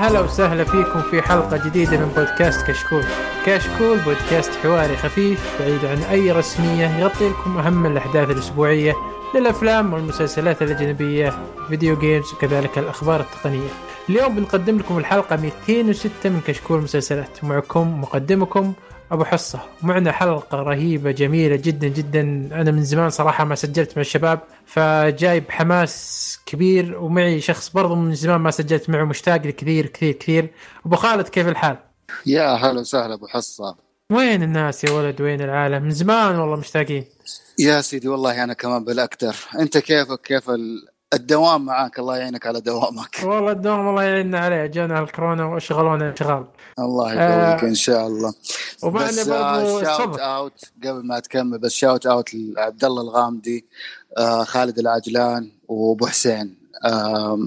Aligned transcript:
هلا 0.00 0.20
وسهلا 0.20 0.64
فيكم 0.64 1.02
في 1.02 1.22
حلقة 1.22 1.56
جديدة 1.68 1.96
من 1.96 2.12
بودكاست 2.16 2.66
كشكول. 2.66 3.02
كشكول 3.46 3.98
بودكاست 3.98 4.50
حواري 4.62 4.96
خفيف 4.96 5.60
بعيد 5.60 5.84
عن 5.84 5.98
أي 5.98 6.32
رسمية 6.32 6.98
يغطي 6.98 7.28
لكم 7.28 7.58
أهم 7.58 7.86
الأحداث 7.86 8.30
الأسبوعية 8.30 8.94
للأفلام 9.34 9.92
والمسلسلات 9.92 10.62
الأجنبية 10.62 11.32
video 11.68 11.98
games 11.98 12.32
وكذلك 12.32 12.78
الأخبار 12.78 13.20
التقنية. 13.20 13.68
اليوم 14.08 14.34
بنقدم 14.34 14.78
لكم 14.78 14.98
الحلقة 14.98 15.36
206 15.36 16.10
من 16.24 16.40
كشكول 16.46 16.80
مسلسلات. 16.80 17.44
معكم 17.44 18.00
مقدمكم 18.00 18.72
أبو 19.12 19.24
حصة. 19.24 19.60
معنا 19.82 20.12
حلقة 20.12 20.58
رهيبة 20.58 21.10
جميلة 21.10 21.56
جدا 21.56 21.88
جدا. 21.88 22.20
أنا 22.52 22.70
من 22.70 22.84
زمان 22.84 23.10
صراحة 23.10 23.44
ما 23.44 23.54
سجلت 23.54 23.96
مع 23.96 24.00
الشباب 24.00 24.40
فجايب 24.66 25.50
حماس 25.50 26.38
كبير 26.46 26.98
ومعي 26.98 27.40
شخص 27.40 27.70
برضه 27.70 27.94
من 27.94 28.14
زمان 28.14 28.40
ما 28.40 28.50
سجلت 28.50 28.90
معه 28.90 29.04
مشتاق 29.04 29.36
كثير 29.36 29.86
كثير 29.86 30.12
كثير. 30.12 30.50
أبو 30.86 30.96
خالد 30.96 31.28
كيف 31.28 31.48
الحال؟ 31.48 31.76
يا 32.26 32.54
هلا 32.54 32.80
وسهلا 32.80 33.14
أبو 33.14 33.26
حصة. 33.26 33.76
وين 34.12 34.42
الناس 34.42 34.84
يا 34.84 34.90
ولد؟ 34.90 35.20
وين 35.20 35.40
العالم؟ 35.40 35.82
من 35.82 35.90
زمان 35.90 36.38
والله 36.38 36.56
مشتاقين. 36.56 37.04
يا 37.58 37.80
سيدي 37.80 38.08
والله 38.08 38.44
أنا 38.44 38.52
كمان 38.52 38.84
بالاكثر 38.84 39.36
أنت 39.58 39.78
كيفك؟ 39.78 40.20
كيف 40.20 40.50
ال... 40.50 40.88
الدوام 41.14 41.64
معاك 41.64 41.98
الله 41.98 42.16
يعينك 42.16 42.46
على 42.46 42.60
دوامك. 42.60 43.16
والله 43.24 43.52
الدوام 43.52 43.88
الله 43.88 44.02
يعيننا 44.02 44.38
عليه 44.38 44.66
جانا 44.66 45.00
الكورونا 45.00 45.44
واشغلونا 45.44 46.14
شغال 46.14 46.44
الله 46.78 47.12
يقويك 47.12 47.64
آه 47.64 47.68
إن 47.68 47.74
شاء 47.74 48.06
الله. 48.06 48.34
بس 48.84 49.28
برضو 49.28 49.82
shout 49.84 50.18
out 50.18 50.64
قبل 50.84 51.06
ما 51.06 51.20
تكمل 51.20 51.58
بس 51.58 51.72
shout 51.72 52.06
out 52.06 52.34
لعبد 52.34 52.84
الله 52.84 53.02
الغامدي 53.02 53.66
آه 54.18 54.44
خالد 54.44 54.78
العجلان 54.78 55.50
وأبو 55.68 56.06
حسين. 56.06 56.60
آه 56.84 57.38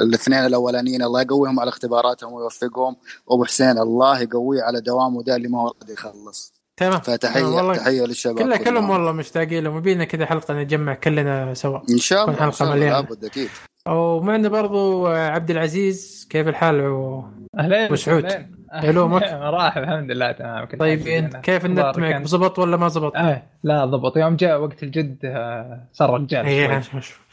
الاثنين 0.00 0.46
الأولانيين 0.46 1.02
الله 1.02 1.20
يقويهم 1.22 1.60
على 1.60 1.68
اختباراتهم 1.68 2.32
ويوفقهم. 2.32 2.96
وابو 3.26 3.44
حسين 3.44 3.78
الله 3.78 4.20
يقويه 4.20 4.62
على 4.62 4.80
دوامه 4.80 5.22
ده 5.22 5.36
اللي 5.36 5.48
ما 5.48 5.60
هو 5.62 5.74
راضي 5.80 5.92
يخلص. 5.92 6.61
تمام 6.76 7.00
فتحيه 7.00 7.42
والله 7.44 7.74
تحية 7.76 8.02
للشباب 8.02 8.38
كلها 8.38 8.56
كلهم 8.56 8.64
كلهم. 8.74 8.90
والله 8.90 9.12
مشتاقين 9.12 9.64
لهم 9.64 9.76
يبينا 9.78 10.04
كذا 10.04 10.26
حلقة 10.26 10.54
نجمع 10.54 10.94
كلنا 10.94 11.54
سوا 11.54 11.78
إن 11.90 11.98
شاء 11.98 12.22
الله 12.22 12.34
إن 12.34 12.38
حلقة 12.40 12.50
شاء 12.50 12.68
الله 12.68 12.76
مليانة. 12.80 12.96
لابد 13.00 13.24
أكيد 13.24 13.48
ومعنا 13.88 14.48
برضو 14.48 15.06
عبد 15.06 15.50
العزيز 15.50 16.26
كيف 16.30 16.48
الحال 16.48 16.80
و... 16.86 17.24
أهلين 17.58 17.92
وسعود. 17.92 18.24
أهلين. 18.24 18.56
علومك؟ 18.72 19.22
راح 19.56 19.76
الحمد 19.76 20.10
لله 20.10 20.32
تمام 20.32 20.66
طيبين. 20.78 21.28
كيف 21.28 21.64
النت 21.66 21.98
معك؟ 21.98 22.22
زبط 22.26 22.58
ولا 22.58 22.76
ما 22.76 22.88
زبط؟ 22.88 23.16
آه 23.16 23.42
لا 23.62 23.84
ضبط 23.84 24.16
يوم 24.16 24.36
جاء 24.36 24.60
وقت 24.60 24.82
الجد 24.82 25.16
آه، 25.24 25.80
صار 25.92 26.10
رجال 26.20 26.46
إيه. 26.46 26.82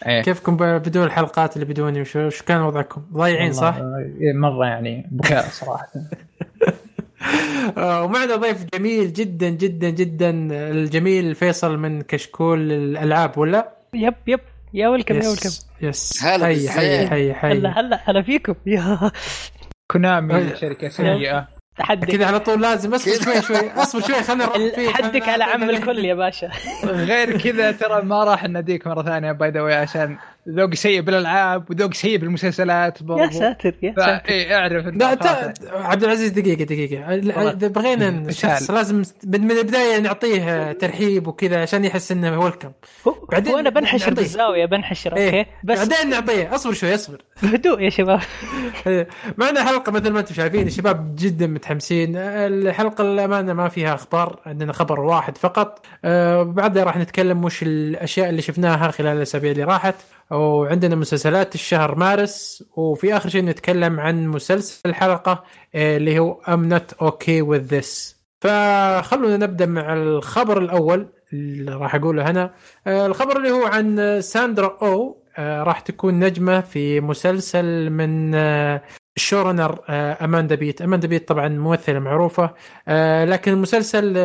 إيه. 0.08 0.22
كيفكم 0.22 0.58
ب- 0.58 0.64
بدون 0.64 1.04
الحلقات 1.04 1.56
اللي 1.56 1.66
بدوني 1.74 2.02
وشو 2.02 2.20
وش 2.20 2.42
كان 2.42 2.62
وضعكم؟ 2.62 3.02
ضايعين 3.14 3.54
صح؟ 3.54 3.76
آه، 3.78 4.12
مرة 4.36 4.66
يعني 4.66 5.08
بكاء 5.12 5.46
صراحة 5.52 5.88
آه، 5.96 6.18
ومعنا 7.78 8.36
ضيف 8.36 8.66
جميل 8.76 9.14
جدا 9.14 9.50
جدا 9.50 9.90
جدا 9.90 10.30
الجميل 10.72 11.36
فيصل 11.36 11.78
من 11.78 12.02
كشكول 12.02 12.72
الألعاب 12.72 13.38
ولا؟ 13.38 13.70
yep 13.94 14.14
yep. 14.28 14.40
يا 14.74 14.88
ويلكم 14.88 15.16
يا 15.16 15.28
ويلكم. 15.28 15.50
yes 15.50 15.68
yes 15.82 16.24
هلا 16.24 16.46
حي 16.46 16.70
حي. 16.70 17.08
حي 17.08 17.34
حي. 17.34 17.52
هلا 17.52 17.80
هلا 17.80 18.00
هلا 18.06 18.22
فيكم. 18.22 18.56
يا. 18.66 19.12
كونامي. 19.92 20.56
شركة 20.56 20.90
سيئة. 20.90 21.48
حدك 21.80 22.08
كذا 22.12 22.26
على 22.26 22.40
طول 22.40 22.62
لازم 22.62 22.94
اصبر. 22.94 23.12
شوي 23.24 23.42
شوي. 23.42 23.72
اصبر 23.72 24.02
شوي 24.02 24.24
خلينا 24.24 24.46
حدك 24.94 25.24
خلنا- 25.24 25.32
على 25.34 25.44
عم 25.44 25.70
الكل 25.70 26.06
يا 26.06 26.14
باشا. 26.14 26.50
غير 27.10 27.38
كذا 27.38 27.72
ترى 27.72 28.02
ما 28.02 28.24
راح 28.24 28.44
ناديك 28.44 28.88
مرة 28.88 29.04
ثانية 29.04 29.32
by 29.32 29.50
the 29.50 29.76
عشان 29.76 30.18
ذوق 30.50 30.74
سيء 30.74 31.02
بالألعاب 31.02 31.72
وذوق 31.72 31.94
سيء 31.94 32.18
بالمسلسلات 32.18 33.04
برضو 33.04 33.22
يا 33.24 33.30
ساتر 33.30 33.76
يا 33.84 33.94
ساتر. 33.98 34.30
إيه، 34.30 34.56
اعرف 34.58 34.86
لا. 34.86 35.14
ت- 35.14 35.72
عبد 35.74 36.04
العزيز 36.04 36.30
دقيقة 36.30 36.64
دقيقة. 36.64 37.16
لا، 37.16 37.38
والله. 37.38 37.52
إذا 37.52 37.68
بغينا 37.68 38.10
الشخص. 38.10 38.72
لازم 38.72 39.04
من 39.26 39.42
من 39.42 39.52
البداية 39.52 40.00
نعطيه 40.00 40.72
ترحيب 40.72 41.28
وكذا 41.28 41.62
عشان 41.62 41.86
يحس 41.86 42.12
إنه 42.12 42.40
welcome 42.40 42.72
بعدين 43.32 43.54
هو 43.54 43.60
أنا 43.60 43.70
بنحشر 43.70 44.10
نعطيه. 44.10 44.22
بالزاوية 44.22 44.66
بنحشر 44.66 45.18
إيه. 45.18 45.40
okay؟ 45.40 45.50
بس 45.64 45.78
بعدين 45.88 46.10
نعطيه. 46.10 46.56
أصبر 46.56 46.74
شوي 46.74 46.96
أصبر. 46.96 47.18
بهدوء 47.44 47.82
يا 47.82 47.90
شباب. 47.90 48.20
إيه. 48.88 49.08
معنا 49.38 49.64
حلقة 49.64 49.92
مثل 49.92 50.10
ما 50.10 50.20
أنتم 50.20 50.34
شايفين 50.34 50.68
الشباب 50.68 51.16
جدا 51.18 51.48
متحمسين. 51.48 52.18
الحلقة 52.18 53.04
للأمانة 53.04 53.54
ما 53.54 53.70
فيها 53.70 53.94
أخبار 53.94 54.40
عندنا 54.46 54.74
خبر 54.74 55.00
واحد 55.00 55.38
فقط. 55.38 55.86
آه، 56.06 56.44
بعدها 56.44 56.84
راح 56.84 56.98
نتكلم 56.98 57.46
وش 57.46 57.64
الأشياء 57.64 58.30
اللي 58.30 58.42
شفناها 58.42 58.92
خلال 58.92 59.18
الأسابيع 59.18 59.52
اللي 59.52 59.64
راحت 59.64 59.96
وعندنا 60.40 60.96
مسلسلات 60.96 61.56
الشهر 61.56 61.96
مارس 61.96 62.64
وفي 62.76 63.18
آخر 63.18 63.30
شيء 63.30 63.46
نتكلم 63.46 64.00
عن 64.00 64.28
مسلسل 64.28 64.90
الحلقة 64.90 65.44
آه، 65.76 65.98
اللي 65.98 66.20
هو 66.20 66.42
I'm 66.48 66.74
not 66.74 67.06
okay 67.08 67.42
with 67.52 67.74
this. 67.74 68.20
فخلونا 68.42 69.38
نبدأ 69.38 69.66
مع 69.66 69.94
الخبر 69.94 70.58
الأول 70.62 71.08
اللي 71.34 71.72
راح 71.72 71.96
أقوله 71.96 72.32
هنا 72.32 72.54
آه، 72.88 73.06
الخبر 73.06 73.38
اللي 73.38 73.52
هو 73.52 73.66
عن 73.66 74.22
ساندرا 74.22 74.78
أو 74.82 75.24
آه، 75.38 75.64
راح 75.64 75.80
تكون 75.80 76.20
نجمة 76.20 76.62
في 76.62 77.02
مسلسل 77.02 77.90
من 77.90 78.36
آه، 78.36 78.82
أماندا 80.24 80.56
بيت. 80.56 80.82
أماندا 80.82 81.08
بيت 81.08 81.28
طبعا 81.28 81.48
ممثلة 81.48 82.00
معروفة 82.00 82.54
لكن 83.26 83.52
المسلسل 83.52 84.16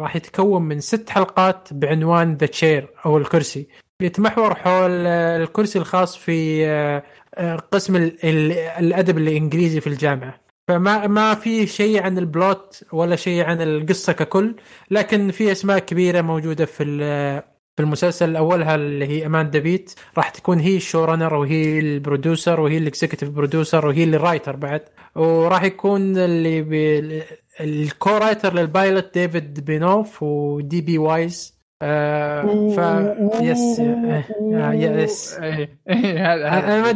راح 0.00 0.16
يتكون 0.16 0.62
من 0.62 0.80
ست 0.80 1.10
حلقات 1.10 1.68
بعنوان 1.72 2.34
ذا 2.34 2.46
تشير 2.46 2.90
أو 3.06 3.18
الكرسي. 3.18 3.68
يتمحور 4.02 4.54
حول 4.54 4.90
الكرسي 5.06 5.78
الخاص 5.78 6.16
في 6.16 6.66
آه، 6.66 7.02
آه، 7.34 7.56
قسم 7.56 7.96
ال- 7.96 8.16
ال- 8.24 8.52
الأدب 8.52 9.18
الإنجليزي 9.18 9.80
في 9.80 9.86
الجامعة. 9.86 10.40
فما 10.68 11.06
ما 11.06 11.34
في 11.34 11.66
شيء 11.66 12.02
عن 12.02 12.18
البلوت 12.18 12.84
ولا 12.92 13.16
شيء 13.16 13.44
عن 13.44 13.60
القصة 13.62 14.12
ككل 14.12 14.54
لكن 14.90 15.30
في 15.30 15.52
أسماء 15.52 15.78
كبيرة 15.78 16.20
موجودة 16.20 16.64
في 16.64 16.84
في 17.76 17.82
المسلسل. 17.82 18.36
أولها 18.36 18.74
اللي 18.74 19.06
هي 19.06 19.26
اماندا 19.26 19.58
بيت 19.58 19.94
راح 20.16 20.28
تكون 20.30 20.58
هي 20.58 20.76
ال 20.76 20.82
show 20.82 21.04
runner 21.04 21.34
وهي 21.34 21.78
ال 21.78 21.87
producer 21.87 22.60
وهي 22.60 22.78
ال 22.78 22.83
executive 22.83 23.28
producer 23.28 23.86
وهي 23.86 24.04
ال 24.04 24.16
writer 24.16 24.56
بعد. 24.56 24.80
وراح 25.16 25.62
يكون 25.62 26.16
اللي 26.18 27.22
ال 27.60 28.10
co-writer 28.10 28.54
لل 28.54 28.71
pilot 28.71 29.14
ديفيد 29.14 29.64
بينوف 29.64 30.22
ودي 30.22 30.80
بي 30.80 30.98
وايز. 30.98 31.59
ف 31.80 32.78
yes 33.40 33.80
yes 34.72 35.34
هذا 35.38 36.48
أنا 36.48 36.92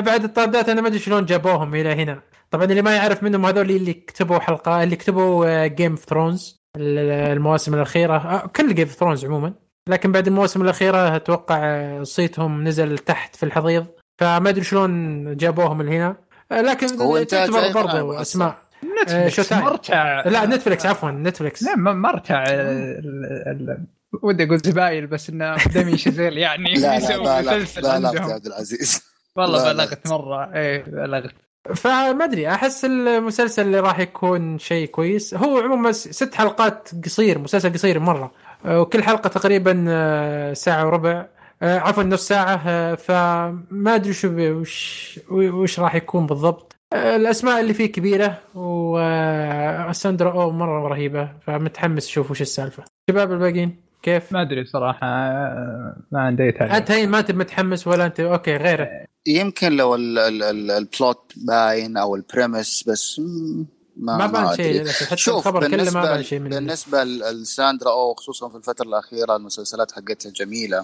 بعد 0.00 0.24
الطردات 0.24 0.68
أنا 0.68 0.80
ما 0.80 0.88
أدري 0.88 0.98
شلون 0.98 1.24
جابوهم 1.24 1.74
إلى 1.74 1.88
هنا. 1.88 2.20
طبعا 2.50 2.64
اللي 2.64 2.82
ما 2.82 2.96
يعرف 2.96 3.22
منهم 3.22 3.46
هذول 3.46 3.70
اللي 3.70 3.92
كتبوا 3.92 4.38
حلقه 4.38 4.82
اللي 4.82 4.96
كتبوا 4.96 5.66
جيم 5.66 5.90
اوف 5.90 6.04
ثرونز 6.04 6.60
المواسم 6.76 7.74
الأخيرة. 7.74 8.16
آه، 8.16 8.46
كل 8.46 8.74
جيم 8.74 8.86
اوف 8.86 8.96
ثرونز 8.96 9.24
عموما. 9.24 9.52
لكن 9.88 10.12
بعد 10.12 10.26
المواسم 10.26 10.62
الأخيرة 10.62 11.16
أتوقع 11.16 11.58
آه، 11.62 12.02
صيتهم 12.02 12.64
نزل 12.64 12.98
تحت 12.98 13.36
في 13.36 13.42
الحضيض. 13.42 13.86
فما 14.20 14.48
أدري 14.48 14.64
شلون 14.64 15.36
جابوهم 15.36 15.82
لهنا. 15.82 16.16
آه، 16.52 16.60
لكن 16.60 16.86
تعتبر 17.26 17.70
أصلاً؟ 17.70 18.20
أسماء. 18.20 18.65
نتفلكس 19.02 19.48
time. 19.48 19.64
مرتع. 19.64 20.20
لا 20.20 20.46
نتفلكس 20.46 20.86
عفوا 20.86 21.10
نتفلكس 21.10 21.62
لا 21.62 21.76
ما- 21.76 21.92
مرتع 21.92 22.42
ال- 22.42 23.00
ال- 23.46 23.84
ودي 24.22 24.44
أقول 24.44 24.58
زبايل 24.58 25.06
بس 25.06 25.30
إنه 25.30 25.56
دمي 25.56 25.98
شزيل 25.98 26.38
يعني. 26.38 26.74
لا 26.74 26.80
لا 26.80 26.96
يسوي 26.96 27.24
لا 27.24 27.42
لا 27.42 27.56
مسلسل 27.56 27.82
لا. 27.82 28.12
يا 28.14 28.20
عبد 28.34 28.46
العزيز. 28.46 29.02
والله 29.36 29.58
لا، 29.58 29.72
لا. 29.72 29.84
بلغت 29.84 30.06
مرة. 30.08 30.54
إيه 30.54 30.84
بلغت. 30.84 31.30
فما 31.74 32.24
أدري 32.24 32.48
أحس 32.48 32.84
المسلسل 32.84 33.62
اللي 33.62 33.80
راح 33.80 33.98
يكون 33.98 34.58
شيء 34.58 34.86
كويس. 34.88 35.34
هو 35.34 35.58
عموما 35.58 35.92
ست 35.92 36.34
حلقات 36.34 36.88
قصير 37.04 37.38
مسلسل 37.38 37.72
قصير 37.72 37.98
مرة. 37.98 38.32
آه، 38.66 38.80
وكل 38.80 39.02
حلقة 39.02 39.28
تقريبا 39.28 39.84
آه، 39.88 40.52
ساعة 40.52 40.86
وربع. 40.86 41.26
آه، 41.62 41.78
عفوا 41.78 42.02
نص 42.02 42.28
ساعة. 42.28 42.62
آه، 42.66 42.94
فما 42.94 43.94
أدري 43.94 44.12
شو 44.12 44.28
بي- 44.28 44.50
وش 44.50 45.20
وش 45.30 45.80
راح 45.80 45.94
يكون 45.94 46.26
بالضبط. 46.26 46.72
آه، 46.72 46.75
الأسماء 46.94 47.60
اللي 47.60 47.74
فيه 47.74 47.86
كبيرة 47.86 48.38
وساندرا 48.54 50.42
أو 50.42 50.50
مرة 50.50 50.88
رهيبة 50.88 51.32
فمتحمس 51.46 52.06
أشوف 52.06 52.30
وش 52.30 52.40
السالفة. 52.42 52.84
شباب 53.10 53.32
الباقيين 53.32 53.76
كيف؟ 54.02 54.32
ما 54.32 54.42
أدري 54.42 54.64
صراحة 54.64 55.06
آه، 55.06 55.96
ما 56.12 56.20
عندي 56.20 56.48
انت 56.48 56.56
تعليق. 56.58 56.90
هين 56.90 57.08
ما 57.08 57.18
أنت 57.18 57.30
متحمس 57.32 57.86
ولا 57.86 58.06
انت 58.06 58.20
okay 58.20 58.56
غيره. 58.56 58.88
يمكن 59.26 59.72
لو 59.76 59.94
ال- 59.94 60.18
ال- 60.18 60.42
ال- 60.42 60.70
ال 60.70 60.82
plot 60.82 61.32
باين 61.46 61.96
أو 61.96 62.14
ال 62.16 62.25
premise 62.25 62.84
بس 62.88 63.20
ما 63.96 64.16
ما 64.16 64.26
بان 64.26 64.56
شيء. 64.56 64.88
حتى 64.88 65.16
شوف 65.16 65.36
الخبر 65.36 65.60
كله 65.60 65.68
ما 65.70 65.76
بالنسبة 65.76 66.00
بان 66.02 66.22
شيء 66.22 66.38
منه. 66.38 66.56
بالنسبة 66.56 67.04
لساندرا 67.04 67.90
أو 67.90 68.14
خصوصا 68.14 68.48
في 68.48 68.56
الفترة 68.56 68.86
الأخيرة 68.86 69.36
المسلسلات 69.36 69.92
حقتها 69.92 70.30
جميلة 70.32 70.82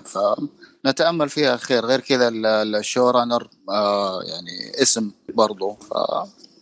فنتأمل 0.85 1.29
فيها 1.29 1.57
خير. 1.57 1.85
غير 1.85 2.01
كذا 2.01 2.29
ال- 2.29 2.47
ال- 2.47 2.77
ال 2.77 2.84
show 2.84 3.11
runner 3.11 3.49
آه 3.71 4.23
يعني 4.23 4.83
اسم 4.83 5.11
برضو 5.35 5.77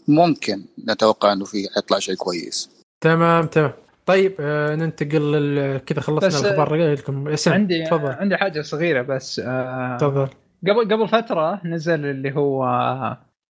فممكن 0.09 0.65
نتوقع 0.89 1.33
إنه 1.33 1.45
في 1.45 1.69
حيطلع 1.75 1.99
شيء 1.99 2.15
كويس. 2.15 2.71
تمام 3.01 3.47
تمام. 3.47 3.73
طيب 4.07 4.37
آه 4.41 4.75
ننتقل 4.75 5.33
لل- 5.33 5.79
كذا 5.79 6.01
خلصنا 6.01 6.29
بس، 6.29 6.45
الأخبار. 6.45 6.93
لكم 6.93 7.29
اسم 7.29 7.53
عندي 7.53 7.85
تفضل. 7.87 8.07
عندي 8.07 8.37
حاجة 8.37 8.63
صغيرة 8.63 9.03
بس 9.03 9.41
آه، 9.45 9.97
تفضل. 10.01 10.29
قبل 10.69 10.95
قبل 10.95 11.09
فترة 11.09 11.61
نزل 11.65 12.07
اللي 12.07 12.33
هو 12.37 12.65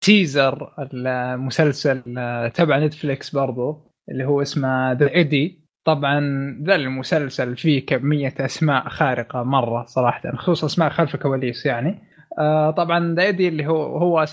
teaser 0.01 0.73
المسلسل 0.95 2.03
آه، 2.19 2.49
تبع 2.49 2.79
نتفليكس 2.79 3.31
برضو 3.31 3.93
اللي 4.11 4.25
هو 4.25 4.43
اسمه 4.43 4.93
The 4.93 5.11
Eddy 5.11 5.61
طبعا 5.85 6.21
ذا 6.63 6.75
المسلسل 6.75 7.57
فيه 7.57 7.87
كمية 7.87 8.35
أسماء 8.41 8.89
خارقة 8.89 9.43
مرة 9.43 9.85
صراحة 9.85 10.37
خصوصا 10.37 10.67
أسماء 10.67 10.91
خلف 10.91 11.15
الكواليس 11.15 11.67
يعني. 11.67 12.03
آه، 12.39 12.71
طبعا 12.71 13.15
The 13.15 13.23
Eddy 13.23 13.49
اللي 13.49 13.67
هو 13.67 13.99
هو 13.99 14.25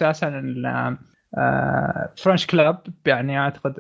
آه، 1.38 2.14
French 2.18 2.46
club 2.46 2.80
يعني 3.06 3.40
أعتقد 3.40 3.74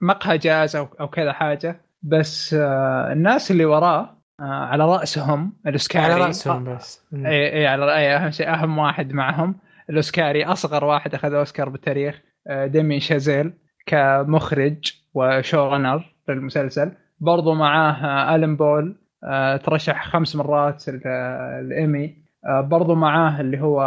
مقهى 0.00 0.38
جاز 0.38 0.76
أو 0.76 0.88
أو 1.00 1.08
كذا 1.08 1.32
حاجة. 1.32 1.80
بس 2.02 2.54
آه، 2.54 3.12
الناس 3.12 3.50
اللي 3.50 3.64
وراه 3.64 4.16
آه، 4.40 4.44
على 4.44 4.84
رأسهم 4.84 5.52
الأوسكاري 5.66 6.04
على 6.04 6.24
رأسهم 6.24 6.74
بس. 6.74 7.06
اي 7.14 7.52
اي 7.52 7.66
على 7.66 8.16
أهم 8.16 8.30
شيء 8.30 8.48
أهم 8.48 8.78
واحد 8.78 9.12
معهم. 9.12 9.54
الأوسكاري 9.90 10.44
أصغر 10.44 10.84
واحد 10.84 11.14
أخذ 11.14 11.34
أوسكار 11.34 11.68
بالتاريخ 11.68 12.20
آه، 12.48 12.66
ديمين 12.66 13.00
شازيل 13.00 13.52
كمخرج 13.86 14.92
و 15.14 15.25
show 15.25 15.68
runner 15.68 16.14
للمسلسل. 16.28 16.92
برضو 17.20 17.54
معاه 17.54 17.92
آه، 17.92 18.34
الين 18.34 18.56
بول 18.56 18.96
آه، 19.24 19.56
ترشح 19.56 20.08
خمس 20.08 20.36
مرات 20.36 20.88
ال- 20.88 21.06
الإيمي. 21.60 22.26
برضو 22.48 22.94
معاه 22.94 23.40
اللي 23.40 23.60
هو 23.60 23.82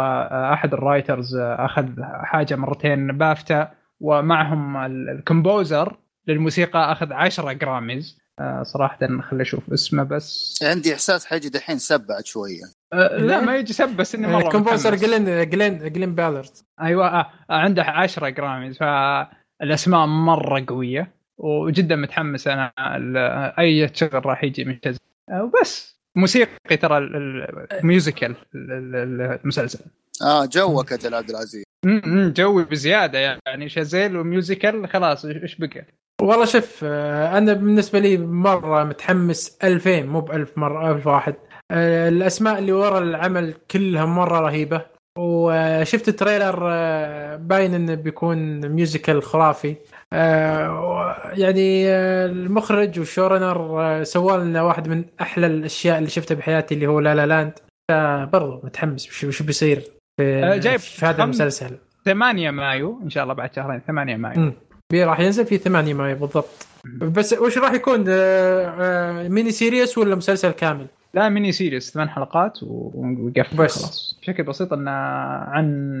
أحد 0.52 0.72
ال 0.74 0.82
writers 0.82 1.36
أخذ 1.36 1.88
حاجة 2.02 2.56
مرتين 2.56 3.18
بافتا. 3.18 3.70
ومعهم 4.00 4.76
ال- 4.76 5.08
ال 5.10 5.20
composer 5.20 5.96
للموسيقى 6.28 6.92
أخذ 6.92 7.12
10 7.12 7.52
Grammys. 7.52 8.18
صراحة 8.62 8.98
خلي 9.22 9.42
أشوف 9.42 9.72
اسمه 9.72 10.02
بس. 10.02 10.58
عندي 10.62 10.94
إحساس 10.94 11.26
حيجي 11.26 11.48
دحين 11.48 11.78
سبعت 11.78 12.26
شوية. 12.26 12.62
آه، 12.92 13.16
لا؟ 13.18 13.40
ما 13.40 13.56
يجي 13.56 13.72
سب 13.72 13.96
بس 13.96 14.14
إني 14.14 14.26
مرة 14.26 14.42
ال 14.46 14.51
composer 14.51 14.92
متحمس. 14.92 15.04
جلين 15.10 15.50
جلين 15.50 15.92
جلين 15.92 16.14
بالرد 16.14 16.50
أيوه 16.80 17.06
آه 17.08 17.20
آه، 17.50 17.54
عنده 17.54 17.82
10 17.82 18.28
Grammys 18.28 18.78
فالأسماء 18.78 20.06
مرة 20.06 20.64
قوية 20.68 21.14
وجدا 21.38 21.96
متحمس 21.96 22.48
أنا 22.48 22.72
ال- 22.78 23.16
أي 23.58 23.90
شغل 23.94 24.26
راح 24.26 24.44
يجي 24.44 24.64
من 24.64 24.78
شازيل 24.84 24.96
آه، 25.30 25.42
وبس 25.44 26.00
موسيقي 26.16 26.76
ترى 26.80 26.98
ال- 26.98 27.16
ال- 27.16 27.66
ال 27.72 27.80
musical 27.80 28.34
ال- 28.54 28.96
ال- 28.96 29.38
المسلسل 29.42 29.84
آه 30.22 30.44
جوك 30.46 30.92
أجل 30.92 31.14
عبد 31.14 31.30
العزيز 31.30 31.64
م- 31.84 32.00
م، 32.26 32.32
جوي 32.32 32.64
بزيادة 32.64 33.18
يعني 33.46 33.68
شازيل 33.68 34.16
و 34.16 34.25
musical 34.25 34.88
خلاص 34.88 35.24
إيش 35.24 35.54
بقى؟ 35.56 35.86
والله 36.22 36.44
شوف 36.44 36.80
آه، 36.84 37.38
أنا 37.38 37.52
بالنسبة 37.52 37.98
لي 37.98 38.16
مرة 38.18 38.84
متحمس 38.84 39.58
2000 39.64 40.02
مو 40.02 40.20
ب 40.20 40.30
1000 40.32 40.58
مرة 40.58 40.92
1000 40.92 41.06
واحد 41.06 41.34
آه، 41.34 41.49
الأسماء 41.70 42.58
اللي 42.58 42.72
ورا 42.72 42.98
العمل 42.98 43.54
كلها 43.70 44.04
مرة 44.04 44.40
رهيبة. 44.40 44.82
وشفت 45.18 46.08
التريلر 46.08 46.68
آه، 46.70 47.36
باين 47.36 47.74
إنه 47.74 47.94
بيكون 47.94 48.68
musical 48.68 49.22
خرافي. 49.22 49.76
آه، 50.12 51.30
يعني 51.32 51.88
آه، 51.88 52.26
المخرج 52.26 52.98
وال 52.98 53.12
showrunner 53.12 53.80
آه، 53.80 54.02
سوى 54.02 54.38
لنا 54.38 54.62
واحد 54.62 54.88
من 54.88 55.04
أحلى 55.20 55.46
الأشياء 55.46 55.98
اللي 55.98 56.10
شفتها 56.10 56.34
بحياتي 56.34 56.74
اللي 56.74 56.86
هو 56.86 57.00
لا 57.00 57.14
لا 57.14 57.26
لاند. 57.26 57.52
فبرضه 57.90 58.60
متحمس. 58.64 59.24
وش 59.24 59.42
بيصير 59.42 59.80
في, 60.20 60.44
آه، 60.44 60.56
جايب 60.56 60.80
في 60.80 61.06
هذا 61.06 61.24
المسلسل؟ 61.24 61.76
8 62.04 62.50
مايو 62.50 63.00
إن 63.02 63.10
شاء 63.10 63.22
الله 63.22 63.34
بعد 63.34 63.54
شهرين 63.54 63.80
8 63.86 64.16
مايو. 64.16 64.40
مم. 64.40 64.52
بي 64.90 65.04
راح 65.04 65.20
ينزل 65.20 65.46
في 65.46 65.58
8 65.58 65.94
مايو 65.94 66.16
بالضبط 66.16 66.66
بس 67.02 67.32
وش 67.32 67.58
راح 67.58 67.72
يكون 67.72 68.04
آه، 68.08 68.74
آه، 68.80 69.28
mini 69.28 69.50
series 69.50 69.98
ولا 69.98 70.14
مسلسل 70.16 70.50
كامل؟ 70.50 70.86
لا 71.14 71.28
mini 71.28 71.52
series 71.52 71.94
ثمان 71.94 72.08
حلقات 72.10 72.58
ويقفل 72.62 73.56
بس. 73.56 73.78
خلاص 73.82 74.18
بشكل 74.22 74.42
بسيط 74.42 74.72
انه 74.72 74.90
عن 74.90 76.00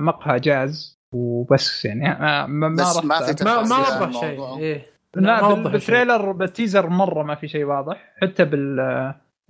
مقهى 0.00 0.40
جاز 0.40 0.98
وبس 1.12 1.84
يعني 1.84 2.10
آه، 2.12 2.46
ما 2.46 2.68
ما 2.68 2.82
بس 2.82 2.96
ما 3.04 3.18
في 3.18 3.44
ما 3.44 3.62
ما 3.62 3.62
تفاصيل 3.62 3.74
عن 3.96 4.02
وضح 4.02 4.20
شيء. 4.20 4.58
إيه 4.58 4.82
لا 5.16 5.42
ما 5.42 5.48
بال- 5.48 5.52
وضح 5.52 5.62
شيء. 5.62 5.72
بال 5.72 5.85
trailer 5.85 6.32
بال 6.32 6.46
teaser 6.46 6.88
مرة 6.88 7.22
ما 7.22 7.34
في 7.34 7.48
شيء 7.48 7.64
واضح 7.64 8.12
حتى 8.22 8.44
بال 8.44 8.80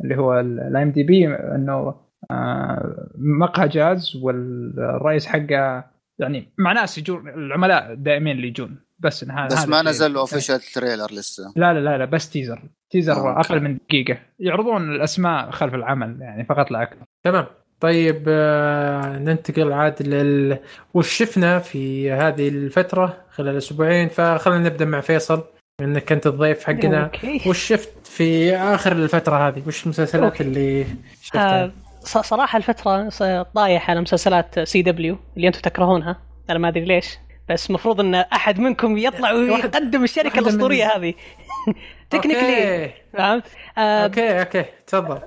اللي 0.05 0.17
هو 0.17 0.41
ال 0.41 0.83
IMDb 0.83 1.27
إنه 1.35 1.95
آه، 2.31 3.09
مقهى 3.19 3.69
جاز 3.69 4.17
والرئيس 4.23 5.27
حقه 5.27 5.85
يعني 6.19 6.53
مع 6.59 6.73
ناس 6.73 6.99
يجون 6.99 7.29
العملاء 7.29 7.95
دائمين 7.95 8.37
اللي 8.37 8.49
يجون 8.49 8.77
بس 8.99 9.23
إن 9.23 9.31
هذا 9.31 9.47
بس 9.47 9.59
هذا 9.59 9.67
ما. 9.67 9.83
نزل 9.83 10.17
official 10.17 10.61
trailer 10.61 11.13
لسه 11.13 11.53
لا 11.57 11.73
لا 11.73 11.81
لا 11.81 11.99
لا 11.99 12.05
بس 12.05 12.31
teaser 12.31 12.63
teaser 12.91 13.13
آه، 13.13 13.37
okay. 13.37 13.41
أقل 13.41 13.61
من 13.61 13.77
دقيقة 13.77 14.19
يعرضون 14.39 14.95
الأسماء 14.95 15.51
خلف 15.51 15.75
العمل 15.75 16.19
يعني 16.21 16.45
فقط 16.45 16.71
لا 16.71 16.83
أكثر 16.83 17.05
تمام 17.23 17.47
طيب 17.81 18.25
آه، 18.29 19.19
ننتقل 19.19 19.73
عاد 19.73 20.03
لل 20.03 20.59
وش 20.95 21.13
شفنا 21.13 21.59
في 21.59 22.11
هذه 22.11 22.49
الفترة 22.49 23.25
خلال 23.31 23.57
أسبوعين 23.57 24.09
فخلينا 24.09 24.69
نبدأ 24.69 24.85
مع 24.85 25.01
فيصل 25.01 25.45
إنك 25.81 26.13
أنت 26.13 26.27
الضيف 26.27 26.65
حقنا 26.65 27.11
وش 27.47 27.67
شفت 27.67 28.07
في 28.07 28.57
آخر 28.57 28.93
الفترة 28.93 29.49
هذه؟ 29.49 29.63
وش 29.67 29.85
المسلسلات 29.85 30.25
okay. 30.25 30.43
اللي 30.43 30.87
شفتها؟ 31.23 31.73
ص- 32.05 32.19
صراحة 32.19 32.57
الفترة 32.57 33.09
ص- 33.09 33.23
طايح 33.55 33.91
على 33.91 34.01
مسلسلات 34.01 34.61
CW 34.61 35.19
اللي 35.37 35.49
أنتم 35.49 35.61
تكرهونها. 35.61 36.17
أنا 36.51 36.59
ما 36.59 36.69
أدري 36.69 36.85
ليش. 36.85 37.19
بس 37.49 37.69
المفروض 37.71 38.01
إن 38.01 38.15
أحد 38.15 38.59
منكم 38.61 38.99
يطلع 38.99 39.33
ويقدم 39.37 40.05
الشركة 40.05 40.39
الأسطورية 40.39 40.97
هذه. 40.97 41.15
technically 42.11 42.91
فهمت؟ 43.13 43.45
آه، 43.79 44.05
okay 44.05 44.41
okay. 44.41 44.65
تفضل. 44.87 45.19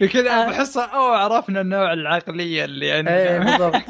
كذا 0.12 0.30
آه. 0.30 0.48
بحسها 0.50 0.84
اوه 0.84 1.16
عرفنا 1.16 1.60
النوع 1.60 1.92
العقلية 1.92 2.64
اللي 2.64 2.86
إيه 2.86 2.98
عندنا 2.98 3.38
بالضبط. 3.38 3.82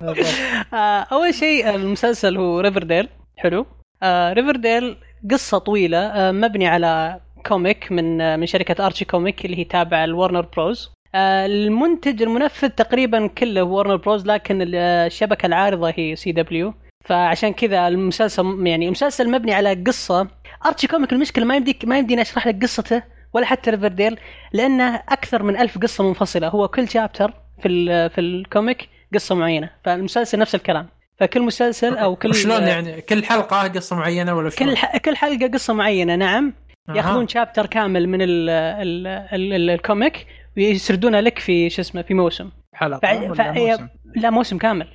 بالضبط. 0.00 0.26
آه، 0.74 1.06
أول 1.12 1.34
شيء 1.34 1.70
المسلسل 1.74 2.36
هو 2.36 2.60
ريفرديل 2.60 3.08
حلو. 3.36 3.66
آه، 4.02 4.32
ريفرديل 4.32 4.96
قصة 5.30 5.58
طويلة 5.58 5.98
آه، 5.98 6.32
مبني 6.32 6.68
على 6.68 7.20
comic 7.48 7.92
من 7.92 8.20
آه، 8.20 8.36
من 8.36 8.46
شركة 8.46 8.86
Archie 8.86 9.04
Comics 9.04 9.44
اللي 9.44 9.58
هي 9.58 9.64
تابعة 9.64 10.06
ل 10.06 10.11
Warner 10.11 10.40
Bros. 10.56 10.90
آه، 11.14 11.46
المنتج 11.46 12.22
المنفذ 12.22 12.68
تقريبا 12.68 13.26
كله 13.26 13.62
Warner 13.64 13.96
Bros 13.96 14.26
لكن 14.26 14.72
آه، 14.74 15.06
الشبكة 15.06 15.46
العارضة 15.46 15.92
هي 15.96 16.16
CW 16.16 16.74
فعشان 17.04 17.52
كذا 17.52 17.88
المسلسل 17.88 18.66
يعني 18.66 18.86
المسلسل 18.86 19.30
مبني 19.30 19.54
على 19.54 19.74
قصة. 19.86 20.28
Archie 20.66 20.86
Comics 20.86 21.12
المشكلة 21.12 21.44
ما 21.44 21.56
يمديك 21.56 21.84
ما 21.84 21.98
يمديني 21.98 22.22
أشرح 22.22 22.46
لك 22.46 22.62
قصته 22.62 23.02
ولا 23.34 23.46
حتى 23.46 23.70
ريفرديل 23.70 24.18
لأنه 24.52 24.94
أكثر 24.96 25.42
من 25.42 25.56
ألف 25.56 25.78
قصة 25.78 26.04
منفصلة. 26.08 26.48
هو 26.48 26.68
كل 26.68 26.88
chapter 26.88 27.32
في 27.62 27.68
ال- 27.68 28.10
في 28.10 28.20
ال 28.20 28.31
comic 28.31 28.88
قصة 29.14 29.34
معينة. 29.34 29.70
فالمسلسل 29.84 30.38
نفس 30.38 30.54
الكلام. 30.54 30.88
فكل 31.20 31.42
مسلسل 31.42 31.96
أو 31.96 32.16
كل 32.16 32.34
شلون 32.34 32.62
يعني 32.62 33.00
كل 33.00 33.24
حلقة 33.24 33.68
قصة 33.68 33.96
معينة 33.96 34.34
ولا 34.34 34.50
شلون؟ 34.50 34.70
كل 34.70 34.76
ح... 34.76 34.96
كل 34.96 35.16
حلقة 35.16 35.50
قصة 35.54 35.74
معينة 35.74 36.16
نعم. 36.16 36.54
ياخذون 36.96 37.28
chapter 37.28 37.66
كامل 37.66 38.08
من 38.08 38.22
ال 38.22 38.50
ال 38.50 39.06
ال 39.06 39.52
ال 39.52 39.70
ال 39.70 39.79
comic 39.79 40.26
ويسردونه 40.56 41.20
لك 41.20 41.38
في 41.38 41.70
شو 41.70 41.80
اسمه 41.82 42.02
في 42.02 42.14
موسم 42.14 42.50
حلقة 42.74 42.98
فع- 42.98 43.32
فع- 43.34 43.52
موسم؟ 43.52 43.88
لا 44.16 44.30
موسم 44.30 44.58
كامل. 44.58 44.86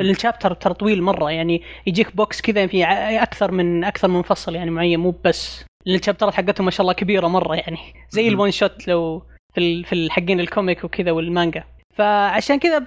ال 0.00 0.07
chapter 0.07 0.54
ترى 0.54 0.74
طويل 0.74 1.02
مرة 1.02 1.30
يعني 1.30 1.62
يجيك 1.86 2.16
box 2.16 2.40
كذا 2.40 2.66
في 2.66 2.84
أكثر 3.22 3.50
من 3.52 3.84
أكثر 3.84 4.08
من 4.08 4.22
فصل 4.22 4.54
يعني 4.54 4.70
معين 4.70 5.00
مو 5.00 5.14
بس 5.24 5.64
الشابترات 5.86 6.34
حقتهم 6.34 6.64
ما 6.64 6.70
شاء 6.70 6.80
الله 6.82 6.92
كبيرة 6.92 7.26
مرة 7.28 7.54
يعني 7.54 7.78
زي. 8.10 8.28
ال 8.28 8.34
one 8.34 8.50
shot 8.50 8.88
لو 8.88 9.22
في 9.54 9.84
في 9.84 9.92
الحقين 9.92 10.40
ال 10.40 10.47
comic 10.47 10.84
وكذا 10.84 11.10
والمانجا 11.10 11.64
فعشان 12.00 12.58
كذا 12.58 12.86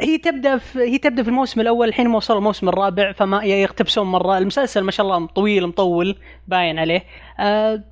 هي 0.00 0.18
تبدأ 0.18 0.58
في 0.58 0.78
هي 0.78 0.98
تبدأ 0.98 1.22
في 1.22 1.28
الموسم 1.28 1.60
الأول 1.60 1.88
الحين 1.88 2.08
ما 2.08 2.16
وصلوا 2.16 2.38
الموسم 2.38 2.68
الرابع 2.68 3.12
فما 3.12 3.44
يقتبسون 3.44 4.06
مرة. 4.06 4.38
المسلسل 4.38 4.80
ما 4.80 4.90
شاء 4.90 5.06
الله 5.06 5.26
طويل 5.26 5.66
مطول 5.66 6.16
باين 6.48 6.78
عليه. 6.78 7.04
أه 7.40 7.84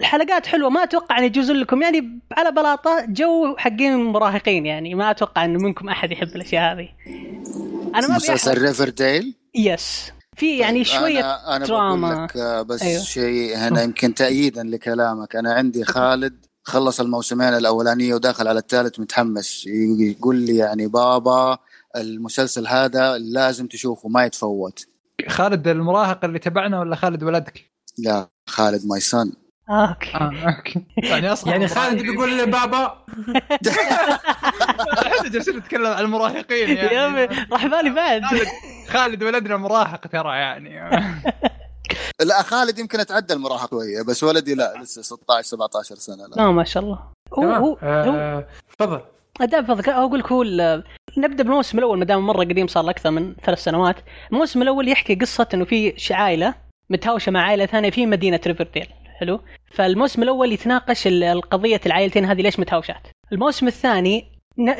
الحلقات 0.00 0.46
حلوة. 0.46 0.70
ما 0.70 0.82
أتوقع 0.82 1.18
ان 1.18 1.24
يجوزون 1.24 1.56
لكم. 1.56 1.82
يعني 1.82 2.20
على 2.32 2.50
بلاطة 2.50 3.06
جو 3.08 3.56
حقين 3.56 3.92
المراهقين 3.92 4.66
يعني. 4.66 4.94
ما 4.94 5.10
أتوقع 5.10 5.44
انه 5.44 5.58
منكم 5.58 5.88
أحد 5.88 6.12
يحب 6.12 6.28
الأشياء 6.36 6.72
هذه. 6.74 6.88
أنا 7.94 8.08
ما 8.08 8.16
مسلسل 8.16 8.50
أحرق. 8.50 8.62
ريفرديل 8.62 9.34
yes 9.54 10.12
في 10.36 10.58
يعني 10.58 10.84
شوية 10.84 11.20
أنا, 11.20 11.56
أنا 11.56 11.66
دراما. 11.66 12.08
بقول 12.14 12.24
لك 12.24 12.36
آه، 12.36 12.62
بس 12.62 12.82
أيوه. 12.82 12.92
أيوه. 12.92 13.04
شيء 13.04 13.56
هنا 13.56 13.82
يمكن 13.82 14.14
تأييدا 14.14 14.62
لكلامك. 14.62 15.36
أنا 15.36 15.52
عندي 15.52 15.84
خالد 15.84 16.45
خلص 16.66 17.00
الموسمين 17.00 17.48
الأولانية 17.48 18.14
وداخل 18.14 18.48
على 18.48 18.58
الثالث 18.58 19.00
متحمس. 19.00 19.66
يقول 20.00 20.36
لي 20.36 20.56
يعني 20.56 20.86
بابا 20.86 21.58
المسلسل 21.96 22.66
هذا 22.66 23.18
لازم 23.18 23.66
تشوفه 23.66 24.08
ما 24.08 24.24
يتفوت. 24.24 24.86
خالد 25.28 25.68
المراهق 25.68 26.24
اللي 26.24 26.38
تبعنا 26.38 26.80
ولا 26.80 26.96
خالد 26.96 27.22
ولدك؟ 27.22 27.70
لا 27.98 28.28
خالد 28.48 28.86
my 28.86 29.00
son 29.00 29.32
آه 29.68 29.88
okay. 29.88 30.14
آه 30.14 30.56
okay. 30.56 30.86
يعني 30.96 31.32
أصلا 31.32 31.52
يعني 31.52 31.68
خالد 31.68 32.02
بيقول 32.02 32.38
لبابا 32.38 33.04
إحنا 35.06 35.28
جالسين 35.32 35.56
نتكلم 35.56 35.86
عن 35.86 36.04
المراهقين 36.04 36.76
يعني. 36.76 37.24
راح 37.52 37.66
بالي 37.66 37.90
بعد. 37.90 38.22
خالد 38.24 38.48
خالد 38.88 39.22
ولدنا 39.22 39.56
مراهق 39.56 40.06
ترى 40.06 40.36
يعني. 40.36 40.80
لا 42.24 42.42
خالد 42.42 42.78
يمكن 42.78 43.00
اتعدى 43.00 43.34
المراهق 43.34 43.70
شوية 43.70 44.02
بس 44.02 44.24
ولدي 44.24 44.54
لا 44.54 44.74
لسه 44.82 45.02
16 45.02 45.42
17 45.48 45.94
سنة 45.94 46.26
لا. 46.36 46.50
ما 46.50 46.64
شاء 46.64 46.82
الله. 46.82 46.98
هو 47.34 47.42
تمام. 47.42 47.62
هو 47.62 47.72
هو 47.72 47.78
آه، 47.82 48.46
تفضل. 48.78 49.00
أداء 49.40 49.60
بفضلك 49.60 49.88
أقول 49.88 50.18
لك 50.18 50.32
هو 50.32 50.42
ال- 50.42 50.84
نبدأ 51.18 51.42
بالموسم 51.42 51.78
الأول 51.78 51.98
ما 51.98 52.04
دام 52.04 52.26
مرة 52.26 52.38
قديم 52.44 52.66
صار 52.66 52.84
له 52.84 52.90
أكثر 52.90 53.10
من 53.10 53.34
ثلاث 53.44 53.58
سنوات. 53.64 53.96
الموسم 54.32 54.62
الأول 54.62 54.88
يحكي 54.88 55.14
قصة 55.14 55.48
إنه 55.54 55.64
في 55.64 55.94
ش- 55.96 56.12
عائلة 56.12 56.54
متهاوشة 56.90 57.32
مع 57.32 57.40
عائلة 57.42 57.66
ثانية 57.66 57.90
في 57.90 58.06
مدينة 58.06 58.40
ريفرديل 58.46 58.86
حلو؟ 59.20 59.40
فالموسم 59.74 60.22
الأول 60.22 60.52
يتناقش 60.52 61.06
ال- 61.06 61.22
القضية 61.24 61.80
العائلتين 61.86 62.24
هذه 62.24 62.42
ليش 62.42 62.58
متهاوشات. 62.60 63.06
الموسم 63.32 63.66
الثاني 63.66 64.32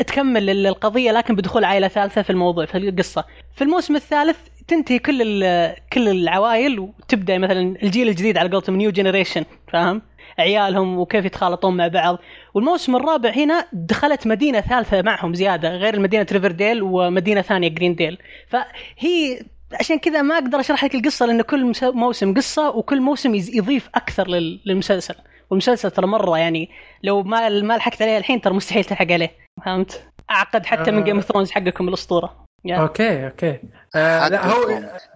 تكمل 0.06 0.50
ال- 0.50 0.66
القضية 0.66 1.12
لكن 1.12 1.34
بدخول 1.36 1.64
عائلة 1.64 1.88
ثالثة 1.88 2.22
في 2.22 2.30
الموضوع 2.30 2.66
في 2.66 2.78
القصة. 2.78 3.24
في 3.56 3.64
الموسم 3.64 3.96
الثالث 3.96 4.36
تنتهي 4.68 4.98
كل 4.98 5.22
ال- 5.22 5.74
كل 5.92 6.08
العوائل 6.08 6.78
وتبدأ 6.80 7.38
مثلا 7.38 7.76
الجيل 7.82 8.08
الجديد 8.08 8.38
على 8.38 8.50
قولتهم 8.50 8.76
new 8.76 8.90
generation 8.90 9.44
فاهم؟ 9.72 10.02
عيالهم 10.38 10.98
وكيف 10.98 11.24
يتخالطون 11.24 11.76
مع 11.76 11.88
بعض. 11.88 12.18
والموسم 12.54 12.96
الرابع 12.96 13.30
هنا 13.30 13.66
دخلت 13.72 14.26
مدينة 14.26 14.60
ثالثة 14.60 15.02
معهم 15.02 15.34
زيادة 15.34 15.68
غير 15.76 16.00
مدينة 16.00 16.26
ريفرديل 16.32 16.82
ومدينة 16.82 17.40
ثانية 17.42 17.68
جرينديل 17.68 18.18
فهي 18.48 19.40
عشان 19.80 19.98
كذا 19.98 20.22
ما 20.22 20.34
أقدر 20.34 20.60
أشرح 20.60 20.84
لك 20.84 20.94
القصة 20.94 21.26
لأن 21.26 21.42
كل 21.42 21.72
موسم 21.82 22.34
قصة 22.34 22.70
وكل 22.70 23.00
موسم 23.00 23.34
يضيف 23.34 23.88
أكثر 23.94 24.28
لل- 24.28 24.60
للمسلسل. 24.66 25.14
والمسلسل 25.50 25.90
ترى 25.90 26.06
مرة 26.06 26.38
يعني 26.38 26.70
لو 27.02 27.22
ما 27.22 27.48
ما 27.48 27.76
لحقت 27.76 28.02
عليه 28.02 28.18
الحين 28.18 28.40
ترى 28.40 28.54
مستحيل 28.54 28.84
تلحق 28.84 29.12
عليه 29.12 29.30
فهمت؟ 29.64 30.08
أعقد 30.30 30.66
حتى 30.66 30.90
من. 30.90 31.04
جيم 31.04 31.16
اوف 31.16 31.24
ثرونز 31.24 31.50
حقكم 31.50 31.88
الأسطورة. 31.88 32.46
يا. 32.64 32.76
أوكي 32.76 33.26
أوكي 33.26 33.60
آه 33.94 34.28
لا 34.28 34.46
هو 34.46 34.64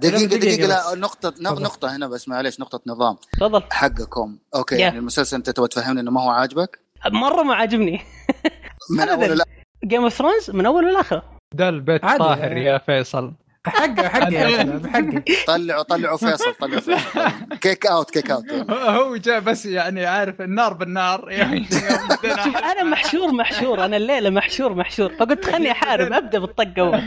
دقيقة 0.00 0.24
دقيقة 0.38 0.66
لا 0.68 0.90
بس. 0.92 0.98
نقطة 0.98 1.30
تفضل. 1.30 1.62
نقطة 1.62 1.96
هنا 1.96 2.06
بس 2.06 2.28
معليش 2.28 2.60
نقطة 2.60 2.80
نظام 2.86 3.16
تفضل 3.32 3.62
حقكم 3.72 4.38
أوكي 4.54 4.76
Yeah. 4.76 4.80
يعني 4.80 4.98
المسلسل 4.98 5.36
أنت 5.36 5.50
تبغى 5.50 5.68
تفهمني 5.68 6.00
إنه 6.00 6.10
ما 6.10 6.22
هو 6.22 6.30
عاجبك؟ 6.30 6.78
مرة 7.06 7.42
ما 7.42 7.54
عاجبني 7.54 8.00
من. 8.90 9.08
اول 9.08 9.38
لا 9.38 9.44
جيم 9.84 10.02
اوف 10.02 10.12
ثرونز 10.14 10.50
من 10.50 10.66
اول 10.66 10.88
للاخر 10.90 11.22
ده 11.54 11.68
البيت. 11.68 12.02
طاهر 12.02 12.56
يا 12.56 12.78
فيصل 12.78 13.32
حقه 13.66 14.08
حقه 14.08 14.32
يا 14.32 14.62
شباب 14.62 14.86
حقه 14.86 15.22
طلعوا 15.46 15.82
طلعوا 15.82 16.16
فيصل 16.16 16.54
طلعوا 16.54 16.80
فيصل. 16.80 17.20
kick 17.60 17.86
out 17.86 18.10
kick 18.10 18.30
out. 18.30 18.44
هو 18.70 19.16
جاء 19.16 19.40
بس 19.40 19.66
يعني 19.66 20.06
عارف 20.06 20.40
النار 20.40 20.72
بالنار 20.72 21.30
يعني 21.30 21.66
أنا 22.72 22.82
محشور 22.82 23.32
محشور. 23.32 23.84
أنا 23.84 23.96
الليلة 23.96 24.30
محشور 24.30 24.74
محشور. 24.74 25.12
فقلت 25.18 25.44
خلني 25.44 25.70
أحارب 25.76 26.12
أبدأ 26.12 26.38
بالطق 26.38 26.78
أول. 26.78 27.02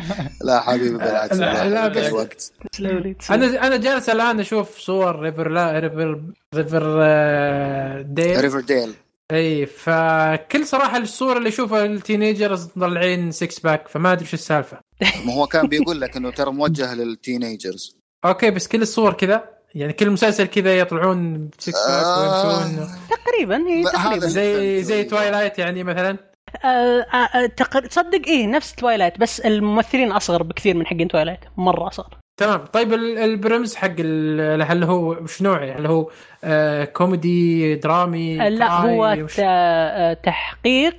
لا 0.46 0.60
حبيبي 0.60 0.98
بالعكس. 0.98 1.36
لا، 1.36 1.64
لا، 1.64 1.68
لا 1.68 1.88
بس- 1.88 2.12
وقت. 2.12 2.52
تسلم 2.72 2.98
لي 2.98 3.14
تسلم. 3.14 3.42
أنا 3.42 3.66
أنا 3.66 3.76
جالس 3.76 4.08
الآن 4.10 4.40
أشوف 4.40 4.78
صور 4.78 5.18
ريفر 5.20 5.48
لا 5.48 5.78
ريفر 5.78 6.20
ريفر 6.54 6.98
آه، 7.02 8.00
ديل. 8.02 8.40
ريفرديل 8.40 8.94
إي 9.32 9.66
فكل 9.66 10.66
صراحة 10.66 10.96
الصور 10.98 11.36
اللي 11.36 11.48
أشوفها 11.48 11.84
ال 11.84 11.92
teenagers 11.92 12.68
مطلعين 12.76 13.30
six 13.30 13.58
pack 13.60 13.88
فما 13.88 14.12
أدري 14.12 14.26
شو 14.26 14.34
السالفة. 14.34 14.87
ما 15.26 15.34
هو 15.34 15.46
كان 15.46 15.66
بيقول 15.66 16.00
لك 16.00 16.16
إنه 16.16 16.30
ترى 16.30 16.50
موجه 16.52 16.94
لل 16.94 17.11
teenagers. 17.11 17.96
okay 18.24 18.50
بس 18.50 18.68
كل 18.68 18.82
الصور 18.82 19.12
كذا؟ 19.12 19.44
يعني 19.74 19.92
كل 19.92 20.10
مسلسل 20.10 20.46
كذا 20.46 20.78
يطلعون 20.78 21.50
six 21.58 21.86
pack 21.88 22.04
آه. 22.04 22.58
ويمشون. 22.58 22.88
تقريبا 23.10 23.68
هي 23.68 23.82
تقريبا. 23.84 24.26
زي 24.26 24.82
زي 24.82 25.04
توايلايت 25.04 25.58
يعني 25.58 25.84
مثلا. 25.84 26.16
آه، 26.64 26.68
آه، 26.68 27.16
آه، 27.16 27.46
تصدق 27.88 28.26
إيه 28.26 28.46
نفس 28.46 28.74
توايلايت 28.74 29.18
بس 29.20 29.40
الممثلين 29.40 30.12
أصغر 30.12 30.42
بكثير 30.42 30.76
من 30.76 30.86
حقين 30.86 31.08
توايلايت 31.08 31.40
مرة 31.56 31.88
أصغر. 31.88 32.18
تمام. 32.40 32.64
طيب 32.72 32.92
ال- 32.92 33.18
ال 33.18 33.25
premise 33.25 33.74
حق 33.74 33.94
ال- 33.98 34.62
هل 34.62 34.84
هو 34.84 35.10
وش 35.10 35.42
نوعه 35.42 35.64
هل 35.78 35.86
هو 35.86 36.10
آه 36.44 36.84
كوميدي 36.84 37.74
درامي 37.74 38.46
آه، 38.46 38.48
لا 38.48 38.70
هو 38.72 39.16
وش- 39.24 39.36
آه، 39.40 40.12
تحقيق 40.12 40.96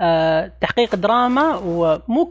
آه، 0.00 0.52
تحقيق 0.60 0.94
دراما 0.94 1.56
ومو 1.64 2.24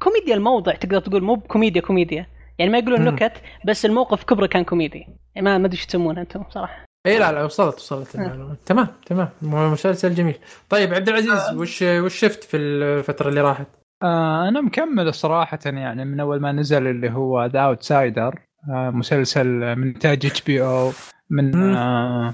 كوميديا 0.00 0.34
الموضع 0.34 0.74
تقدر 0.74 1.00
تقول 1.00 1.22
مو 1.22 1.34
بكوميديا 1.34 1.80
كوميديا 1.82 2.26
يعني 2.58 2.72
ما 2.72 2.78
يقولون. 2.78 3.04
نكت 3.04 3.32
بس 3.64 3.86
الموقف 3.86 4.24
كبره 4.24 4.46
كان 4.46 4.64
كوميدي 4.64 4.98
يعني 4.98 5.44
ما 5.44 5.58
ما 5.58 5.66
أدري 5.66 5.76
إيش 5.78 5.86
تسمونه 5.86 6.20
أنتم 6.20 6.44
صراحة 6.50 6.84
اي 7.06 7.18
لا 7.18 7.32
لا 7.32 7.44
وصلت 7.44 7.74
وصلت 7.74 8.14
المعلومة. 8.14 8.56
تمام 8.66 8.86
تمام 9.06 9.28
مسلسل 9.42 10.14
جميل 10.14 10.34
طيب 10.68 10.94
عبد 10.94 11.08
العزيز 11.08 11.54
وش 11.54 11.82
وش 11.82 12.14
شفت 12.18 12.44
في 12.44 12.56
الفترة 12.56 13.28
اللي 13.28 13.40
راحت؟ 13.40 13.66
آه 14.02 14.48
أنا 14.48 14.60
مكمل 14.60 15.14
صراحة 15.14 15.58
يعني 15.66 16.04
من 16.04 16.20
أول 16.20 16.40
ما 16.40 16.52
نزل 16.52 16.86
اللي 16.86 17.10
هو 17.10 17.44
The 17.44 17.60
Outsider 17.60 18.40
آه 18.70 18.90
مسلسل 18.90 19.46
من 19.76 19.86
إنتاج 19.86 20.26
HBO 20.26 20.90
من. 21.30 21.74
آه 21.74 22.32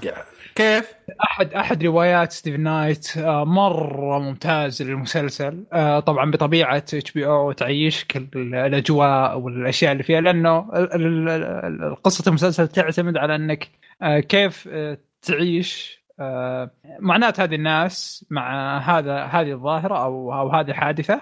كيف؟ 0.57 0.93
احد 1.23 1.53
أحد 1.53 1.83
روايات 1.83 2.31
ستيفن 2.31 2.61
نايت 2.61 3.17
آه 3.17 3.45
مرة 3.45 4.19
ممتاز 4.19 4.81
المسلسل 4.81 5.63
آه 5.73 5.99
طبعا 5.99 6.31
بطبيعة 6.31 6.77
HBO 6.77 7.51
تعيشك 7.51 8.17
ال- 8.17 8.55
الأجواء 8.55 9.39
والأشياء 9.39 9.91
اللي 9.91 10.03
فيها 10.03 10.21
لأنه 10.21 10.59
قصه 12.03 12.29
المسلسل 12.29 12.67
تعتمد 12.67 13.17
على 13.17 13.35
إنك 13.35 13.69
آه 14.01 14.19
كيف 14.19 14.69
تعيش 15.21 15.97
معاناه 16.99 17.33
هذه 17.39 17.55
الناس 17.55 18.25
مع 18.29 18.77
هذا 18.77 19.23
هذه 19.23 19.51
الظاهرة 19.51 20.03
أو 20.03 20.33
أو 20.33 20.49
هذه 20.49 20.69
الحادثة 20.69 21.21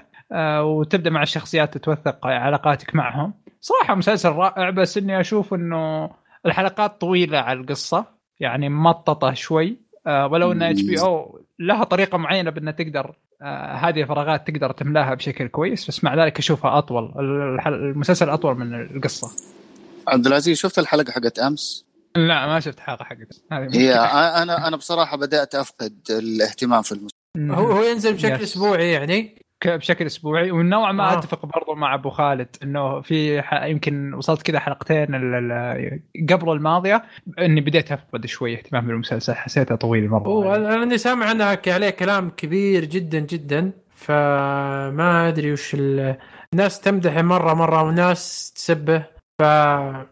وتبدأ 0.62 1.10
مع 1.10 1.24
الشخصيات 1.24 1.74
تتوثق 1.78 2.28
علاقاتك 2.28 2.96
معهم. 2.96 3.34
صراحة 3.62 3.96
مسلسل 3.96 4.30
رائع 4.30 4.70
بس 4.70 4.98
إني 4.98 5.20
أشوف 5.20 5.54
إنه 5.54 6.10
الحلقات 6.46 7.02
طويلة 7.02 7.38
على 7.40 7.60
القصة. 7.60 8.15
يعني 8.40 8.70
مططة 8.70 9.34
شوي. 9.34 9.78
آه 10.08 10.28
ولو 10.28 10.52
إن 10.52 10.62
إتش 10.64 10.82
بي 10.82 11.00
أو 11.02 11.40
لها 11.60 11.84
طريقة 11.84 12.18
معينة 12.18 12.50
بإنها 12.50 12.72
تقدر 12.74 13.16
آه 13.42 13.74
هذه 13.74 14.02
الفراغات 14.02 14.48
تقدر 14.48 14.72
تملاها 14.72 15.14
بشكل 15.14 15.48
كويس 15.48 15.88
بس 15.88 16.04
مع 16.04 16.24
ذلك 16.26 16.38
أشوفها 16.40 16.78
أطول. 16.78 17.14
الحل- 17.56 17.74
المسلسل 17.74 18.30
أطول 18.30 18.56
من 18.58 18.82
القصة. 18.82 19.32
عبد 20.08 20.28
العزيز 20.28 20.58
شفت 20.58 20.80
الحلقة 20.80 21.12
حقت 21.12 21.40
أمس؟ 21.40 21.86
لا 22.16 22.48
ما 22.48 22.60
شفت 22.60 22.80
حلقة 22.80 23.04
حقت. 23.06 23.42
هي. 23.52 23.94
أنا 23.94 24.68
أنا 24.68 24.78
بصراحة 24.78 25.18
بدأت 25.18 25.56
أفقد 25.56 25.98
الاهتمام 26.10 26.82
في 26.82 26.92
المسلسل 26.92 27.16
هو 27.62 27.72
هو 27.72 27.84
ينزل 27.84 28.14
بشكل. 28.14 28.44
أسبوعي 28.44 28.92
يعني؟ 28.92 29.45
بشكل 29.68 30.06
أسبوعي 30.06 30.52
ونوعا 30.52 30.92
ما 30.92 31.14
آه. 31.14 31.20
أتفق 31.20 31.46
برضو 31.46 31.76
مع 31.76 31.94
أبو 31.96 32.10
خالد 32.10 32.48
إنه 32.64 33.02
في 33.02 33.42
ح... 33.42 33.64
يمكن 33.64 34.14
وصلت 34.14 34.42
كذا 34.42 34.60
حلقتين 34.60 35.16
ال... 35.16 35.52
ال... 35.52 36.00
قبل 36.30 36.52
الماضية 36.52 37.04
إني 37.40 37.62
بديت 37.62 37.92
أفقد 37.92 38.26
شوي 38.26 38.58
اهتمام 38.58 38.88
بالمسلسل 38.88 39.34
حسيته 39.34 39.76
طويل 39.76 40.10
مرة 40.10 40.46
يعني. 40.46 40.56
أنا 40.68 40.84
أنا 40.84 40.98
سامع 40.98 41.26
عنها 41.26 41.56
ك- 41.56 41.70
عليه 41.70 41.90
كلام 41.90 42.30
كبير 42.30 42.86
جدا 42.86 43.20
جدا 43.20 43.72
فما 43.96 45.28
أدري 45.28 45.54
وش 45.54 45.74
ال- 45.74 46.18
الناس 46.54 46.80
تمدحه 46.80 47.22
مرة 47.22 47.54
مرة 47.54 47.84
وناس 47.84 48.52
تسبه 48.56 49.04
ف 49.40 49.44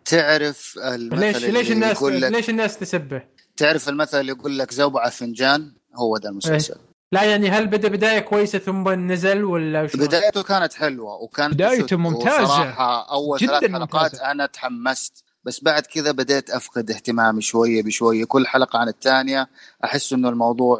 تعرف 0.06 0.76
المثل 0.94 1.20
ليش 1.26 1.46
ليش 1.46 1.72
اللي 1.72 1.74
الناس 1.74 1.98
يقول 2.02 2.22
لك 2.22 2.32
ليش 2.32 2.50
الناس 2.50 2.78
تسبه؟ 2.78 3.22
تعرف 3.58 3.90
المثل 3.90 4.20
اللي 4.20 4.32
يقول 4.32 4.60
لك 4.60 4.72
زوبعه 4.74 5.10
فنجان 5.10 5.72
هو 5.96 6.18
ده 6.18 6.30
المسلسل 6.30 6.76
لا 7.14 7.24
يعني 7.24 7.50
هل 7.50 7.68
بدا 7.68 7.88
بداية 7.88 8.20
كويسة 8.20 8.60
ثم 8.60 8.90
نزل 8.90 9.44
ولا 9.44 9.82
وش 9.82 9.96
بدايته 9.96 10.44
كانت 10.44 10.74
حلوة 10.74 11.16
وكانت 11.16 11.54
بدايته 11.54 11.84
بشد، 11.84 11.94
ممتازة. 11.94 12.44
وصراحة 12.44 13.12
أول 13.12 13.38
جداً 13.38 13.60
ثلاث 13.60 13.72
حلقات 13.72 14.04
ممتازة. 14.04 14.32
أنا 14.32 14.46
تحمست 14.46 15.24
بس 15.44 15.64
بعد 15.64 15.86
كذا 15.86 16.12
بديت 16.12 16.50
أفقد 16.50 16.92
اهتمامي 16.92 17.42
شوية 17.42 17.84
بشوية. 17.84 18.26
كل 18.26 18.48
حلقة 18.48 18.80
عن 18.80 18.88
الثانية 18.88 19.48
أحس 19.84 20.14
إنه 20.14 20.30
الموضوع 20.30 20.80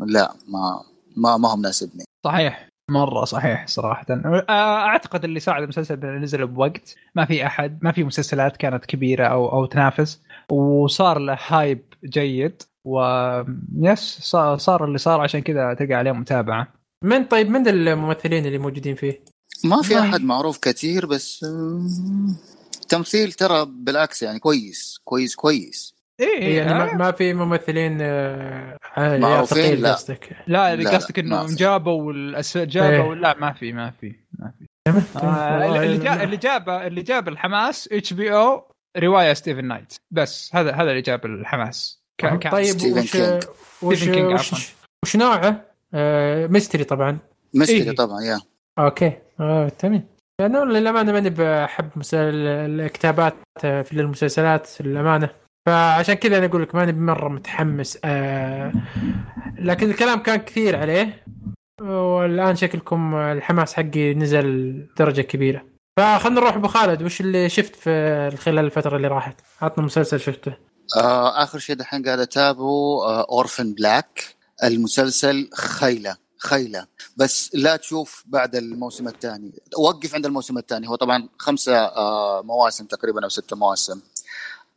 لا 0.00 0.34
ما 0.48 0.80
ما 1.16 1.36
ما 1.36 1.52
هو 1.52 1.56
مناسبني. 1.56 2.04
صحيح. 2.26 2.68
مرة 2.90 3.24
صحيح 3.24 3.66
صراحة. 3.66 4.06
آه، 4.48 4.76
أعتقد 4.78 5.24
اللي 5.24 5.40
ساعد 5.40 5.62
المسلسل 5.62 5.94
انه 5.94 6.18
نزل 6.18 6.46
بوقت. 6.46 6.94
ما 7.14 7.24
في 7.24 7.46
أحد 7.46 7.78
ما 7.82 7.92
في 7.92 8.04
مسلسلات 8.04 8.56
كانت 8.56 8.84
كبيرة 8.84 9.26
أو 9.26 9.52
أو 9.52 9.66
تنافس. 9.66 10.20
وصار 10.50 11.18
له 11.18 11.38
هايب 11.48 11.82
جيد. 12.04 12.62
و 12.84 13.00
يس 13.78 14.18
صار, 14.56 14.84
اللي 14.84 14.98
صار 14.98 15.20
عشان 15.20 15.40
كذا 15.40 15.74
تلقى 15.74 15.94
عليه 15.94 16.12
متابعة 16.12 16.68
من 17.04 17.24
طيب 17.24 17.48
من 17.50 17.68
الممثلين 17.68 18.46
اللي 18.46 18.58
موجودين 18.58 18.94
فيه؟ 18.94 19.24
ما 19.64 19.82
في 19.82 19.94
ما- 19.94 20.00
أحد 20.00 20.20
معروف 20.20 20.58
كثير 20.58 21.06
بس 21.06 21.44
آم، 21.44 21.88
تمثيل 22.88 23.32
ترى 23.32 23.66
بالعكس 23.68 24.22
يعني 24.22 24.38
كويس 24.38 25.00
كويس 25.04 25.34
كويس 25.34 25.98
إيه 26.20 26.56
يعني 26.58 26.74
ما, 26.74 26.92
آه. 26.92 26.94
ما 26.94 27.10
في 27.12 27.34
ممثلين 27.34 27.98
آه، 28.00 28.76
عالي 28.96 29.18
معروفين؟ 29.18 29.58
ثقيل 29.64 29.82
لا. 29.82 29.92
قصدك 29.92 30.36
لا 30.46 30.90
قصدك 30.96 31.18
إنه. 31.18 31.46
جابوا 31.56 32.12
الأس... 32.12 32.58
جابوا 32.58 33.14
إيه. 33.14 33.20
لا 33.20 33.36
ما 33.38 33.52
في 33.52 33.72
ما 33.72 33.90
في 33.90 34.14
ما 34.38 34.50
في 35.00 35.18
آه. 35.18 35.54
اللي, 35.56 35.66
والله 35.80 35.96
جا... 36.04 36.22
اللي 36.22 36.36
جاب 36.36 36.68
اللي 36.68 37.02
جاب 37.02 37.28
الحماس 37.28 37.88
HBO 37.92 38.62
رواية 38.96 39.32
ستيفن 39.32 39.64
نايت 39.64 39.94
بس 40.10 40.50
هذا 40.56 40.72
هذا 40.72 40.90
اللي 40.90 41.02
جاب 41.02 41.26
الحماس 41.26 42.02
ك... 42.18 42.26
ك... 42.26 42.52
طيب 42.52 42.64
ستيفن 42.64 43.40
وش 43.82 44.04
كينج. 44.04 44.34
وش 44.34 44.52
وش. 44.52 44.74
وش 45.04 45.16
نوعه؟ 45.16 45.64
آه 45.94 46.46
mystery 46.46 46.84
طبعا. 46.84 47.18
mystery 47.54 47.82
إيه. 47.82 47.94
طبعا 47.94 48.20
yeah. 48.22 48.40
Okay. 48.78 49.12
آه 49.40 49.68
تمام. 49.68 50.04
أنا 50.40 50.58
للأمانة 50.58 51.12
ماني 51.12 51.30
بحب 51.30 51.90
مسل... 51.96 52.16
الكتابات 52.46 53.34
آه، 53.64 53.82
في 53.82 53.92
المسلسلات 53.92 54.68
للأمانة. 54.80 55.30
فعشان 55.68 56.14
كذا 56.14 56.38
أنا 56.38 56.46
أقول 56.46 56.62
لك 56.62 56.74
ماني 56.74 56.92
مرة 56.92 57.28
متحمس 57.28 57.98
آه 58.04 58.72
لكن 59.58 59.90
الكلام 59.90 60.18
كان 60.18 60.36
كثير 60.36 60.76
عليه 60.76 61.24
والآن 61.82 62.56
شكلكم 62.56 63.14
الحماس 63.14 63.74
حقي 63.74 64.14
نزل 64.14 64.86
درجة 64.98 65.20
كبيرة. 65.20 65.64
فخلنا 65.98 66.40
نروح 66.40 66.54
أبو 66.54 66.68
خالد 66.68 67.02
وش 67.02 67.20
اللي 67.20 67.48
شفت 67.48 67.76
في 67.76 68.36
خلال 68.36 68.64
الفترة 68.64 68.96
اللي 68.96 69.08
راحت؟ 69.08 69.40
عطنا 69.62 69.84
مسلسل 69.84 70.20
شفته. 70.20 70.67
آه 70.96 71.42
آخر 71.42 71.58
شيء 71.58 71.76
دحين 71.76 72.04
قاعد 72.04 72.20
أتابعه 72.20 73.04
آه 73.04 73.26
Orphan 73.30 73.72
Black 73.72 74.36
المسلسل 74.64 75.50
خيلة 75.54 76.16
خيلة. 76.38 76.86
بس 77.16 77.50
لا 77.54 77.76
تشوف 77.76 78.24
بعد 78.26 78.56
الموسم 78.56 79.08
الثاني. 79.08 79.52
وقف 79.78 80.14
عند 80.14 80.26
الموسم 80.26 80.58
الثاني. 80.58 80.88
هو 80.88 80.94
طبعا 80.94 81.28
خمسة 81.38 81.76
آه 81.76 82.42
مواسم 82.42 82.84
تقريبا 82.84 83.24
أو 83.24 83.28
ستة 83.28 83.56
مواسم. 83.56 84.00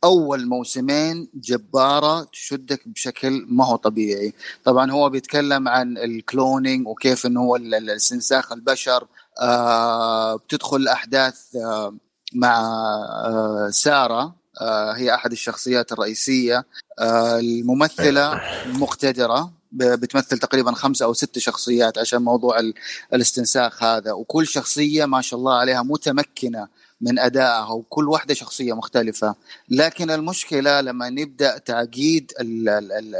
أول 0.04 0.46
موسمين 0.46 1.28
جبارة 1.34 2.22
تشدك 2.24 2.88
بشكل 2.88 3.44
ما 3.48 3.66
هو 3.66 3.76
طبيعي. 3.76 4.34
طبعا 4.64 4.90
هو 4.90 5.10
بيتكلم 5.10 5.68
عن 5.68 5.98
الكلونينج 5.98 6.86
وكيف 6.88 7.26
إنه 7.26 7.40
هو 7.40 7.56
الاستنساخ 7.56 8.52
البشر 8.52 9.06
آه 9.40 10.36
بتدخل 10.36 10.76
الاحداث 10.76 11.56
آه 11.56 11.94
مع 12.34 12.60
آه 13.24 13.68
سارة. 13.70 14.20
آه 14.22 14.41
هي 14.96 15.14
أحد 15.14 15.32
الشخصيات 15.32 15.92
الرئيسية. 15.92 16.66
آه 16.98 17.38
الممثلة 17.38 18.40
مقتدرة 18.66 19.52
بتمثل 19.72 20.38
تقريبا 20.38 20.72
خمسة 20.72 21.04
أو 21.04 21.12
ست 21.12 21.38
شخصيات 21.38 21.98
عشان 21.98 22.22
موضوع 22.22 22.60
الاستنساخ 23.14 23.82
هذا. 23.82 24.12
وكل 24.12 24.46
شخصية 24.46 25.04
ما 25.04 25.20
شاء 25.20 25.38
الله 25.38 25.54
عليها 25.54 25.82
متمكنة 25.82 26.68
من 27.00 27.18
أدائها 27.18 27.70
وكل 27.72 28.08
واحدة 28.08 28.34
شخصية 28.34 28.72
مختلفة. 28.72 29.34
لكن 29.68 30.10
المشكلة 30.10 30.80
لما 30.80 31.10
نبدأ 31.10 31.58
تعقيد 31.58 32.32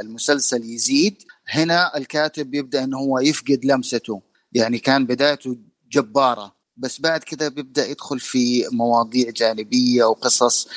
المسلسل 0.01 0.65
يزيد 0.65 1.23
هنا 1.49 1.97
الكاتب 1.97 2.55
يبدأ 2.55 2.85
أنه 2.85 2.99
هو 2.99 3.19
يفقد 3.19 3.61
لمسته. 3.65 4.23
يعني 4.53 4.79
كان 4.79 5.07
بدايته 5.07 5.57
جبارة. 5.93 6.62
بس 6.77 7.01
بعد 7.01 7.25
كذا 7.25 7.49
بيبدأ 7.49 7.87
يدخل 7.87 8.21
في 8.21 8.65
مواضيع 8.73 9.31
جانبية 9.31 10.05
وقصص 10.05 10.69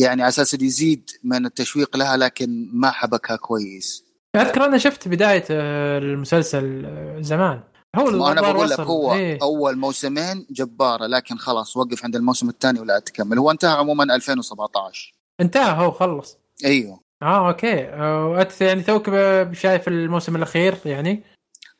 يعني 0.00 0.22
على 0.22 0.28
أساس 0.28 0.54
يزيد 0.54 1.10
من 1.24 1.46
التشويق 1.46 1.96
لها 1.96 2.16
لكن 2.16 2.68
ما 2.72 2.90
حبكها 2.90 3.36
كويس. 3.36 4.04
أذكر 4.36 4.64
أنا 4.64 4.78
شفت 4.78 5.08
بداية 5.08 5.44
المسلسل 5.50 6.86
زمان. 7.20 7.60
هو 7.96 8.28
أنا 8.28 8.40
بقول 8.40 8.70
لك 8.70 8.80
هو 8.80 9.14
إيه؟ 9.14 9.38
أول 9.42 9.76
موسمين 9.76 10.46
جبارة 10.50 11.06
لكن 11.06 11.36
خلاص 11.36 11.76
وقف 11.76 12.04
عند 12.04 12.16
الموسم 12.16 12.48
الثاني 12.48 12.80
ولا 12.80 12.98
تكمل. 12.98 13.38
هو 13.38 13.50
انتهى 13.50 13.72
عموما 13.72 14.14
2017 14.14 15.14
انتهى 15.40 15.86
هو 15.86 15.90
خلص. 15.90 16.38
أيوه. 16.64 17.00
آه 17.22 17.48
okay. 17.48 17.84
آه 17.84 18.48
يعني 18.60 18.82
توك 18.82 19.10
شايف 19.52 19.88
الموسم 19.88 20.36
الأخير 20.36 20.74
يعني؟ 20.84 21.22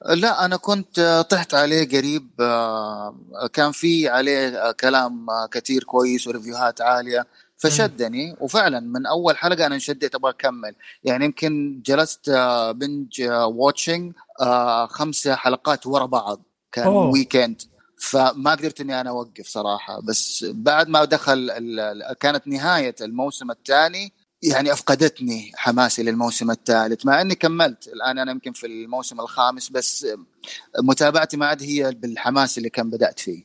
لا 0.08 0.44
أنا 0.44 0.56
كنت 0.56 1.26
طحت 1.30 1.54
عليه 1.54 1.88
قريب 1.88 2.30
كان 3.52 3.72
في 3.72 4.08
عليه 4.08 4.72
كلام 4.72 5.26
كثير 5.50 5.84
كويس 5.84 6.26
و 6.26 6.32
review 6.32 6.68
هات 6.68 6.80
عالية 6.80 7.26
فشدني. 7.56 8.36
وفعلا 8.40 8.80
من 8.80 9.06
أول 9.06 9.36
حلقة 9.36 9.66
أنا 9.66 9.74
انشديت 9.74 10.14
أبغى 10.14 10.30
أكمل. 10.30 10.74
يعني 11.04 11.24
يمكن 11.24 11.82
جلست 11.86 12.30
binge 12.74 13.22
watching 13.30 14.12
خمسة 14.88 15.34
حلقات 15.34 15.86
ورا 15.86 16.06
بعض 16.06 16.42
كان 16.72 16.86
أوه. 16.86 17.10
weekend 17.10 17.62
فما 17.98 18.50
قدرت 18.50 18.80
إني 18.80 19.00
أنا 19.00 19.10
أوقف 19.10 19.46
صراحة. 19.46 20.00
بس 20.00 20.46
بعد 20.48 20.88
ما 20.88 21.04
دخل 21.04 21.50
كانت 22.20 22.46
نهاية 22.46 22.94
الموسم 23.00 23.50
الثاني 23.50 24.12
يعني 24.52 24.72
أفقدتني 24.72 25.52
حماسي 25.54 26.02
للموسم 26.02 26.50
الثالث 26.50 27.06
مع 27.06 27.20
إني 27.20 27.34
كملت. 27.34 27.88
الآن 27.88 28.18
أنا 28.18 28.30
يمكن 28.30 28.52
في 28.52 28.66
الموسم 28.66 29.20
الخامس 29.20 29.70
بس 29.70 30.06
متابعتي 30.82 31.36
ما 31.36 31.46
عاد 31.46 31.62
هي 31.62 31.94
بالحماس 31.94 32.58
اللي 32.58 32.68
كان 32.68 32.90
بدأت 32.90 33.20
فيه. 33.20 33.44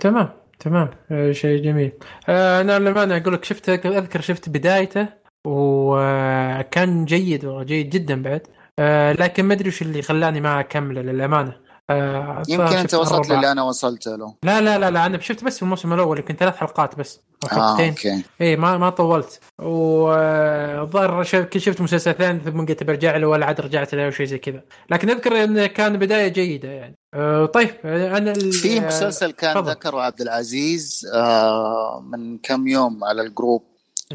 تمام 0.00 0.28
تمام. 0.60 0.90
آه 1.10 1.32
شيء 1.32 1.62
جميل. 1.62 1.92
آه 2.28 2.60
أنا 2.60 2.78
لما 2.78 3.02
أنا 3.02 3.16
أقول 3.16 3.34
لك 3.34 3.44
شفت 3.44 3.68
أذكر 3.68 4.20
شفت 4.20 4.48
بدايته 4.48 5.08
وكان 5.46 7.04
جيد 7.04 7.46
جيد 7.46 7.90
جدا 7.90 8.22
بعد. 8.22 8.42
آه 8.78 9.12
لكن 9.12 9.44
ما 9.44 9.54
أدري 9.54 9.68
وش 9.68 9.82
اللي 9.82 10.02
خلاني 10.02 10.40
ما 10.40 10.60
أكمله 10.60 11.02
للأمانة. 11.02 11.65
آه 11.90 12.42
يمكن 12.48 12.76
أنت 12.76 12.94
وصلت 12.94 13.30
للي 13.30 13.52
أنا 13.52 13.62
وصلت 13.62 14.06
له. 14.06 14.34
لا 14.42 14.60
لا 14.60 14.78
لا 14.78 14.90
لا 14.90 15.06
أنا 15.06 15.20
شفت 15.20 15.44
بس 15.44 15.56
في 15.56 15.62
الموسم 15.62 15.92
الأول 15.92 16.18
يمكن 16.18 16.34
ثلاث 16.34 16.56
حلقات 16.56 16.98
بس 16.98 17.20
أو 17.44 17.48
حلقتين. 17.48 17.84
آه، 17.84 17.90
okay. 17.90 18.24
اي 18.40 18.56
ما 18.56 18.78
ما 18.78 18.90
طولت. 18.90 19.40
والظاهر 19.58 21.22
شفت 21.24 21.80
مسلسل 21.80 22.14
ثاني 22.14 22.40
ثم 22.40 22.66
قلت 22.66 22.82
برجع 22.82 23.16
له 23.16 23.26
ولا 23.26 23.46
عاد 23.46 23.60
رجعت 23.60 23.94
له 23.94 24.06
أو 24.06 24.10
شيء 24.10 24.26
زي 24.26 24.38
كذا. 24.38 24.62
لكن 24.90 25.10
أذكر 25.10 25.44
انه 25.44 25.66
كان 25.66 25.98
بداية 25.98 26.28
جيدة 26.28 26.68
يعني. 26.68 26.96
آه 27.14 27.46
طيب 27.46 27.70
أنا 27.84 28.34
في 28.34 28.80
مسلسل 28.80 29.30
كان 29.30 29.54
فضل. 29.54 29.70
ذكره 29.70 30.00
عبد 30.00 30.20
العزيز 30.20 31.06
آه 31.14 32.04
من 32.06 32.38
كم 32.38 32.68
يوم 32.68 33.04
على 33.04 33.22
ال 33.22 33.28
group. 33.28 33.64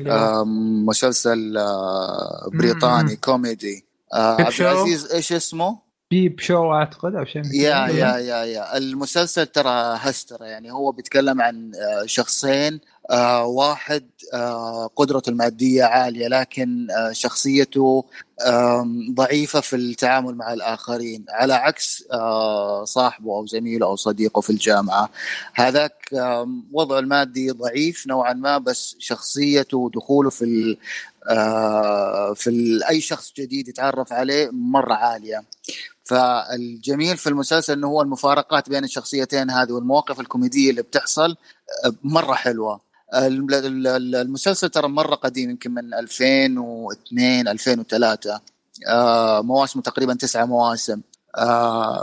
آه 0.07 0.43
مسلسل 0.85 1.57
آه 1.57 2.49
بريطاني 2.53 3.15
كوميدي. 3.15 3.85
آه 4.13 4.41
عبد 4.41 4.61
العزيز 4.61 5.11
إيش 5.13 5.33
اسمه؟ 5.33 5.90
Peep 6.11 6.39
Show 6.39 6.73
أعتقد 6.73 7.15
أو 7.15 7.25
شيء 7.25 7.41
yeah 7.53 7.87
yeah 7.87 8.17
yeah 8.17 8.43
yeah. 8.43 8.77
المسلسل 8.77 9.45
ترى 9.45 9.97
هستره 9.99 10.45
يعني. 10.45 10.71
هو 10.71 10.91
بيتكلم 10.91 11.41
عن 11.41 11.71
شخصين 12.05 12.79
آه 13.11 13.45
واحد 13.45 14.09
آه 14.33 14.87
قدرته 14.95 15.29
المادية 15.29 15.83
عالية 15.83 16.27
لكن 16.27 16.87
آه 16.91 17.11
شخصيته 17.11 18.05
ضعيفة 19.13 19.61
في 19.61 19.75
التعامل 19.75 20.35
مع 20.35 20.53
الآخرين 20.53 21.25
على 21.29 21.53
عكس 21.53 22.03
صاحبه 22.83 23.35
أو 23.35 23.45
زميله 23.45 23.85
أو 23.87 23.95
صديقه 23.95 24.41
في 24.41 24.49
الجامعة. 24.49 25.09
هذاك 25.53 26.09
وضعه 26.71 26.99
المادي 26.99 27.51
ضعيف 27.51 28.07
نوعا 28.07 28.33
ما 28.33 28.57
بس 28.57 28.95
شخصيته 28.99 29.77
ودخوله 29.77 30.29
في 30.29 30.77
في 32.35 32.79
أي 32.89 33.01
شخص 33.01 33.33
جديد 33.37 33.67
يتعرف 33.67 34.13
عليه 34.13 34.49
مرة 34.53 34.93
عالية. 34.93 35.43
فالجميل 36.11 37.17
في 37.17 37.27
المسلسل 37.27 37.73
إنه 37.73 37.87
هو 37.87 38.01
المفارقات 38.01 38.69
بين 38.69 38.83
الشخصيتين 38.83 39.49
هذه 39.49 39.71
والمواقف 39.71 40.19
الكوميدية 40.19 40.69
اللي 40.69 40.81
بتحصل 40.81 41.35
مرة 42.03 42.33
حلوة. 42.33 42.81
المسلسل 43.13 44.69
ترى 44.69 44.87
مرة 44.87 45.15
قديم 45.15 45.49
يمكن 45.49 45.71
من 45.71 45.93
2002 45.93 47.47
2003 47.47 48.41
مواسمه 49.41 49.81
تقريبا 49.81 50.13
تسعة 50.13 50.45
مواسم. 50.45 51.01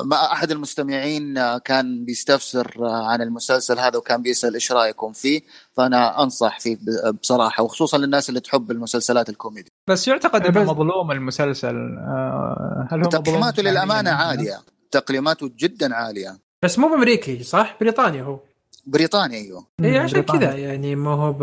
ما 0.04 0.32
أحد 0.32 0.50
المستمعين 0.50 1.58
كان 1.58 2.04
بيستفسر 2.04 2.76
عن 2.84 3.22
المسلسل 3.22 3.78
هذا 3.78 3.96
وكان 3.96 4.22
بيسأل 4.22 4.54
إيش 4.54 4.72
رأيكم 4.72 5.12
فيه. 5.12 5.40
فأنا 5.78 6.22
أنصح 6.22 6.60
فيه 6.60 6.78
بصراحة 7.22 7.62
وخصوصا 7.62 7.98
للناس 7.98 8.28
اللي 8.28 8.40
تحب 8.40 8.70
المسلسلات 8.70 9.28
الكوميدي. 9.28 9.68
بس 9.90 10.08
يعتقد 10.08 10.46
انه 10.46 10.72
مظلوم 10.72 11.10
المسلسل. 11.10 11.76
هل 12.90 13.04
هو 13.04 13.10
تقييماته 13.10 13.62
للأمانة 13.62 14.10
عالية. 14.10 14.60
تقييماته 14.90 15.50
جدا 15.58 15.94
عالية. 15.94 16.38
بس 16.64 16.78
مو 16.78 16.88
بأمريكي 16.88 17.42
صح؟ 17.42 17.76
بريطانيا 17.80 18.22
هو. 18.22 18.38
بريطاني 18.86 19.36
أيوه. 19.36 19.66
اي 19.84 19.98
عشان 19.98 20.20
كذا 20.20 20.54
يعني 20.54 20.96
ما 20.96 21.10
هو 21.10 21.34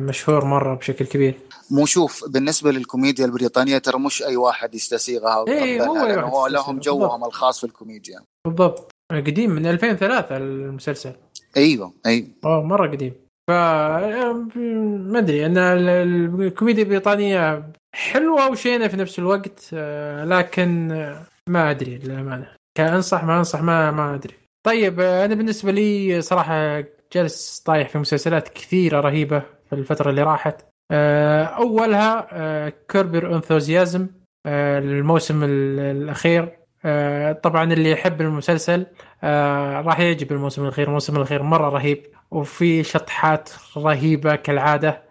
مشهور 0.00 0.44
مرة 0.44 0.74
بشكل 0.74 1.06
كبير. 1.06 1.38
مو 1.70 1.86
شوف 1.86 2.24
بالنسبة 2.28 2.70
للكوميديا 2.70 3.24
البريطانية 3.24 3.78
ترى 3.78 3.98
مش 3.98 4.22
أي 4.22 4.36
واحد 4.36 4.74
يستسيغها 4.74 5.44
اي 5.48 5.80
هو, 5.80 5.96
هو 5.96 6.46
لهم 6.46 6.78
جوهم 6.78 7.24
الخاص 7.24 7.58
في 7.58 7.64
الكوميديا. 7.64 8.20
بالضبط. 8.46 8.90
قديم 9.10 9.50
من 9.50 9.66
2003 9.66 10.36
المسلسل. 10.36 11.12
أيوه 11.56 11.92
أيوه. 12.06 12.28
آه 12.44 12.62
مرة 12.62 12.90
قديم. 12.90 13.14
ما 13.50 15.18
أدري 15.18 15.46
أن 15.46 15.58
الكوميديا 15.58 16.82
البريطانية 16.82 17.72
حلوة 17.94 18.50
وشينة 18.50 18.88
في 18.88 18.96
نفس 18.96 19.18
الوقت 19.18 19.68
لكن 20.24 20.88
ما 21.48 21.70
أدري 21.70 21.98
للأمانة. 21.98 22.46
كأنصح 22.74 23.24
ما 23.24 23.38
أنصح 23.38 23.62
ما 23.62 23.90
ما 23.90 24.14
أدري. 24.14 24.34
طيب 24.66 25.00
أنا 25.00 25.34
بالنسبة 25.34 25.72
لي 25.72 26.20
صراحة 26.20 26.84
جالس 27.12 27.62
طايح 27.66 27.88
في 27.88 27.98
مسلسلات 27.98 28.48
كثيرة 28.48 29.00
رهيبة 29.00 29.42
في 29.70 29.72
الفترة 29.72 30.10
اللي 30.10 30.22
راحت. 30.22 30.64
أولها 31.56 32.68
كربر 32.68 33.34
انثوزيازم 33.36 34.06
الموسم 34.46 35.44
الأخير. 35.44 36.59
طبعا 37.42 37.72
اللي 37.72 37.90
يحب 37.90 38.20
المسلسل 38.20 38.86
راح 39.84 40.00
يعجب 40.00 40.32
الموسم 40.32 40.62
الأخير. 40.62 40.88
الموسم 40.88 41.16
الأخير 41.16 41.42
مرة 41.42 41.68
رهيب 41.68 42.06
وفي 42.30 42.82
شطحات 42.82 43.50
رهيبة 43.76 44.34
كالعادة. 44.36 45.10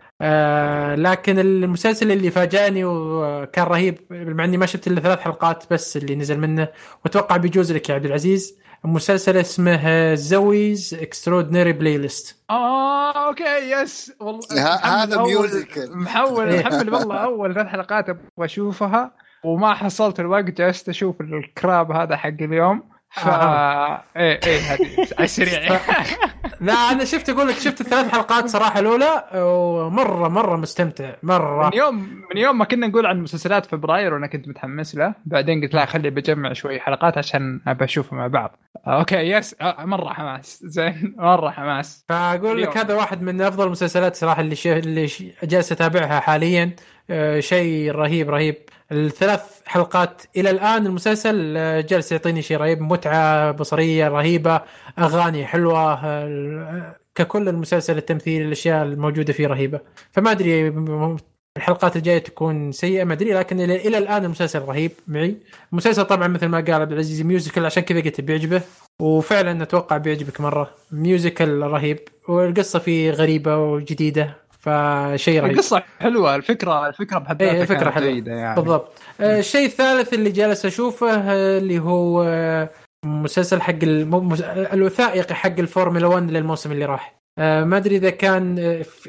لكن 0.95 1.39
المسلسل 1.39 2.11
اللي 2.11 2.31
فاجأني 2.31 2.85
وكان 2.85 3.65
رهيب 3.65 3.99
مع 4.09 4.43
إني 4.43 4.57
ما 4.57 4.65
شفت 4.65 4.87
إلا 4.87 5.01
ثلاث 5.01 5.19
حلقات 5.19 5.63
بس 5.71 5.97
اللي 5.97 6.15
نزل 6.15 6.39
منه 6.39 6.67
وأتوقع 7.05 7.37
بيجوز 7.37 7.71
لك 7.71 7.89
يا 7.89 7.95
عبد 7.95 8.05
العزيز 8.05 8.59
مسلسل 8.83 9.37
اسمه 9.37 10.13
Zoey's 10.15 10.93
Extraordinary 11.01 11.73
Playlist 11.73 12.37
آه 12.49 13.27
okay 13.27 13.43
yes. 13.43 14.11
والله 14.19 14.75
هذا 14.75 15.21
musical 15.23 15.97
محمل 15.97 16.49
إيه. 16.49 16.59
محمل 16.59 16.93
والله 16.93 17.15
أول 17.17 17.53
ثلاث 17.53 17.67
حلقات 17.67 18.09
أبغى 18.09 18.21
أشوفها. 18.39 19.11
وما 19.43 19.73
حصلت 19.73 20.19
الوقت 20.19 20.43
جلست 20.43 20.89
أشوف 20.89 21.21
ال 21.21 21.35
crap 21.35 21.91
هذا 21.91 22.17
حق 22.17 22.27
اليوم. 22.41 22.83
ف 23.11 23.27
إيه 23.27 24.39
إيه 24.47 24.59
هذه 24.59 25.07
على 25.17 25.23
السريع 25.23 25.79
لا 26.61 26.73
أنا 26.73 27.05
شفت 27.05 27.29
أقول 27.29 27.47
لك 27.47 27.55
شفت 27.55 27.81
الثلاث 27.81 28.11
حلقات 28.11 28.45
صراحة 28.45 28.79
الأولى 28.79 29.23
ومرة 29.35 30.27
مرة 30.27 30.55
مستمتع. 30.57 31.13
مرة. 31.23 31.67
من 31.67 31.77
يوم 31.77 31.95
من 32.31 32.37
يوم 32.37 32.57
ما 32.57 32.65
كنا 32.65 32.87
نقول 32.87 33.05
عن 33.05 33.21
مسلسلات 33.21 33.65
فبراير 33.65 34.13
وأنا 34.13 34.27
كنت 34.27 34.47
متحمس 34.47 34.95
له 34.95 35.13
بعدين 35.25 35.61
قلت 35.61 35.73
لا 35.73 35.85
خلي 35.85 36.09
بجمع 36.09 36.53
شوي 36.53 36.79
حلقات 36.79 37.17
عشان 37.17 37.61
أبى 37.67 37.85
اشوفها 37.85 38.17
مع 38.17 38.27
بعض. 38.27 38.55
Okay 38.87 39.15
yes. 39.15 39.55
آه، 39.61 39.85
مرة 39.85 40.13
حماس. 40.13 40.63
زين 40.75 41.15
مرة 41.17 41.49
حماس. 41.49 42.05
فأقول 42.09 42.61
لك. 42.61 42.77
هذا 42.77 42.93
واحد 42.93 43.21
من 43.21 43.41
أفضل 43.41 43.65
المسلسلات 43.65 44.15
صراحة 44.15 44.41
اللي 44.41 44.55
اللي 44.65 45.07
شي 45.07 45.33
جالس 45.43 45.71
أتابعها 45.71 46.19
حاليا. 46.19 46.63
آه، 46.63 46.73
شيء 47.39 47.91
رهيب 47.91 48.29
رهيب. 48.29 48.55
الثلاث 48.91 49.61
حلقات 49.65 50.21
إلى 50.37 50.49
الآن 50.49 50.85
المسلسل 50.85 51.53
آه، 51.57 51.81
جالس 51.81 52.11
يعطيني 52.11 52.41
شيء 52.41 52.57
رهيب. 52.57 52.81
متعة 52.81 53.51
بصرية 53.51 54.07
رهيبة 54.07 54.61
أغاني 54.99 55.45
حلوة 55.45 55.93
آه، 56.05 56.95
ككل 57.15 57.49
المسلسل 57.49 57.97
التمثيل 57.97 58.41
الأشياء 58.41 58.83
الموجودة 58.83 59.33
فيه 59.33 59.47
رهيبة. 59.47 59.79
فما 60.11 60.31
أدري 60.31 60.73
الحلقات 61.57 61.95
الجاية 61.95 62.17
تكون 62.17 62.71
سيئة 62.71 63.03
ما 63.03 63.13
أدري 63.13 63.33
لكن 63.33 63.59
إلى 63.59 63.97
الآن 63.97 64.25
المسلسل 64.25 64.59
رهيب 64.59 64.91
معي. 65.07 65.37
المسلسل 65.71 66.05
طبعا 66.05 66.27
مثل 66.27 66.45
ما 66.45 66.57
قال 66.57 66.73
عبد 66.73 66.91
العزيز 66.91 67.21
musical 67.21 67.65
عشان 67.65 67.83
كذا 67.83 68.01
قلت 68.01 68.21
بيعجبه 68.21 68.61
وفعلا 69.01 69.63
أتوقع 69.63 69.97
بيعجبك 69.97 70.41
مرة. 70.41 70.71
musical 70.91 71.61
رهيب 71.61 71.99
والقصة 72.27 72.79
فيه 72.79 73.11
غريبة 73.11 73.57
وجديدة. 73.57 74.35
فشيء 74.59 75.41
رهيب. 75.41 75.51
القصة 75.51 75.83
حلوة 75.99 76.35
الفكرة 76.35 76.87
الفكرة 76.87 77.17
بحد 77.19 77.41
إيه، 77.41 77.51
ذاتها 77.59 77.73
كانت 77.75 77.93
حلوة. 77.93 78.09
جيدة 78.11 78.31
يعني. 78.31 78.55
بالضبط. 78.55 78.93
آه، 79.21 79.39
الشيء 79.39 79.65
الثالث 79.65 80.13
اللي 80.13 80.29
جالس 80.31 80.65
أشوفه 80.65 81.31
اللي 81.57 81.79
هو 81.79 82.23
آه، 82.27 82.69
مسلسل 83.05 83.61
حق 83.61 83.73
المو... 83.83 84.19
مس- 84.19 84.41
الوثائقي 84.41 85.35
حق 85.35 85.59
الفورمولا 85.59 86.07
1 86.07 86.31
للموسم 86.31 86.71
اللي 86.71 86.85
راح. 86.85 87.19
آه، 87.39 87.63
ما 87.63 87.77
أدري 87.77 87.95
إذا 87.95 88.09
كان 88.09 88.55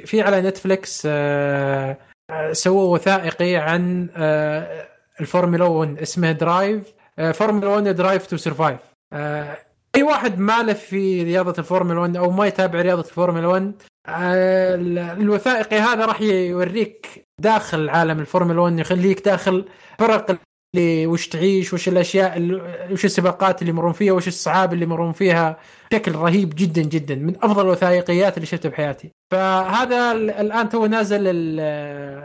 في 0.04 0.22
على 0.22 0.40
Netflix 0.40 1.08
سووا 2.52 2.94
وثائقي 2.94 3.56
عن 3.56 4.08
الفورمولا 5.20 5.64
1 5.64 5.98
اسمه 5.98 6.32
Drive 6.32 6.82
Formula 7.32 7.68
1 7.68 7.84
Drive 7.88 8.26
to 8.26 8.36
Survive 8.36 8.78
أي 9.96 10.02
واحد 10.02 10.38
ماله 10.38 10.72
في 10.72 11.22
رياضة 11.24 11.54
الفورمولا 11.58 12.00
1 12.00 12.16
أو 12.16 12.30
ما 12.30 12.46
يتابع 12.46 12.80
رياضة 12.80 13.00
الفورمولا 13.00 13.46
1 13.46 13.62
آه، 13.62 13.72
ال- 13.72 13.74
الوثائقي 15.20 15.76
هذا 15.78 16.04
راح 16.06 16.20
يوريك 16.20 17.26
داخل 17.40 17.88
عالم 17.88 18.20
الفورمولا 18.20 18.60
1 18.60 18.78
يخليك 18.78 19.24
داخل 19.24 19.64
فرق 19.98 20.36
اللي 20.76 21.06
وش 21.06 21.28
تعيش 21.28 21.72
وش 21.74 21.88
الأشياء 21.88 22.42
وش 22.92 23.04
السباقات 23.04 23.62
اللي 23.62 23.70
يمرون 23.72 23.92
فيها 23.92 24.12
وش 24.12 24.28
الصعاب 24.28 24.72
اللي 24.72 24.84
يمرون 24.84 25.12
فيها 25.12 25.56
بشكل 25.92 26.12
رهيب 26.14 26.52
جدا 26.56 26.82
جدا 26.82 27.14
من 27.14 27.36
أفضل 27.42 27.62
الوثائقيات 27.62 28.36
اللي 28.36 28.46
شفتها 28.46 28.68
بحياتي. 28.68 29.10
فهذا 29.32 30.12
ال- 30.12 30.30
الآن 30.30 30.68
تو 30.68 30.86
نازل 30.86 31.20
ال- 31.26 31.60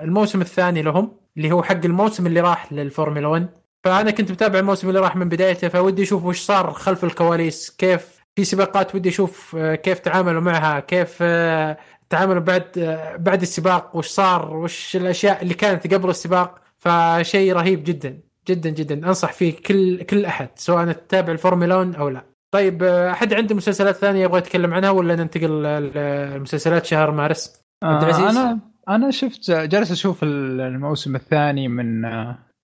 الموسم 0.04 0.42
الثاني 0.42 0.82
لهم 0.82 1.12
اللي 1.38 1.52
هو 1.52 1.64
حق 1.64 1.86
الموسم 1.86 2.28
اللي 2.28 2.40
راح 2.42 2.74
للفورمولا 2.74 3.28
1 3.28 3.48
فأنا 3.86 4.12
كنت 4.12 4.32
متابع 4.32 4.60
الموسم 4.60 4.90
اللي 4.90 5.00
راح 5.00 5.16
من 5.16 5.30
بدايته 5.30 5.68
فودي 5.68 6.04
أشوف 6.04 6.26
وش 6.26 6.40
صار 6.42 6.74
خلف 6.74 7.04
الكواليس 7.04 7.70
كيف 7.70 8.15
في 8.36 8.44
سباقات 8.44 8.96
ودي 8.96 9.10
أشوف 9.10 9.56
آه، 9.60 9.76
كيف 9.76 10.00
تعاملوا 10.00 10.42
معها 10.42 10.80
كيف 10.80 11.18
آه، 11.22 11.78
تعاملوا 12.10 12.42
بعد 12.42 12.64
آه، 12.78 13.16
بعد 13.16 13.42
السباق 13.42 13.96
وش 13.96 14.08
صار 14.08 14.58
وش 14.58 14.96
الأشياء 14.96 15.42
اللي 15.42 15.54
كانت 15.54 15.94
قبل 15.94 16.10
السباق. 16.10 16.62
فشيء 16.78 17.54
رهيب 17.54 17.84
جدا 17.84 18.20
جدا 18.48 18.70
جدا. 18.70 19.08
أنصح 19.08 19.34
فيه 19.34 19.56
كل 19.66 20.04
كل 20.04 20.26
أحد 20.26 20.50
سواء 20.56 20.92
تتابع 20.92 21.34
الفورمولا 21.34 21.76
1 21.76 21.96
أو 21.96 22.10
لا. 22.10 22.22
طيب 22.52 22.84
أحد 22.84 23.34
عنده 23.34 23.56
مسلسلات 23.56 23.96
ثانية 23.96 24.24
يبغى 24.24 24.38
يتكلم 24.38 24.74
عنها 24.74 24.90
ولا 24.90 25.16
ننتقل 25.16 25.64
للمسلسلات 25.64 26.86
شهر 26.86 27.12
مارس. 27.12 27.62
عبد 27.84 28.04
العزيز؟ 28.04 28.38
أنا 28.38 28.60
أنا 28.90 29.12
شفت 29.12 29.52
جالس 29.52 29.92
أشوف 29.92 30.24
الموسم 30.24 31.16
الثاني 31.16 31.68
من 31.68 32.02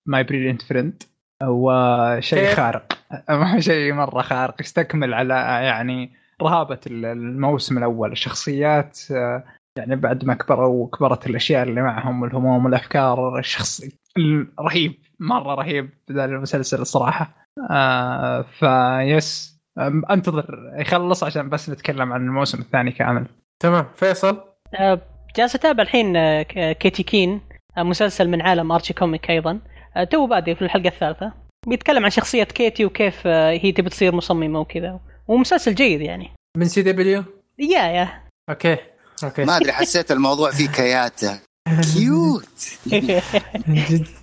My 0.06 0.24
Brilliant 0.24 0.62
Friend 0.62 1.02
وشيء؟ 1.48 2.54
خارق. 2.54 2.98
شيء 3.58 3.92
مرة 3.92 4.22
خارق 4.22 4.60
يستكمل 4.60 5.14
على 5.14 5.34
يعني 5.66 6.10
رهابة 6.42 6.78
الموسم 6.86 7.78
الأول. 7.78 8.12
الشخصيات 8.12 8.98
آه، 9.10 9.44
يعني 9.78 9.96
بعد 9.96 10.24
ما 10.24 10.34
كبروا 10.34 10.84
وكبرت 10.84 11.26
الأشياء 11.26 11.62
اللي 11.62 11.82
معهم 11.82 12.22
والهموم 12.22 12.64
والأفكار 12.64 13.38
الشخص 13.38 13.82
رهيب 14.60 14.94
مرة 15.20 15.54
رهيب 15.54 15.90
ذا 16.12 16.24
المسلسل 16.24 16.80
الصراحة. 16.80 17.30
آه 17.70 18.42
فيس 18.42 19.52
أنتظر 20.10 20.72
يخلص 20.78 21.24
عشان 21.24 21.48
بس 21.48 21.70
نتكلم 21.70 22.12
عن 22.12 22.20
الموسم 22.20 22.60
الثاني 22.60 22.90
كامل. 22.90 23.26
تمام. 23.60 23.86
فيصل؟ 23.94 24.40
آه، 24.74 25.00
جالس 25.36 25.54
أتابع 25.54 25.82
الحين 25.82 26.16
آه، 26.16 26.42
Katy 26.72 27.02
Keene 27.02 27.40
آه، 27.78 27.82
مسلسل 27.82 28.28
من 28.28 28.42
عالم 28.42 28.72
Archie 28.72 28.94
Comic 28.94 29.30
أيضا. 29.30 29.50
آه، 29.50 29.60
تو 30.10 30.26
بادئ 30.26 30.54
في 30.54 30.62
الحلقة 30.62 30.88
الثالثة. 30.88 31.32
بيتكلم 31.66 32.04
عن 32.04 32.10
شخصية 32.10 32.44
كيتي 32.44 32.84
وكيف 32.84 33.22
آه، 33.26 33.50
هي 33.50 33.72
تبي 33.72 33.90
تصير 33.90 34.14
مصممة 34.14 34.60
وكذا. 34.60 35.00
ومسلسل 35.28 35.74
جيد 35.74 36.00
يعني. 36.00 36.30
من 36.56 36.68
CW؟ 36.68 37.24
Yeah 37.58 37.82
yeah. 37.82 38.22
Okay. 38.50 38.76
Okay. 39.24 39.44
ما 39.44 39.56
أدري 39.56 39.72
حسيت 39.72 40.12
الموضوع 40.12 40.50
فيه 40.50 40.68
كياتة. 40.68 41.40
Cute. 41.94 42.78
جد. 42.86 44.06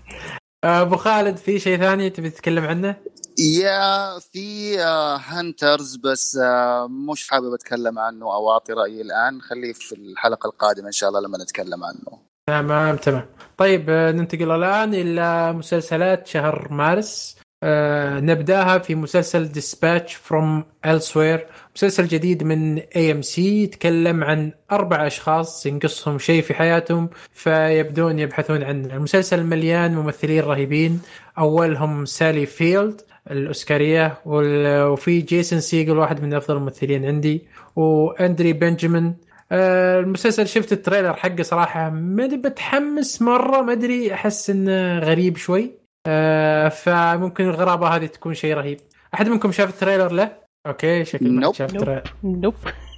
آه، 0.63 0.81
أبو 0.81 0.95
خالد 0.95 1.37
في 1.37 1.59
شيء 1.59 1.77
ثاني 1.77 2.09
تبي 2.09 2.29
تتكلم 2.29 2.65
عنه؟ 2.65 2.95
Yeah 3.37 4.19
في 4.19 4.79
آه، 4.81 5.17
Hunters 5.17 5.95
بس 5.95 6.37
آه، 6.37 6.87
مش 6.87 7.29
حابب 7.29 7.53
أتكلم 7.53 7.99
عنه 7.99 8.25
أو 8.25 8.51
أعطي 8.51 8.73
رأيي 8.73 9.01
الآن. 9.01 9.41
خليه 9.41 9.73
في 9.73 9.95
الحلقة 9.95 10.47
القادمة 10.47 10.87
إن 10.87 10.91
شاء 10.91 11.09
الله 11.09 11.21
لما 11.21 11.37
نتكلم 11.37 11.83
عنه. 11.83 12.28
تمام 12.49 12.95
تمام. 12.95 13.25
طيب 13.57 13.85
آه، 13.89 14.11
ننتقل 14.11 14.51
الآن 14.51 14.93
إلى 14.93 15.53
مسلسلات 15.53 16.27
شهر 16.27 16.67
مارس. 16.71 17.39
آه 17.63 18.19
نبدأها 18.19 18.77
في 18.77 18.95
مسلسل 18.95 19.51
Dispatches 19.51 20.15
from 20.15 20.63
Elsewhere. 20.87 21.39
مسلسل 21.75 22.07
جديد 22.07 22.43
من 22.43 22.77
AMC 22.77 23.63
يتكلم 23.63 24.23
عن 24.23 24.51
أربع 24.71 25.07
أشخاص 25.07 25.65
ينقصهم 25.65 26.19
شيء 26.19 26.41
في 26.41 26.53
حياتهم 26.53 27.09
فيبدون 27.33 28.19
يبحثون 28.19 28.63
عن 28.63 28.85
المسلسل 28.85 29.43
مليان 29.43 29.95
ممثلين 29.95 30.43
رهيبين. 30.43 31.01
أولهم 31.37 32.05
سالي 32.05 32.45
فيلد 32.45 33.01
الأوسكارية 33.31 34.17
وفي 34.25 35.21
جيسون 35.21 35.59
سيجل 35.59 35.97
واحد 35.97 36.23
من 36.23 36.33
أفضل 36.33 36.57
الممثلين 36.57 37.05
عندي 37.05 37.47
واندري 37.75 38.53
بنجامين 38.53 39.05
آه، 39.05 39.28
المسلسل 39.51 40.47
شفت 40.47 40.71
ال 40.71 40.76
trailer 40.76 41.13
حقه 41.13 41.43
صراحة 41.43 41.89
ما 41.89 42.25
أدري 42.25 42.37
بتحمس 42.37 43.21
مرة 43.21 43.61
ما 43.61 43.71
أدري 43.71 44.13
أحس 44.13 44.49
إنه 44.49 44.99
غريب 44.99 45.37
شوي. 45.37 45.71
آه، 46.07 46.69
فممكن 46.69 47.43
الغرابة 47.43 47.87
هذه 47.87 48.05
تكون 48.05 48.33
شيء 48.33 48.53
رهيب. 48.53 48.77
أحد 49.13 49.29
منكم 49.29 49.51
شاف 49.51 49.69
ال 49.69 49.74
trailer 49.74 50.11
له؟ 50.11 50.31
Okay 50.67 51.05
شكل 51.05 51.31
ما 51.31 51.47
Nope. 51.51 51.55
شاف 51.55 51.75
ال 51.75 51.78
trailer. 51.78 52.03
Nope 52.23 52.55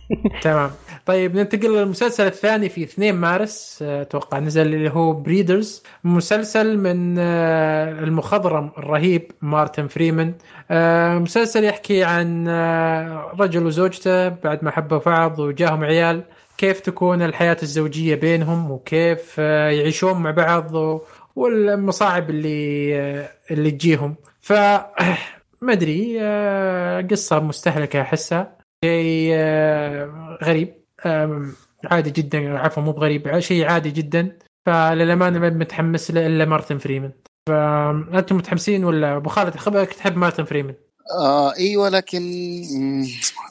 تمام. 0.41 0.71
طيب 1.05 1.35
ننتقل 1.35 1.75
للمسلسل 1.77 2.25
الثاني 2.27 2.69
في 2.69 2.83
2 2.83 3.15
مارس 3.15 3.79
آه، 3.81 4.01
أتوقع 4.01 4.39
نزل 4.39 4.61
اللي 4.73 4.89
هو 4.89 5.13
Breeders 5.13 5.83
مسلسل 6.03 6.77
من 6.77 7.15
آه، 7.19 7.91
المخضرم 7.91 8.71
الرهيب 8.77 9.31
مارتن 9.41 9.87
فريمان. 9.87 10.33
آه، 10.71 11.17
مسلسل 11.17 11.63
يحكي 11.63 12.03
عن 12.03 12.45
آه، 12.47 13.31
رجل 13.39 13.65
وزوجته 13.65 14.29
بعد 14.29 14.63
ما 14.63 14.71
حبوا 14.71 14.97
بعض 14.97 15.39
وجاهم 15.39 15.83
عيال. 15.83 16.23
كيف 16.61 16.79
تكون 16.79 17.21
الحياة 17.21 17.57
الزوجية 17.63 18.15
بينهم 18.15 18.71
وكيف 18.71 19.35
آه، 19.39 19.69
يعيشون 19.69 20.13
مع 20.21 20.31
بعض 20.31 20.99
والمصاعب 21.35 22.29
اللي 22.29 22.95
آه، 22.99 23.29
اللي 23.51 23.71
تجيهم. 23.71 24.15
ف 24.41 24.53
ما 25.65 25.73
أدري 25.73 26.17
آه، 26.21 27.01
قصة 27.01 27.39
مستهلكة 27.39 28.01
أحسها. 28.01 28.57
شيء 28.85 29.35
غريب. 30.43 30.73
عادي 31.85 32.09
جدا 32.09 32.59
عفوا 32.59 32.83
مو 32.83 32.91
بغريب 32.91 33.39
شيء 33.39 33.65
عادي 33.65 33.91
جدا. 33.91 34.37
فللأمانة 34.65 35.39
ما 35.39 35.49
متحمس 35.49 36.11
له 36.11 36.27
إلا 36.27 36.45
مارتن 36.45 36.77
فريمان. 36.77 37.11
فانتم 37.49 38.37
متحمسين 38.37 38.85
ولا 38.85 39.17
أبو 39.17 39.29
خالد 39.29 39.55
خبرك 39.55 39.93
تحب 39.93 40.17
مارتن 40.17 40.43
فريمان؟ 40.43 40.75
آه 41.19 41.55
أيوه 41.55 41.89
لكن 41.89 42.21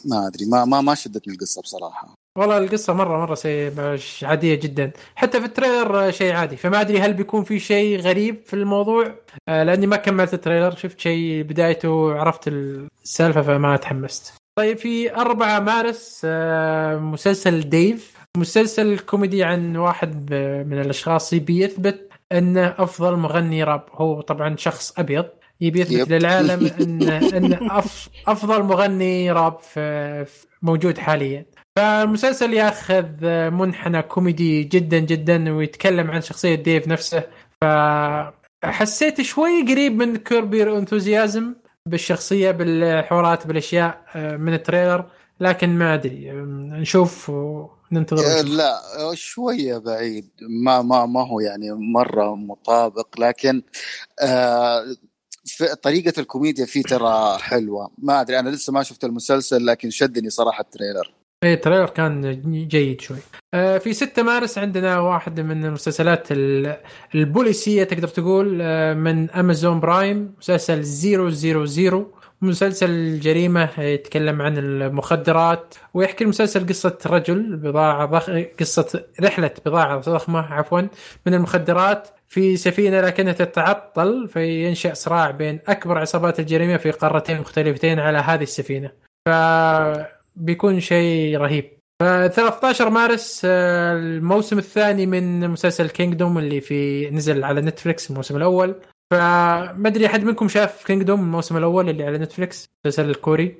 ما 0.05 0.27
أدري 0.27 0.47
ما 0.47 0.65
ما 0.65 0.81
ما 0.81 0.95
شدتني 0.95 1.35
القصة 1.35 1.63
بصراحة. 1.63 2.20
والله 2.39 2.59
القصة 2.59 2.93
مرة 2.93 3.19
مرة 3.19 3.35
سي 3.35 3.71
مش 3.71 4.25
عادية 4.25 4.55
جدا. 4.55 4.91
حتى 5.15 5.41
في 5.41 5.47
ال 5.47 5.55
trailer 5.55 6.11
شيء 6.11 6.33
عادي. 6.33 6.57
فما 6.57 6.81
أدري 6.81 7.01
هل 7.01 7.13
بيكون 7.13 7.45
في 7.45 7.59
شيء 7.59 8.01
غريب 8.01 8.37
في 8.47 8.55
الموضوع. 8.55 9.15
آه، 9.49 9.63
لأني 9.63 9.87
ما 9.87 9.97
كملت 9.97 10.35
ال 10.35 10.39
trailer. 10.39 10.77
شفت 10.77 11.01
شيء 11.01 11.43
بدايته 11.43 12.15
عرفت 12.15 12.49
السالفة 12.49 13.43
فما 13.43 13.77
تحمست. 13.77 14.35
طيب 14.59 14.77
في 14.79 15.15
4 15.15 15.61
مارس 15.61 16.23
آه، 16.25 16.97
مسلسل 16.97 17.61
Dave. 17.69 18.15
مسلسل 18.37 18.99
كوميدي 18.99 19.45
عن 19.45 19.77
واحد 19.77 20.33
من 20.67 20.81
الأشخاص. 20.81 21.35
بيثبت 21.35 22.09
أنه 22.33 22.75
أفضل 22.79 23.17
مغني 23.17 23.65
راب. 23.65 23.83
هو 23.93 24.21
طبعا 24.21 24.57
شخص 24.57 24.99
أبيض. 24.99 25.27
يبي 25.61 25.81
يثبت. 25.81 26.11
للعالم 26.11 26.67
ان 26.81 27.03
أن 27.35 27.53
أف 27.71 28.09
أفضل 28.29 28.63
مغني 28.63 29.33
راب 29.33 29.59
في- 29.59 30.27
موجود 30.63 30.99
حاليا. 30.99 31.47
فالمسلسل 31.81 32.53
ياخذ 32.53 33.07
منحنى 33.51 34.03
كوميدي 34.03 34.63
جدا 34.65 34.99
جدا 34.99 35.53
ويتكلم 35.53 36.11
عن 36.11 36.21
شخصية 36.21 36.55
ديف 36.55 36.89
نفسه. 36.89 37.23
فحسيت 37.61 39.21
شوي 39.21 39.63
قريب 39.63 39.93
من 39.93 40.17
Curb 40.17 40.48
Your 40.48 40.79
Enthusiasm 40.79 41.55
بالشخصية 41.87 42.51
بالحوارات 42.51 43.47
بالأشياء 43.47 44.05
آه، 44.15 44.37
من 44.37 44.55
ال 44.55 44.61
trailer 44.61 45.05
لكن 45.41 45.69
ما 45.69 45.95
أدري. 45.95 46.33
نشوف 46.81 47.31
وننتظر. 47.31 48.43
لا 48.43 48.81
شوية 49.15 49.79
بعيد. 49.79 50.31
ما 50.65 50.83
ما 50.83 51.07
ما 51.07 51.27
هو 51.27 51.41
يعني 51.41 51.73
مرة 51.73 52.35
مطابق 52.35 53.21
لكن 53.21 53.63
آه 54.23 54.85
طريقة 55.83 56.21
الكوميديا 56.21 56.67
فيه 56.67 56.83
ترى 56.83 57.39
حلوة. 57.39 57.91
ما 57.99 58.21
أدري 58.21 58.39
أنا 58.39 58.51
لسه 58.51 58.73
ما 58.73 58.83
شفت 58.83 59.05
المسلسل 59.05 59.67
لكن 59.67 59.91
شدني 59.91 60.31
صراحة 60.31 60.61
ال 60.61 60.67
trailer. 60.67 61.20
إيه 61.45 61.55
ال 61.55 61.59
trailer 61.59 61.87
كان 61.91 62.41
جيد 62.69 63.01
شوي. 63.01 63.17
آه، 63.55 63.79
في 63.79 63.93
6 63.93 64.23
مارس 64.23 64.59
عندنا 64.59 65.01
واحد 65.01 65.41
من 65.41 65.65
المسلسلات 65.65 66.29
ال- 66.33 66.77
البوليسية 67.15 67.85
تقدر 67.85 68.09
تقول 68.09 68.59
آه، 68.63 68.95
من 68.95 69.31
أمازون 69.31 69.81
برايم 69.81 70.35
مسلسل 70.39 70.85
000 70.85 72.07
مسلسل 72.43 73.21
جريمة 73.21 73.69
يتكلم 73.81 74.43
عن 74.43 74.59
المخدرات 74.59 75.75
ويحكي 75.95 76.25
المسلسل 76.25 76.67
قصة 76.69 76.99
رجل 77.07 77.57
بضاعة 77.57 78.07
ضخ... 78.07 78.31
قصة 78.61 79.05
رحلة 79.21 79.51
بضاعة 79.67 80.01
ضخمة 80.01 80.41
عفوا 80.41 80.81
من 81.27 81.35
المخدرات 81.35 82.09
في 82.29 82.57
سفينة 82.57 83.01
لكنها 83.01 83.33
تتعطل 83.33 84.29
فينشأ 84.29 84.95
صراع 84.95 85.31
بين 85.31 85.61
أكبر 85.69 85.99
عصابات 85.99 86.41
الجريمة 86.41 86.77
في 86.77 86.91
قارتين 86.91 87.41
مختلفتين 87.41 87.99
على 87.99 88.19
هذه 88.19 88.43
السفينة. 88.43 88.91
فبيكون 90.37 90.81
شيء 90.81 91.37
رهيب. 91.37 91.81
ف 92.01 92.03
13 92.03 92.91
مارس 92.91 93.43
آه، 93.45 93.93
الموسم 93.97 94.59
الثاني 94.59 95.07
من 95.07 95.51
مسلسل 95.51 95.89
Kingdom 95.89 96.39
اللي 96.39 96.61
في 96.61 97.11
نزل 97.11 97.45
على 97.45 97.61
نتفلكس 97.61 98.11
الموسم 98.11 98.37
الأول. 98.37 98.75
فما 99.11 99.89
أدري 99.89 100.07
أحد 100.07 100.25
منكم 100.25 100.49
شاف 100.49 100.87
Kingdom 100.87 101.21
الموسم 101.21 101.57
الأول 101.57 101.89
اللي 101.89 102.05
على 102.05 102.19
نتفلكس 102.19 102.69
المسلسل 102.85 103.11
الكوري؟ 103.11 103.57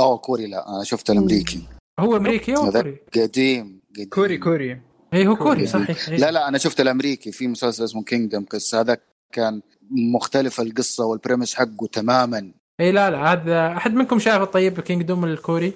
أوه 0.00 0.16
كوري 0.16 0.46
لا 0.46 0.68
أنا 0.68 0.84
شفت 0.84 1.10
الأمريكي. 1.10 1.62
هو 2.00 2.16
أمريكي؟ 2.16 2.56
أو 2.56 2.70
كوري؟ 2.70 2.96
قديم 3.14 3.80
قديم. 3.94 4.08
كوري 4.08 4.38
كوري. 4.38 4.80
اي 5.14 5.26
هو 5.26 5.36
كوري 5.36 5.54
كوري. 5.54 5.66
صحيح. 5.66 6.08
إيه. 6.08 6.16
لا 6.16 6.30
لا 6.30 6.48
أنا 6.48 6.58
شفت 6.58 6.80
الأمريكي. 6.80 7.32
في 7.32 7.48
مسلسل 7.48 7.84
اسمه 7.84 8.02
Kingdom 8.02 8.44
قصة. 8.44 8.80
هذا 8.80 8.96
كان 9.32 9.62
مختلف 9.90 10.60
القصة 10.60 11.04
وال 11.04 11.15
premise 11.15 11.54
حقه 11.54 11.86
تماما. 11.92 12.52
إي 12.82 12.92
لا 12.92 13.10
لا 13.10 13.32
هذا 13.32 13.66
أحد 13.76 13.94
منكم 13.94 14.18
شاف 14.18 14.42
طيب 14.42 14.80
Kingdom 14.80 15.24
الكوري؟ 15.24 15.72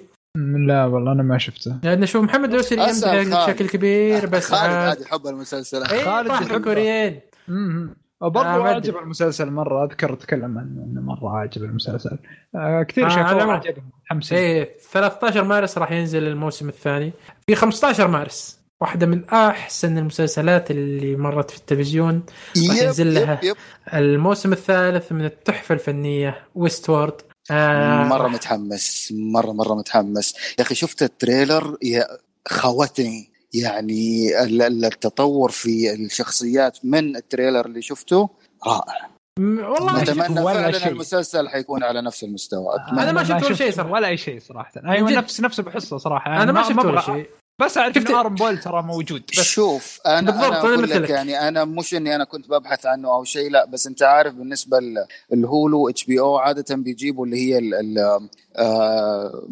لا 0.67 0.85
والله 0.85 1.11
أنا 1.11 1.23
ما 1.23 1.37
شفته 1.37 1.79
لأن 1.83 2.03
أشوف 2.03 2.23
محمد 2.23 2.53
أسأل 2.53 3.25
يمدح. 3.25 3.49
بشكل 3.49 3.69
كبير 3.69 4.25
بس 4.25 4.51
خالد 4.51 4.73
عاد- 4.73 5.01
يحب 5.01 5.27
المسلسل 5.27 5.83
إي 5.83 6.05
خالد 6.05 6.27
يحبه. 6.27 6.55
الكوريين 6.57 7.19
امم 7.49 7.95
آه، 8.21 8.67
عجب. 8.67 8.97
المسلسل 8.97 9.51
مرة 9.51 9.83
أذكر 9.85 10.15
تكلم 10.15 10.57
عنه 10.57 10.83
إنه 10.83 11.01
مرة 11.01 11.37
عجب 11.37 11.63
المسلسل 11.63 12.17
آه 12.55 12.83
كثير 12.83 13.05
آه، 13.05 13.09
شافوه. 13.09 13.53
عجبهم 13.53 13.83
متحمسين 14.03 14.37
إيه 14.37 14.77
13 14.91 15.43
مارس 15.43 15.77
راح 15.77 15.91
ينزل 15.91 16.27
الموسم 16.27 16.69
الثاني 16.69 17.11
في 17.47 17.55
15 17.55 18.07
مارس 18.07 18.59
واحدة 18.81 19.05
من 19.07 19.25
أحسن 19.29 19.97
المسلسلات 19.97 20.71
اللي 20.71 21.15
مرت 21.15 21.51
في 21.51 21.57
التلفزيون 21.57 22.23
راح 22.57 22.77
يب 22.77 22.83
ينزل 22.83 23.13
لها. 23.13 23.33
Yep 23.33 23.43
yep 23.43 23.55
الموسم 23.93 24.53
الثالث 24.53 25.11
من 25.11 25.25
التحفة 25.25 25.73
الفنية 25.73 26.47
Westworld 26.55 27.21
آه 27.51 28.03
مرة 28.03 28.27
متحمس 28.27 29.13
مرة 29.17 29.51
مرة 29.51 29.75
متحمس 29.75 30.35
يا 30.59 30.63
أخي 30.63 30.75
شفت 30.75 31.03
ال 31.03 31.12
trailer 31.12 31.77
يا 31.83 32.07
خوتني 32.47 33.29
يعني 33.53 34.29
ال- 34.43 34.61
ال- 34.61 34.85
التطور 34.85 35.51
في 35.51 35.93
الشخصيات 35.93 36.77
من 36.83 37.15
التريلر 37.15 37.65
اللي 37.65 37.81
شفته 37.81 38.29
رائع 38.67 39.09
والله 39.39 40.01
نتمنى 40.01 40.39
ولا 40.41 40.53
فعلا 40.61 40.79
شيء. 40.79 40.87
المسلسل 40.91 41.49
حيكون 41.49 41.83
على 41.83 42.01
نفس 42.01 42.23
المستوى 42.23 42.75
أنا 42.75 43.03
أتمنى. 43.03 43.13
ما 43.13 43.23
شفت 43.23 43.43
ولا 43.45 43.55
شيء 43.55 43.67
شفت 43.69 43.77
صراحة. 43.77 43.91
ولا 43.91 44.07
اي 44.07 44.17
شيء 44.17 44.39
صراحة 44.39 44.71
أيوه. 44.85 45.11
نفس 45.11 45.41
نفس 45.41 45.59
بحسه 45.61 45.97
صراحة 45.97 46.43
أنا 46.43 46.51
ما 46.51 46.63
شفت 46.63 46.85
ولا 46.85 47.01
شيء 47.01 47.29
بس 47.59 47.77
أعرف 47.77 47.97
إن 47.97 48.15
ارم 48.15 48.35
بول 48.35 48.57
ترى 48.59 48.81
موجود 48.81 49.23
بس 49.37 49.41
شوف 49.43 49.99
أنا 50.05 50.31
بالضبط، 50.31 50.43
أنا 50.45 50.59
أنا 50.61 50.73
أقول. 50.73 50.89
لك 50.89 51.09
يعني 51.09 51.47
أنا 51.47 51.65
مش 51.65 51.93
إني 51.95 52.15
أنا 52.15 52.23
كنت 52.23 52.49
ببحث 52.49 52.85
عنه 52.85 53.07
أو 53.13 53.23
شيء 53.23 53.51
لا 53.51 53.65
بس 53.65 53.87
أنت 53.87 54.03
عارف 54.03 54.33
بالنسبة 54.33 54.79
ل- 54.79 55.05
الهولو 55.33 55.89
إتش 55.89 56.03
بي 56.05 56.19
أو 56.19 56.37
عادة 56.37 56.75
بيجيبوا 56.75 57.25
اللي 57.25 57.37
هي 57.37 57.57
ال- 57.57 57.73
ال- 57.73 58.29
آه، 58.57 59.43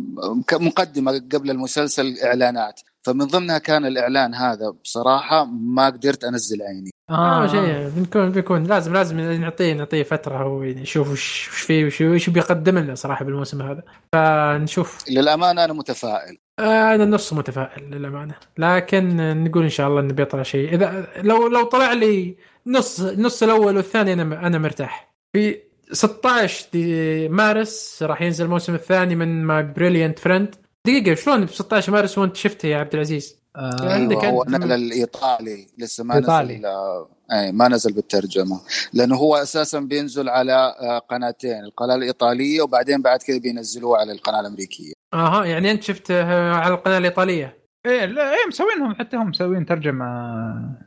مقدمة 0.53 1.11
قبل 1.33 1.49
المسلسل 1.51 2.17
إعلانات 2.23 2.81
فمن 3.05 3.25
ضمنها 3.25 3.57
كان 3.57 3.85
الإعلان 3.85 4.33
هذا. 4.33 4.69
بصراحة 4.83 5.45
ما 5.45 5.85
قدرت 5.85 6.23
أنزل 6.23 6.61
عيني. 6.61 6.91
آه. 7.09 7.47
شيء. 7.47 7.89
بنكون 7.89 8.31
بيكون 8.31 8.63
لازم 8.63 8.93
لازم 8.93 9.19
نعطيه 9.19 9.73
نعطيه 9.73 10.03
فترة 10.03 10.37
هو 10.37 10.63
يشوف 10.63 11.11
وش 11.11 11.49
وش 11.49 11.59
فيه 11.61 11.85
وش 11.85 12.01
وش 12.01 12.29
بيقدم 12.29 12.77
لنا 12.77 12.95
صراحة 12.95 13.25
بالموسم 13.25 13.61
هذا. 13.61 13.83
فنشوف. 14.13 15.09
للأمانة 15.09 15.65
أنا 15.65 15.73
متفائل. 15.73 16.37
آه، 16.59 16.95
أنا 16.95 17.05
نص 17.05 17.33
متفائل 17.33 17.83
للأمانة. 17.91 18.35
لكن 18.57 19.17
نقول 19.43 19.63
إن 19.63 19.69
شاء 19.69 19.87
الله 19.87 20.01
إنه 20.01 20.13
بيطلع 20.13 20.43
شيء. 20.43 20.73
اذا 20.73 21.07
لو 21.17 21.47
لو 21.47 21.63
طلع 21.63 21.93
لي 21.93 22.37
نص 22.67 22.99
النص 22.99 23.43
الأول 23.43 23.75
والثاني 23.77 24.13
أنا 24.13 24.47
أنا 24.47 24.57
مرتاح. 24.57 25.15
في 25.33 25.57
16 25.91 26.67
دي 26.73 27.29
مارس 27.29 28.03
راح 28.03 28.21
ينزل 28.21 28.45
الموسم 28.45 28.75
الثاني 28.75 29.15
من 29.15 29.43
My 29.43 29.63
Brilliant 29.63 30.19
Friend 30.19 30.55
دقيقة 30.85 31.15
شلون 31.15 31.45
ب 31.45 31.49
16 31.49 31.91
مارس 31.91 32.17
وانت 32.17 32.35
شفته 32.35 32.67
يا 32.67 32.77
عبد 32.77 32.93
العزيز؟ 32.93 33.35
آه 33.55 33.93
عندك 33.93 34.23
أيوة 34.23 34.33
هو 34.33 34.43
أنت- 34.43 34.49
نزل 34.49 34.71
الإيطالي 34.71 35.67
لسه 35.77 36.03
ما 36.03 36.15
إيطالي. 36.15 36.55
نزل 36.57 36.65
آه، 36.65 37.09
أي 37.31 37.51
ما 37.51 37.67
نزل 37.67 37.93
بالترجمة 37.93 38.61
لأنه 38.93 39.15
هو 39.15 39.35
أساسا 39.35 39.79
بينزل 39.79 40.29
على 40.29 40.75
آه، 40.81 40.99
قناتين 40.99 41.63
القناة 41.63 41.95
الإيطالية 41.95 42.61
وبعدين 42.61 43.01
بعد 43.01 43.19
كذا 43.23 43.39
بينزلوه 43.39 43.97
على 43.97 44.11
القناة 44.11 44.39
الأمريكية. 44.39 44.93
أها 45.13 45.45
يعني 45.45 45.71
أنت 45.71 45.83
شفته 45.83 46.23
على 46.53 46.73
القناة 46.73 46.97
الإيطالية؟ 46.97 47.57
إيه 47.85 48.05
لا 48.05 48.31
إيه 48.31 48.47
مسوينهم 48.47 48.95
حتى 48.95 49.17
هم 49.17 49.29
مسوين 49.29 49.65
ترجمة 49.65 50.05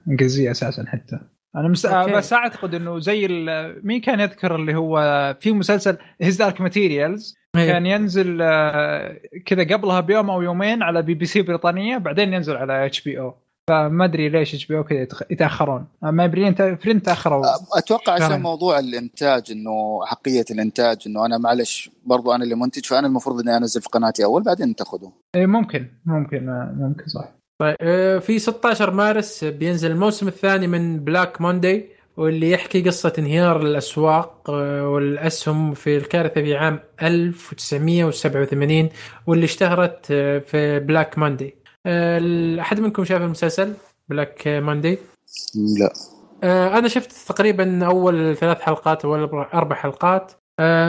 إنجليزية 0.08 0.50
أساسا 0.50 0.84
حتى. 0.86 1.18
أنا 1.56 1.68
مس... 1.68 1.86
okay. 1.86 2.12
بس 2.12 2.32
أعتقد 2.32 2.74
إنه 2.74 2.98
زي 2.98 3.26
ال... 3.26 3.80
مين 3.86 4.00
كان 4.00 4.20
يذكر 4.20 4.56
اللي 4.56 4.74
هو 4.74 4.96
في 5.40 5.52
مسلسل 5.52 5.96
His 6.20 6.36
Dark 6.36 6.60
Materials 6.60 7.34
إيه. 7.60 7.72
كان 7.72 7.86
ينزل 7.86 8.38
آه، 8.42 9.20
كذا 9.46 9.62
قبلها 9.62 10.00
بيوم 10.00 10.30
أو 10.30 10.42
يومين 10.42 10.82
على 10.82 11.02
بي 11.02 11.14
بي 11.14 11.26
سي 11.26 11.42
بريطانية 11.42 11.98
بعدين 11.98 12.32
ينزل 12.32 12.56
على 12.56 12.86
HBO. 12.86 13.34
فما 13.68 14.04
أدري 14.04 14.28
ليش 14.28 14.54
HBO 14.54 14.84
كذا 14.84 15.06
يتأخرون. 15.30 15.86
My 16.02 16.26
Brilliant 16.26 16.54
Friend 16.54 17.02
تأخروا. 17.02 17.44
أتوقع 17.78 18.12
عشان. 18.12 18.42
موضوع 18.42 18.78
الإنتاج 18.78 19.42
إنه 19.50 20.00
حقية 20.06 20.44
الإنتاج 20.50 20.96
إنه 21.06 21.26
أنا 21.26 21.38
معلش 21.38 21.90
برضو 22.06 22.32
أنا 22.32 22.44
اللي 22.44 22.54
منتج 22.54 22.84
فأنا 22.84 23.06
المفروض 23.06 23.40
إني 23.40 23.56
أنزل 23.56 23.80
في 23.80 23.88
قناتي 23.88 24.24
أول 24.24 24.42
بعدين 24.42 24.74
تاخذه 24.74 25.12
إيه 25.34 25.46
ممكن 25.46 25.86
ممكن 26.06 26.48
آه، 26.48 26.74
ممكن 26.78 27.06
صح. 27.06 27.28
طيب 27.60 27.76
آه، 27.80 28.18
في 28.18 28.38
16 28.38 28.90
مارس 28.90 29.44
بينزل 29.44 29.90
الموسم 29.90 30.28
الثاني 30.28 30.66
من 30.66 31.04
Black 31.04 31.40
Monday 31.40 31.97
واللي 32.18 32.50
يحكي 32.50 32.82
قصة 32.82 33.12
انهيار 33.18 33.62
الأسواق 33.62 34.50
آه، 34.50 34.88
والأسهم 34.88 35.74
في 35.74 35.96
الكارثة 35.96 36.42
في 36.42 36.56
عام 36.56 36.80
1987 37.02 38.88
واللي 39.26 39.44
اشتهرت 39.44 40.06
آه، 40.10 40.38
في 40.38 40.78
Black 40.78 41.18
آه، 41.86 42.60
أحد 42.60 42.80
منكم 42.80 43.04
شاف 43.04 43.22
المسلسل 43.22 43.74
Black 44.08 44.42
Monday 44.46 44.98
لا. 45.54 45.92
أنا 46.78 46.88
شفت 46.88 47.28
تقريبا 47.28 47.86
أول 47.86 48.36
ثلاث 48.36 48.60
حلقات 48.60 49.04
أو 49.04 49.14
أربع 49.54 49.74
حلقات. 49.74 50.32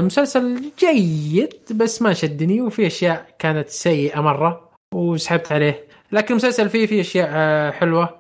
مسلسل 0.02 0.62
جيد 0.80 1.54
بس 1.72 2.02
ما 2.02 2.14
شدني 2.14 2.62
وفي 2.62 2.88
أشياء 2.88 3.36
كانت 3.40 3.70
سيئة 3.70 4.22
مرة 4.22 4.70
وسحبت 4.94 5.52
عليه. 5.52 5.90
لكن 6.12 6.32
المسلسل 6.32 6.70
فيه 6.70 6.86
فيه 6.86 7.24
آه، 7.24 7.72
المسلسل 7.72 8.19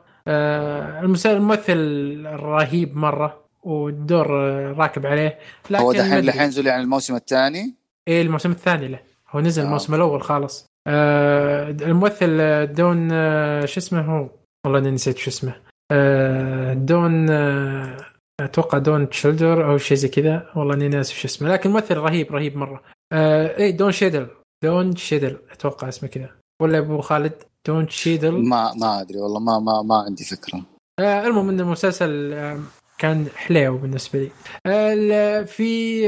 الممثل 1.25 1.77
رهيب 2.25 2.97
مرة 2.97 3.39
والدور 3.63 4.27
آه، 4.31 4.71
راكب 4.71 5.05
عليه 5.05 5.39
لكن 5.69 5.83
هو 5.83 5.93
دحين. 5.93 6.13
اللي 6.13 6.31
حينزل 6.31 6.67
يعني 6.67 6.83
الموسم 6.83 7.15
الثاني؟ 7.15 7.75
إيه 8.07 8.21
الموسم 8.21 8.51
الثاني 8.51 8.87
له. 8.87 8.99
هو 9.29 9.39
نزل 9.39 9.61
آه. 9.61 9.65
الموسم 9.65 9.95
الأول 9.95 10.21
خالص 10.21 10.65
آه، 10.87 11.69
الممثل 11.69 12.37
آه، 12.41 12.65
دون 12.65 13.09
آه، 13.11 13.65
شو 13.65 13.79
اسمه 13.79 14.01
هو؟ 14.01 14.29
والله 14.65 14.79
إني 14.79 14.91
نسيت 14.91 15.17
شو 15.17 15.29
اسمه. 15.29 15.55
آه، 15.91 16.73
دون 16.73 17.29
آه، 17.29 17.97
أتوقع 18.39 18.77
دون 18.77 19.09
شيدل 19.09 19.71
أو 19.71 19.77
شيء 19.77 19.97
زي 19.97 20.07
كذا. 20.07 20.45
والله 20.55 20.73
إني 20.73 20.87
ناسي 20.89 21.13
شو 21.15 21.27
اسمه. 21.27 21.49
لكن 21.49 21.69
ممثل 21.69 21.97
رهيب 21.97 22.31
رهيب 22.35 22.57
مرة. 22.57 22.81
آه، 23.13 23.57
إيه 23.57 23.77
دون 23.77 23.91
شيدل. 23.91 24.27
دون 24.63 24.95
شيدل 24.95 25.37
أتوقع 25.51 25.87
اسمه 25.87 26.09
كذا. 26.09 26.29
ولا 26.61 26.77
أبو 26.77 27.01
خالد؟ 27.01 27.33
دون 27.67 27.87
شيدل 27.89 28.31
ما 28.31 28.73
ما 28.73 29.01
أدري 29.01 29.17
والله 29.19 29.39
ما 29.39 29.59
ما 29.59 29.81
ما 29.81 29.95
عندي 30.07 30.23
فكرة. 30.23 30.61
آه 30.99 31.27
المهم 31.27 31.49
إن 31.49 31.59
المسلسل 31.59 32.33
آه 32.33 32.59
كان 32.97 33.27
حليو 33.35 33.77
بالنسبة 33.77 34.19
لي. 34.19 34.29
ال- 34.65 35.47
في 35.47 36.01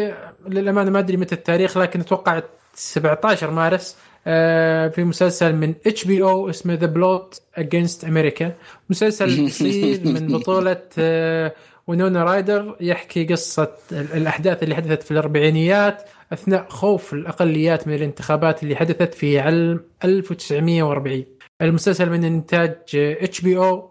للأمانة 0.48 0.92
ما 0.92 1.00
أدري 1.00 1.18
متى 1.18 1.36
التاريخ 1.36 1.78
لكن 1.78 2.00
أتوقع 2.00 2.42
17 2.76 3.52
مارس 3.52 3.96
آه، 4.28 4.88
في 4.88 5.04
مسلسل 5.04 5.56
من 5.56 5.74
HBO 5.88 6.50
اسمه 6.50 6.74
The 6.74 6.86
Plot 6.86 7.42
Against 7.56 8.06
America 8.06 8.52
مسلسل 8.90 9.46
قصير 9.48 10.02
من 10.08 10.28
بطولة 10.28 10.82
آه، 10.98 11.54
وينونا 11.88 12.24
رايدر 12.24 12.76
يحكي 12.82 13.26
قصة 13.26 13.72
ال- 13.92 14.14
الأحداث 14.14 14.64
اللي 14.64 14.76
حدثت 14.76 15.04
في 15.04 15.12
الأربعينيات 15.12 16.04
أثناء 16.34 16.70
خوف 16.70 17.14
الأقليات 17.14 17.88
من 17.88 17.94
الانتخابات 17.94 18.64
اللي 18.64 18.76
حدثت 18.76 19.14
في 19.14 19.40
عام 19.40 19.86
1940 20.04 21.26
المسلسل 21.62 22.10
من 22.10 22.24
إنتاج 22.24 22.78
HBO 22.96 23.91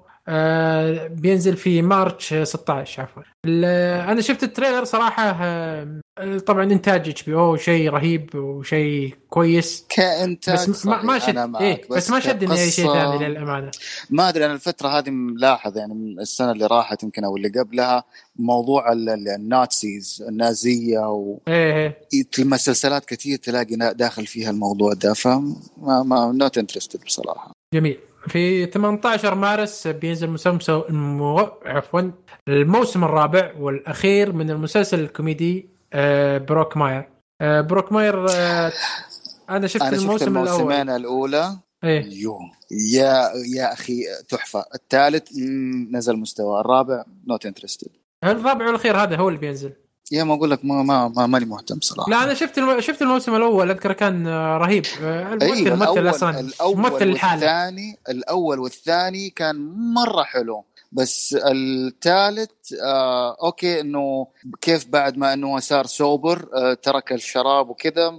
بينزل 1.08 1.56
في 1.56 1.82
March 1.83 2.35
16 2.34 3.02
عفوا. 3.02 3.22
أنا 4.12 4.20
شفت 4.20 4.42
ال 4.42 4.48
trailer 4.48 4.85
صراحة 4.84 5.22
آه، 6.20 6.38
طبعا 6.46 6.64
إنتاج 6.64 7.08
HBO 7.09 7.56
شيء 7.56 7.90
رهيب 7.90 8.34
وشيء 8.34 9.14
كويس. 9.28 9.86
كإنتاج 9.88 10.70
بس 10.70 10.86
ما, 10.86 11.02
ما 11.02 11.18
شد 11.18 11.54
إيه 11.60 11.82
بس, 11.90 12.10
ما 12.10 12.20
شدني 12.20 12.52
أي 12.52 12.70
شيء 12.70 12.92
ثاني 12.92 13.28
للأمانة. 13.28 13.70
ما 14.10 14.28
أدري 14.28 14.46
أنا 14.46 14.54
الفترة 14.54 14.88
هذه 14.88 15.10
ملاحظ 15.10 15.76
يعني 15.78 15.94
من 15.94 16.20
السنة 16.20 16.52
اللي 16.52 16.66
راحت 16.66 17.02
يمكن 17.02 17.24
أو 17.24 17.36
اللي 17.36 17.48
قبلها 17.60 18.04
موضوع 18.36 18.92
ال- 18.92 19.08
ال- 19.08 19.28
ال 19.28 19.44
Nazis 19.44 20.24
النازية 20.28 20.98
و 20.98 21.38
إيه 21.48 21.98
إيه. 22.14 22.26
المسلسلات 22.38 23.04
كثير 23.04 23.38
تلاقي 23.38 23.94
داخل 23.94 24.26
فيها 24.26 24.50
الموضوع 24.50 24.92
ده 24.92 25.14
فما 25.14 26.02
ما 26.02 26.32
not 26.33 26.59
interested 26.59 27.04
بصراحة. 27.04 27.52
جميل. 27.74 27.98
في 28.28 28.66
18 28.66 29.35
مارس 29.35 29.87
بينزل 29.87 30.30
مسلسل 30.30 30.83
المو... 30.88 31.38
عفوا 31.66 32.11
الموسم 32.48 33.04
الرابع 33.04 33.52
والأخير 33.59 34.33
من 34.33 34.50
المسلسل 34.50 35.00
الكوميدي 35.00 35.68
آه، 35.92 36.38
بروك 36.38 36.76
ماير. 36.76 37.09
آه، 37.40 37.61
بروك 37.61 37.92
ماير 37.92 38.26
آه، 38.30 38.72
أنا 39.50 39.66
شفت 39.66 39.83
شفت 39.85 39.92
الموسم 39.92 40.38
الأول. 40.38 40.61
الموسمين 40.61 40.90
الأولى. 40.90 41.56
إيه. 41.85 42.04
يو 42.04 42.38
يا 42.92 43.33
يا 43.56 43.72
أخي 43.72 44.02
تحفة. 44.28 44.64
الثالث 44.74 45.33
نزل 45.90 46.16
مستوى. 46.16 46.61
الرابع 46.61 47.04
not 47.26 47.46
interested 47.46 47.88
الرابع 48.24 48.66
والأخير 48.66 48.96
هذا 48.96 49.16
هو 49.16 49.28
اللي 49.28 49.40
بينزل. 49.40 49.72
يا 50.11 50.25
ما 50.25 50.35
أقول 50.35 50.51
لك 50.51 50.64
ما 50.64 50.83
ما 50.83 51.09
ما- 51.09 51.27
ماني 51.27 51.44
مهتم 51.44 51.81
صراحة. 51.81 52.11
لا 52.11 52.25
أنا 52.25 52.35
شفت 52.35 52.59
الم... 52.59 52.81
شفت 52.81 53.03
الموسم 53.03 53.35
الأول 53.35 53.70
أذكر 53.70 53.92
كان 53.92 54.29
رهيب. 54.57 54.85
آه، 55.03 55.33
الممثل 55.33 55.66
الممثل 55.66 55.83
الأول 55.92 56.11
أصلا 56.11 56.40
الأول 56.40 56.77
ممثل 56.77 57.03
الحاله 57.03 57.33
والثاني 57.46 57.99
الأول 58.09 58.59
والثاني 58.59 59.31
كان 59.31 59.57
مرة 59.94 60.23
حلو. 60.23 60.64
بس 60.92 61.37
الثالث 61.44 62.51
آه 62.85 63.37
okay 63.42 63.80
إنه 63.81 64.27
كيف 64.61 64.87
بعد 64.88 65.16
ما 65.18 65.33
إنه 65.33 65.59
صار 65.59 65.87
sober 65.87 66.48
آه 66.55 66.75
ترك 66.75 67.12
الشراب 67.12 67.68
وكذا 67.70 68.11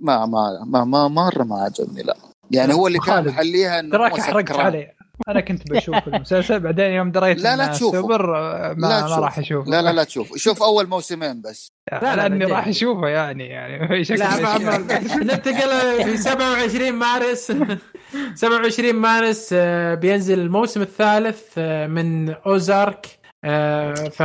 ما 0.00 0.26
ما 0.26 0.64
ما 0.66 0.84
ما 0.84 1.08
مرة 1.08 1.44
ما 1.44 1.56
عجبني 1.62 2.02
لا. 2.02 2.16
يعني 2.50 2.74
هو 2.74 2.86
اللي 2.86 2.98
كان 2.98 3.26
محليها 3.26 3.80
إنه 3.80 3.90
تراك 3.92 4.20
حرقت 4.20 4.48
سكران. 4.48 4.86
أنا 5.28 5.40
كنت 5.40 5.70
بشوف 5.70 6.08
المسلسل 6.08 6.60
بعدين 6.60 6.84
يوم 6.90 7.10
دريت 7.12 7.38
لا، 7.38 7.56
لا. 7.56 7.72
sober 7.72 8.36
آه، 8.38 8.74
ما, 8.78 8.86
لا 8.86 9.00
ما 9.00 9.06
تشوف. 9.06 9.18
راح 9.18 9.38
أشوفه 9.38 9.70
لا 9.70 9.82
لا 9.82 9.92
لا 9.92 10.04
تشوف 10.04 10.36
شوف 10.36 10.62
أول 10.62 10.86
موسمين 10.88 11.40
بس 11.42 11.72
لا، 11.92 12.00
لا، 12.02 12.16
لأني. 12.28 12.44
راح 12.44 12.68
أشوفه 12.68 13.08
يعني 13.08 13.46
يعني 13.46 13.88
في 13.88 14.04
شكل 14.04 14.18
لا 14.18 14.78
ننتقل 15.16 16.04
في 16.04 16.16
27 16.16 16.92
مارس 16.92 17.52
27 18.34 18.92
مارس 18.94 19.50
آه، 19.52 19.94
بينزل 19.94 20.38
الموسم 20.40 20.82
الثالث 20.82 21.42
آه، 21.58 21.86
من 21.86 22.30
Ozark 22.30 23.06
آه، 23.44 23.94
ف 23.94 24.22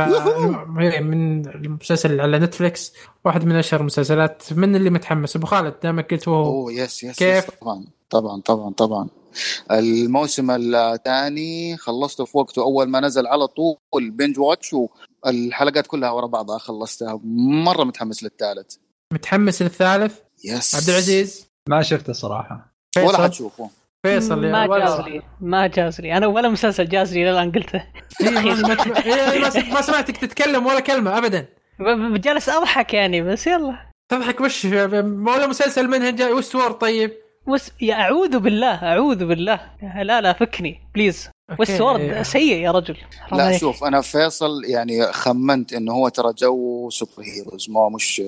هي 0.78 1.00
من 1.00 1.48
المسلسل 1.48 2.20
على 2.20 2.38
Netflix 2.38 2.92
واحد 3.24 3.44
من 3.44 3.56
أشهر 3.56 3.80
المسلسلات 3.80 4.42
من 4.52 4.76
اللي 4.76 4.90
متحمس 4.90 5.36
أبو 5.36 5.46
خالد 5.46 5.74
دامك 5.82 6.10
قلت 6.10 6.28
وهو 6.28 6.44
أوه 6.44 6.72
yes 6.72 7.04
yes 7.04 7.16
كيف؟ 7.18 7.44
yes 7.44 7.50
طبعا 7.60 7.84
طبعا 8.10 8.40
طبعا 8.40 8.70
طبعا 8.72 9.08
الموسم 9.70 10.50
الثاني 10.50 11.76
خلصته 11.76 12.24
في 12.24 12.38
وقته 12.38 12.62
أول 12.62 12.88
ما 12.88 13.00
نزل 13.00 13.26
على 13.26 13.46
طول. 13.46 13.76
binge 14.10 14.38
watch 14.38 14.74
والحلقات 15.24 15.86
كلها 15.86 16.10
ورا 16.10 16.26
بعضها 16.26 16.58
خلصتها. 16.58 17.20
مرة 17.64 17.84
متحمس 17.84 18.22
للثالث. 18.22 18.74
متحمس 19.12 19.62
للثالث؟ 19.62 20.18
yes 20.44 20.74
عبد 20.74 20.88
العزيز؟ 20.88 21.46
ما 21.68 21.82
شفته 21.82 22.12
صراحة. 22.12 22.74
ولا 22.98 23.18
حتشوفه. 23.24 23.70
فيصل 24.06 24.44
يا 24.44 24.52
ما 24.52 24.66
ولا- 24.66 24.84
جاز 24.86 25.00
لي 25.00 25.22
ما 25.40 25.66
جاز 25.66 26.00
لي 26.00 26.16
أنا 26.16 26.26
ولا 26.26 26.48
مسلسل 26.48 26.88
جاز 26.88 27.14
لي 27.14 27.30
الآن 27.30 27.52
قلته. 27.52 27.82
إيه، 28.20 28.30
ما- 28.30 28.74
تسمع- 28.74 29.04
إيه، 29.06 29.38
ما 29.40 29.50
سمعت- 29.50 29.68
ما 29.72 29.80
سمعتك 29.80 30.16
تتكلم 30.16 30.66
ولا 30.66 30.80
كلمة 30.80 31.18
ابدا. 31.18 31.48
جالس 32.16 32.48
أضحك 32.48 32.94
يعني 32.94 33.22
بس 33.22 33.46
يلا. 33.46 33.86
تضحك 34.08 34.40
وش 34.40 34.64
ولا 34.64 35.46
مسلسل 35.46 35.88
منها 35.88 36.10
جاي 36.10 36.32
وش 36.32 36.54
وور 36.54 36.72
طيب. 36.72 37.12
وس 37.46 37.72
يا 37.80 37.94
أعوذ 37.94 38.38
بالله 38.38 38.74
أعوذ 38.84 39.24
بالله. 39.26 39.60
لا 40.02 40.20
لا 40.20 40.32
فكني 40.32 40.80
بليز. 40.94 41.30
والسورد 41.58 42.22
سيء 42.22 42.56
يا 42.60 42.70
رجل. 42.70 42.96
لا 43.32 43.42
عليك. 43.44 43.60
شوف 43.60 43.84
أنا 43.84 44.00
فيصل 44.00 44.64
يعني 44.64 45.12
خمنت 45.12 45.72
إنه 45.72 45.92
هو 45.92 46.08
ترى 46.08 46.32
جو 46.38 46.90
سوبر 46.90 47.12
هيروز 47.22 47.70
ما 47.70 47.88
مش 47.88 48.22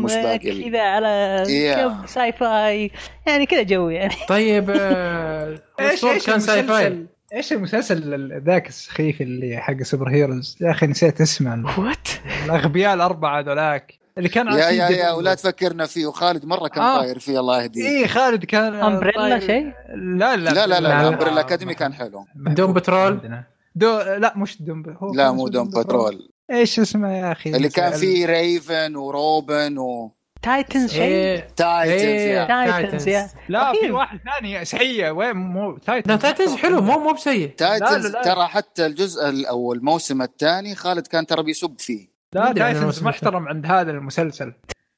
مش 0.00 0.12
باقي 0.14 0.70
كذا 0.70 0.80
على 0.82 1.44
Yeah. 1.46 2.06
ساي 2.06 2.32
فاي 2.32 2.90
يعني 3.26 3.46
كذا 3.46 3.62
جو 3.62 3.88
يعني. 3.88 4.14
طيب 4.28 4.70
آه، 4.80 5.58
إيش 5.80 6.04
إيش 6.04 6.26
كان 6.26 6.40
ساي 6.40 6.62
فاي 6.62 6.86
المسلسل؟ 6.86 7.06
إيش 7.34 7.52
المسلسل 7.52 8.14
ال- 8.14 8.42
ذاك 8.46 8.68
السخيف 8.68 9.20
اللي 9.20 9.56
حق 9.56 9.82
سوبر 9.82 10.08
هيروز؟ 10.10 10.56
يا 10.60 10.70
أخي 10.70 10.86
نسيت 10.86 11.20
اسمه. 11.20 11.80
وات 11.80 12.08
الأغبياء 12.44 12.94
الأربعة 12.94 13.40
ذولاك. 13.40 13.94
اللي 14.18 14.28
كان 14.28 14.46
يا 14.52 14.68
يا. 14.70 14.88
يا 14.88 15.12
ولا 15.12 15.34
تفكرنا 15.34 15.86
فيه 15.86 16.06
وخالد 16.06 16.44
مرة 16.44 16.68
كان 16.68 16.84
آه. 16.84 16.98
طاير 17.00 17.18
فيه 17.18 17.40
الله 17.40 17.62
يهديه 17.62 17.82
إيه 17.88 18.06
خالد 18.06 18.44
كان 18.44 18.74
أمبريلا 18.74 19.16
طاير- 19.18 19.40
شيء 19.40 19.72
لا 19.94 20.36
لا 20.36 20.50
لا 20.50 20.50
لا 20.50 20.66
لا، 20.66 20.80
لا 20.80 20.88
لا. 20.88 21.08
أمبريلا 21.08 21.40
أكاديمي 21.40 21.74
كان 21.74 21.94
حلو 21.94 22.24
دوم 22.36 22.72
بترول؟ 22.72 23.12
عندنا. 23.12 23.44
دو 23.74 23.98
لا 24.00 24.32
مش 24.36 24.62
دوم 24.62 24.82
هو 25.02 25.14
لا 25.14 25.32
مو 25.32 25.48
دوم 25.48 25.68
بترول 25.70 26.28
إيش 26.50 26.80
اسمه 26.80 27.12
يا 27.18 27.32
أخي 27.32 27.50
اللي 27.50 27.68
كان. 27.68 27.92
فيه 27.92 28.26
ريفن 28.26 28.96
وروبن 28.96 29.78
و 29.78 30.12
تايتنز 30.42 30.90
شيء 30.92 31.02
إيه، 31.02 31.48
تايتنز 31.56 32.00
إيه. 32.02 32.34
يا 32.38 32.44
تايتنز 32.46 33.08
يا 33.08 33.28
لا 33.48 33.72
في. 33.72 33.90
واحد 33.90 34.18
ثاني 34.24 34.64
سيء 34.64 35.08
وين 35.10 35.36
مو 35.36 35.78
تايتنز 35.78 36.12
لا 36.14 36.16
تايتنز 36.20 36.54
حلو 36.56 36.80
مو 36.80 36.98
مو 36.98 37.12
بسيء 37.12 37.48
تايتنز. 37.56 38.12
ترى 38.24 38.46
حتى 38.46 38.86
الجزء 38.86 39.28
ال- 39.28 39.46
أو 39.46 39.72
الموسم 39.72 40.22
الثاني 40.22 40.74
خالد 40.74 41.06
كان 41.06 41.26
ترى 41.26 41.42
بيسب 41.42 41.74
فيه 41.78 42.17
لا 42.34 42.52
تايتنز 42.52 42.78
الموسم 42.80 43.06
محترم 43.06 43.48
عند 43.48 43.66
هذا 43.66 43.90
المسلسل. 43.90 44.52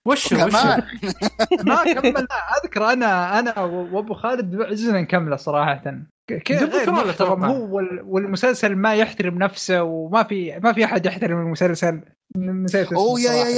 وش 0.07 0.33
وش 0.33 0.33
ما 1.65 1.93
كمل. 1.95 2.27
أذكر 2.65 2.93
أنا 2.93 3.39
أنا 3.39 3.61
وأبو 3.61 4.15
خالد 4.15 4.61
عزنا 4.63 5.01
نكمله 5.01 5.37
صراحة. 5.37 5.75
ك- 6.31 6.43
كذا 6.43 6.59
دوم 6.61 6.71
غير 6.71 6.83
بترول 6.83 6.97
محترم. 7.09 7.11
أتوقع. 7.11 7.47
هو 7.47 7.77
وال- 7.77 8.03
والمسلسل 8.03 8.77
ما 8.77 8.95
يحترم 8.95 9.39
نفسه 9.39 9.83
وما 9.83 10.23
في 10.23 10.59
ما 10.59 10.73
في 10.73 10.85
أحد 10.85 11.07
يحترم 11.07 11.39
المسلسل. 11.41 12.01
نسيت 12.37 12.87
اسمه 12.87 12.99
اوه 12.99 13.21
يا 13.21 13.33
يا. 13.33 13.49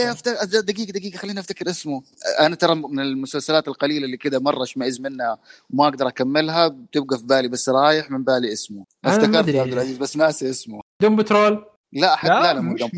يا 0.55 0.61
دقيقة 0.61 0.93
دقيقة 0.93 1.17
خليني 1.17 1.41
أفتكر 1.41 1.71
اسمه. 1.71 2.03
أنا 2.41 2.55
ترى 2.55 2.75
من 2.75 3.01
المسلسلات 3.01 3.69
القليلة 3.69 4.05
اللي 4.05 4.17
كذا 4.17 4.39
مرة 4.39 4.63
أشمئز 4.63 5.01
منها 5.01 5.39
وما 5.71 5.85
أقدر 5.89 6.09
أكملها 6.09 6.69
بتبقى 6.69 7.19
في 7.19 7.25
بالي 7.27 7.49
بس 7.49 7.69
رايح 7.69 8.11
من 8.11 8.25
بالي 8.25 8.53
اسمه. 8.53 8.85
أفتكرت 9.05 9.37
عبد 9.37 9.73
العزيز 9.73 9.99
بس 9.99 10.17
ناسي 10.17 10.51
اسمه. 10.51 10.81
دوم 11.03 11.17
بترول 11.17 11.65
لا 11.93 12.17
حد 12.17 12.29
لا، 12.29 12.53
لا 12.55 12.61
مو 12.61 12.73
مش- 12.75 12.81
دوم 12.81 12.91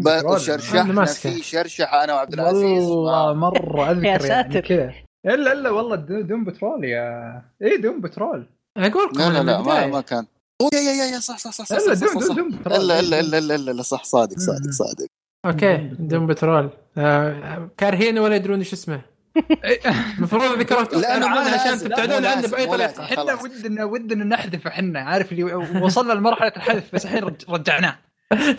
بترول 0.00 0.40
شرشحنا. 0.40 1.04
في 1.04 1.42
شرشحة 1.42 2.04
أنا 2.04 2.14
وعبد 2.14 2.32
العزيز 2.34 2.84
والله. 2.84 3.32
مرة 3.34 3.84
أذكر 3.90 4.04
يا 4.04 4.08
يعني 4.10 4.18
ساتر. 4.28 4.60
كذا 4.60 4.92
إلا 5.26 5.52
إلا 5.52 5.70
والله 5.70 5.96
دو- 5.96 6.20
دوم 6.20 6.44
بترول 6.44 6.84
يا 6.84 7.42
اي 7.62 7.76
دوم 7.76 8.00
بترول 8.00 8.46
أقول 8.76 9.10
لا 9.18 9.28
لا 9.30 9.40
من 9.42 9.46
لا 9.46 9.60
ما. 9.60 9.86
ما 9.86 10.00
كان 10.00 10.26
أوه 10.60 10.70
يا 10.74 10.80
يا 10.92 11.04
يا 11.14 11.18
صح 11.20 11.38
صح 11.38 11.50
صح 11.50 11.64
صح 11.64 11.76
إلا 11.76 11.94
دوم 11.94 12.36
دوم 12.36 12.50
بترول 12.50 12.76
إلا 12.76 13.00
إلا 13.00 13.20
إلا 13.20 13.38
إلا 13.38 13.54
إلا, 13.54 13.70
إلا 13.72 13.82
صح 13.82 14.04
صادق 14.04 14.38
صادق. 14.38 14.70
صادق 14.70 15.06
أوكي 15.46 15.76
دوم 15.98 16.26
بترول 16.26 16.70
آه، 16.98 17.68
كارهينه 17.76 18.20
ولا 18.20 18.36
يدرون 18.36 18.58
إيش 18.58 18.72
اسمه 18.72 19.00
المفروض 20.18 20.58
ذكرت 20.58 20.94
لا، 20.94 21.16
أنا 21.16 21.26
عنه 21.26 21.48
مو 21.50 21.54
عشان. 21.54 21.78
تبتعدون 21.78 22.26
عنه 22.26 22.48
بأي 22.48 22.66
طريقة. 22.66 23.04
إحنا. 23.04 23.34
ودنا 23.42 23.84
ودنا 23.84 24.24
نحذف 24.24 24.66
إحنا 24.66 25.00
عارف 25.00 25.32
اللي 25.32 25.44
وصلنا 25.82 26.12
لمرحلة 26.12 26.52
الحذف 26.56 26.94
بس 26.94 27.04
الحين 27.04 27.24
رج- 27.24 27.44
رجعناه 27.50 27.98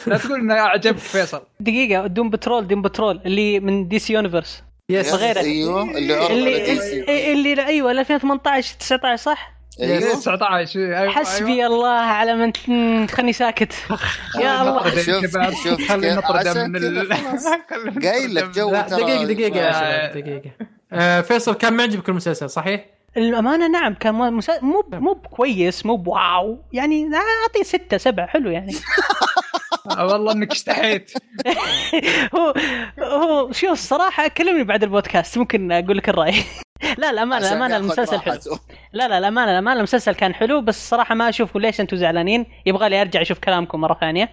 لا 0.07 0.17
تقول 0.17 0.39
إنه 0.39 0.53
اعجبك 0.53 0.97
فيصل. 0.97 1.41
دقيقة 1.59 2.07
Doom 2.07 2.29
Patrol 2.29 2.67
Doom 2.67 2.81
Patrol 2.81 3.21
اللي 3.25 3.59
من 3.59 3.87
DC 3.87 4.13
Universe 4.13 4.63
yes 4.89 5.11
صغيرة. 5.11 5.39
أيوه 5.39 5.97
اللي 5.97 6.13
عرض 6.13 6.31
اللي. 6.31 6.71
اللي, 6.71 7.31
اللي 7.53 7.65
أيوه 7.65 7.91
2018 7.91 8.75
19 8.79 9.15
صح؟ 9.23 9.53
أيوه. 9.81 9.99
19 10.13 10.79
أيوة، 10.79 11.09
حسبي 11.11 11.65
الله 11.65 11.89
على 11.89 12.35
من 12.67 13.07
خلني 13.07 13.33
ساكت. 13.33 13.73
يا 14.41 14.61
الله. 14.61 14.75
نطرد 14.75 14.99
شوف-. 14.99 15.63
شوف 15.63 15.91
خلي 15.91 16.09
عشان 16.09 16.69
من 16.69 16.75
ال 16.83 17.09
قايل 18.03 18.35
لك 18.35 18.43
جو 18.49 18.71
دقيقه 18.71 19.23
دقيقة 19.25 19.57
يا. 19.57 19.71
شباب 19.71 20.23
دقيقة. 20.23 20.51
آه، 20.93 21.21
فيصل 21.21 21.53
كان 21.53 21.73
معجبك 21.73 22.09
المسلسل 22.09 22.49
صحيح؟ 22.49 22.85
الأمانة 23.17 23.67
نعم 23.67 23.93
كان 23.93 24.13
مو 24.15 24.41
مو 24.61 24.83
مو 24.93 25.15
كويس 25.15 25.85
مو 25.85 25.95
بواو. 25.95 26.63
يعني 26.73 27.09
أعطيه 27.43 27.63
ستة 27.63 27.97
سبعة 27.97 28.27
حلو 28.27 28.49
يعني. 28.49 28.73
والله 29.85 30.31
إنك 30.31 30.51
استحيت 30.51 31.11
هو 32.35 32.53
هو 32.99 33.51
شوف 33.51 33.71
الصراحه 33.71 34.27
كلمني 34.27 34.63
بعد 34.63 34.83
البودكاست 34.83 35.37
ممكن 35.37 35.71
أقول 35.71 35.97
لك 35.97 36.09
الرأي. 36.09 36.33
لا 36.97 37.09
الامانه 37.09 37.47
الامانه 37.47 37.77
المسلسل 37.77 38.19
حلو. 38.19 38.39
لا 38.93 39.07
لا 39.07 39.17
الامانه 39.17 39.51
الامانه 39.51 39.77
المسلسل 39.77 40.15
كان 40.15 40.33
حلو 40.33 40.61
بس 40.61 40.77
الصراحه 40.77 41.15
ما 41.15 41.29
أشوف 41.29 41.57
ليش 41.57 41.81
أنتم 41.81 41.97
زعلانين. 41.97 42.45
يبغى 42.65 42.89
لي 42.89 43.01
أرجع 43.01 43.21
أشوف 43.21 43.39
كلامكم 43.39 43.81
مرة 43.81 43.97
ثانية. 43.99 44.29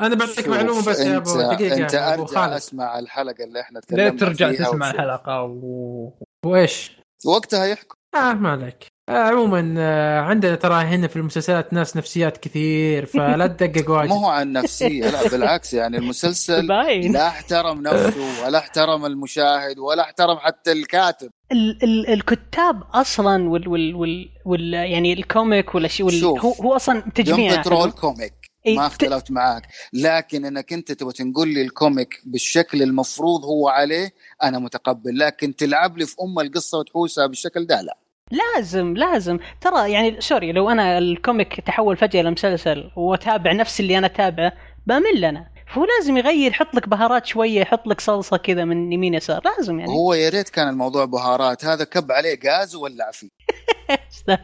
أنا 0.00 0.14
بعطيك 0.14 0.48
معلومة 0.48 0.86
بس 0.86 1.00
يا 1.00 1.16
أبو 1.16 1.36
دقيقة. 1.42 1.76
أنت 1.76 1.94
أرجع 1.94 2.24
خالد. 2.24 2.52
أسمع 2.52 2.98
الحلقة 2.98 3.44
اللي 3.44 3.60
إحنا 3.60 3.80
تكلمنا 3.80 4.02
ليه 4.10 4.18
ترجع 4.18 4.52
تسمع. 4.52 4.90
الحلقة 4.90 5.42
و... 5.42 6.10
وإيش؟ 6.46 6.92
وقتها 7.26 7.64
يحكم. 7.66 7.96
آه 8.14 8.32
ما 8.32 8.50
عليك. 8.50 8.84
آه 8.84 8.93
عموما 9.08 9.74
آه 9.78 10.20
عندنا 10.20 10.54
ترى 10.54 10.74
هنا 10.74 11.06
في 11.06 11.16
المسلسلات 11.16 11.72
ناس 11.72 11.96
نفسيات 11.96 12.38
كثير 12.38 13.06
فلا 13.06 13.46
تدقق 13.46 13.90
واجد. 13.90 14.10
ما 14.10 14.16
هو 14.16 14.26
عن 14.26 14.52
نفسية 14.52 15.10
لا 15.10 15.28
بالعكس 15.32 15.74
يعني 15.74 15.96
المسلسل 15.96 16.68
باين. 16.68 17.12
لا 17.12 17.28
احترم 17.28 17.82
نفسه 17.82 18.44
ولا 18.44 18.58
احترم 18.58 19.06
المشاهد 19.06 19.78
ولا 19.78 20.02
احترم 20.02 20.36
حتى 20.38 20.72
الكاتب. 20.72 21.30
ال 21.52 21.84
ال 21.84 22.08
الكتاب 22.08 22.82
أصلا 22.94 23.48
وال 23.48 23.68
وال 23.68 23.94
وال, 23.94 24.28
وال 24.44 24.74
يعني 24.74 25.12
ال 25.12 25.22
comic 25.22 25.74
ولا 25.74 25.88
شيء 25.88 26.06
وال 26.06 26.24
هو, 26.24 26.52
هو 26.52 26.76
أصلا 26.76 27.00
تجميع 27.14 27.60
Patrol 27.60 27.80
حلو. 27.80 27.92
comic 27.92 28.34
ما 28.66 28.86
اختلفت 28.86 29.30
معاك. 29.30 29.62
لكن 29.92 30.44
إنك 30.44 30.72
أنت 30.72 30.92
تبغى 30.92 31.12
تنقل 31.12 31.48
لي 31.48 31.62
ال 31.62 31.72
comic 31.72 32.22
بالشكل 32.24 32.82
المفروض 32.82 33.44
هو 33.44 33.68
عليه 33.68 34.10
أنا 34.42 34.58
متقبل. 34.58 35.18
لكن 35.18 35.56
تلعب 35.56 35.98
لي 35.98 36.06
في 36.06 36.16
أم 36.22 36.40
القصة 36.40 36.78
وتحوسها 36.78 37.26
بالشكل 37.26 37.66
ده 37.66 37.80
لا. 37.80 37.98
لازم 38.30 38.94
لازم. 38.94 39.38
ترى 39.60 39.92
يعني 39.92 40.20
sorry 40.20 40.52
لو 40.52 40.70
أنا 40.70 40.98
ال 40.98 41.08
comic 41.08 41.60
تحول 41.60 41.96
فجأة 41.96 42.20
إلى 42.20 42.30
مسلسل 42.30 42.90
وأتابع 42.96 43.52
نفس 43.52 43.80
اللي 43.80 43.98
أنا 43.98 44.06
أتابعه 44.06 44.52
بمل 44.86 45.24
أنا. 45.24 45.54
فهو 45.66 45.84
لازم 45.84 46.16
يغير 46.16 46.50
يحط 46.50 46.74
لك 46.74 46.88
بهارات 46.88 47.26
شوية 47.26 47.60
يحط 47.60 47.86
لك 47.86 48.00
صلصة 48.00 48.36
كذا 48.36 48.64
من 48.64 48.92
يمين 48.92 49.14
يسار. 49.14 49.40
لازم 49.44 49.80
يعني. 49.80 49.92
هو 49.92 50.14
يا 50.14 50.28
ريت 50.28 50.48
كان 50.48 50.68
الموضوع 50.68 51.04
بهارات. 51.04 51.64
هذا 51.64 51.84
كب 51.84 52.12
عليه 52.12 52.38
غاز 52.46 52.74
وولع 52.74 53.10
فيه. 53.10 53.28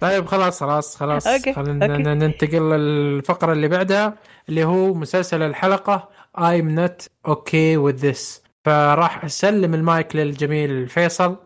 طيب 0.00 0.26
خلاص 0.26 0.60
خلاص 0.60 0.96
خلاص. 0.96 1.26
okay، 1.26 1.52
خلينا 1.52 2.14
ننتقل 2.14 2.70
للفقرة 2.70 3.52
اللي 3.52 3.68
بعدها 3.68 4.14
اللي 4.48 4.64
هو 4.64 4.94
مسلسل 4.94 5.42
الحلقة 5.42 6.08
I'm 6.38 6.76
not 6.78 7.08
okay 7.32 7.76
with 7.78 8.00
this. 8.00 8.45
فراح 8.66 9.24
أسلم 9.24 9.74
المايك 9.74 10.16
للجميل 10.16 10.88
فيصل. 10.88 11.36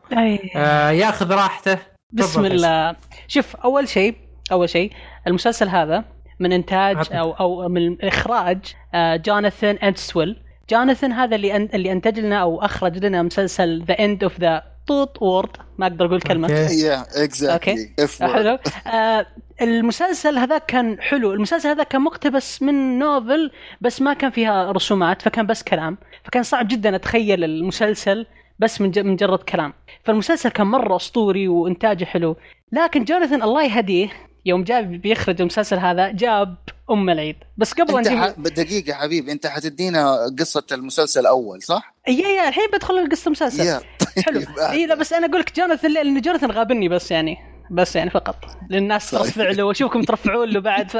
آه 0.56 0.90
ياخذ 0.90 1.34
راحته. 1.34 1.78
بسم 2.12 2.44
الله. 2.44 2.96
شوف 3.28 3.56
أول 3.56 3.88
شيء 3.88 4.14
أول 4.52 4.68
شيء 4.68 4.92
المسلسل 5.26 5.68
هذا 5.68 6.04
من 6.40 6.52
إنتاج 6.52 6.96
عطنا. 6.96 7.20
أو 7.20 7.32
أو 7.32 7.68
من 7.68 8.04
إخراج 8.04 8.58
آه، 8.94 9.16
جوناثان 9.16 9.76
أنتويسل. 9.76 10.42
جوناثان 10.70 11.12
هذا 11.12 11.36
اللي 11.36 11.56
اللي 11.56 11.92
أنتج 11.92 12.18
لنا 12.18 12.36
أو 12.42 12.64
أخرج 12.64 13.04
لنا 13.04 13.22
مسلسل 13.22 13.84
The 13.84 13.94
End 13.94 14.22
of 14.22 14.40
the 14.40 14.62
توت 14.90 15.22
World 15.22 15.56
ما 15.78 15.86
أقدر 15.86 16.06
أقول 16.06 16.20
كلمة. 16.20 16.48
يا 16.50 17.06
اكزاكتلي 17.24 17.90
اف 17.98 18.22
حلو 18.22 18.58
آه 18.86 19.26
المسلسل 19.62 20.38
هذا 20.38 20.58
كان 20.58 21.00
حلو. 21.00 21.32
المسلسل 21.32 21.68
هذا 21.68 21.82
كان 21.82 22.00
مقتبس 22.00 22.62
من 22.62 22.98
novel 22.98 23.50
بس 23.80 24.02
ما 24.02 24.12
كان 24.14 24.30
فيها 24.30 24.72
رسومات 24.72 25.22
فكان 25.22 25.46
بس 25.46 25.62
كلام. 25.62 25.98
فكان 26.24 26.42
صعب 26.42 26.68
جدا 26.68 26.96
أتخيل 26.96 27.44
المسلسل 27.44 28.26
بس 28.58 28.80
من 28.80 28.90
ج- 28.90 28.98
من 28.98 29.12
مجرد 29.12 29.38
كلام. 29.38 29.72
فالمسلسل 30.04 30.48
كان 30.48 30.66
مرة 30.66 30.96
أسطوري 30.96 31.48
وإنتاجه 31.48 32.04
حلو. 32.04 32.36
لكن 32.72 33.04
جوناثان 33.04 33.42
الله 33.42 33.64
يهديه 33.64 34.08
يوم 34.46 34.64
جاء 34.64 34.82
بيخرج 34.82 35.40
المسلسل 35.40 35.76
هذا 35.78 36.12
جاب 36.12 36.56
أم 36.90 37.10
العيد. 37.10 37.36
بس 37.56 37.72
قبل 37.72 37.96
أنت 37.96 38.08
نجيب 38.08 38.20
ح... 38.20 38.28
دقيقة 38.38 38.94
حبيبي 38.94 39.32
أنت 39.32 39.46
حتدينا 39.46 40.16
قصة 40.38 40.64
المسلسل 40.72 41.20
الأول 41.20 41.62
صح؟ 41.62 41.94
yeah 42.08 42.28
yeah 42.28 42.48
الحين 42.48 42.68
بدخل 42.72 42.98
القصة 42.98 43.26
المسلسل. 43.26 43.66
يا 43.66 43.80
حلو. 44.26 44.40
اي 44.70 44.86
لا 44.86 44.94
بس 44.94 45.12
أنا 45.12 45.26
أقول 45.26 45.40
لك 45.40 45.56
جوناثان 45.56 45.92
لأن 45.92 46.20
جوناثان 46.20 46.50
غابني 46.50 46.88
بس 46.88 47.10
يعني 47.10 47.38
بس 47.70 47.96
يعني 47.96 48.10
فقط. 48.10 48.36
للناس 48.70 49.10
طيب. 49.10 49.22
ترفع 49.22 49.50
له 49.50 49.62
وأشوفكم 49.62 50.02
ترفعون 50.02 50.48
له 50.48 50.60
بعد 50.60 50.90
ف 50.90 50.94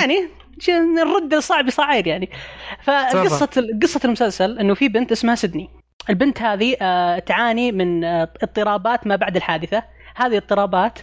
يعني 0.00 0.28
نرد 0.68 1.34
صعب 1.34 1.68
يصعد 1.68 2.06
يعني. 2.06 2.30
فقصه 2.84 3.68
قصة 3.82 4.00
المسلسل 4.04 4.58
إنه 4.58 4.74
في 4.74 4.88
بنت 4.88 5.12
اسمها 5.12 5.34
سيدني. 5.34 5.70
البنت 6.10 6.42
هذه 6.42 6.76
آه، 6.82 7.18
تعاني 7.18 7.72
من 7.72 8.04
آه، 8.04 8.28
اضطرابات 8.42 9.06
ما 9.06 9.16
بعد 9.16 9.36
الحادثة. 9.36 9.82
هذه 10.16 10.30
الاضطرابات 10.30 10.98
آه، 10.98 11.02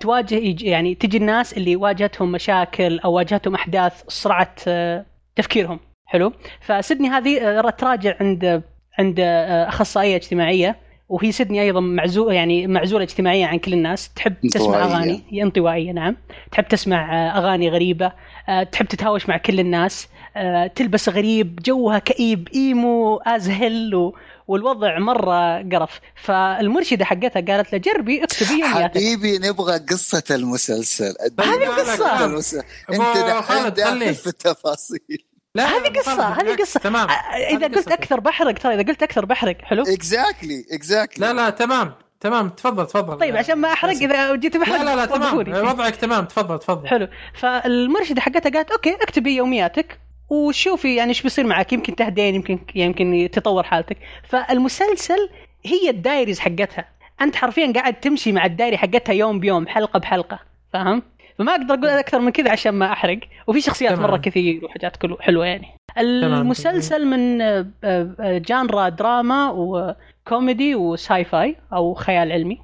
تواجه 0.00 0.34
يج- 0.34 0.62
يعني 0.62 0.94
تجي 0.94 1.16
الناس 1.16 1.52
اللي 1.56 1.76
واجهتهم 1.76 2.32
مشاكل 2.32 2.98
أو 2.98 3.12
واجهتهم 3.12 3.54
أحداث 3.54 4.02
صرعت 4.08 4.60
آه، 4.68 5.06
تفكيرهم. 5.36 5.80
حلو؟ 6.06 6.32
فسيدني 6.60 7.08
هذه 7.08 7.58
آه، 7.58 7.70
تراجع 7.70 8.14
عند 8.20 8.62
عند 8.98 9.20
آه، 9.20 9.68
أخصائية 9.68 10.16
اجتماعية 10.16 10.76
وهي 11.08 11.32
سيدني 11.32 11.62
أيضا 11.62 11.80
معزول 11.80 12.34
يعني 12.34 12.66
معزولة 12.66 13.04
اجتماعيا 13.04 13.46
عن 13.46 13.58
كل 13.58 13.72
الناس. 13.72 14.08
تحب 14.14 14.34
تسمع 14.52 14.66
انطوائية. 14.66 14.84
أغاني؟ 14.96 15.22
هي 15.30 15.42
انطوائية 15.42 15.92
نعم. 15.92 16.16
تحب 16.52 16.64
تسمع 16.68 17.14
آه، 17.26 17.38
أغاني 17.38 17.68
غريبة؟ 17.70 18.12
آه، 18.48 18.62
تحب 18.62 18.86
تتهاوش 18.86 19.28
مع 19.28 19.36
كل 19.36 19.60
الناس؟ 19.60 20.08
آه، 20.36 20.66
تلبس 20.66 21.08
غريب 21.08 21.56
جوها 21.64 21.98
كئيب 21.98 22.48
إيمو 22.54 23.16
أزهل 23.16 23.94
و... 23.94 24.14
والوضع 24.52 24.98
مرة 24.98 25.62
قرف. 25.62 26.00
فالمرشدة 26.14 27.04
حقتها 27.04 27.40
قالت 27.40 27.72
له 27.72 27.78
جربي 27.78 28.24
اكتبي 28.24 28.60
يومياتك 28.60 28.98
حبيبي 28.98 29.38
نبغى 29.38 29.78
قصة 29.78 30.24
المسلسل. 30.30 31.14
هذه. 31.40 32.24
المسلسل. 32.24 32.62
أبو 32.90 33.02
أنت 33.02 33.18
دحين 33.18 33.42
خالد، 33.42 33.74
داخل. 33.74 34.14
في 34.14 34.26
التفاصيل. 34.26 35.24
لا 35.54 35.64
هذه 35.64 35.88
بالضبط، 35.88 36.20
هذه 36.20 36.56
قصة. 36.56 36.80
تمام. 36.80 37.08
اذا 37.10 37.66
هذه 37.66 37.74
قلت. 37.74 37.92
أكثر 37.92 38.20
بحرق 38.20 38.58
ترى 38.58 38.74
إذا 38.74 38.82
قلت 38.82 39.02
أكثر 39.02 39.24
بحرق 39.24 39.56
حلو؟ 39.62 39.82
exactly 39.82 40.66
exactly 40.72 41.26
لا 41.26 41.32
لا 41.32 41.50
تمام 41.50 41.94
تمام 42.20 42.48
تفضل 42.48 42.86
تفضل. 42.86 43.18
طيب 43.18 43.36
عشان 43.36 43.54
ما 43.54 43.72
أحرق 43.72 43.90
إذا 43.90 44.36
جيت 44.36 44.56
بحرق 44.56 44.82
لا 44.82 44.84
لا 44.84 44.96
لا 44.96 45.06
تمام. 45.06 45.68
وضعك 45.68 45.96
تمام 45.96 46.24
تفضل 46.24 46.58
تفضل. 46.58 46.88
حلو. 46.88 47.08
فالمرشدة 47.34 48.20
حقتها 48.20 48.50
قالت 48.50 48.70
okay 48.70 48.94
اكتبي 48.94 49.36
يومياتك. 49.36 49.98
وشوفي 50.30 50.96
يعني 50.96 51.08
إيش 51.08 51.22
بيصير 51.22 51.46
معك 51.46 51.72
يمكن 51.72 51.96
تهدين 51.96 52.34
يمكن 52.34 52.58
يمكن 52.74 53.28
تطور 53.32 53.62
حالتك. 53.62 53.96
فالمسلسل 54.24 55.28
هي 55.64 55.90
ال 55.90 55.96
diaries 55.96 56.40
حقتها. 56.40 56.88
أنت 57.20 57.36
حرفيا 57.36 57.72
قاعد 57.72 57.94
تمشي 57.94 58.32
مع 58.32 58.44
ال 58.44 58.50
diary 58.50 58.78
حقتها 58.78 59.12
يوم 59.12 59.40
بيوم 59.40 59.68
حلقة 59.68 59.98
بحلقة 59.98 60.38
فاهم؟ 60.72 61.02
فما 61.38 61.52
أقدر 61.52 61.74
أقول 61.74 61.86
أكثر 61.86 62.18
من 62.18 62.30
كذا 62.30 62.50
عشان 62.50 62.74
ما 62.74 62.92
أحرق. 62.92 63.18
وفي 63.46 63.60
شخصيات 63.60 63.92
تمام. 63.92 64.10
مرة 64.10 64.16
كثير 64.16 64.64
وحاجات 64.64 64.96
كله 64.96 65.16
حلوة 65.20 65.46
يعني. 65.46 65.68
المسلسل 65.98 67.06
من 67.06 67.42
آه، 67.42 67.66
آه، 67.84 68.38
genre 68.38 68.88
دراما 68.88 69.50
وكوميدي 69.50 70.74
و 70.74 71.24
sci-fi 71.24 71.56
أو 71.72 71.94
خيال 71.94 72.32
علمي. 72.32 72.58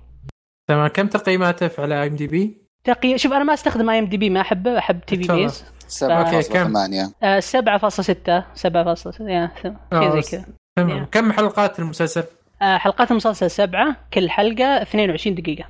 تمام. 0.69 0.89
كم 0.89 1.07
تقييماته 1.07 1.71
على 1.83 2.07
IMDb؟ 2.07 2.57
تقي... 2.85 3.19
شوف 3.19 3.33
أنا 3.33 3.45
ما 3.45 3.55
أستخدم 3.55 3.91
IMDb 3.91 4.31
ما 4.31 4.41
أحبه 4.41 4.79
أحب 4.79 5.01
TV. 5.01 5.33
Base 5.33 5.65
okay، 6.03 6.43
كم؟ 6.49 6.75
7.8 6.75 7.13
آه، 7.23 7.41
7.6 7.41 8.45
7.6 8.55 9.21
يا 9.21 9.51
شيء 9.63 10.21
زي 10.21 10.31
كذا. 10.31 10.45
تمام. 10.77 11.05
كم 11.05 11.33
حلقات 11.33 11.79
المسلسل؟ 11.79 12.25
آه، 12.63 12.77
حلقات 12.79 13.11
المسلسل 13.11 13.51
سبعة 13.51 13.97
كل 14.13 14.31
حلقة 14.31 14.83
22 14.83 15.35
دقيقة. 15.35 15.69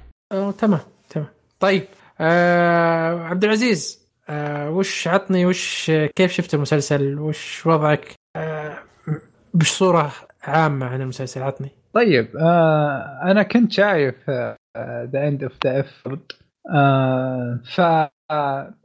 تمام 0.58 0.80
تمام. 1.10 1.26
طيب 1.60 1.84
آه 2.20 3.24
عبد 3.24 3.44
العزيز 3.44 4.08
آه 4.28 4.70
وش 4.70 5.08
عطني 5.08 5.46
وش 5.46 5.90
كيف 6.16 6.32
شفت 6.32 6.54
المسلسل؟ 6.54 7.18
وش 7.18 7.66
وضعك؟ 7.66 8.14
آه 8.36 8.78
بصورة 9.54 10.12
عامة 10.42 10.86
عن 10.86 11.02
المسلسل 11.02 11.42
عطني. 11.42 11.70
طيب 11.94 12.36
آه 12.36 13.20
أنا 13.22 13.42
كنت 13.42 13.72
شايف 13.72 14.30
The 15.12 15.28
End 15.28 15.42
of 15.42 15.52
the 15.64 15.80
F 15.80 16.09
F 17.64 17.80
آه، 17.80 18.10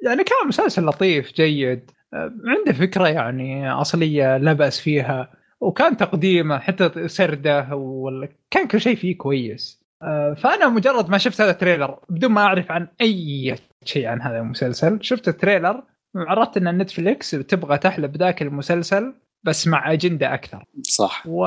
يعني 0.03 0.23
كان 0.23 0.47
مسلسل 0.47 0.85
لطيف 0.85 1.33
جيد. 1.33 1.91
آه، 2.13 2.33
عنده 2.45 2.73
فكرة 2.73 3.07
يعني 3.07 3.71
أصلية 3.71 4.37
لا 4.37 4.53
بأس 4.53 4.79
فيها. 4.79 5.31
وكان 5.61 5.97
تقديمه 5.97 6.59
حتى 6.59 7.07
سرده 7.07 7.75
ولا 7.75 8.29
كان 8.51 8.67
كل 8.67 8.81
شيء 8.81 8.95
فيه 8.95 9.17
كويس. 9.17 9.83
آه، 10.03 10.33
فأنا 10.33 10.69
مجرد 10.69 11.09
ما 11.09 11.17
شفت 11.17 11.41
هذا 11.41 11.51
ال 11.51 11.57
trailer 11.57 11.99
بدون 12.09 12.31
ما 12.31 12.41
أعرف 12.41 12.71
عن 12.71 12.87
أي 13.01 13.55
شيء 13.85 14.07
عن 14.07 14.21
هذا 14.21 14.37
المسلسل 14.37 14.99
شفت 15.01 15.27
ال 15.27 15.34
trailer 15.34 15.83
عرفت 16.15 16.57
إن 16.57 16.77
نتفليكس 16.77 17.31
تبغى 17.31 17.77
تحلب 17.77 18.17
ذاك 18.17 18.41
المسلسل 18.41 19.13
بس 19.43 19.67
مع 19.67 19.91
أجندة 19.91 20.33
أكثر. 20.33 20.65
صح. 20.81 21.23
و... 21.27 21.41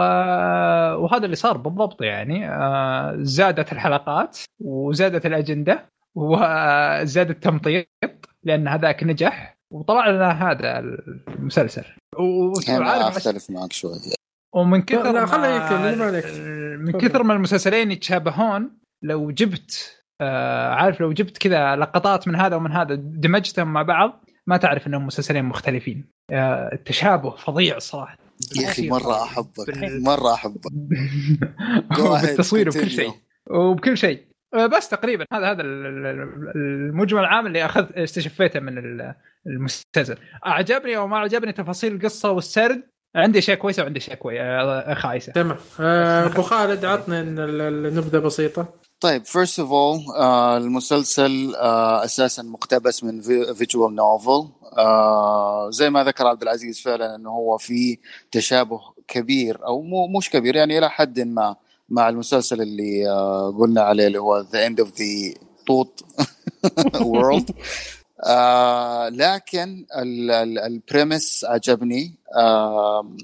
وهذا 1.03 1.24
اللي 1.24 1.36
صار 1.36 1.57
بالضبط 1.57 2.03
يعني. 2.03 2.49
آه، 2.51 3.16
زادت 3.18 3.72
الحلقات 3.72 4.38
وزادت 4.61 5.26
الأجندة. 5.26 5.84
وزاد 6.17 7.31
التمطيط 7.31 7.87
لأن 8.45 8.69
هذاك 8.69 9.05
نجح. 9.05 9.57
وطلع 9.73 10.11
لنا 10.11 10.51
هذا 10.51 10.79
المسلسل. 11.29 11.85
وعارف 12.19 13.17
أختلف 13.17 13.51
معك 13.51 13.73
شوي. 13.73 13.93
ومن 14.55 14.83
كثر 14.83 15.12
لا، 15.12 15.25
ما 15.25 16.05
عليك. 16.05 16.25
من 16.79 16.93
كثر 16.93 17.23
ما 17.23 17.35
المسلسلين 17.35 17.91
يتشابهون 17.91 18.71
لو 19.05 19.31
جبت 19.31 20.03
آه 20.21 20.75
عارف 20.75 21.01
لو 21.01 21.12
جبت 21.12 21.39
كذا 21.39 21.77
لقطات 21.77 22.29
من 22.29 22.37
هذا 22.37 22.57
ومن 22.57 22.73
هذا 22.73 22.95
دمجتهم 22.95 23.73
مع 23.73 23.83
بعض 23.83 24.25
ما 24.47 24.57
تعرف 24.57 24.87
إنهم 24.87 25.07
مسلسلين 25.07 25.45
مختلفين. 25.45 26.05
آه، 26.33 26.71
التشابه 26.73 27.31
فظيع 27.31 27.77
الصراحه 27.77 28.19
يا 28.61 28.69
أخي 28.69 28.89
مرة 28.91 29.23
أحبك. 29.23 29.79
مرة 29.85 30.35
أحبك. 30.35 30.73
بالتصوير 32.23 32.69
وبكل 32.69 32.81
continue. 32.81 32.89
شيء 32.89 33.11
وبكل 33.51 33.97
شيء. 33.99 34.19
آه، 34.19 34.36
بس 34.55 34.88
تقريبا. 34.88 35.24
هذا 35.32 35.51
هذا 35.51 35.62
ال- 35.62 35.86
ال- 35.86 36.53
المجمل 36.57 37.20
العام 37.20 37.47
اللي 37.47 37.64
اخذ 37.64 37.86
استشفيته 37.94 38.61
من 38.61 38.78
ال- 38.78 39.14
المسلسل 39.47 40.16
أعجبني 40.47 40.97
أو 40.97 41.07
ما 41.07 41.18
عجبني 41.18 41.53
تفاصيل 41.53 41.94
القصة 41.94 42.30
والسرد. 42.30 42.82
عندي 43.16 43.38
اشياء 43.38 43.57
كويسه 43.59 43.82
وعندي 43.82 43.99
اشياء 43.99 44.16
كويسه 44.16 44.94
خايسة. 44.94 45.32
تمام. 45.32 45.57
آه، 45.80 46.26
أبو 46.26 46.42
خالد 46.42 46.84
عطنا 46.84 47.20
النبذة 47.20 48.18
بسيطة. 48.18 48.68
طيب 49.01 49.24
first 49.24 49.61
of 49.61 49.72
all 49.72 50.62
المسلسل 50.62 51.55
آه 51.55 52.05
أساسا 52.05 52.42
مقتبس 52.42 53.05
من 53.05 53.20
visual 53.55 53.95
novel 53.95 54.49
آه 54.78 55.70
زي 55.70 55.90
ما 55.90 56.05
ذكر 56.05 56.26
عبد 56.26 56.42
العزيز 56.42 56.80
فعلا 56.82 57.14
إنه 57.14 57.30
هو 57.30 57.59
في 57.59 57.99
تشابه 58.30 58.80
كبير 59.09 59.66
أو 59.66 59.82
مو 59.82 60.18
مش 60.18 60.30
كبير 60.30 60.57
يعني 60.57 60.78
إلى 60.78 60.90
حد 60.90 61.20
ما. 61.20 61.57
مع 61.89 62.09
المسلسل 62.09 62.62
اللي 62.62 63.09
آه 63.11 63.51
قلنا 63.59 63.80
عليه 63.82 64.07
اللي 64.07 64.18
هو 64.18 64.41
The 64.53 64.66
End 64.66 64.81
of 64.81 64.93
the 64.99 65.35
طوط 65.66 66.05
World 67.01 67.51
لكن 69.16 69.87
ال 70.66 70.76
premise 70.76 71.45
عجبني. 71.45 72.14
آه 72.37 73.16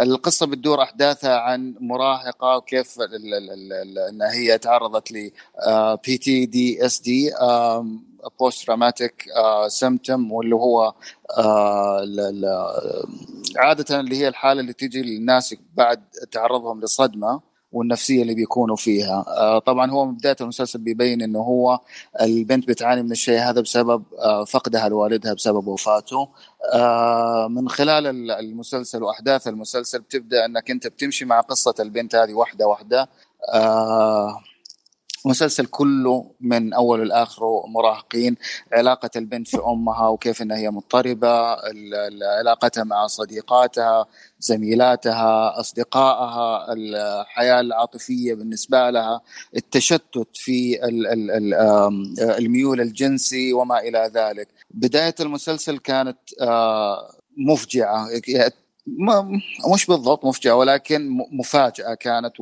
القصة 0.00 0.46
بتدور 0.46 0.82
أحداثها 0.82 1.38
عن 1.38 1.74
مراهقة 1.80 2.56
وكيف 2.56 3.00
ال- 3.00 3.14
ال- 3.14 3.50
ال- 3.50 3.72
ال- 3.72 3.98
أن 3.98 4.22
هي 4.22 4.58
تعرضت 4.58 5.12
ل 5.12 5.30
بي 6.06 6.18
تي 6.18 6.46
دي 6.46 6.86
اس 6.86 7.00
دي 7.00 7.30
بوست 8.40 8.66
تراماتيك 8.66 9.24
سيمتوم 9.68 10.32
واللي 10.32 10.54
هو 10.54 10.94
آه، 11.38 12.04
عادة 13.56 14.00
اللي 14.00 14.16
هي 14.16 14.28
الحالة 14.28 14.60
اللي 14.60 14.72
تيجي 14.72 15.02
للناس 15.02 15.54
بعد 15.74 16.02
تعرضهم 16.32 16.80
لصدمة. 16.80 17.51
والنفسية 17.72 18.22
اللي 18.22 18.34
بيكونوا 18.34 18.76
فيها. 18.76 19.24
آه، 19.28 19.58
طبعا 19.58 19.90
هو 19.90 20.06
من 20.06 20.14
بداية 20.14 20.36
المسلسل 20.40 20.78
بيبين 20.78 21.22
إنه 21.22 21.38
هو 21.38 21.80
البنت 22.20 22.68
بتعاني 22.68 23.02
من 23.02 23.12
الشيء 23.12 23.38
هذا 23.38 23.60
بسبب 23.60 24.02
آه، 24.18 24.44
فقدها 24.44 24.88
لوالدها 24.88 25.34
بسبب 25.34 25.66
وفاته. 25.66 26.28
آه، 26.74 27.48
من 27.48 27.68
خلال 27.68 28.06
ال- 28.06 28.30
المسلسل 28.30 29.02
وأحداث 29.02 29.48
المسلسل 29.48 29.98
بتبدأ 30.00 30.44
إنك 30.44 30.70
أنت 30.70 30.86
بتمشي 30.86 31.24
مع 31.24 31.40
قصة 31.40 31.74
البنت 31.80 32.14
هذه 32.14 32.34
واحدة 32.34 32.66
واحدة. 32.66 33.08
آه، 35.26 35.28
مسلسل 35.30 35.66
كله 35.66 36.30
من 36.40 36.72
اوله 36.74 37.04
لآخره 37.04 37.66
مراهقين 37.66 38.36
علاقة 38.72 39.10
البنت 39.16 39.48
في 39.48 39.58
أمها 39.66 40.08
وكيف 40.08 40.42
إنها 40.42 40.56
هي 40.56 40.70
مضطربة 40.70 41.56
علاقتها 42.38 42.84
مع 42.84 43.06
صديقاتها 43.06 44.06
زميلاتها 44.40 45.60
أصدقائها 45.60 46.72
الحياة 46.72 47.60
العاطفية 47.60 48.34
بالنسبة 48.34 48.90
لها 48.90 49.20
التشتت 49.56 50.28
في 50.34 50.78
الميول 52.38 52.80
الجنسي 52.80 53.52
وما 53.52 53.78
إلى 53.80 54.10
ذلك. 54.14 54.48
بداية 54.70 55.14
المسلسل 55.20 55.78
كانت 55.78 56.18
آه، 56.40 57.12
مفجعة 57.36 58.08
مش 59.74 59.86
بالضبط 59.86 60.24
مفجعة 60.24 60.54
ولكن 60.54 61.18
مفاجأة 61.32 61.94
كانت 61.94 62.32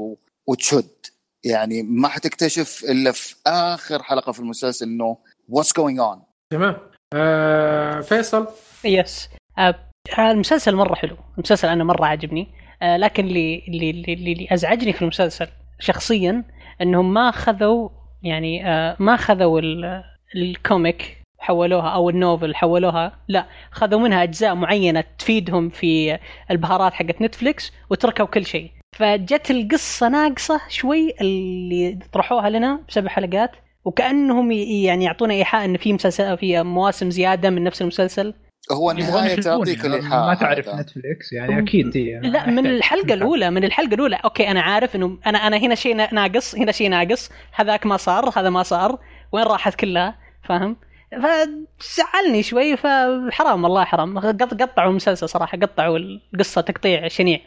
وتشد. 0.47 1.10
يعني 1.45 1.83
ما 1.83 2.09
حتكتشف 2.09 2.85
إلا 2.89 3.13
في 3.13 3.35
آخر 3.47 4.03
حلقة 4.03 4.33
في 4.33 4.41
المسلسل 4.41 4.87
إنه 4.87 5.17
what's 5.49 5.73
going 5.77 5.99
on 6.01 6.23
تمام. 6.53 6.77
آه، 7.15 8.01
فيصل؟ 8.01 8.49
yes 8.85 9.29
آه، 9.59 9.75
المسلسل 10.19 10.77
مرة 10.77 10.95
حلو. 10.95 11.17
المسلسل 11.39 11.69
أنا 11.69 11.85
مرة 11.85 12.07
عجبني 12.07 12.49
آه، 12.83 12.97
لكن 12.97 13.27
اللي 13.27 13.63
اللي 13.69 13.91
اللي, 13.91 14.13
اللي 14.15 14.33
اللي 14.33 14.49
أزعجني 14.53 14.93
في 14.93 15.03
المسلسل 15.03 15.49
شخصيا 15.79 16.45
إنهم 16.81 17.15
ما 17.15 17.31
خذوا 17.31 17.89
يعني 18.23 18.69
آه، 18.69 18.97
ما 18.99 19.17
خذوا 19.17 19.61
ال- 19.61 20.05
ال 20.37 20.50
comic 20.50 21.17
حولوها 21.39 21.89
أو 21.89 22.11
ال 22.11 22.18
novel 22.18 22.55
حولوها. 22.55 23.19
لا 23.29 23.47
خذوا 23.71 24.01
منها 24.01 24.23
أجزاء 24.23 24.55
معينة 24.55 25.05
تفيدهم 25.19 25.69
في 25.69 26.19
البهارات 26.51 26.93
حقت 26.93 27.23
نتفليكس 27.23 27.73
وتركوا 27.91 28.27
كل 28.27 28.47
شيء. 28.47 28.71
فجت 28.93 29.51
القصة 29.51 30.09
ناقصة 30.09 30.61
شوي 30.69 31.15
اللي 31.21 31.99
طرحوها 32.13 32.51
لنا 32.51 32.81
بسبع 32.89 33.09
حلقات 33.09 33.51
وكأنهم 33.85 34.53
يعني 34.53 35.05
يعطونا 35.05 35.35
إيحاء 35.35 35.65
إن 35.65 35.77
في 35.77 35.93
مسلسل 35.93 36.39
في 36.39 36.63
مواسم 36.63 37.11
زيادة 37.11 37.51
من 37.51 37.65
نفس 37.65 37.83
المسلسل. 37.83 38.35
هو 38.73 38.91
النهايه 38.91 39.35
تعطيك 39.41 39.79
يعني 39.85 39.97
الإيحاء 39.97 40.27
ما 40.27 40.35
تعرف. 40.35 40.69
نتفليكس 40.69 41.33
يعني 41.33 41.59
أكيد 41.59 41.97
هي 41.97 42.21
لا 42.21 42.47
من 42.47 42.67
الحلقة 42.67 43.15
الأولى 43.15 43.51
من 43.51 43.65
الحلقة 43.65 43.95
الأولى. 43.95 44.17
okay 44.25 44.51
أنا 44.51 44.61
عارف 44.61 44.97
إنه 44.97 45.19
أنا 45.27 45.39
أنا 45.39 45.57
هنا 45.57 45.75
شيء 45.75 45.97
ناقص 45.97 46.55
هنا 46.55 46.73
شيء 46.73 46.89
ناقص. 46.89 47.31
هذاك 47.55 47.87
ما 47.87 47.97
صار 47.97 48.33
هذا 48.39 48.51
ما 48.51 48.63
صار. 48.63 48.99
وين 49.33 49.45
راحت 49.45 49.75
كلها؟ 49.75 50.15
فاهم؟ 50.49 50.77
فزعلني 51.13 52.43
شوي 52.43 52.77
فحرام 52.77 53.65
والله 53.65 53.85
حرام. 53.85 54.19
قط- 54.19 54.63
قطعوا 54.63 54.91
المسلسل 54.91 55.29
صراحة 55.29 55.59
قطعوا 55.59 55.99
القصة 55.99 56.61
تقطيع 56.61 57.09
شنيع. 57.09 57.39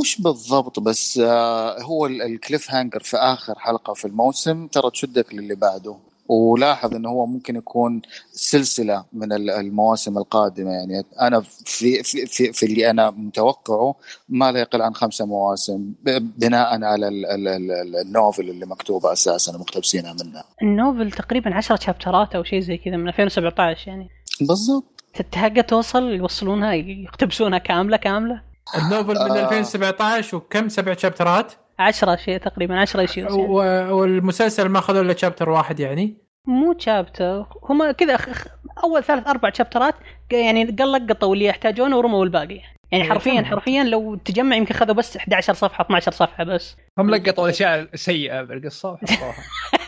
مش 0.00 0.20
بالضبط 0.22 0.80
بس 0.80 1.18
آه، 1.18 1.82
هو 1.82 2.06
ال- 2.06 2.22
ال 2.22 2.70
cliffhanger 2.70 3.00
في 3.00 3.16
آخر 3.16 3.58
حلقة 3.58 3.94
في 3.94 4.04
الموسم 4.04 4.66
ترى 4.66 4.90
تشدك 4.90 5.34
للي 5.34 5.54
بعده. 5.54 5.96
ولاحظ 6.30 6.94
إنه 6.94 7.08
هو 7.08 7.26
ممكن 7.26 7.56
يكون 7.56 8.02
سلسلة 8.32 9.04
من 9.12 9.32
ال- 9.32 9.50
المواسم 9.50 10.18
القادمة. 10.18 10.70
يعني 10.70 11.04
أنا 11.20 11.40
في 11.64 12.02
في 12.02 12.26
في, 12.26 12.52
في 12.52 12.66
اللي 12.66 12.90
أنا 12.90 13.10
متوقعه 13.10 13.94
ما 14.28 14.52
لا 14.52 14.60
يقل 14.60 14.82
عن 14.82 14.94
خمسة 14.94 15.26
مواسم 15.26 15.92
بناء 16.38 16.84
على 16.84 17.08
ال- 17.08 17.26
ال- 17.26 17.48
ال- 17.48 17.70
ال- 17.72 17.96
ال 17.96 18.05
novel 18.05 18.50
اللي 18.50 18.66
مكتوبة 18.66 19.12
أساسا 19.12 19.58
مقتبسينها 19.58 20.12
منها. 20.24 20.44
ال 20.62 20.70
novel 20.70 21.10
تقريبا 21.12 21.54
10 21.54 21.76
chapter 21.76 22.27
ات 22.27 22.34
أو 22.34 22.44
شيء 22.44 22.60
زي 22.60 22.76
كذا 22.76 22.96
من 22.96 23.08
2017 23.08 23.88
يعني. 23.88 24.08
بالضبط. 24.40 24.84
تتهقى 25.14 25.62
توصل 25.62 26.02
يوصلونها 26.02 26.72
يقتبسونها 26.74 27.58
كاملة 27.58 27.96
كاملة؟ 27.96 28.47
ال 28.74 28.81
novel 28.81 29.14
من 29.14 29.30
آه. 29.30 29.44
2017 29.48 30.36
وكم 30.36 30.68
سبع 30.68 30.94
chapter 30.94 31.45
ات 31.45 31.52
10 31.78 32.16
شيء 32.16 32.38
تقريبا 32.38 32.80
10 32.80 33.00
ايشيوز 33.00 33.34
يعني. 33.36 33.48
و- 33.48 33.96
والمسلسل 33.98 34.68
ما 34.68 34.78
اخذوا 34.78 35.02
إلا 35.02 35.16
شابتر 35.16 35.50
واحد 35.50 35.80
يعني 35.80 36.16
مو 36.46 36.74
شابتر 36.78 37.46
هم 37.62 37.90
كذا 37.90 38.16
خ- 38.16 38.30
خ- 38.30 38.46
أول 38.84 39.04
ثلاث 39.04 39.26
أربع 39.28 39.50
شابترات 39.52 39.94
يعني 40.32 40.64
قال 40.64 41.06
قطوا 41.06 41.34
اللي 41.34 41.44
يحتاجونه 41.44 41.96
ورموا 41.96 42.24
الباقي 42.24 42.60
يعني 42.92 43.04
إيه، 43.04 43.10
حرفيا. 43.10 43.42
حرفيا 43.42 43.84
لو 43.84 44.14
تجمع 44.14 44.56
يمكن 44.56 44.74
خذوا 44.74 44.94
بس 44.94 45.16
11 45.16 45.54
صفحة 45.54 45.84
12 45.84 46.12
صفحة 46.12 46.44
بس 46.44 46.76
هم 46.98 47.10
لقطوا 47.10 47.44
الاشياء 47.44 47.88
السيئه 47.94 48.42
بالقصة 48.42 48.90
وحطوها 48.90 49.34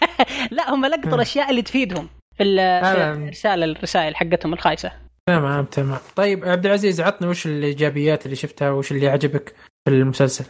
لا 0.50 0.74
هم 0.74 0.86
لقطوا 0.86 1.14
الأشياء 1.14 1.50
اللي 1.50 1.62
تفيدهم 1.62 2.08
في. 2.36 2.42
الرسالة 2.44 3.64
الرسائل 3.64 4.16
حقتهم 4.16 4.52
الخايسة 4.52 4.92
تمام 5.28 5.64
تمام. 5.64 5.98
طيب 6.16 6.44
عبد 6.44 6.66
العزيز 6.66 7.00
عطنا 7.00 7.28
وش 7.28 7.46
الإيجابيات 7.46 8.24
اللي 8.24 8.36
شفتها 8.36 8.70
وش 8.70 8.92
اللي 8.92 9.08
عجبك 9.08 9.54
في 9.84 9.90
المسلسل. 9.94 10.44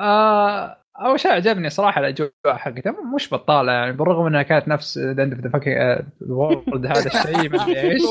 آه 0.00 0.76
أول 1.00 1.20
شيء 1.20 1.30
عجبني 1.32 1.70
صراحة 1.70 2.00
الأجواء 2.00 2.30
حقتها 2.46 2.94
مش 3.14 3.34
بطالة 3.34 3.72
يعني 3.72 3.92
بالرغم 3.92 4.26
إنها 4.26 4.42
كانت 4.42 4.68
نفس 4.68 4.98
end 4.98 5.46
of 5.46 5.68
the 5.68 6.06
world 6.28 6.86
هذا 6.86 7.06
الشيء 7.06 7.50
ما 7.50 7.62
أدري 7.62 7.80
إيش. 7.92 8.02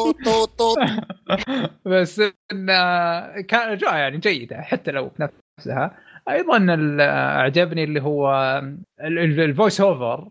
بس 1.85 2.19
إن 2.51 2.65
كان 3.41 3.67
الأجواء 3.67 3.95
يعني 3.95 4.17
جيدة 4.17 4.61
حتى 4.61 4.91
لو 4.91 5.11
نفسها 5.19 5.97
أيضا 6.29 6.57
ال- 6.57 7.01
اعجبني 7.01 7.83
اللي 7.83 8.01
هو 8.01 8.31
ال 9.01 9.15
voice 9.15 9.81
over 9.81 10.27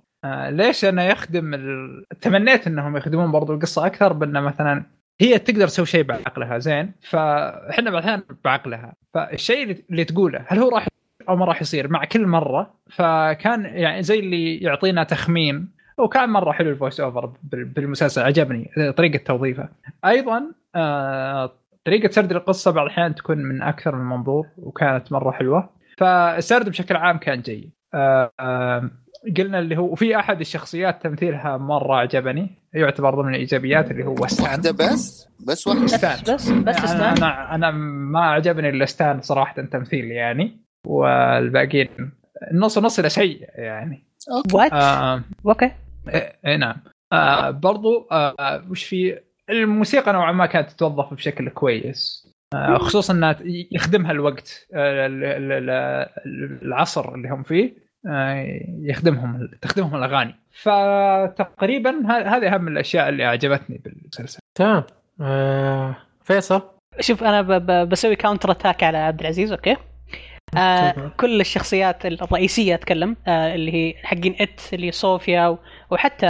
ليش 0.49 0.85
أنا 0.85 1.05
يخدم 1.07 1.55
ال- 1.55 2.05
تمنيت 2.21 2.67
إنهم 2.67 2.97
يخدمون 2.97 3.33
برضو 3.33 3.55
القصة 3.55 3.87
أكثر 3.87 4.13
بان 4.13 4.43
مثلا 4.43 4.85
هي 5.21 5.39
تقدر 5.39 5.66
تسوي 5.68 5.87
شيء 5.87 6.03
بعقلها 6.03 6.59
زين؟ 6.59 6.93
فاحنا 7.11 7.91
بعض 7.91 8.03
الاحيان 8.03 8.23
بعقلها. 8.45 8.95
فالشيء 9.14 9.83
اللي- 9.91 10.05
تقوله 10.05 10.45
هل 10.49 10.59
هو 10.59 10.68
راح 10.68 10.87
أو 11.29 11.37
ما 11.37 11.45
راح 11.45 11.61
يصير؟ 11.62 11.89
مع 11.89 12.05
كل 12.05 12.27
مرة. 12.27 12.75
فكان 12.91 13.64
يعني 13.64 14.03
زي 14.03 14.18
اللي 14.18 14.57
يعطينا 14.59 15.05
تخمين. 15.05 15.68
وكان 15.99 16.29
مرة 16.31 16.53
حلو 16.53 16.71
ال 16.71 16.76
voice 16.76 17.01
over 17.01 17.33
بال- 17.43 17.64
بالمسلسل 17.64 18.23
عجبني 18.23 18.71
طريقة 18.97 19.18
توظيفه. 19.25 19.68
أيضا 20.05 20.43
آه، 20.75 21.53
طريقة 21.85 22.11
سرد 22.11 22.33
القصة 22.33 22.71
بعض 22.71 22.85
الأحيان 22.87 23.14
تكون 23.14 23.39
من 23.39 23.62
أكثر 23.62 23.97
من 23.97 24.05
منظور 24.05 24.47
وكانت 24.57 25.12
مرة 25.12 25.31
حلوة. 25.31 25.71
فالسرد 25.99 26.68
بشكل 26.68 26.97
عام 26.97 27.18
كان 27.18 27.41
جيد. 27.41 27.71
آه، 27.95 28.91
قلنا 29.37 29.59
اللي 29.59 29.77
هو 29.77 29.85
وفي 29.93 30.16
أحد 30.16 30.41
الشخصيات 30.41 31.03
تمثيلها 31.03 31.57
مرة 31.57 31.97
عجبني 31.97 32.51
يعتبر 32.75 33.14
ضمن 33.14 33.35
الإيجابيات 33.35 33.91
اللي 33.91 34.05
هو 34.05 34.27
ستان 34.27 34.45
واحدة 34.45 34.71
بس؟ 34.73 35.29
بس 35.47 35.66
واحدة. 35.66 35.85
بس 35.85 35.91
ستان. 35.95 36.35
بس 36.35 36.51
بس 36.51 36.77
أنا 36.77 36.85
ستان 36.85 37.01
أنا, 37.25 37.55
أنا 37.55 37.71
ما 38.11 38.21
عجبني 38.21 38.68
إلا 38.68 38.85
ستان 38.87 39.21
صراحة 39.21 39.62
تمثيل 39.62 40.05
يعني 40.11 40.59
والباقيين 40.87 41.89
نص 42.55 42.79
نص 42.79 42.99
إلى 42.99 43.11
شيء 43.11 43.49
يعني. 43.55 44.05
Wyatt 44.53 44.73
آه 44.73 45.23
okay. 45.47 45.71
إيه 46.09 46.33
إيه 46.47 46.57
نعم. 46.57 46.77
آه 47.12 47.51
برضو 47.51 48.09
آه 48.12 48.62
وش 48.71 48.85
في 48.85 49.18
الموسيقى 49.51 50.12
نوعا 50.12 50.33
ما 50.33 50.47
كانت 50.47 50.71
تتوظف 50.71 51.14
بشكل 51.14 51.49
كويس. 51.49 52.27
آه، 52.55 52.79
خصوصا 52.79 53.12
إنها 53.14 53.37
يخدمها 53.73 54.11
الوقت 54.12 54.66
آه، 54.75 55.07
ال- 55.07 55.25
ال- 55.25 55.71
ال- 55.71 56.62
العصر 56.62 57.14
اللي 57.14 57.29
هم 57.29 57.43
فيه. 57.43 57.89
يخدمهم 58.83 59.49
تخدمهم 59.63 59.97
الأغاني. 59.97 60.35
فتقريبا 60.53 61.91
ه- 61.91 62.37
هذه 62.37 62.55
أهم 62.55 62.69
الأشياء 62.69 63.09
اللي 63.09 63.25
أعجبتني 63.27 63.81
بالمسلسل. 63.85 64.39
تمام. 64.55 64.83
آه 65.21 65.97
فيصل؟ 66.25 66.63
شوف 67.01 67.25
أنا 67.25 67.43
بسوي 67.85 68.17
counter 68.16 68.51
attack 68.51 68.83
على 68.83 68.99
عبد 68.99 69.21
العزيز 69.21 69.53
okay؟ 69.53 69.77
آه. 70.57 71.13
كل 71.17 71.41
الشخصيات 71.41 72.07
الرئيسية 72.07 72.75
أتكلم 72.75 73.17
آه 73.29 73.55
اللي 73.55 73.73
هي 73.75 73.95
حقين 74.03 74.37
IT 74.41 74.61
اللي 74.73 74.87
هي 74.87 74.93
صوفيا 74.93 75.59
وحتى. 75.91 76.27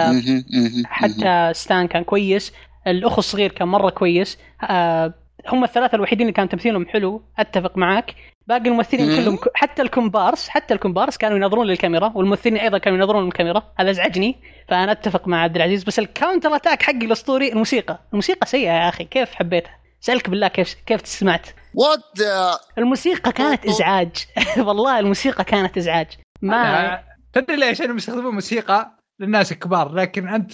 حتى 0.84 1.50
ستان 1.54 1.86
كان 1.86 2.04
كويس. 2.04 2.52
الاخو 2.86 3.18
الصغير 3.18 3.52
كان 3.52 3.68
مرة 3.68 3.90
كويس. 3.90 4.38
آه 4.70 5.14
هم 5.48 5.64
الثلاثة 5.64 5.96
الوحيدين 5.96 6.26
اللي 6.26 6.32
كان 6.36 6.48
تمثيلهم 6.48 6.86
حلو 6.86 7.22
أتفق 7.38 7.76
معاك 7.78 8.14
باقي 8.50 8.68
الممثلين 8.68 9.08
مم. 9.08 9.16
كلهم 9.16 9.38
حتى 9.54 9.82
الكومبارس 9.82 10.48
حتى 10.48 10.74
الكومبارس 10.74 11.16
كانوا 11.16 11.36
ينظرون 11.36 11.66
للكاميرا 11.66 12.12
والممثلين 12.14 12.56
أيضا 12.56 12.78
كانوا 12.78 12.98
ينظرون 12.98 13.24
للكاميرا. 13.24 13.62
هذا 13.78 13.90
ازعجني 13.90 14.36
فأنا 14.68 14.92
أتفق 14.92 15.28
مع 15.28 15.42
عبد 15.42 15.56
العزيز. 15.56 15.84
بس 15.84 15.98
ال 15.98 16.05
counter 16.05 16.56
attack 16.56 16.82
حقي 16.82 17.04
الأسطوري 17.04 17.52
الموسيقى. 17.52 17.98
الموسيقى 18.12 18.46
سيئة 18.46 18.72
يا 18.72 18.88
أخي 18.88 19.04
كيف 19.04 19.34
حبيتها؟ 19.34 19.76
سألك 20.00 20.30
بالله 20.30 20.48
كيف 20.48 20.74
كيف 20.86 21.06
سمعت؟ 21.06 21.46
what 21.74 22.00
the 22.18 22.58
الموسيقى 22.78 23.32
كانت 23.32 23.66
إزعاج. 23.66 24.26
والله 24.66 24.98
الموسيقى 24.98 25.44
كانت 25.44 25.76
إزعاج. 25.76 26.08
ما 26.42 27.00
تدري 27.32 27.56
ليش؟ 27.56 27.82
انهم 27.82 27.96
يستخدمون 27.96 28.34
موسيقى 28.34 28.98
للناس 29.20 29.52
الكبار 29.52 29.92
لكن 29.94 30.28
أنت 30.28 30.52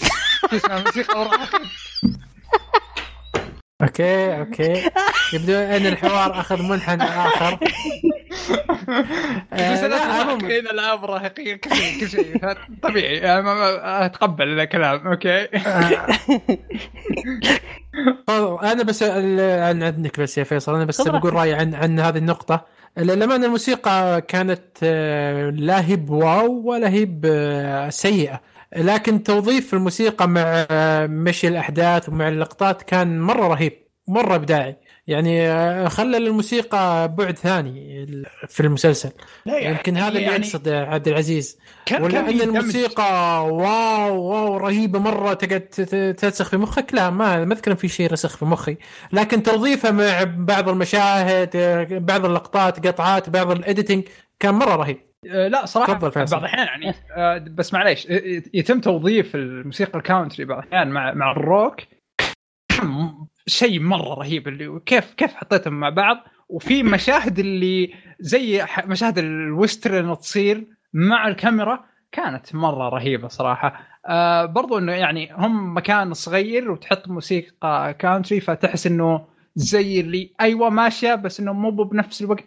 تسمع 0.50 0.78
موسيقى 0.78 1.30
okay 3.82 4.38
okay. 4.38 4.90
يبدو 5.32 5.54
أن 5.54 5.86
الحوار 5.86 6.40
أخذ 6.40 6.62
منحنى 6.62 7.02
آخر. 7.04 7.58
آه، 9.52 9.72
بس 9.72 9.82
لا، 9.82 10.22
أنا 10.22 10.32
إلى 10.32 10.58
الان 10.70 10.98
مراهقين 10.98 11.56
كل 11.56 11.76
شيء 11.76 12.00
كل 12.00 12.08
شيء. 12.08 12.40
طبيعي 12.82 13.20
أتقبل 14.06 14.60
الكلام. 14.60 15.06
okay. 15.06 15.48
آه، 18.28 18.72
أنا 18.72 18.82
بس 18.82 19.02
عن 19.02 19.82
عندك 19.82 20.20
بس 20.20 20.38
يا 20.38 20.44
فيصل. 20.44 20.74
أنا 20.74 20.84
بس. 20.84 21.08
بقول 21.08 21.32
رأيي 21.32 21.54
عن 21.54 21.74
عن 21.74 22.00
هذه 22.00 22.18
النقطة. 22.18 22.64
للأمانة 22.98 23.46
الموسيقى 23.46 24.20
كانت 24.28 24.62
آه، 24.82 25.50
لا 25.50 25.86
هي 25.88 25.96
ب 25.96 26.13
wow 26.13 26.62
ولا 26.64 26.88
هي 26.88 27.06
سيئة. 27.90 28.40
لكن 28.76 29.22
توظيف 29.22 29.74
الموسيقى 29.74 30.28
مع 30.28 30.66
آه، 30.70 31.06
مشي 31.06 31.48
الأحداث 31.48 32.08
ومع 32.08 32.28
اللقطات 32.28 32.82
كان 32.82 33.20
مرة 33.20 33.48
رهيب 33.48 33.86
مرة 34.08 34.34
إبداعي. 34.34 34.76
يعني 35.06 35.48
آه، 35.48 35.88
خلى 35.88 36.16
الموسيقى 36.16 37.14
بعد 37.18 37.38
ثاني 37.38 38.06
في 38.48 38.60
المسلسل. 38.60 39.10
لا 39.46 39.58
يعني- 39.58 39.76
يمكن 39.76 39.96
هذا 39.96 40.08
اللي 40.08 40.22
يعني 40.22 40.36
يقصد 40.46 40.68
عبد 40.68 41.08
العزيز. 41.08 41.58
كان 41.86 42.02
ولا 42.02 42.12
كان 42.12 42.40
أن. 42.40 42.40
الموسيقى 42.40 43.46
wow 43.46 44.22
wow 44.22 44.56
رهيبة 44.56 44.98
مرة 44.98 45.34
تقعد 45.34 45.60
ترسخ 46.18 46.48
في 46.48 46.56
مخك؟ 46.56 46.94
لا 46.94 47.10
ما 47.10 47.44
ما 47.44 47.54
أذكر 47.54 47.74
في 47.74 47.88
شيء 47.88 48.12
رسخ 48.12 48.36
في 48.36 48.44
مخي. 48.44 48.76
لكن 49.12 49.42
توظيفه 49.42 49.90
مع 49.90 50.24
بعض 50.36 50.68
المشاهد 50.68 51.50
بعض 52.06 52.24
اللقطات 52.24 52.86
قطعات 52.86 53.30
بعض 53.30 53.50
ال 53.50 53.57
editing 53.57 54.04
كان 54.40 54.54
مرة 54.54 54.76
رهيب. 54.76 54.96
آه، 54.96 55.05
لا 55.24 55.66
صراحة 55.66 55.92
تفضل 55.94 56.12
فيصل. 56.12 56.36
بعض 56.36 56.44
الأحيان 56.44 56.66
يعني 56.66 56.94
آه، 57.16 57.38
بس 57.38 57.74
معليش 57.74 58.10
آه، 58.10 58.42
يتم 58.54 58.80
توظيف 58.80 59.34
الموسيقى 59.34 59.98
ال 59.98 60.04
country 60.04 60.44
بعض 60.44 60.62
الأحيان 60.62 60.88
مع 60.88 61.14
مع 61.14 61.30
الروك. 61.32 61.80
شيء 63.46 63.80
مرة 63.80 64.14
رهيب 64.14 64.48
اللي 64.48 64.80
كيف 64.86 65.14
كيف 65.14 65.34
حطيتهم 65.34 65.80
مع 65.80 65.88
بعض. 65.88 66.16
وفي 66.48 66.82
مشاهد 66.82 67.38
اللي 67.38 67.94
زي 68.20 68.66
مشاهد 68.84 69.18
ال 69.18 69.31
western 69.31 70.18
تصير 70.18 70.66
مع 70.92 71.28
الكاميرا 71.28 71.84
كانت 72.12 72.54
مرة 72.54 72.88
رهيبة 72.88 73.28
صراحة. 73.28 73.86
آه 74.06 74.44
برضو 74.44 74.78
إنه 74.78 74.92
يعني 74.92 75.32
هم 75.32 75.76
مكان 75.76 76.14
صغير 76.14 76.70
وتحط 76.70 77.08
موسيقى 77.08 77.94
country 77.98 78.40
فتحس 78.40 78.86
إنه 78.86 79.26
زي 79.56 80.00
اللي 80.00 80.32
أيوه 80.40 80.70
ماشية 80.70 81.14
بس 81.14 81.40
إنه 81.40 81.52
مو 81.52 81.70
بنفس 81.70 82.22
الوقت. 82.22 82.44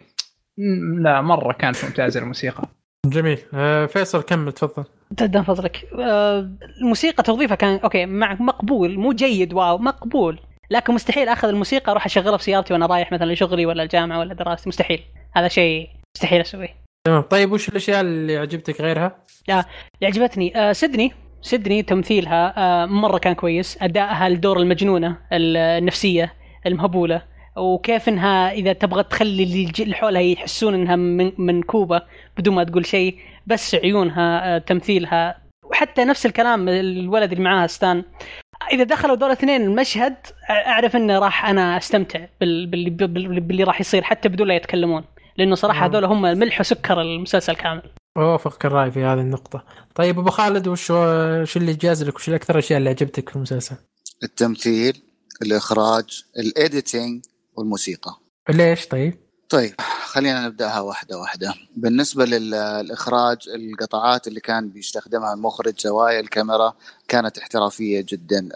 لا 0.98 1.20
مرة 1.20 1.52
كانت 1.52 1.84
ممتازة 1.84 2.20
الموسيقى. 2.20 2.62
جميل. 3.06 3.38
آه، 3.54 3.86
فيصل 3.86 4.22
كمل 4.22 4.52
تفضل. 4.52 4.84
تقدم 5.16 5.42
فضلك. 5.42 5.88
آه، 6.00 6.50
الموسيقى 6.80 7.22
توظيفها 7.22 7.54
كان 7.54 7.80
okay 7.84 8.06
مع 8.06 8.36
مقبول 8.40 8.98
مو 8.98 9.12
جيد 9.12 9.52
wow 9.52 9.78
مقبول. 9.78 10.40
لكن 10.70 10.94
مستحيل 10.94 11.28
أخذ 11.28 11.48
الموسيقى 11.48 11.92
أروح 11.92 12.06
أشغلها 12.06 12.36
في 12.36 12.44
سيارتي 12.44 12.72
وأنا 12.72 12.86
رايح 12.86 13.12
مثلا 13.12 13.32
لشغلي 13.32 13.66
ولا 13.66 13.82
الجامعة 13.82 14.18
ولا 14.18 14.34
دراستي. 14.34 14.68
مستحيل. 14.68 15.00
هذا 15.36 15.48
شيء 15.48 15.88
مستحيل 16.16 16.40
أسويه. 16.40 16.76
تمام. 17.06 17.22
طيب 17.22 17.52
وش 17.52 17.68
الأشياء 17.68 18.00
اللي 18.00 18.36
عجبتك 18.36 18.80
غيرها؟ 18.80 19.16
اللي 19.48 19.64
عجبتني 20.02 20.56
آه 20.56 20.72
سيدني. 20.72 21.12
سيدني 21.42 21.82
تمثيلها 21.82 22.54
آه 22.58 22.86
مرة 22.86 23.18
كان 23.18 23.34
كويس. 23.34 23.78
أدائها 23.82 24.26
الدور 24.26 24.58
المجنونة 24.58 25.18
النفسية 25.32 26.32
المهبولة. 26.66 27.22
وكيف 27.56 28.08
إنها 28.08 28.52
إذا 28.52 28.72
تبغى 28.72 29.02
تخلي 29.02 29.70
اللي 29.80 29.94
حولها 29.94 30.20
يحسون 30.20 30.74
إنها 30.74 30.96
من, 30.96 31.32
من 31.38 31.62
كوبا 31.62 32.02
بدون 32.38 32.54
ما 32.54 32.64
تقول 32.64 32.86
شيء 32.86 33.18
بس 33.46 33.74
عيونها 33.74 34.56
آه 34.56 34.58
تمثيلها 34.58 35.38
وحتى 35.64 36.04
نفس 36.04 36.26
الكلام 36.26 36.68
الولد 36.68 37.32
اللي 37.32 37.44
معاها 37.44 37.66
ستان 37.66 38.04
إذا 38.72 38.84
دخلوا 38.84 39.16
دول 39.16 39.30
اثنين 39.30 39.62
المشهد 39.62 40.16
أعرف 40.50 40.96
إنه 40.96 41.18
راح 41.18 41.46
أنا 41.46 41.76
أستمتع 41.76 42.26
بال- 42.40 42.66
باللي, 42.66 42.90
باللي, 42.90 43.40
باللي 43.40 43.64
راح 43.64 43.80
يصير 43.80 44.02
حتى 44.02 44.28
بدون 44.28 44.48
لا 44.48 44.54
يتكلمون 44.56 45.04
لأنه 45.36 45.54
صراحة 45.54 45.80
نعم. 45.80 45.90
هذول 45.90 46.04
هم 46.04 46.22
ملح 46.22 46.60
وسكر 46.60 47.00
المسلسل 47.00 47.54
كامل 47.54 47.82
أوافقك 48.16 48.66
الرأي 48.66 48.90
في 48.90 49.04
هذه 49.04 49.20
النقطة. 49.20 49.64
طيب 49.94 50.18
أبو 50.18 50.30
خالد 50.30 50.68
وش 50.68 50.90
وش 50.90 51.56
اللي 51.56 51.74
جاز 51.74 52.04
لك 52.04 52.16
وش 52.16 52.28
الأكثر 52.28 52.58
أشياء 52.58 52.78
اللي 52.78 52.90
عجبتك 52.90 53.28
في 53.28 53.36
المسلسل؟ 53.36 53.76
التمثيل 54.22 55.02
الإخراج 55.42 56.24
ال 56.38 56.49
editing 56.49 57.24
والموسيقى. 57.56 58.16
ليش 58.48 58.86
طيب؟ 58.86 59.18
طيب 59.48 59.74
خلينا 60.04 60.46
نبدأها 60.46 60.80
واحدة 60.80 61.18
واحدة. 61.18 61.54
بالنسبة 61.76 62.24
للإخراج 62.24 63.48
القطعات 63.48 64.28
اللي 64.28 64.40
كان 64.40 64.68
بيستخدمها 64.68 65.34
المخرج 65.34 65.80
زوايا 65.80 66.20
الكاميرا 66.20 66.74
كانت 67.08 67.38
احترافية 67.38 68.04
جدا. 68.08 68.48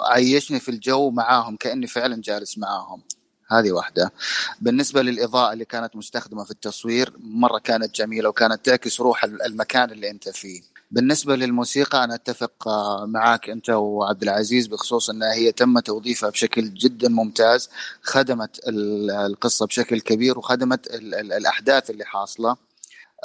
عيشني 0.00 0.60
في 0.60 0.68
الجو 0.68 1.10
معاهم 1.10 1.56
كأني 1.56 1.86
فعلا 1.86 2.20
جالس 2.20 2.58
معاهم. 2.58 3.02
هذه 3.50 3.72
واحدة. 3.72 4.12
بالنسبة 4.60 5.02
للإضاءة 5.02 5.52
اللي 5.52 5.64
كانت 5.64 5.96
مستخدمة 5.96 6.44
في 6.44 6.50
التصوير 6.50 7.12
مرة 7.18 7.58
كانت 7.58 7.94
جميلة 7.94 8.28
وكانت 8.28 8.64
تعكس 8.64 9.00
روح 9.00 9.24
المكان 9.24 9.90
اللي 9.90 10.10
أنت 10.10 10.28
فيه. 10.28 10.71
بالنسبة 10.92 11.36
للموسيقى 11.36 12.04
أنا 12.04 12.14
أتفق 12.14 12.68
آه، 12.68 13.06
معاك 13.06 13.50
أنت 13.50 13.70
وعبد 13.70 14.22
العزيز 14.22 14.66
بخصوص 14.66 15.10
أنها 15.10 15.32
هي 15.32 15.52
تم 15.52 15.78
توظيفها 15.78 16.30
بشكل 16.30 16.74
جدا 16.74 17.08
ممتاز 17.08 17.68
خدمت 18.02 18.68
ال- 18.68 19.10
القصة 19.10 19.66
بشكل 19.66 20.00
كبير 20.00 20.38
وخدمت 20.38 20.86
ال- 20.86 21.14
ال- 21.14 21.32
الأحداث 21.32 21.90
اللي 21.90 22.04
حاصلة. 22.04 22.56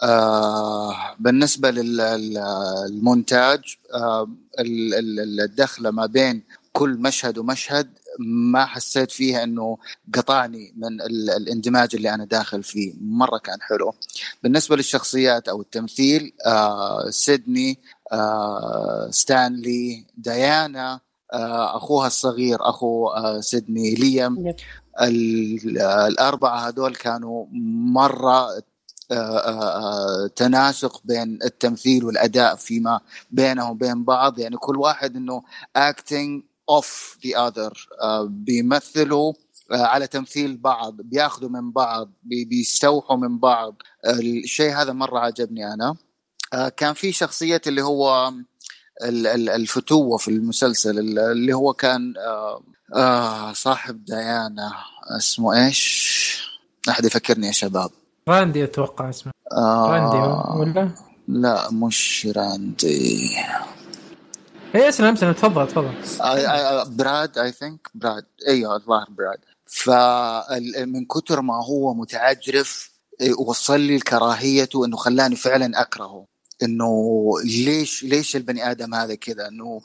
آه 0.03 0.95
بالنسبة 1.19 1.71
للمونتاج 1.71 3.59
آه 3.93 4.27
ال- 4.59 4.93
ال- 4.93 5.41
الدخلة 5.41 5.91
ما 5.91 6.05
بين 6.05 6.43
كل 6.73 6.89
مشهد 6.89 7.37
ومشهد 7.37 7.89
ما 8.19 8.65
حسيت 8.65 9.11
فيها 9.11 9.43
إنه 9.43 9.77
قطعني 10.13 10.73
من 10.77 11.01
ال- 11.01 11.29
الاندماج 11.29 11.95
اللي 11.95 12.13
أنا 12.13 12.25
داخل 12.25 12.63
فيه. 12.63 12.93
مرة 13.01 13.37
كان 13.37 13.61
حلو. 13.61 13.93
بالنسبة 14.43 14.75
للشخصيات 14.75 15.47
أو 15.49 15.61
التمثيل 15.61 16.33
آه 16.45 17.09
سيدني 17.09 17.79
آه 18.11 19.07
ستانلي 19.11 20.05
ديانا 20.17 20.99
آه 21.33 21.77
أخوها 21.77 22.07
الصغير 22.07 22.69
أخو 22.69 23.07
آه 23.07 23.39
سيدني 23.39 23.95
ليام. 23.95 24.53
ال- 25.01 25.79
الأربعة 25.81 26.67
هذول 26.67 26.95
كانوا 26.95 27.45
مرة 27.93 28.47
آه، 29.11 29.13
آه، 29.13 29.77
آه، 30.23 30.27
تناسق 30.27 31.01
بين 31.05 31.39
التمثيل 31.45 32.05
والأداء 32.05 32.55
فيما 32.55 32.99
بينهم 33.31 33.69
وبين 33.71 34.03
بعض. 34.03 34.39
يعني 34.39 34.57
كل 34.57 34.77
واحد 34.77 35.15
إنه 35.15 35.43
acting 35.77 36.43
the 37.25 37.33
other. 37.35 37.73
آه، 38.01 38.27
بيمثلوا 38.29 39.33
آه، 39.71 39.75
على 39.85 40.07
تمثيل 40.07 40.57
بعض 40.57 40.93
بياخذوا 41.01 41.49
من 41.49 41.71
بعض 41.71 42.11
بي- 42.23 42.45
بيستوحوا 42.45 43.17
من 43.17 43.39
بعض. 43.39 43.75
الشيء 44.09 44.73
هذا 44.73 44.93
مرة 44.93 45.19
عجبني 45.19 45.73
أنا. 45.73 45.95
آه، 46.53 46.69
كان 46.69 46.93
في 46.93 47.11
شخصية 47.11 47.61
اللي 47.67 47.81
هو 47.81 48.31
ال- 49.03 49.27
ال- 49.27 49.49
الفتوة 49.49 50.17
في 50.17 50.27
المسلسل 50.27 51.19
اللي 51.19 51.53
هو 51.53 51.73
كان 51.73 52.13
آه، 52.17 52.61
آه 52.95 53.53
صاحب 53.53 54.05
ديانا 54.05 54.71
اسمه 55.17 55.65
إيش؟ 55.65 56.47
أحد 56.89 57.05
يفكرني 57.05 57.47
يا 57.47 57.51
شباب. 57.51 57.89
راندي 58.27 58.63
أتوقع 58.63 59.09
اسمه. 59.09 59.31
آه 59.51 59.85
راندي 59.89 60.59
ولا؟ 60.59 60.91
لا 61.27 61.71
مش 61.71 62.27
راندي. 62.35 63.29
اي 64.77 64.89
اسلم 64.89 65.13
اسلم 65.13 65.31
تفضل 65.31 65.67
تفضل. 65.67 65.93
براد 66.95 67.37
I 67.37 67.51
think 67.51 67.87
براد 67.95 68.25
أيوه 68.47 68.75
الظاهر 68.75 69.07
براد 69.09 69.39
فمن 69.65 71.05
كثر 71.05 71.41
ما 71.41 71.65
هو 71.65 71.93
متعجرف 71.93 72.91
إيه، 73.21 73.33
وصل 73.33 73.79
لي 73.79 73.99
كراهيته 73.99 74.85
إنه 74.85 74.97
خلاني 74.97 75.35
فعلا 75.35 75.81
أكرهه. 75.81 76.25
إنه 76.63 77.31
ليش 77.43 78.03
ليش 78.03 78.35
البني 78.35 78.71
آدم 78.71 78.93
هذا 78.93 79.15
كذا؟ 79.15 79.47
إنه 79.47 79.81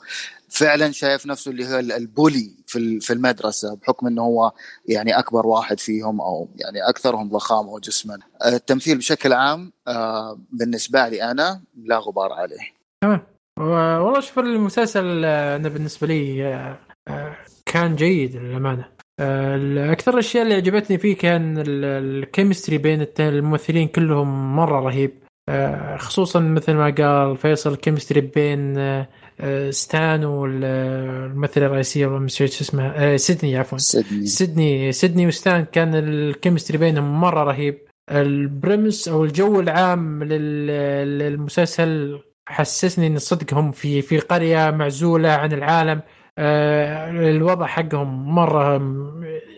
فعلا 0.49 0.91
شايف 0.91 1.25
نفسه 1.25 1.51
اللي 1.51 1.67
هو 1.67 1.79
البولي 1.79 2.55
في 2.67 2.99
في 2.99 3.13
المدرسة 3.13 3.75
بحكم 3.75 4.07
إنه 4.07 4.21
هو 4.21 4.51
يعني 4.85 5.19
أكبر 5.19 5.47
واحد 5.47 5.79
فيهم 5.79 6.21
أو 6.21 6.49
يعني 6.55 6.89
أكثرهم 6.89 7.29
ضخامه 7.29 7.69
وجسما 7.69 8.19
التمثيل 8.45 8.97
بشكل 8.97 9.33
عام 9.33 9.71
آه، 9.87 10.39
بالنسبة 10.51 11.07
لي 11.07 11.23
أنا 11.31 11.61
لا 11.77 11.97
غبار 11.97 12.33
عليه. 12.33 12.73
تمام. 13.01 13.32
والله 13.59 14.19
شوف 14.19 14.39
المسلسل 14.39 15.25
آه، 15.25 15.55
أنا 15.55 15.69
بالنسبة 15.69 16.07
لي 16.07 16.45
آه، 17.07 17.35
كان 17.65 17.95
جيد 17.95 18.35
للأمانة. 18.35 18.85
أكثر 19.91 20.13
الأشياء 20.13 20.43
اللي 20.43 20.55
عجبتني 20.55 20.97
فيه 20.97 21.17
كان 21.17 21.63
ال 21.67 21.78
chemistry 21.78 22.77
بين 22.77 23.07
الممثلين 23.19 23.87
كلهم 23.87 24.55
مرة 24.55 24.79
رهيب. 24.79 25.11
خصوصا 25.97 26.39
مثل 26.39 26.73
ما 26.73 26.95
قال 26.97 27.37
فيصل 27.37 27.71
ال 27.73 27.78
chemistry 27.78 28.21
بين 28.21 28.75
ستان 29.69 30.25
والممثله 30.25 31.65
الرئيسية 31.65 32.07
مش 32.07 32.37
شو 32.37 32.43
اسمها. 32.45 33.17
سيدني 33.17 33.57
عفوا. 33.57 33.77
سيدني. 33.77 34.25
سيدني 34.25 34.91
سيدني 34.91 35.27
وستان 35.27 35.65
كان 35.65 35.95
ال 35.95 36.03
chemistry 36.03 36.77
بينهم 36.77 37.21
مرة 37.21 37.43
رهيب. 37.43 37.77
ال 38.11 38.23
premise 38.23 39.07
أو 39.07 39.23
الجو 39.23 39.59
العام 39.59 40.23
للمسلسل 40.23 42.19
حسسني 42.53 43.07
إن 43.07 43.19
صدق 43.19 43.53
هم 43.53 43.71
في 43.71 44.01
في 44.01 44.19
قرية 44.19 44.71
معزولة 44.71 45.29
عن 45.29 45.53
العالم. 45.53 46.01
آه، 46.37 47.11
الوضع 47.11 47.65
حقهم 47.67 48.35
مرة 48.35 48.81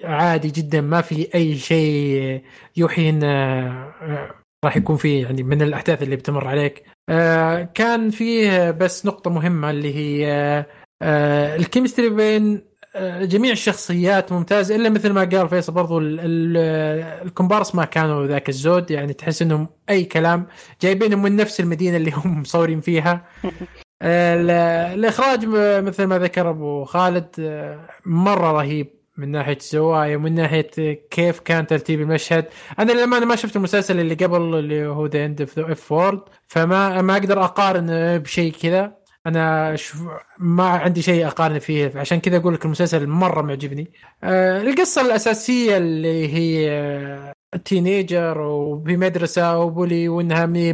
عادي 0.03 0.47
جدا 0.47 0.81
ما 0.81 1.01
في 1.01 1.29
أي 1.35 1.55
شيء 1.55 2.41
يوحي 2.77 3.09
ان 3.09 3.23
آه، 3.23 4.35
راح 4.65 4.77
يكون 4.77 4.97
في 4.97 5.21
يعني 5.21 5.43
من 5.43 5.61
الأحداث 5.61 6.03
اللي 6.03 6.15
بتمر 6.15 6.47
عليك. 6.47 6.83
آه، 7.09 7.63
كان 7.73 8.09
فيه 8.09 8.71
بس 8.71 9.05
نقطة 9.05 9.31
مهمة 9.31 9.69
اللي 9.69 9.95
هي 9.95 10.65
الكيمستري 11.55 12.09
بين 12.09 12.61
جميع 13.21 13.51
الشخصيات 13.51 14.31
ممتازة 14.31 14.75
إلا 14.75 14.89
مثل 14.89 15.09
ما 15.09 15.23
قال 15.23 15.49
فيصل 15.49 15.73
برضو 15.73 15.99
الكومبارس 16.01 17.75
ما 17.75 17.85
كانوا 17.85 18.27
ذاك 18.27 18.49
الزود 18.49 18.91
يعني 18.91 19.13
تحس 19.13 19.41
إنهم 19.41 19.67
أي 19.89 20.03
كلام 20.03 20.47
جايبينهم 20.81 21.21
من 21.21 21.35
نفس 21.35 21.59
المدينة 21.59 21.97
اللي 21.97 22.11
هم 22.15 22.41
مصورين 22.41 22.81
فيها. 22.81 23.25
الإخراج 24.01 25.45
مثل 25.83 26.03
ما 26.03 26.19
ذكر 26.19 26.49
أبو 26.49 26.83
خالد 26.83 27.27
مرة 28.05 28.51
رهيب 28.51 28.95
من 29.17 29.31
ناحية 29.31 29.57
الزوايا 29.57 30.17
ومن 30.17 30.35
ناحية 30.35 30.69
كيف 31.11 31.39
كان 31.39 31.67
ترتيب 31.67 32.01
المشهد. 32.01 32.45
أنا 32.79 32.91
للأمانة 32.91 33.25
ما 33.25 33.35
شفت 33.35 33.55
المسلسل 33.55 33.99
اللي 33.99 34.15
قبل 34.15 34.37
اللي 34.59 34.87
هو 34.87 35.05
ذا 35.05 35.25
اند 35.25 35.41
اف 35.41 35.91
وورد 35.91 36.21
فما 36.47 37.01
ما 37.01 37.13
أقدر 37.13 37.43
أقارن 37.43 38.17
بشيء 38.17 38.53
كذا. 38.53 39.04
أنا 39.25 39.75
شف... 39.75 39.97
ما 40.39 40.69
عندي 40.69 41.01
شيء 41.01 41.27
أقارن 41.27 41.59
فيه 41.59 41.91
عشان 41.95 42.19
كذا 42.19 42.37
أقول 42.37 42.53
لك 42.53 42.65
المسلسل 42.65 43.07
مرة 43.07 43.41
معجبني. 43.41 43.93
أه 44.23 44.61
القصة 44.61 45.01
الأساسية 45.01 45.77
اللي 45.77 46.33
هي 46.33 47.33
teenager 47.65 48.41
وبمدرسة 48.41 49.59
و 49.59 49.68
bully 49.68 50.09
وإنها 50.09 50.45
مي 50.45 50.73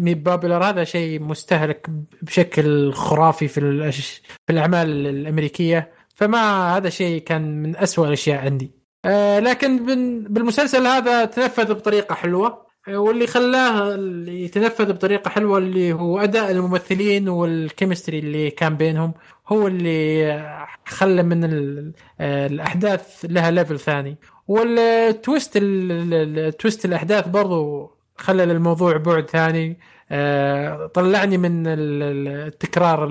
مي 0.00 0.14
popular 0.14 0.64
هذا 0.64 0.84
شيء 0.84 1.20
مستهلك 1.20 1.90
بشكل 2.22 2.92
خرافي 2.92 3.48
في. 3.48 3.92
في 4.46 4.52
الأعمال 4.52 5.06
الأمريكية. 5.06 5.92
فما 6.14 6.76
هذا 6.76 6.88
شيء 6.90 7.22
كان 7.22 7.62
من 7.62 7.76
أسوأ 7.76 8.06
الأشياء 8.06 8.44
عندي. 8.44 8.70
أه 9.04 9.40
لكن 9.40 9.86
بالمسلسل 10.28 10.86
هذا 10.86 11.24
تنفذ 11.24 11.74
بطريقة 11.74 12.14
حلوة. 12.14 12.63
واللي 12.88 13.26
خلاه 13.26 13.96
يتنفذ 14.28 14.92
بطريقة 14.92 15.28
حلوة 15.28 15.58
اللي 15.58 15.92
هو 15.92 16.18
أداء 16.18 16.50
الممثلين 16.50 17.28
وال 17.28 17.44
chemistry 17.44 18.18
اللي 18.18 18.50
كان 18.50 18.76
بينهم 18.76 19.14
هو 19.48 19.66
اللي 19.66 20.66
خلى 20.86 21.22
من 21.22 21.44
الأحداث 22.20 23.24
لها 23.24 23.50
level 23.50 23.78
ثاني. 23.80 24.16
وال 24.48 24.78
twist 24.78 25.52
ال 25.56 25.77
twist 25.77 26.84
الأحداث 26.84 27.28
برضو 27.28 27.90
خلى 28.16 28.44
الموضوع 28.44 28.96
بعد 28.96 29.30
ثاني. 29.30 29.78
طلعني 30.94 31.38
من 31.38 31.66
التكرار 31.66 33.08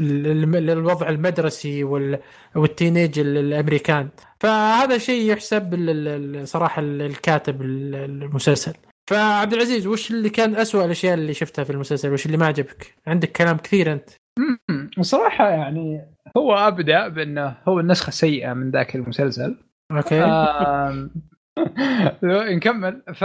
الوضع 0.00 1.08
المدرسي 1.08 1.84
والتينيج 2.54 3.18
الأمريكان. 3.18 4.08
فهذا 4.40 4.98
شيء 4.98 5.32
يحسب 5.32 5.74
صراحة 6.44 6.82
الكاتب 6.82 7.62
المسلسل. 7.62 8.72
فعبد 9.10 9.52
العزيز 9.52 9.86
وش 9.86 10.10
اللي 10.10 10.30
كان 10.30 10.56
أسوأ 10.56 10.84
الأشياء 10.84 11.14
اللي 11.14 11.34
شفتها 11.34 11.64
في 11.64 11.70
المسلسل؟ 11.70 12.12
وش 12.12 12.26
اللي 12.26 12.36
ما 12.36 12.46
عجبك؟ 12.46 12.94
عندك 13.06 13.32
كلام 13.32 13.56
كثير 13.56 13.92
أنت. 13.92 14.10
بصراحه 14.98 15.48
يعني 15.48 16.16
هو 16.36 16.54
ابدا 16.54 17.08
بأنه 17.08 17.56
هو 17.68 17.80
النسخة 17.80 18.08
السيئه 18.08 18.52
من 18.52 18.70
ذاك 18.70 18.96
المسلسل. 18.96 19.56
okay. 19.92 20.20
نكمل. 22.56 23.02
ف 23.14 23.24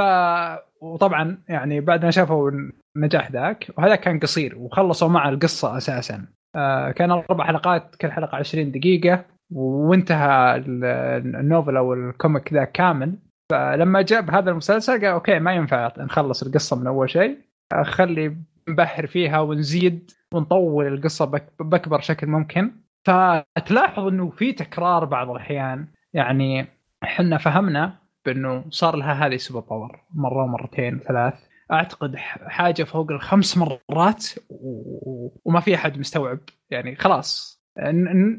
وطبعا 0.82 1.38
يعني 1.50 1.82
بعد 1.82 2.06
ما 2.06 2.12
شافوا 2.12 2.52
النجاح 2.96 3.32
ذاك 3.32 3.68
وهذا 3.78 3.96
كان 3.96 4.20
قصير 4.20 4.58
وخلصوا 4.58 5.10
مع 5.10 5.30
القصة 5.30 5.78
أساسا. 5.78 6.26
آه 6.56 6.92
كان 6.92 7.12
أربع 7.12 7.46
حلقات 7.46 7.96
كل 7.96 8.12
حلقة 8.12 8.38
20 8.38 8.72
دقيقة 8.72 9.26
وانتهى 9.54 10.56
ال 10.56 10.76
novel 10.76 11.78
أو 11.78 11.94
ال 11.94 12.04
comic 12.04 12.54
ذا 12.54 12.64
كامل. 12.64 13.16
فلما 13.52 14.02
جاب 14.02 14.32
هذا 14.32 14.52
المسلسل 14.52 14.94
قال 14.94 15.06
okay 15.06 15.40
ما 15.40 15.54
ينفع 15.54 15.92
نخلص 15.98 16.44
القصة 16.44 16.76
من 16.80 16.88
أول 16.88 17.10
شيء 17.10 17.38
خلي 17.84 18.36
نبحر 18.70 19.08
فيها 19.08 19.40
ونزيد 19.40 20.12
ونطول 20.34 20.88
القصة 20.88 21.26
بأكبر 21.60 22.00
شكل 22.00 22.28
ممكن. 22.28 22.72
فتلاحظ 23.08 24.08
إنه 24.08 24.30
في 24.30 24.54
تكرار 24.54 25.06
بعض 25.06 25.30
الأحيان. 25.30 25.88
يعني 26.14 26.68
إحنا 27.04 27.38
فهمنا 27.38 27.94
بأنه 28.26 28.66
صار 28.70 28.96
لها 28.96 29.28
هذه 29.28 29.38
super 29.38 29.60
power 29.60 30.00
مرة 30.14 30.44
ومرتين 30.44 31.00
ثلاث. 31.08 31.34
أعتقد 31.72 32.16
حاجة 32.48 32.84
فوق 32.84 33.12
الخمس 33.12 33.58
مرات 33.58 34.26
و... 34.50 35.30
وما 35.46 35.60
في 35.60 35.76
أحد 35.76 36.00
مستوعب. 36.00 36.40
يعني 36.70 36.96
خلاص 36.96 37.62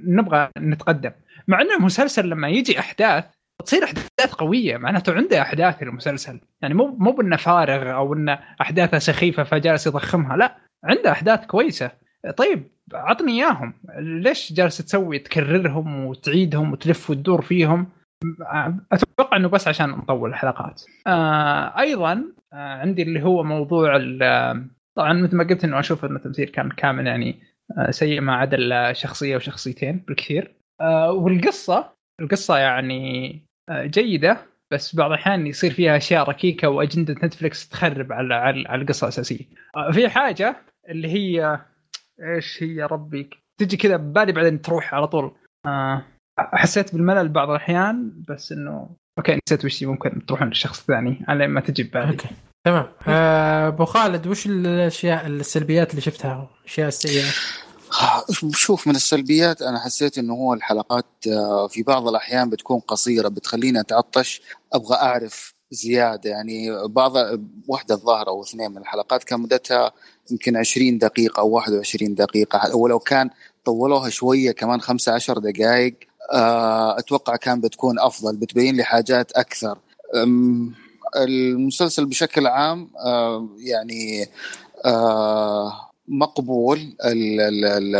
نبغى 0.08 0.48
نتقدم. 0.58 1.10
مع 1.48 1.60
إنه 1.60 1.76
المسلسل 1.76 2.28
لما 2.28 2.48
يجي 2.48 2.78
أحداث 2.78 3.24
تصير 3.64 3.84
أحداث 3.84 4.34
قوية 4.38 4.76
معناته 4.76 5.14
عنده 5.14 5.42
أحداث 5.42 5.82
المسلسل. 5.82 6.40
يعني 6.62 6.74
مو 6.74 6.96
مو 6.98 7.12
بأنه 7.12 7.36
فارغ 7.36 7.94
أو 7.94 8.14
انه 8.14 8.38
أحداثه 8.60 8.98
سخيفة 8.98 9.42
فجالس 9.42 9.86
يضخمها 9.86 10.36
لا 10.36 10.56
عنده 10.84 11.12
أحداث 11.12 11.46
كويسة. 11.46 11.90
طيب 12.36 12.70
عطني 12.94 13.32
إياهم. 13.32 13.74
ليش 13.98 14.52
جالس 14.52 14.78
تسوي 14.78 15.18
تكررهم 15.18 16.06
وتعيدهم 16.06 16.72
وتلف 16.72 17.10
وتدور 17.10 17.42
فيهم؟ 17.42 17.86
أتوقع 18.92 19.36
إنه 19.36 19.48
بس 19.48 19.68
عشان 19.68 19.90
نطول 19.90 20.30
الحلقات. 20.30 20.82
آه 21.06 21.78
أيضا 21.78 22.24
آه 22.52 22.56
عندي 22.56 23.02
اللي 23.02 23.22
هو 23.22 23.42
موضوع 23.42 23.98
طبعا 24.96 25.12
مثل 25.12 25.36
ما 25.36 25.44
قلت 25.44 25.64
إنه 25.64 25.78
أشوف 25.80 26.04
إنه 26.04 26.16
التمثيل 26.16 26.48
كان 26.48 26.68
كامل 26.68 27.06
يعني 27.06 27.42
آه 27.78 27.90
سيء 27.90 28.20
ما 28.20 28.34
عدا 28.34 28.92
شخصية 28.92 29.36
وشخصيتين 29.36 30.04
بالكثير. 30.06 30.54
آه 30.80 31.12
والقصة 31.12 31.92
القصة 32.20 32.58
يعني 32.58 33.40
آه 33.68 33.86
جيدة 33.86 34.38
بس 34.72 34.96
بعض 34.96 35.10
الأحيان 35.10 35.46
يصير 35.46 35.70
فيها 35.70 35.96
أشياء 35.96 36.28
ركيكة 36.28 36.68
وأجندة 36.68 37.14
نتفلكس 37.24 37.68
تخرب 37.68 38.12
على 38.12 38.34
على 38.68 38.82
القصة 38.82 39.04
الأساسية. 39.04 39.44
آه 39.76 39.90
في 39.90 40.08
حاجة 40.08 40.56
اللي 40.88 41.08
هي 41.08 41.60
إيش 42.22 42.62
هي 42.62 42.82
ربي؟ 42.82 43.30
تجي 43.60 43.76
كذا 43.76 43.96
ببالي 43.96 44.32
بعدين 44.32 44.62
تروح 44.62 44.94
على 44.94 45.06
طول. 45.06 45.32
آه 45.66 46.02
حسيت 46.38 46.92
بالملل 46.94 47.28
بعض 47.28 47.50
الأحيان 47.50 48.12
بس 48.28 48.52
إنه 48.52 48.88
okay 49.18 49.38
نسيت 49.46 49.64
وش 49.64 49.82
ممكن 49.82 50.26
تروحون 50.26 50.48
للشخص 50.48 50.80
الثاني 50.80 51.24
على 51.28 51.46
ما 51.46 51.60
تجي 51.60 51.82
ببالي. 51.82 52.10
أوكي 52.10 52.28
تمام. 52.64 52.86
آه، 53.08 53.68
أبو 53.68 53.84
خالد 53.84 54.26
وش 54.26 54.46
الأشياء 54.46 55.26
السلبيات 55.26 55.90
اللي 55.90 56.00
شفتها؟ 56.00 56.50
الاشياء 56.60 56.88
السيئه 56.88 57.24
شوف 58.52 58.86
من 58.88 58.94
السلبيات 58.94 59.62
أنا 59.62 59.78
حسيت 59.84 60.18
إنه 60.18 60.34
هو 60.34 60.54
الحلقات 60.54 61.06
آه، 61.28 61.68
في 61.68 61.82
بعض 61.82 62.08
الأحيان 62.08 62.50
بتكون 62.50 62.78
قصيرة 62.78 63.28
بتخليني 63.28 63.80
أتعطش 63.80 64.42
أبغى 64.72 64.96
أعرف 64.96 65.54
زيادة. 65.70 66.30
يعني 66.30 66.88
بعض 66.88 67.12
واحدة 67.68 67.94
الظاهرة 67.94 68.28
أو 68.28 68.42
اثنين 68.42 68.70
من 68.70 68.78
الحلقات 68.78 69.24
كان 69.24 69.40
مدتها 69.40 69.92
يمكن 70.30 70.56
20 70.56 70.98
دقيقة 70.98 71.40
أو 71.40 71.48
21 71.48 72.14
دقيقة. 72.14 72.76
ولو 72.76 72.98
كان 72.98 73.30
طولوها 73.64 74.10
شوية 74.10 74.52
كمان 74.52 74.80
15 74.80 75.38
دقائق 75.38 75.94
أتوقع 76.98 77.36
كان 77.36 77.60
بتكون 77.60 77.98
أفضل 77.98 78.36
بتبين 78.36 78.76
لي 78.76 78.84
حاجات 78.84 79.32
أكثر 79.32 79.78
المسلسل 81.16 82.06
بشكل 82.06 82.46
عام 82.46 82.90
آه، 83.04 83.48
يعني 83.58 84.26
آه، 84.84 85.90
مقبول 86.08 86.78
ال 87.04 87.40
ال 87.40 87.64
ال 87.64 87.96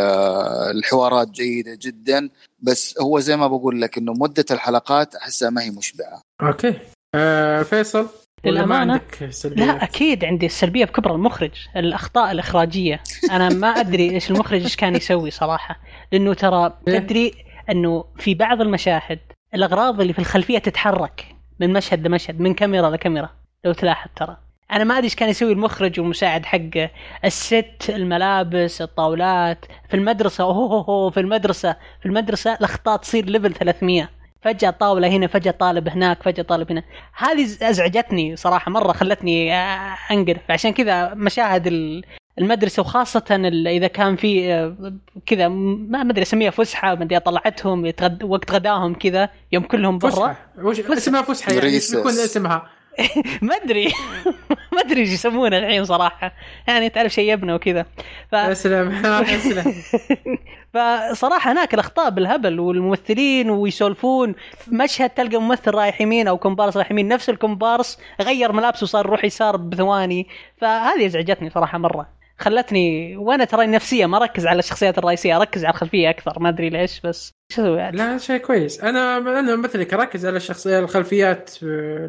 الحوارات 0.77 1.29
جيدة 1.29 1.77
جدا 1.81 2.29
بس 2.59 2.99
هو 3.01 3.19
زي 3.19 3.37
ما 3.37 3.47
بقول 3.47 3.81
لك 3.81 3.97
إنه 3.97 4.13
مدة 4.13 4.45
الحلقات 4.51 5.15
أحسها 5.15 5.49
ما 5.49 5.63
هي 5.63 5.69
مشبعة 5.69 6.21
okay 6.41 6.73
آه 7.15 7.63
فيصل 7.63 8.07
للأمانة؟ 8.45 9.01
لا 9.45 9.83
أكيد 9.83 10.25
عندي 10.25 10.45
السلبية 10.45 10.85
بكبر 10.85 11.15
المخرج 11.15 11.51
الأخطاء 11.75 12.31
الإخراجية 12.31 13.03
أنا 13.31 13.49
ما 13.49 13.67
أدري 13.67 14.11
إيش 14.11 14.31
المخرج 14.31 14.61
إيش 14.61 14.75
كان 14.75 14.95
يسوي 14.95 15.31
صراحة 15.31 15.79
لأنه 16.11 16.33
ترى 16.33 16.77
إيه؟ 16.87 16.99
تدري 16.99 17.33
إنه 17.69 18.05
في 18.17 18.35
بعض 18.35 18.61
المشاهد 18.61 19.19
الأغراض 19.53 20.01
اللي 20.01 20.13
في 20.13 20.19
الخلفية 20.19 20.57
تتحرك 20.57 21.25
من 21.59 21.73
مشهد 21.73 22.07
لمشهد 22.07 22.39
من 22.39 22.53
كاميرا 22.53 22.89
لكاميرا 22.89 23.29
لو 23.65 23.73
تلاحظ 23.73 24.09
ترى. 24.15 24.37
أنا 24.71 24.83
ما 24.83 24.93
أدري 24.93 25.05
إيش 25.05 25.15
كان 25.15 25.29
يسوي 25.29 25.51
المخرج 25.51 25.99
والمساعد 25.99 26.45
حقه 26.45 26.89
الست 27.25 27.89
الملابس 27.89 28.81
الطاولات 28.81 29.65
في 29.89 29.93
المدرسة 29.93 30.43
اوه 30.43 31.09
في 31.09 31.19
المدرسة 31.19 31.75
في 31.99 32.05
المدرسة 32.05 32.53
الأخطاء 32.53 32.97
تصير 32.97 33.25
level 33.25 33.53
300 33.53 34.09
فجأة 34.43 34.69
طاولة 34.69 35.07
هنا 35.07 35.27
فجأة 35.27 35.51
طالب 35.51 35.89
هناك 35.89 36.23
فجأة 36.23 36.43
طالب 36.43 36.71
هنا. 36.71 36.83
هذه 37.17 37.43
أزعجتني 37.43 38.35
صراحة 38.35 38.71
مرة 38.71 38.91
خلتني 38.91 39.53
أنقرف. 40.11 40.51
عشان 40.51 40.73
كذا 40.73 41.13
مشاهد 41.13 41.67
ال- 42.37 42.43
المدرسة 42.43 42.81
وخاصة 42.81 43.23
ال- 43.31 43.67
إذا 43.67 43.87
كان 43.87 44.15
في 44.15 44.53
آه، 44.53 44.75
كذا 45.25 45.47
ما 45.47 46.01
أدري 46.01 46.21
أسميها 46.21 46.51
فسحة 46.51 46.95
ما 46.95 47.03
أدري 47.03 47.19
طلعتهم 47.19 47.85
يتغد 47.85 48.23
وقت 48.23 48.51
غداهم 48.51 48.93
كذا 48.93 49.29
يوم 49.51 49.63
كلهم 49.63 49.97
برا. 49.97 50.09
فسحة. 50.11 50.35
وش 50.57 50.79
اسمها 50.79 51.21
فسحة 51.21 51.53
يعني. 51.53 51.79
بيكون 51.91 52.11
اسمها؟ 52.11 52.69
ما 53.41 53.55
أدري. 53.55 53.87
ما 54.73 54.81
أدري 54.85 55.01
إيش 55.01 55.09
يسمونها 55.09 55.59
الحين 55.59 55.85
صراحة. 55.85 56.31
يعني 56.67 56.89
تعرف 56.89 57.13
شيبنا 57.13 57.55
وكذا. 57.55 57.85
ف... 58.31 58.35
اسلم 58.35 58.91
اسلم 59.05 59.73
فصراحة 60.73 61.51
هناك 61.51 61.73
الأخطاء 61.73 62.09
بالهبل 62.09 62.59
والممثلين 62.59 63.49
ويسولفون. 63.49 64.35
مشهد 64.67 65.09
تلقى 65.09 65.37
ممثل 65.37 65.71
رايح 65.71 66.01
يمين 66.01 66.27
أو 66.27 66.37
كومبارس 66.37 66.77
رايح 66.77 66.91
يمين 66.91 67.07
نفس 67.07 67.29
الكومبارس 67.29 67.99
غير 68.21 68.51
ملابسه 68.51 68.83
وصار 68.83 69.05
يروح 69.05 69.25
يسار 69.25 69.57
بثواني. 69.57 70.27
فهذه 70.57 71.05
إزعجتني 71.05 71.49
صراحة 71.49 71.77
مرة. 71.77 72.22
خلتني 72.43 73.17
وأنا 73.17 73.45
ترى 73.45 73.67
نفسيا 73.67 74.07
ما 74.07 74.17
أركز 74.17 74.47
على 74.47 74.59
الشخصيات 74.59 74.97
الرئيسية 74.97 75.37
أركز 75.37 75.65
على 75.65 75.73
الخلفية 75.73 76.09
أكثر 76.09 76.39
ما 76.39 76.49
أدري 76.49 76.69
ليش 76.69 77.01
بس 77.01 77.31
شو 77.53 77.61
أسوي 77.61 77.81
عاد؟ 77.81 77.95
لا 77.95 78.17
شيء 78.17 78.37
كويس. 78.37 78.83
أنا 78.83 79.17
أنا 79.17 79.55
مثلك 79.55 79.93
أركز 79.93 80.25
على 80.25 80.37
الشخصية 80.37 80.79
الخلفيات 80.79 81.51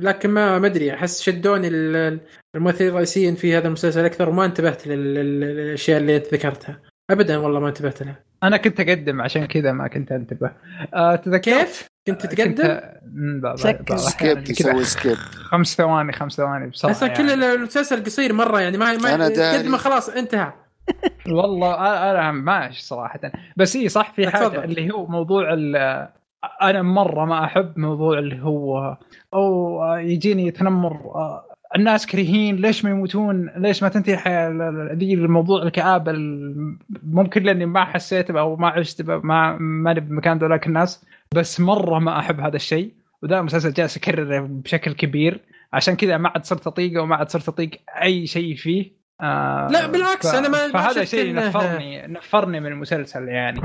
لكن 0.02 0.30
ما 0.30 0.58
ما 0.58 0.66
أدري 0.66 0.94
أحس 0.94 1.22
شدوني 1.22 1.68
ال- 1.68 1.96
ال- 1.96 2.20
الممثلين 2.56 2.90
الرئيسيين 2.90 3.34
في 3.34 3.56
هذا 3.56 3.66
المسلسل 3.66 4.04
أكثر 4.04 4.28
وما 4.28 4.44
انتبهت 4.44 4.86
لل- 4.86 5.14
لل- 5.14 5.40
للأشياء 5.40 6.00
اللي 6.00 6.16
انت 6.16 6.34
ذكرتها. 6.34 6.80
ابدا 7.10 7.36
والله 7.36 7.60
ما 7.60 7.68
انتبهت 7.68 8.02
لها. 8.02 8.16
أنا 8.42 8.56
كنت 8.56 8.80
أقدم 8.80 9.20
عشان 9.22 9.44
كذا 9.46 9.72
ما 9.72 9.88
كنت 9.88 10.12
أنتبه. 10.12 10.50
آه 10.94 11.16
تذكرت؟ 11.16 11.44
كيف؟ 11.44 11.86
كنت 12.06 12.26
تقدم؟ 12.26 12.44
كنت... 12.54 12.90
مم، 13.14 13.40
بعض- 13.40 13.56
sk- 13.56 13.88
بعض 13.88 13.98
skip 13.98 14.38
يسوي 14.50 14.84
skip. 14.84 15.14
خمس 15.34 15.76
ثواني 15.76 16.12
خمس 16.12 16.32
ثواني. 16.36 16.66
بصراحه 16.70 17.06
كل 17.08 17.28
يعني. 17.28 17.52
المسلسل 17.52 18.04
قصير 18.04 18.32
مرة 18.32 18.60
يعني 18.60 18.78
ما 18.78 18.96
ما 18.96 19.62
ما 19.68 19.76
خلاص 19.76 20.08
انتهى. 20.08 20.52
والله 21.36 21.74
أنا 22.10 22.32
ماشي 22.32 22.82
صراحة. 22.82 23.20
بس 23.56 23.76
إي 23.76 23.88
صح 23.88 24.12
في 24.12 24.28
حاجة. 24.30 24.64
اللي 24.64 24.90
هو 24.94 25.06
موضوع 25.06 25.52
ال- 25.52 26.08
أنا 26.62 26.82
مرة 26.82 27.24
ما 27.24 27.44
أحب 27.44 27.78
موضوع 27.78 28.18
اللي 28.18 28.42
هو 28.42 28.96
أو 29.34 29.80
يجيني 29.96 30.50
تنمر 30.50 31.00
الناس 31.76 32.06
كريهين 32.06 32.56
ليش 32.56 32.84
ما 32.84 32.90
يموتون؟ 32.90 33.50
ليش 33.56 33.82
ما 33.82 33.88
تنتهي 33.88 34.14
الحياة؟ 34.14 34.48
ال- 34.48 34.62
ال- 34.62 34.98
ذي 34.98 35.14
الموضوع 35.14 35.62
الكآبة 35.62 36.10
ال- 36.10 36.78
ممكن 37.02 37.42
لأني 37.42 37.66
ما 37.66 37.84
حسيت 37.84 38.30
أو 38.30 38.56
ما 38.56 38.68
عشت 38.68 39.02
ما 39.02 39.56
ماني 39.60 40.00
بمكان 40.00 40.38
ذولاك 40.38 40.66
الناس. 40.66 41.04
بس 41.34 41.60
مرة 41.60 41.98
ما 41.98 42.18
أحب 42.18 42.40
هذا 42.40 42.56
الشيء 42.56 42.92
وده 43.22 43.38
المسلسل 43.38 43.72
جالس 43.72 43.96
يكرره 43.96 44.40
بشكل 44.40 44.92
كبير. 44.92 45.40
عشان 45.72 45.96
كذا 45.96 46.16
ما 46.16 46.28
عاد 46.28 46.44
صرت 46.44 46.66
أطيقه 46.66 47.02
وما 47.02 47.16
عاد 47.16 47.30
صرت 47.30 47.48
أطيق 47.48 47.70
أي 48.02 48.26
شيء 48.26 48.56
فيه. 48.56 48.92
آه 49.20 49.68
لا، 49.70 49.86
بالعكس، 49.86 50.26
أنا 50.26 50.48
ما- 50.48 50.66
ما 50.66 50.72
فهذا 50.72 51.04
شيء 51.04 51.34
نفرني 51.34 52.06
نفرني 52.06 52.60
من 52.60 52.66
المسلسل 52.66 53.28
يعني. 53.28 53.60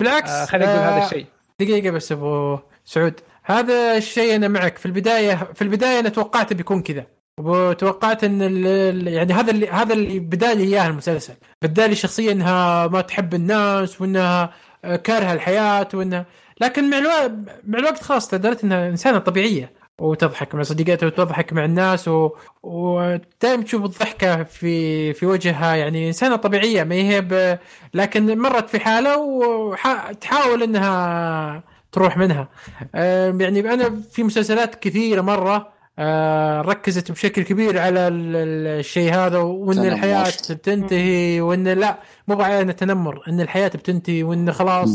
بالعكس 0.00 0.30
آه 0.30 0.44
خليني 0.44 0.70
أقول 0.70 0.78
آه، 0.78 0.96
هذا 0.98 1.04
الشيء. 1.04 1.26
دقيقة 1.60 1.90
بس 1.90 2.12
أبو 2.12 2.58
سعود. 2.84 3.20
هذا 3.44 3.96
الشيء 3.96 4.36
أنا 4.36 4.48
معك. 4.48 4.78
في 4.78 4.86
البداية 4.86 5.34
في 5.54 5.62
البداية 5.62 6.00
أنا 6.00 6.08
توقعت 6.08 6.52
بيكون 6.52 6.82
كذا. 6.82 7.06
وتوقعت 7.40 8.24
إن 8.24 8.40
يعني 9.06 9.32
هذا 9.32 9.50
اللي 9.50 9.68
هذا 9.68 9.92
اللي 9.94 10.18
بدا 10.18 10.54
لي 10.54 10.62
إياه 10.64 10.86
المسلسل. 10.86 11.34
بدا 11.62 11.86
لي 11.86 11.94
شخصيا 11.94 12.32
إنها 12.32 12.86
ما 12.86 13.00
تحب 13.00 13.34
الناس 13.34 14.00
وإنها 14.00 14.52
كارهه 15.04 15.32
الحياة 15.32 15.88
وانها 15.94 16.26
لكن 16.60 16.90
مع 16.90 16.98
الوقت 16.98 17.32
مع 17.66 17.78
الوقت 17.78 18.02
خلاص 18.02 18.28
تدرت 18.28 18.64
إنها 18.64 18.88
إنسانة 18.88 19.18
طبيعية. 19.18 19.80
وتضحك 19.98 20.54
مع 20.54 20.62
صديقاتها 20.62 21.06
وتضحك 21.06 21.52
مع 21.52 21.64
الناس 21.64 22.08
و... 22.08 22.30
ودائما 22.62 23.62
تشوف 23.64 23.84
الضحكة 23.84 24.42
في 24.42 25.12
في 25.12 25.26
وجهها. 25.26 25.76
يعني 25.76 26.08
إنسانة 26.08 26.36
طبيعية. 26.36 26.84
ما 26.84 26.94
هي 26.94 27.20
ب... 27.20 27.58
لكن 27.94 28.38
مرت 28.38 28.70
في 28.70 28.80
حالة 28.80 29.18
وتحاول 29.18 30.62
إنها 30.62 31.62
تروح 31.92 32.16
منها. 32.16 32.48
يعني 32.94 33.60
أنا 33.60 34.00
في 34.12 34.22
مسلسلات 34.22 34.74
كثيرة 34.74 35.20
مرة 35.20 35.79
ركزت 36.62 37.10
بشكل 37.12 37.42
كبير 37.42 37.78
على 37.78 38.08
ال- 38.08 38.36
ال- 38.36 38.66
الشيء 38.80 39.14
هذا 39.14 39.38
وإن. 39.38 39.78
الحياة 39.78 40.32
بتنتهي 40.50 41.40
وإن 41.40 41.68
لا 41.68 41.98
مو 42.28 42.42
على 42.42 42.72
تنمر 42.72 43.22
إن 43.28 43.40
الحياة 43.40 43.68
بتنتهي 43.68 44.22
وإن 44.22 44.52
خلاص. 44.52 44.90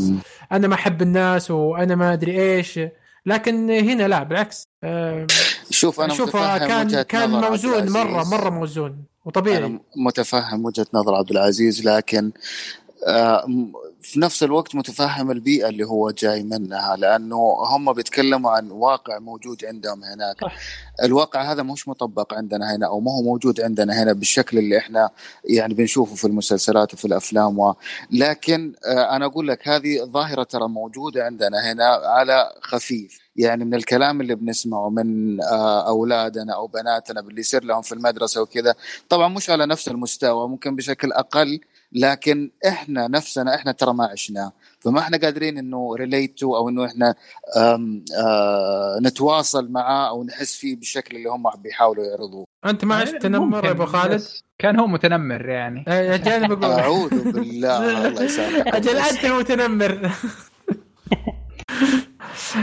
أنا 0.52 0.68
ما 0.68 0.76
أحب 0.76 1.02
الناس 1.02 1.52
وأنا 1.52 1.96
ما 1.96 2.14
أدري 2.14 2.42
إيش 2.42 2.80
لكن 3.26 3.70
هنا 3.72 4.08
لا 4.08 4.24
بالعكس 4.24 4.68
آه، 4.84 5.28
شوف 5.70 6.02
أنا 6.02 6.14
شوف 6.14 6.38
كان 6.38 7.02
كان 7.02 7.30
موزون 7.30 7.90
مرة. 7.92 8.24
مرة 8.24 8.50
موزون 8.50 9.04
وطبيعي 9.26 9.58
أنا 9.58 9.80
متفهم 9.98 10.66
وجهة 10.66 10.88
نظر 10.94 11.16
عبد 11.16 11.32
العزيز 11.32 11.88
لكن 11.88 12.32
آه، 13.08 13.46
في 14.06 14.20
نفس 14.20 14.44
الوقت 14.44 14.76
متفهم 14.76 15.32
البيئة 15.32 15.70
اللي 15.70 15.84
هو 15.84 16.12
جاي 16.12 16.44
منها 16.44 16.96
لأنه 16.96 17.36
هم 17.70 17.94
بيتكلموا 17.94 18.52
عن 18.52 18.72
واقع 18.72 19.20
موجود 19.20 19.66
عندهم 19.66 20.04
هناك 20.04 20.42
صح. 20.42 20.56
الواقع 21.04 21.52
هذا 21.52 21.64
مش 21.64 21.88
مطبق 21.88 22.34
عندنا 22.34 22.76
هنا 22.76 22.88
أو 22.88 23.00
ما 23.00 23.12
هو 23.12 23.22
موجود 23.22 23.62
عندنا 23.62 24.04
هنا 24.04 24.14
بالشكل 24.14 24.58
اللي 24.58 24.78
إحنا 24.78 25.10
يعني 25.46 25.74
بنشوفه 25.74 26.16
في 26.16 26.28
المسلسلات 26.28 26.94
وفي 26.94 27.06
الأفلام 27.06 27.60
و... 27.60 27.76
لكن 28.12 28.74
آه، 28.86 29.16
أنا 29.16 29.26
أقول 29.26 29.48
لك 29.48 29.68
هذه 29.68 30.04
ظاهرة 30.04 30.44
ترى 30.44 30.68
موجودة 30.68 31.26
عندنا 31.26 31.72
هنا 31.72 31.86
على 31.86 32.52
خفيف 32.62 33.20
يعني 33.36 33.66
من 33.66 33.74
الكلام 33.74 34.22
اللي 34.22 34.36
بنسمعه 34.36 34.90
من 34.90 35.42
آه، 35.42 35.88
أولادنا 35.88 36.56
أو 36.56 36.68
بناتنا 36.68 37.22
باللي 37.22 37.42
يصير 37.42 37.64
لهم 37.64 37.82
في 37.82 37.92
المدرسة 37.92 38.42
وكذا 38.42 38.76
طبعا 39.10 39.28
مش 39.28 39.50
على 39.50 39.66
نفس 39.66 39.88
المستوى 39.88 40.48
ممكن 40.48 40.76
بشكل 40.76 41.12
أقل 41.12 41.60
لكن 41.96 42.52
إحنا 42.68 43.08
نفسنا 43.08 43.56
إحنا 43.56 43.72
ترى 43.72 43.94
ما 43.94 44.06
عشناه 44.06 44.52
فما 44.80 45.00
إحنا 45.00 45.18
قادرين 45.18 45.58
إنه 45.58 45.96
ريليتو 45.96 46.56
أو 46.56 46.70
إنه 46.70 46.86
إحنا 46.86 47.16
آم 47.58 48.06
آه 48.18 49.00
نتواصل 49.02 49.72
معاه 49.72 50.10
أو 50.10 50.24
نحس 50.24 50.56
فيه 50.56 50.76
بالشكل 50.76 51.18
اللي 51.18 51.30
هم 51.30 51.44
بيحاولوا 51.58 52.06
يعرضوه. 52.06 52.46
أنت 52.66 52.86
ما 52.86 52.96
عشت 52.96 53.16
تنمر 53.16 53.66
يا 53.66 53.72
أبو 53.72 53.86
خالد؟ 53.86 54.24
كان 54.60 54.80
هو 54.80 54.88
متنمر 54.88 55.50
يعني. 55.50 55.86
أجل 55.88 56.32
أنا 56.32 56.48
بقول. 56.48 56.72
أعوذ 56.72 57.32
بالله 57.32 58.08
الله 58.08 58.24
يسامحك. 58.24 58.68
أجل 58.76 58.98
أنت 58.98 59.26
المتنمر 59.26 59.92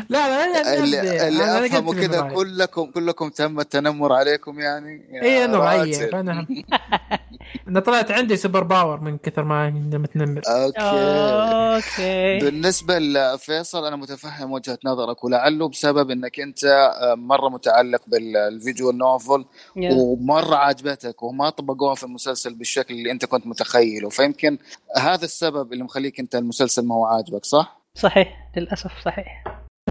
لا 0.09 0.29
لا 0.29 0.47
يعني 0.47 0.85
اللي, 0.85 1.29
اللي 1.29 1.67
أفهمه 1.67 1.95
كذا. 1.95 2.21
كلكم 2.21 2.87
كلكم 2.91 3.29
تم 3.29 3.61
التنمر 3.61 4.13
عليكم 4.13 4.61
يعني. 4.61 5.23
اي 5.23 5.45
أنا 5.45 5.59
راتب. 5.59 6.11
أنا 7.55 7.69
أنا 7.69 7.81
طلعت 7.81 8.11
عندي 8.11 8.37
super 8.37 8.63
power 8.63 9.01
من 9.01 9.19
كثر 9.19 9.45
ما 9.45 9.71
متنمر. 9.71 10.41
أوكي. 10.47 10.81
أوكي. 10.81 12.39
بالنسبة 12.39 12.99
لفيصل 12.99 13.87
أنا 13.87 13.97
متفهم 13.97 14.53
وجهة 14.53 14.79
نظرك 14.85 15.25
ولعله 15.25 15.69
بسبب 15.69 16.11
أنك 16.11 16.41
أنت 16.41 16.65
آه، 16.65 17.15
مرة 17.15 17.49
متعلق 17.49 18.01
بال 18.07 18.30
visual 18.30 18.99
novel 18.99 19.45
يا. 19.77 19.95
ومرة 19.95 20.57
عجبتك 20.57 21.23
وما 21.23 21.51
طبقوها 21.51 21.95
في 21.95 22.05
المسلسل 22.05 22.55
بالشكل 22.55 22.95
اللي 22.95 23.11
أنت 23.11 23.25
كنت 23.25 23.47
متخيله. 23.47 24.09
فيمكن 24.09 24.59
هذا 24.97 25.25
السبب 25.25 25.73
اللي 25.73 25.85
مخليك 25.85 26.21
أنت 26.21 26.35
المسلسل 26.35 26.87
ما 26.87 26.95
هو 26.95 27.07
عاجبك 27.07 27.45
صح؟ 27.45 27.83
صحيح. 27.95 28.51
للأسف 28.57 28.93
صحيح. 29.05 29.45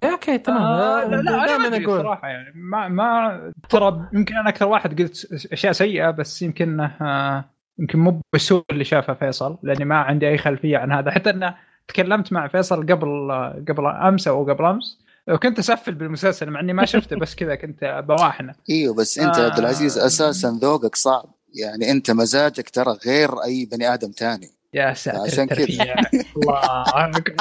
أوكي 0.03 0.37
تمام. 0.37 0.61
آه 0.61 1.03
لا 1.05 1.15
لا 1.15 1.19
أنا 1.19 1.45
دائما 1.45 1.67
أدري 1.67 1.85
أقول. 1.85 1.99
صراحة 2.01 2.27
يعني 2.27 2.51
ما 2.55 2.87
ما 2.87 3.53
ترى 3.69 4.09
يمكن 4.13 4.35
أنا 4.35 4.49
أكثر 4.49 4.67
واحد 4.67 5.01
قلت 5.01 5.27
أشياء 5.53 5.73
سيئة 5.73 6.11
بس 6.11 6.41
يمكن 6.41 6.79
آه 6.79 7.45
يمكن 7.81 7.99
مو 7.99 8.21
بالسوء 8.33 8.63
اللي 8.71 8.83
شافه 8.83 9.13
فيصل 9.13 9.57
لأني 9.63 9.85
ما 9.85 9.95
عندي 9.95 10.29
أي 10.29 10.37
خلفية 10.37 10.77
عن 10.77 10.91
هذا 10.91 11.11
حتى 11.11 11.29
إنه 11.29 11.55
تكلمت 11.87 12.33
مع 12.33 12.47
فيصل 12.47 12.81
قبل 12.81 13.31
قبل 13.69 13.85
أمس 13.85 14.27
أو 14.27 14.43
قبل 14.51 14.65
أمس 14.65 14.97
وكنت 15.27 15.59
أسفل 15.59 15.95
بالمسلسل 15.95 16.49
مع 16.49 16.59
إني 16.59 16.73
ما 16.73 16.85
شفته 16.85 17.15
بس 17.15 17.35
كذا 17.35 17.55
كنت 17.55 18.03
بواحنه 18.07 18.53
إيوه 18.69 18.95
بس 18.95 19.19
أنت 19.19 19.37
آه. 19.37 19.45
عبد 19.45 19.59
العزيز 19.59 19.97
أساسا 19.97 20.59
ذوقك 20.61 20.95
صعب 20.95 21.25
يعني 21.55 21.91
أنت 21.91 22.11
مزاجك 22.11 22.69
ترى 22.69 22.97
غير 23.05 23.43
أي 23.43 23.65
بني 23.71 23.93
آدم 23.93 24.11
تاني 24.11 24.49
يا 24.73 24.93
ساتر 24.93 25.19
عشان 25.19 25.47
كذا. 25.47 25.95
الله 26.37 26.83
أكبر. 27.17 27.35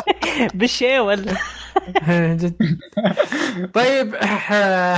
بالشيول 0.55 1.27
جد. 2.11 2.79
طيب 3.75 4.15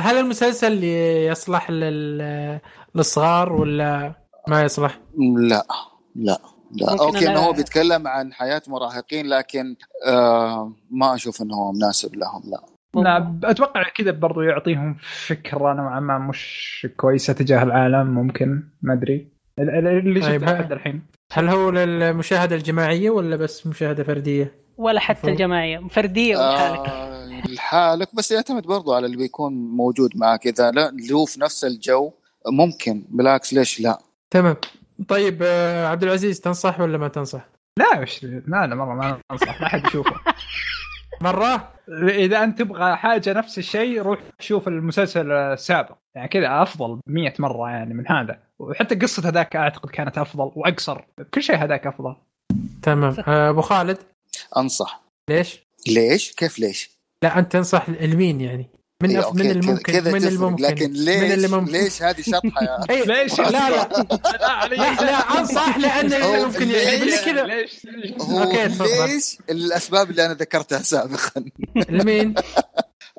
هل 0.03 0.19
المسلسل 0.19 0.85
يصلح 0.85 1.71
لل- 1.71 2.59
للصغار 2.95 3.53
ولا 3.53 4.13
ما 4.49 4.63
يصلح؟ 4.63 4.99
لا 5.39 5.67
لا 6.17 6.39
لا. 6.73 7.01
أوكي 7.01 7.29
إنه 7.29 7.41
هو 7.41 7.53
بيتكلم 7.53 8.09
عن 8.09 8.33
حياة 8.33 8.63
مراهقين 8.69 9.27
لكن 9.27 9.77
آه 10.07 10.73
ما 10.91 11.15
أشوف 11.15 11.43
إنه 11.43 11.55
هو 11.55 11.73
مناسب 11.73 12.17
لهم 12.17 12.43
لا. 12.51 12.63
لا 13.03 13.39
أتوقع 13.51 13.83
كذا 13.83 14.11
برضو 14.11 14.41
يعطيهم 14.41 14.97
فكرة 15.27 15.73
نوعا 15.73 16.01
ما 16.01 16.19
مش 16.19 16.87
كويسة 16.97 17.33
تجاه 17.33 17.63
العالم 17.63 18.07
ممكن 18.07 18.69
ما 18.83 18.93
أدري. 18.95 19.33
ال- 19.59 19.71
ال- 19.71 19.87
اللي 19.87 20.21
طيب، 20.21 20.41
شفته 20.41 20.53
لحد 20.55 20.73
الحين. 20.73 21.03
هل 21.33 21.49
هو 21.49 21.71
للمشاهدة 21.71 22.57
الجماعية 22.57 23.11
ولا 23.11 23.37
بس 23.37 23.67
مشاهدة 23.67 24.05
فردية؟ 24.05 24.55
ولا 24.77 25.01
حتى. 25.01 25.31
الجماعية 25.31 25.89
فردية 25.91 26.37
ولحالك 26.37 26.89
آه 26.89 27.41
لحالك 27.49 28.15
بس 28.15 28.31
يعتمد 28.31 28.63
برضو 28.67 28.95
على 28.95 29.07
اللي 29.07 29.17
بيكون 29.17 29.53
موجود 29.53 30.11
معك 30.17 30.47
إذا 30.47 30.71
لا 30.71 30.89
اللي 30.89 31.13
هو 31.15 31.25
في 31.25 31.41
نفس 31.41 31.65
الجو 31.65 32.13
ممكن 32.53 33.05
بالعكس 33.09 33.55
ليش 33.55 33.81
لا؟ 33.81 33.99
تمام. 34.33 34.57
طيب 35.09 35.43
آه، 35.43 35.87
عبد 35.87 36.03
العزيز 36.03 36.41
تنصح 36.41 36.81
ولا 36.81 36.99
ما 36.99 37.09
تنصح؟ 37.09 37.49
لا 37.79 38.01
مش 38.01 38.25
لا 38.25 38.67
لا 38.67 38.75
مرة 38.75 38.95
ما 38.95 39.19
أنصح 39.31 39.61
ما 39.61 39.69
حد 39.69 39.87
يشوفه 39.87 40.21
مرة؟ 41.21 41.73
إذا 42.09 42.45
أنت 42.45 42.59
تبغى 42.59 42.97
حاجة 42.97 43.33
نفس 43.33 43.59
الشيء 43.59 44.03
روح 44.03 44.21
شوف 44.41 44.69
المسلسل 44.69 45.33
السابق. 45.33 45.97
يعني 46.15 46.29
كذا 46.29 46.63
أفضل 46.63 47.01
100 47.07 47.35
مرة 47.39 47.71
يعني 47.71 47.95
من 47.95 48.09
هذا. 48.09 48.39
وحتى 48.59 48.95
قصة 48.95 49.29
هذاك 49.29 49.57
أعتقد 49.57 49.91
كانت 49.91 50.19
أفضل 50.19 50.53
وأقصر. 50.57 51.01
كل 51.35 51.43
شيء 51.43 51.57
هذاك 51.57 51.87
أفضل. 51.87 52.17
تمام. 52.83 53.17
آه، 53.27 53.51
أبو 53.51 53.61
خالد؟ 53.61 53.99
أنصح. 54.57 55.03
ليش؟ 55.31 55.61
ليش؟ 55.89 56.33
كيف 56.33 56.59
ليش؟ 56.59 56.91
لا 57.23 57.39
أنت 57.39 57.53
تنصح 57.53 57.89
المين 57.89 58.41
يعني؟ 58.41 58.71
من 59.03 59.17
إيه، 59.17 59.33
من 59.33 59.51
الممكن 59.51 59.93
كذا 59.93 60.13
من 60.13 60.25
الممكن 60.25 60.63
لكن 60.65 60.93
ليش 60.93 61.23
من 61.23 61.33
اللي 61.33 61.49
ممكن. 61.49 61.73
ليش 61.73 62.03
هذه 62.03 62.21
شطحة 62.21 62.63
يا 62.63 62.79
إيه، 62.91 63.05
ليش؟ 63.05 63.39
لا 63.55 63.71
لا. 63.71 63.89
لا 64.69 64.95
لا 64.95 65.39
أنصح 65.41 65.79
لأن 65.79 66.45
ممكن 66.45 66.71
يعجبني 66.71 67.11
ليش؟ 67.11 67.21
كذا. 67.21 67.43
ليش 67.43 67.87
تفضل. 68.19 69.07
ليش 69.09 69.39
الأسباب 69.51 70.11
اللي 70.11 70.27
أنا 70.27 70.35
ذكرتها 70.35 70.79
سابقا؟ 70.83 71.45
لمين؟ 71.89 72.35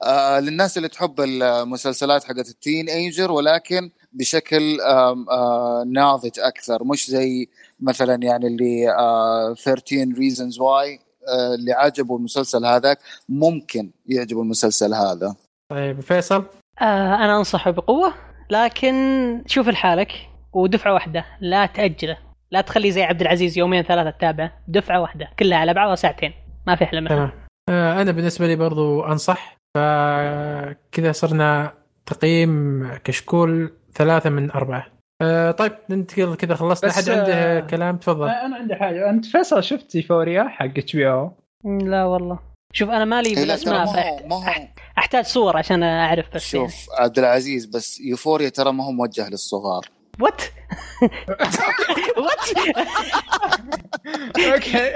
آه 0.03 0.39
للناس 0.39 0.77
اللي 0.77 0.87
تحب 0.87 1.21
المسلسلات 1.21 2.23
حقت 2.23 2.49
التين 2.49 2.89
إيجر 2.89 3.31
ولكن 3.31 3.89
بشكل 4.13 4.81
آه 4.81 5.83
ناضج 5.87 6.39
أكثر. 6.39 6.83
مش 6.83 7.09
زي 7.09 7.49
مثلا 7.79 8.15
يعني 8.23 8.47
اللي 8.47 8.89
آه 8.91 9.53
13 9.53 10.05
reasons 10.05 10.55
why 10.55 10.99
آه 11.27 11.55
اللي 11.55 11.71
عجبوا 11.73 12.17
المسلسل 12.17 12.65
هذاك. 12.65 12.99
ممكن 13.29 13.91
يعجبوا 14.07 14.43
المسلسل 14.43 14.93
هذا. 14.93 15.35
طيب 15.71 15.99
فيصل؟ 15.99 16.45
آه 16.81 17.15
أنا 17.15 17.37
أنصحه 17.37 17.71
بقوة 17.71 18.13
لكن 18.49 18.93
شوف 19.47 19.67
لحالك 19.67 20.11
ودفعة 20.53 20.93
واحدة 20.93 21.25
لا 21.41 21.65
تأجله. 21.65 22.17
لا 22.51 22.61
تخليه 22.61 22.91
زي 22.91 23.03
عبد 23.03 23.21
العزيز 23.21 23.57
يومين 23.57 23.83
ثلاثة 23.83 24.09
تتابعه 24.09 24.51
دفعة 24.67 25.01
واحدة 25.01 25.29
كلها 25.39 25.57
على 25.57 25.73
بعضها 25.73 25.95
ساعتين 25.95 26.33
ما 26.67 26.75
في 26.75 26.83
أحلى 26.83 27.01
منها 27.01 27.15
تمام. 27.15 27.31
آه، 27.69 28.01
أنا 28.01 28.11
بالنسبة 28.11 28.47
لي 28.47 28.55
برضو 28.55 29.03
أنصح 29.03 29.57
فكذا 29.77 31.11
صرنا 31.11 31.73
تقييم 32.05 32.87
كشكول 33.03 33.73
ثلاثة 33.93 34.29
من 34.29 34.51
أربعة. 34.51 34.85
آه، 35.21 35.51
طيب 35.51 35.71
ننتقل 35.89 36.35
كذا 36.35 36.55
خلصنا 36.55 36.89
أحد 36.89 37.09
عنده 37.09 37.59
كلام؟ 37.59 37.97
تفضل. 37.97 38.29
أنا 38.29 38.55
عندي 38.55 38.75
حاجة. 38.75 39.09
أنت 39.09 39.25
فيصل 39.25 39.63
شفت 39.63 39.95
Euphoria 39.95 40.43
حق 40.43 40.65
HBO 40.77 41.31
لا 41.65 42.03
والله. 42.03 42.39
شوف 42.75 42.89
أنا 42.89 43.05
مالي 43.05 43.29
إيه، 43.29 43.35
بالأسماء 43.35 43.85
ما 43.85 43.91
هو 43.91 44.19
ما 44.27 44.35
هو 44.35 44.53
أحتاج 44.97 45.25
صور 45.25 45.57
عشان 45.57 45.83
أعرف 45.83 46.25
بس. 46.35 46.41
شوف 46.45 46.73
عبد 46.99 47.19
العزيز 47.19 47.65
بس 47.65 47.99
Euphoria 47.99 48.49
ترى 48.49 48.71
ما 48.73 48.83
هو 48.85 48.91
موجه 48.91 49.29
للصغار. 49.29 49.89
what 50.19 50.41
what 52.17 52.49
okay 54.53 54.91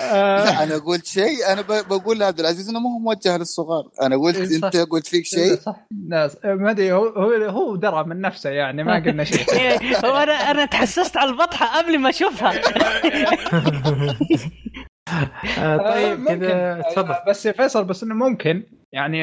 لا 0.00 0.62
أنا 0.62 0.78
قلت 0.78 1.06
شيء 1.06 1.52
أنا 1.52 1.60
ب- 1.62 1.88
بقول 1.88 2.18
لعبد 2.18 2.40
العزيز 2.40 2.68
إنه 2.68 2.80
ما 2.80 2.90
هو 2.94 2.98
موجه 2.98 3.36
للصغار. 3.36 3.88
أنا 4.02 4.16
قلت 4.16 4.36
إيه، 4.36 4.58
صح. 4.58 4.64
أنت 4.64 4.76
قلت 4.76 5.06
فيك 5.06 5.24
شيء؟ 5.26 5.56
صح. 5.56 5.76
لا 6.08 6.30
ما 6.44 6.70
أدري 6.70 6.92
هو 6.92 7.06
هو 7.08 7.30
هو 7.44 7.76
درى 7.76 8.04
من 8.04 8.20
نفسه 8.20 8.50
يعني 8.50 8.84
ما 8.84 8.94
قلنا 8.94 9.24
شيء. 9.24 9.52
إيه، 9.58 9.96
هو 10.04 10.16
أنا 10.16 10.32
أنا 10.32 10.64
تحسست 10.64 11.16
على 11.16 11.30
البطحة 11.30 11.78
قبل 11.78 11.98
ما 11.98 12.08
أشوفها. 12.10 12.52
طيب 15.56 16.18
ممكن. 16.20 16.38
كذا 16.38 16.82
تفضل. 16.92 17.10
آه، 17.12 17.24
بس 17.28 17.46
يا 17.46 17.52
فيصل 17.52 17.84
بس 17.84 18.02
إنه 18.02 18.14
ممكن. 18.14 18.62
يعني. 18.92 19.22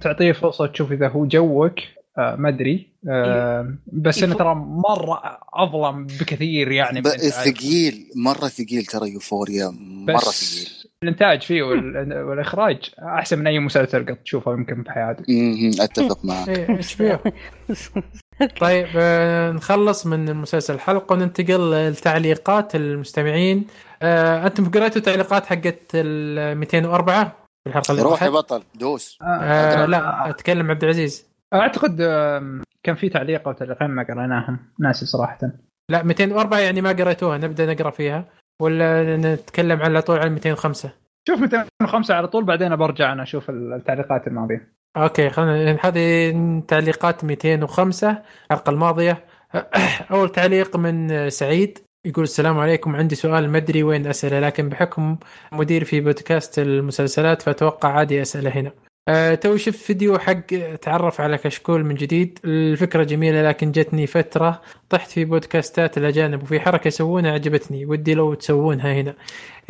تعطيه 0.00 0.32
فرصة 0.32 0.66
تشوف 0.66 0.92
إذا 0.92 1.08
هو 1.08 1.26
جوك. 1.26 1.74
آه، 2.18 2.36
ما 2.36 2.48
أدري. 2.48 2.92
آه، 3.10 3.74
بس 3.92 4.22
إنه 4.22 4.34
يفو- 4.34 4.38
ترى 4.38 4.54
مرة 4.54 5.38
أظلم 5.54 6.06
بكثير 6.06 6.70
يعني 6.72 7.00
من. 7.00 7.10
ثقيل 7.10 8.06
مرة 8.16 8.48
ثقيل 8.48 8.84
ترى 8.84 9.10
يوفوريا 9.10 9.70
مرة 10.06 10.18
ثقيل. 10.18 10.68
الإنتاج 11.02 11.42
فيه 11.42 11.62
وال- 11.62 12.22
والإخراج 12.22 12.90
أحسن 13.18 13.38
من 13.38 13.46
أي 13.46 13.58
مسلسل 13.58 14.06
قد 14.06 14.16
تشوفه 14.16 14.52
يمكن 14.52 14.82
بحياتك. 14.82 15.24
أتفق 15.80 16.24
معك. 16.24 16.48
إيه، 16.48 16.80
طيب 18.60 18.86
آه، 18.96 19.52
نخلص 19.52 20.06
من 20.06 20.28
المسلسل 20.28 20.74
الحلقة 20.74 21.12
وننتقل 21.12 21.88
لتعليقات 21.90 22.74
المستمعين. 22.76 23.64
آه، 24.02 24.46
أنتم 24.46 24.70
قريتوا 24.70 25.02
تعليقات 25.02 25.46
حقت 25.46 25.80
ال 25.94 26.58
204 26.58 27.24
في 27.64 27.70
الحلقة 27.70 27.90
اللي 27.90 28.02
روح 28.02 28.22
يا؟ 28.22 28.30
بطل 28.30 28.62
دوس. 28.74 29.18
آه 29.22 29.86
لا 29.86 30.30
أتكلم 30.30 30.70
عبد 30.70 30.84
العزيز. 30.84 31.26
أعتقد 31.54 31.96
كان 32.82 32.94
في 32.94 33.08
تعليق 33.08 33.48
أو 33.48 33.54
تعليقين 33.54 33.90
ما 33.90 34.02
قريناهم 34.02 34.58
ناسي 34.80 35.06
صراحة. 35.06 35.38
لا 35.90 36.02
204 36.02 36.58
يعني 36.58 36.80
ما 36.80 36.92
قريتوها 36.92 37.38
نبدأ 37.38 37.74
نقرأ 37.74 37.90
فيها. 37.90 38.24
ولا 38.62 39.16
نتكلم 39.16 39.82
على 39.82 40.02
طول 40.02 40.18
عن 40.18 40.32
205 40.32 40.90
شوف 41.28 41.40
205 41.40 42.14
على 42.14 42.28
طول 42.28 42.44
بعدين 42.44 42.76
برجع 42.76 43.12
أنا 43.12 43.22
أشوف 43.22 43.50
التعليقات 43.50 44.26
الماضية. 44.26 44.72
أوكي 44.96 45.30
خلينا 45.30 45.78
هذه 45.82 46.32
تعليقات 46.68 47.24
205 47.24 48.22
الحلقة 48.44 48.70
الماضية. 48.70 49.24
أول 50.12 50.28
تعليق 50.28 50.76
من 50.76 51.30
سعيد. 51.30 51.78
يقول 52.04 52.24
السلام 52.24 52.58
عليكم. 52.58 52.96
عندي 52.96 53.14
سؤال 53.14 53.50
ما 53.50 53.58
أدري 53.58 53.82
وين 53.82 54.06
أسأله 54.06 54.40
لكن 54.40 54.68
بحكم 54.68 55.16
مدير 55.52 55.84
في 55.84 56.00
بودكاست 56.00 56.58
المسلسلات 56.58 57.42
فأتوقع 57.42 57.88
عادي 57.88 58.22
أسأله 58.22 58.50
هنا. 58.50 58.72
أه 59.08 59.34
تو 59.34 59.56
شفت 59.56 59.78
فيديو 59.78 60.18
حق 60.18 60.46
تعرف 60.82 61.20
على 61.20 61.38
كشكول 61.38 61.84
من 61.84 61.94
جديد؟ 61.94 62.38
الفكرة 62.44 63.04
جميلة 63.04 63.48
لكن 63.48 63.72
جتني 63.72 64.06
فترة 64.06 64.62
طحت 64.90 65.10
في 65.10 65.24
بودكاستات 65.24 65.98
الأجانب 65.98 66.42
وفي 66.42 66.60
حركة 66.60 66.88
يسوونها 66.88 67.32
عجبتني 67.32 67.86
ودي 67.86 68.14
لو 68.14 68.34
تسوونها 68.34 68.92
هنا. 68.94 69.14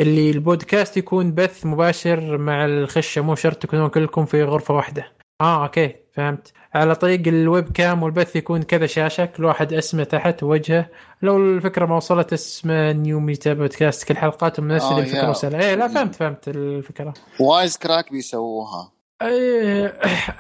اللي 0.01 0.31
البودكاست 0.31 0.97
يكون 0.97 1.35
بث 1.35 1.67
مباشر 1.67 2.39
مع 2.39 2.65
الخشة 2.65 3.23
مو 3.23 3.35
شرط 3.35 3.57
تكونون 3.57 3.89
كلكم 3.89 4.25
في 4.25 4.43
غرفة 4.43 4.75
واحدة. 4.75 5.22
آه 5.41 5.63
okay 5.65 5.95
فهمت. 6.15 6.53
على 6.75 6.95
طريق 6.95 7.29
ال 7.29 7.73
webcam 7.73 8.03
والبث 8.03 8.37
يكون 8.37 8.63
كذا 8.63 8.87
شاشة 8.87 9.25
كل 9.25 9.45
واحد 9.45 9.73
اسمه 9.73 10.05
تحت 10.05 10.43
ووجهه 10.43 10.87
لو 11.23 11.37
الفكرة 11.37 11.87
ما 11.87 11.97
وصلت 11.97 12.33
اسمه 12.33 12.93
New 12.93 13.21
Meta 13.21 13.53
podcast 13.53 14.05
كل 14.05 14.17
حلقاتهم 14.17 14.67
منزل 14.67 14.87
آه، 14.87 14.99
الفكرة 14.99 15.19
يا. 15.25 15.29
وصل 15.29 15.55
إيه 15.55 15.75
لا 15.75 15.89
فهمت 15.89 16.15
فهمت 16.15 16.49
الفكرة. 16.49 17.15
Wisecrack 17.41 18.13
بيسووها. 18.13 18.93
إيه، 19.23 19.87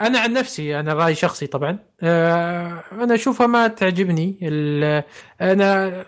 أنا 0.00 0.18
عن 0.18 0.32
نفسي 0.32 0.80
أنا 0.80 0.94
رأي 0.94 1.14
شخصي 1.14 1.46
طبعا. 1.46 1.78
آه، 2.02 2.82
أنا 2.92 3.14
أشوفها 3.14 3.46
ما 3.46 3.68
تعجبني. 3.68 4.38
أنا 5.40 6.04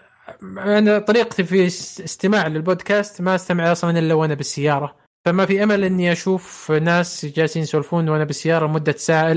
أنا 0.59 0.99
طريقتي 0.99 1.45
في 1.45 1.67
اس- 1.67 2.01
استماع 2.05 2.47
للبودكاست 2.47 3.21
ما 3.21 3.35
أستمع 3.35 3.73
أصلا 3.73 3.99
إلا 3.99 4.15
وأنا 4.15 4.35
بالسيارة. 4.35 4.97
فما 5.25 5.47
في 5.47 5.63
أمل 5.63 5.85
إني 5.85 6.13
أشوف 6.13 6.73
ناس 6.73 7.27
جالسين 7.27 7.63
يسولفون 7.63 8.09
وأنا 8.09 8.25
بالسيارة 8.25 8.67
مده 8.67 8.93
ساعة 8.93 9.35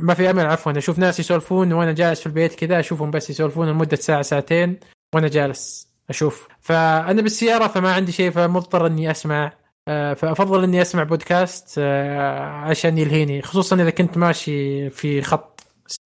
ما 0.00 0.14
في 0.14 0.30
أمل 0.30 0.46
عفوا 0.46 0.78
أشوف 0.78 0.98
ناس 0.98 1.20
يسولفون 1.20 1.72
وأنا 1.72 1.92
جالس 1.92 2.20
في 2.20 2.26
البيت 2.26 2.54
كذا 2.54 2.80
أشوفهم 2.80 3.10
بس 3.10 3.30
يسولفون 3.30 3.68
لمدة 3.68 3.96
ساعة 3.96 4.22
ساعتين 4.22 4.80
وأنا 5.14 5.28
جالس 5.28 5.88
أشوف. 6.10 6.48
فأنا 6.60 7.22
بالسيارة 7.22 7.66
فما 7.66 7.92
عندي 7.94 8.12
شيء 8.12 8.30
فمضطر 8.30 8.86
إني 8.86 9.10
أسمع 9.10 9.52
فأفضل 9.86 10.64
إني 10.64 10.82
أسمع 10.82 11.02
بودكاست 11.02 11.78
عشان 12.38 12.98
يلهيني 12.98 13.42
خصوصا 13.42 13.76
إذا 13.76 13.90
كنت 13.90 14.18
ماشي 14.18 14.90
في 14.90 15.22
خط 15.22 15.60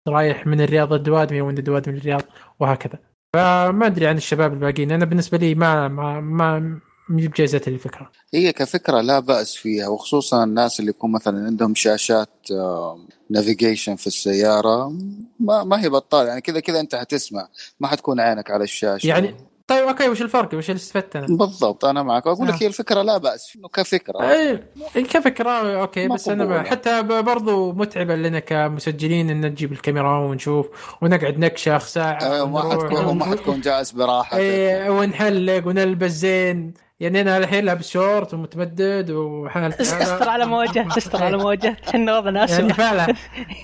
رايح 0.08 0.48
من 0.48 0.62
الرياض 0.62 0.94
للدوادمي 0.94 1.42
ومن 1.42 1.58
الدوادمي 1.58 1.96
للرياض 1.96 2.22
وهكذا. 2.60 3.00
فما 3.36 3.86
أدري 3.86 4.08
عن 4.08 4.18
الشباب 4.18 4.54
الباقيين 4.54 4.92
أنا 4.92 5.06
بالنسبة 5.06 5.38
لي 5.38 5.56
ما 5.56 5.88
ما 5.88 6.22
ما, 6.22 6.80
يجيب 7.10 7.32
جائزة 7.32 7.62
الفكرة. 7.68 8.12
هي 8.34 8.54
كفكرة 8.54 9.02
لا 9.02 9.20
بأس 9.20 9.56
فيها 9.56 9.88
وخصوصا 9.88 10.44
الناس 10.44 10.80
اللي 10.80 10.90
يكون 10.90 11.12
مثلا 11.12 11.46
عندهم 11.46 11.76
شاشات 11.76 12.48
navigation 13.30 13.96
في 13.96 14.08
السيارة 14.08 14.94
ما, 15.40 15.64
ما 15.64 15.84
هي 15.84 15.90
بطال 15.90 16.28
يعني 16.28 16.42
كذا 16.42 16.60
كذا 16.60 16.80
أنت 16.80 16.96
حتسمع 16.96 17.48
ما 17.80 17.88
حتكون 17.88 18.20
عينك 18.20 18.52
على 18.52 18.64
الشاشة. 18.64 19.08
يعني 19.08 19.36
طيب 19.68 19.88
okay 19.88 20.10
وش 20.10 20.22
الفرق؟ 20.22 20.54
وش 20.56 20.70
اللي 20.70 20.80
استفدت 20.80 21.16
أنا؟ 21.16 21.38
بالضبط 21.38 21.86
أنا 21.86 22.04
معك. 22.04 22.28
أقول 22.28 22.48
لك 22.48 22.54
آه. 22.54 22.58
هي 22.62 22.68
الفكرة 22.68 23.02
لا 23.02 23.18
بأس 23.18 23.56
انه 23.56 23.68
كفكرة. 23.68 24.32
اي 24.32 24.64
كفكرة 25.04 25.82
okay 25.82 26.08
بس 26.08 26.30
أنا 26.30 26.46
مقبولة. 26.46 26.70
حتى 26.70 27.02
برضو 27.02 27.72
متعبة 27.74 28.16
لنا 28.16 28.40
كمسجلين 28.40 29.30
إن 29.30 29.46
نجيب 29.46 29.72
الكاميرا 29.72 30.18
ونشوف 30.20 30.68
ونقعد 31.02 31.40
نكشخ 31.40 31.86
ساعة 31.86 32.24
آه، 32.24 32.46
ما 32.46 32.64
ونروح 32.64 32.86
حتكون 32.86 33.18
ما 33.18 33.26
حتكون 33.26 33.62
جالس 33.62 33.92
براحتك. 33.92 34.38
اي 34.38 34.90
ونحلق 34.90 35.68
ونلبس 35.68 36.12
زين. 36.12 36.74
يعني 37.04 37.22
أنا 37.22 37.38
الحين 37.38 37.66
لابس 37.66 37.90
شورت 37.90 38.34
ومتمدد 38.34 39.12
وحالتي 39.12 39.78
تستر 39.84 40.30
على 40.30 40.46
مواجهه 40.46 40.96
تستر 40.96 41.24
على 41.24 41.38
مواجهه 41.38 41.78
إحنا 41.90 42.18
وضع 42.18 42.30
ناس. 42.30 42.52
يعني 42.52 42.74
فعلا. 42.74 43.14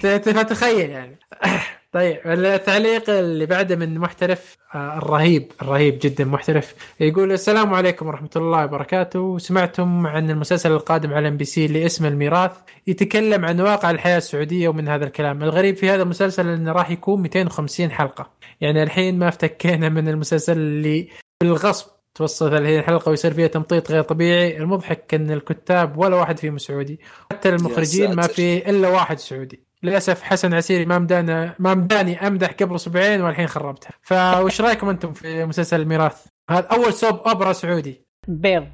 فتخيل 0.02 0.90
يعني. 0.90 1.20
طيب 1.94 2.18
التعليق 2.26 3.10
اللي 3.10 3.46
بعده 3.46 3.76
من 3.76 3.98
محترف 3.98 4.58
آه، 4.76 4.98
الرهيب 4.98 5.52
الرهيب 5.62 6.00
جدا 6.02 6.26
محترف 6.26 6.76
يقول 7.00 7.32
السلام 7.32 7.74
عليكم 7.74 8.08
ورحمة 8.08 8.30
الله 8.36 8.66
وبركاته. 8.66 9.38
سمعتم 9.38 10.08
عن 10.08 10.30
المسلسل 10.30 10.72
القادم 10.72 11.14
على 11.14 11.28
MBC 11.28 11.66
اللي 11.66 11.86
اسمه 11.86 12.08
الميراث 12.08 12.52
يتكلم 12.88 13.46
عن 13.46 13.62
واقع 13.62 13.92
الحياة 13.92 14.18
السعودية 14.18 14.68
ومن 14.68 14.88
هذا 14.88 15.06
الكلام. 15.06 15.44
الغريب 15.44 15.76
في 15.78 15.90
هذا 15.90 16.04
المسلسل 16.04 16.50
انه 16.50 16.72
راح 16.72 16.92
يكون 16.92 17.22
250 17.22 17.92
حلقة. 17.92 18.32
يعني 18.62 18.84
الحين 18.84 19.20
ما 19.20 19.28
افتكينا 19.28 19.90
من 19.90 20.10
المسلسل 20.10 20.58
اللي 20.58 21.08
بالغصب 21.42 21.99
توصل 22.20 22.50
30 22.50 22.82
حلقة 22.82 23.10
ويصير 23.10 23.34
فيها 23.34 23.48
تمطيط 23.48 23.92
غير 23.92 24.04
طبيعي. 24.04 24.58
المضحك 24.58 25.14
إن 25.14 25.32
الكتاب 25.32 25.98
ولا 25.98 26.16
واحد 26.16 26.40
فيهم 26.40 26.58
سعودي. 26.58 27.00
حتى 27.32 27.50
المخرجين 27.50 28.14
ما. 28.14 28.22
في 28.22 28.70
إلا 28.70 28.88
واحد 28.90 29.20
سعودي. 29.20 29.64
للأسف 29.84 30.22
حسن 30.22 30.54
عسيري 30.54 30.86
ما 30.86 31.00
مدانا 31.00 31.56
ما 31.60 31.74
مداني 31.74 32.28
أمدح 32.28 32.52
قبل 32.52 32.76
أسبوعين 32.76 33.22
والحين 33.22 33.48
خربتها. 33.48 33.92
فوش 34.02 34.62
رأيكم 34.62 34.90
أنتم 34.90 35.14
في 35.14 35.46
مسلسل 35.46 35.82
الميراث 35.82 36.26
هذا 36.50 36.68
أول 36.68 36.94
soap 36.94 37.16
opera 37.16 37.54
سعودي. 37.54 38.02
بيض. 38.28 38.66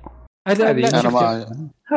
هذا 0.48 0.70
هذه 0.70 1.00
أنا. 1.00 1.10
ما 1.10 1.46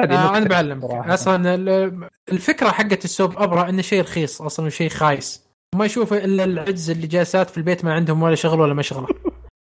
هذه 0.03 0.15
آه 0.15 0.37
أنا 0.37 0.49
بعلمك. 0.49 0.85
أصلا 0.85 1.55
ال- 1.55 2.09
الفكرة 2.33 2.69
حقت 2.69 3.05
ال 3.05 3.11
soap 3.11 3.37
opera 3.37 3.69
إنه 3.69 3.83
شيء 3.83 4.01
رخيص 4.03 4.43
أصلا 4.43 4.69
شيء 4.71 4.89
خايس. 4.89 5.49
ما 5.75 5.85
يشوف 5.85 6.13
إلا 6.13 6.45
العجز 6.45 6.91
اللي 6.91 7.07
جالسات 7.07 7.51
في 7.51 7.59
البيت 7.59 7.85
ما 7.85 7.93
عندهم 7.95 8.23
ولا 8.23 8.35
شغل 8.35 8.61
ولا 8.61 8.75
مشغلة. 8.75 9.07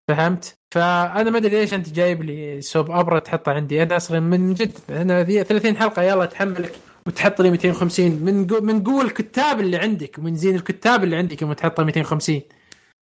فهمت؟ 0.09 0.54
فأنا 0.74 1.30
ما 1.30 1.38
أدري 1.38 1.61
ليش 1.61 1.74
أنت 1.74 1.88
جايب 1.88 2.22
لي 2.22 2.61
soap 2.61 2.90
opera 2.90 3.18
تحطها 3.18 3.54
عندي. 3.54 3.82
أنا 3.82 3.96
أصلا 3.96 4.20
من 4.20 4.54
جد 4.54 4.72
أنا 4.90 5.22
ذي 5.22 5.44
30 5.44 5.76
حلقة 5.76 6.02
يلا 6.02 6.24
تحملك 6.24 6.72
وتحط 7.06 7.40
لي 7.40 7.50
250 7.50 8.11
من 8.11 8.46
قو 8.46 8.61
من 8.61 8.84
قوة 8.84 9.02
الكتاب 9.02 9.61
اللي 9.61 9.76
عندك 9.76 10.18
ومن 10.18 10.34
زين 10.34 10.54
الكتاب 10.54 11.04
اللي 11.04 11.16
عندك 11.16 11.42
يوم 11.42 11.52
تحطها 11.52 11.84
250 11.84 12.40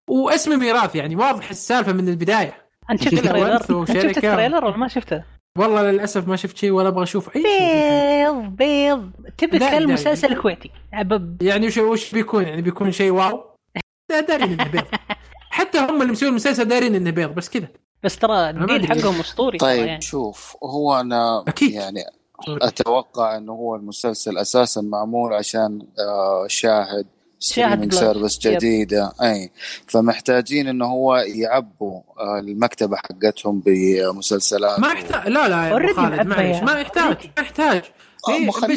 واسمه 0.10 0.56
ميراث 0.56 0.96
يعني 0.96 1.16
واضح 1.16 1.50
السالفة 1.50 1.94
من 1.94 2.10
البداية. 2.10 2.54
أنت 2.92 3.04
شفت 3.04 3.14
ال 3.14 3.22
trailer؟ 3.22 3.86
شفت. 3.86 3.96
ال 4.18 4.24
trailer 4.24 4.66
ولا 4.66 4.78
ما 4.78 4.88
شفته؟ 4.88 5.24
والله 5.58 5.92
للأسف 5.92 6.28
ما 6.28 6.36
شفت 6.36 6.58
شيء 6.58 6.72
ولا 6.72 6.88
أبغى 6.88 7.04
أشوف 7.04 7.36
أي 7.36 7.42
شيء 7.42 8.40
بيض 8.40 8.56
بيض. 8.56 9.12
تبي. 9.38 9.86
مسلسل 9.86 10.42
كويتي. 10.42 10.72
يعني 11.42 11.68
وش 11.68 11.78
وش 11.78 12.12
بيكون؟ 12.12 12.44
يعني 12.44 12.62
بيكون 12.62 12.92
شيء 12.92 13.12
wow؟ 13.12 13.56
لا 14.12 14.20
دارين 14.20 14.52
انه 14.52 14.68
بيض 14.68 14.86
حتى 15.56 15.80
هم 15.80 16.02
اللي 16.02 16.12
مسوين 16.12 16.30
المسلسل 16.32 16.66
دارين 16.66 16.96
إنه 16.96 17.10
بيض 17.12 17.30
بس 17.30 17.50
كذا. 17.50 17.68
بس 18.04 18.18
ترى 18.18 18.50
ال 18.50 18.56
deal. 18.56 18.88
حقهم 18.88 19.20
أسطوري 19.20 19.58
طيب 19.58 19.86
يعني. 19.86 20.02
شوف 20.02 20.58
هو 20.64 21.00
أنا 21.00 21.44
أكيد. 21.48 21.72
يعني 21.72 22.04
أتوقع 22.48 23.38
إنه 23.38 23.52
هو 23.54 23.76
المسلسل 23.76 24.38
أساسا 24.38 24.82
معمول 24.82 25.34
عشان 25.34 25.82
آه، 26.00 26.46
شاهد 26.48 27.06
streaming. 27.40 27.94
service 27.94 28.46
yep. 28.46 28.54
جديدة. 28.58 29.14
أي. 29.22 29.52
فمحتاجين 29.88 30.68
إنه 30.68 30.86
هو 30.86 31.16
يعبوا 31.16 32.02
آه، 32.20 32.40
المكتبة 32.40 32.98
حقتهم 32.98 33.62
بمسلسلات. 33.66 34.80
ما 34.80 34.88
يحتاج 34.88 35.28
لا 35.30 35.48
لا 35.48 35.68
يا 35.68 35.94
خالد 35.94 36.28
معليش. 36.28 36.58
يا- 36.58 36.64
ما 36.64 36.80
يحتاج 36.80 37.18
ما 37.38 37.44
يحتاج. 37.44 37.82
آه، 38.30 38.68
بي 38.68 38.76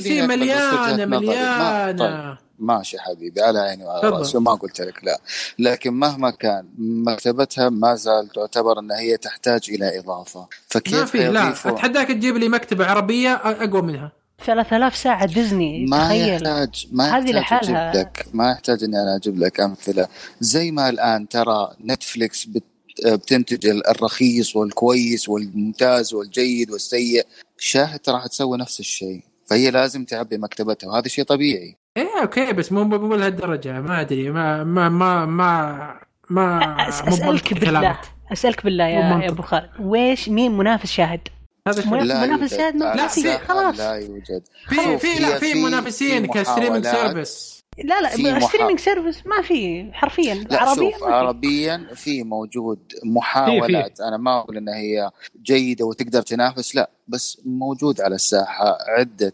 سي 0.00 0.26
مليانه 0.26 1.04
مليانه 1.06 2.38
ماشي 2.58 2.98
حبيبي 2.98 3.40
على 3.40 3.58
عيني 3.58 3.84
وعلى. 3.84 4.08
رأسي 4.08 4.36
وما 4.36 4.54
قلت 4.54 4.80
لك 4.80 5.04
لا. 5.04 5.20
لكن 5.58 5.92
مهما 5.94 6.30
كان 6.30 6.68
مكتبتها 6.78 7.68
ما 7.68 7.94
زال 7.94 8.28
تعتبر 8.28 8.78
إن 8.78 8.92
هي 8.92 9.16
تحتاج 9.16 9.60
إلى 9.68 9.98
إضافة. 9.98 10.40
ما 10.40 10.46
فكيف 10.68 11.10
في 11.10 11.28
لا. 11.28 11.48
أتحداك 11.52 12.08
تجيب 12.08 12.36
لي 12.36 12.48
مكتبة 12.48 12.86
عربية 12.86 13.34
أقوى 13.34 13.82
منها. 13.82 14.12
3000 14.46 14.96
ساعة 14.96 15.26
ديزني 15.26 15.86
ما 15.86 16.06
تخيل. 16.06 16.28
يحتاج 16.34 16.86
ما 16.92 17.04
هذه 17.18 17.30
يحتاج 17.30 17.34
لحالها- 17.34 17.90
أجيب 17.90 18.00
لك 18.00 18.26
ما 18.32 18.50
يحتاج 18.50 18.84
إني 18.84 19.02
أنا 19.02 19.16
أجيب 19.16 19.38
لك 19.38 19.60
أمثلة. 19.60 20.08
زي 20.40 20.70
ما 20.70 20.88
الآن 20.88 21.28
ترى 21.28 21.70
نتفليكس 21.84 22.44
بت 22.44 22.64
بتنتج 23.06 23.66
الرخيص 23.66 24.56
والكويس 24.56 25.28
والممتاز 25.28 26.14
والجيد 26.14 26.70
والسيء. 26.70 27.26
شاهد 27.58 28.00
راح 28.08 28.26
تسوي 28.26 28.58
نفس 28.58 28.80
الشيء 28.80 29.22
فهي 29.46 29.70
لازم 29.70 30.04
تعبي 30.04 30.38
مكتبتها 30.38 30.88
وهذا 30.88 31.08
شيء 31.08 31.24
طبيعي. 31.24 31.76
إيه 31.96 32.08
okay 32.22 32.52
بس 32.52 32.72
مو 32.72 32.84
مو 32.84 33.14
لهالدرجة 33.14 33.80
ما 33.80 34.00
أدري 34.00 34.30
ما 34.30 34.64
ما 34.64 34.88
ما 34.88 35.26
ما 35.26 36.00
ما 36.30 36.88
أسألك 36.88 37.54
بالله 37.54 37.80
كلامك. 37.80 37.98
أسألك 38.32 38.64
بالله 38.64 38.84
يا. 38.84 39.00
يا 39.22 39.28
أبو 39.28 39.42
خالد 39.42 39.70
ويش 39.80 40.28
مين 40.28 40.56
منافس 40.56 40.90
شاهد؟ 40.92 41.20
هذا. 41.68 41.84
منافس- 41.90 42.06
لا 42.06 42.26
منافس 42.26 42.52
يوجد 42.52 42.56
شاهد 42.62 42.76
ما- 42.76 42.84
لا، 42.94 43.06
في- 43.06 43.38
خلاص. 43.38 43.78
لا 43.78 43.94
يوجد 43.94 44.42
في 44.68 44.98
في 44.98 45.22
لا 45.22 45.38
في 45.38 45.52
في- 45.52 45.64
منافسين 45.64 46.26
محاولات. 46.26 46.86
service 46.86 47.58
لا 47.84 48.00
لا 48.00 48.40
streaming 48.40 48.78
service 48.78 49.26
ما 49.26 49.42
في 49.42 49.90
حرفيا 49.92 50.34
لا 50.34 50.60
عربيا 50.62 50.90
شوف. 50.90 51.02
عربيا 51.04 51.86
في 51.94 52.22
موجود 52.22 52.78
محاولات 53.04 54.00
أنا 54.00 54.16
ما 54.16 54.38
أقول 54.38 54.56
إنها 54.56 54.76
هي 54.76 55.10
جيدة 55.42 55.84
وتقدر 55.84 56.22
تنافس 56.22 56.74
لا 56.74 56.90
بس 57.08 57.40
موجود 57.44 58.00
على 58.00 58.14
الساحة 58.14 58.78
عدة 58.98 59.32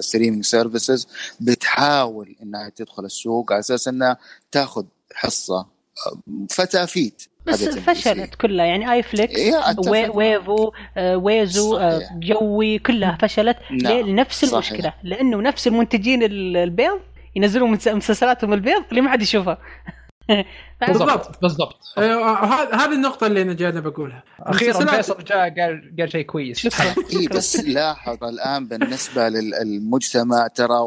ستريمينج 0.00 0.44
سيرفيسز 0.44 1.08
بتحاول 1.40 2.36
إنها 2.42 2.68
تدخل 2.68 3.04
السوق 3.04 3.52
على 3.52 3.60
أساس 3.60 3.88
إنها 3.88 4.16
تاخذ 4.52 4.84
حصة 5.14 5.66
فتافيت 6.50 7.22
بس. 7.46 7.64
فشلت 7.64 8.34
كلها 8.34 8.66
يعني 8.66 8.92
اي 8.92 9.02
فليكس 9.02 9.34
إيه، 9.36 9.52
وي 9.88 10.02
معك. 10.02 10.16
ويفو 10.16 10.72
آه، 10.96 11.16
ويزو 11.16 11.76
آه، 11.76 11.98
صحيح. 11.98 12.12
جوي 12.16 12.78
كلها 12.78 13.18
فشلت 13.20 13.56
نعم،؟ 13.82 13.92
لنفس 13.98 14.44
صحيح. 14.44 14.52
المشكلة 14.70 14.94
لأنه 15.02 15.40
نفس 15.40 15.66
المنتجين 15.66 16.22
ال- 16.22 16.56
البيض 16.56 17.00
ينزلون 17.36 17.70
مس- 17.70 17.88
مسلسلاتهم 17.88 18.52
البيض 18.52 18.82
اللي 18.90 19.00
ما 19.00 19.10
حد 19.10 19.22
يشوفها 19.22 19.58
بالضبط. 20.88 21.42
بالضبط. 21.42 21.76
آه، 21.98 22.44
هذه 22.44 22.84
هذه 22.84 22.92
النقطة 22.92 23.26
اللي 23.26 23.42
أنا 23.42 23.52
جانا 23.52 23.80
بقولها. 23.80 24.22
أخيرا 24.40 24.86
فيصل 24.86 25.24
جاء 25.24 25.60
قال 25.60 25.94
قال 25.98 26.12
شيء 26.12 26.24
كويس. 26.24 26.58
شكرا 26.58 26.94
اي 27.12 27.28
بس 27.28 27.56
لاحظ 27.56 28.24
الآن 28.24 28.66
بالنسبة 28.66 29.28
للمجتمع 29.28 30.46
ترى 30.46 30.78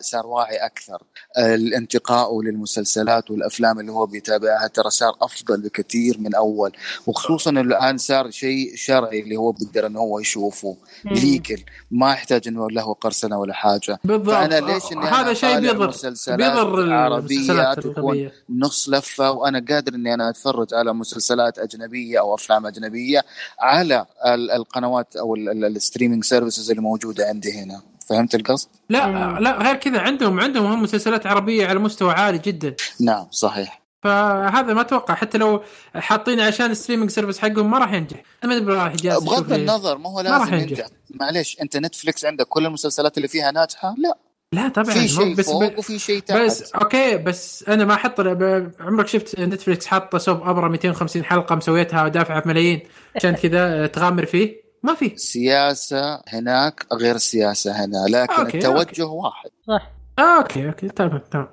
صار 0.00 0.26
واعي 0.26 0.56
أكثر. 0.56 1.02
الانتقاء 1.38 2.42
للمسلسلات 2.42 3.30
والأفلام 3.30 3.80
اللي 3.80 3.92
هو 3.92 4.06
بيتابعها 4.06 4.66
ترى 4.66 4.90
صار 4.90 5.12
أفضل 5.22 5.62
بكثير 5.62 6.16
من 6.18 6.34
أول. 6.34 6.72
وخصوصا 7.06 7.50
الآن 7.50 7.98
صار 7.98 8.30
شيء 8.30 8.72
شرعي 8.74 9.20
اللي 9.20 9.36
هو 9.36 9.52
بيقدر 9.52 9.86
إنه 9.86 10.00
هو 10.00 10.18
يشوفه. 10.18 10.76
ليكل 11.04 11.62
ما 11.90 12.12
يحتاج 12.12 12.48
إنه 12.48 12.70
له 12.70 12.94
قرصنة 12.94 13.38
ولا 13.38 13.54
حاجة. 13.54 13.98
بالضبط. 14.04 14.30
فأنا 14.34 14.60
ليش 14.60 14.92
هذا 14.92 15.32
شيء 15.34 15.60
بيضر 15.60 15.92
بيضر 16.36 16.80
المسلسلات 16.80 17.80
تكون 17.80 17.94
الغبية 17.96 18.32
نص 18.66 18.88
لفة 18.88 19.30
وأنا 19.30 19.64
قادر 19.68 19.94
إني 19.94 20.14
أنا 20.14 20.30
أتفرج 20.30 20.74
على 20.74 20.92
مسلسلات 20.94 21.58
أجنبية 21.58 22.20
أو 22.20 22.34
أفلام 22.34 22.66
أجنبية 22.66 23.24
على 23.60 24.06
ال- 24.26 24.50
القنوات 24.50 25.16
أو 25.16 25.34
ال 25.36 25.45
streaming 25.45 26.24
services 26.24 26.70
اللي 26.70 26.82
موجودة 26.82 27.26
عندي 27.28 27.52
هنا. 27.62 27.82
فهمت 28.08 28.34
القصد؟ 28.34 28.68
لا 28.90 29.06
مم. 29.06 29.38
لا 29.38 29.58
غير 29.62 29.74
كذا. 29.76 29.98
عندهم 30.00 30.40
عندهم 30.40 30.66
هم 30.66 30.82
مسلسلات 30.82 31.26
عربية 31.26 31.66
على 31.66 31.78
مستوى 31.78 32.12
عالي 32.12 32.38
جدا. 32.38 32.74
نعم 33.00 33.26
صحيح. 33.30 33.82
فهذا 34.02 34.74
ما 34.74 34.80
أتوقع. 34.80 35.14
حتى 35.14 35.38
لو 35.38 35.62
حاطين 35.94 36.40
عشان 36.40 36.70
ال 36.70 36.74
streaming 36.74 37.10
service 37.10 37.38
حقهم 37.38 37.70
ما 37.70 37.78
راح 37.78 37.92
ينجح. 37.92 38.22
ما 38.44 38.74
راح 38.74 38.94
بغض. 39.02 39.52
النظر 39.52 39.98
ما 39.98 40.08
هو 40.10 40.22
ما 40.22 40.30
راح 40.30 40.40
لازم 40.40 40.54
ينجح. 40.54 40.70
ينجح. 40.78 40.86
معليش 41.10 41.60
أنت 41.62 41.76
Netflix 41.76 42.24
عندك 42.24 42.46
كل 42.46 42.66
المسلسلات 42.66 43.16
اللي 43.16 43.28
فيها 43.28 43.50
ناجحة؟ 43.50 43.94
لا. 43.98 44.16
لا 44.52 44.68
طبعا 44.68 44.90
في 44.94 45.08
شيء 45.08 45.34
بس 45.34 45.50
فوق 45.50 45.78
وفي 45.78 45.98
شيء 45.98 46.20
تحت. 46.20 46.38
بس 46.38 46.72
okay 46.72 47.16
بس 47.16 47.64
أنا 47.68 47.84
ما 47.84 47.94
أحط 47.94 48.20
عمرك 48.80 49.06
شفت 49.06 49.40
Netflix 49.40 49.86
حاطة 49.86 50.18
soap 50.18 50.42
opera 50.48 50.68
250 50.68 51.24
حلقة 51.24 51.54
مسويتها 51.54 52.04
ودافعة 52.04 52.40
بملايين 52.42 52.80
عشان 53.16 53.34
كذا 53.34 53.86
تغامر 53.86 54.26
فيه؟ 54.26 54.66
ما 54.82 54.94
في. 54.94 55.12
سياسة 55.16 56.22
هناك 56.28 56.86
غير 56.92 57.14
السياسة 57.14 57.84
هنا 57.84 58.06
لكن 58.08 58.32
okay، 58.34 58.58
التوجه 58.58 59.06
واحد. 59.06 59.50
صح. 59.68 59.90
آه 60.18 60.38
okay 60.38 60.66
okay 60.68 60.88
تمام 60.88 61.20
تمام. 61.30 61.48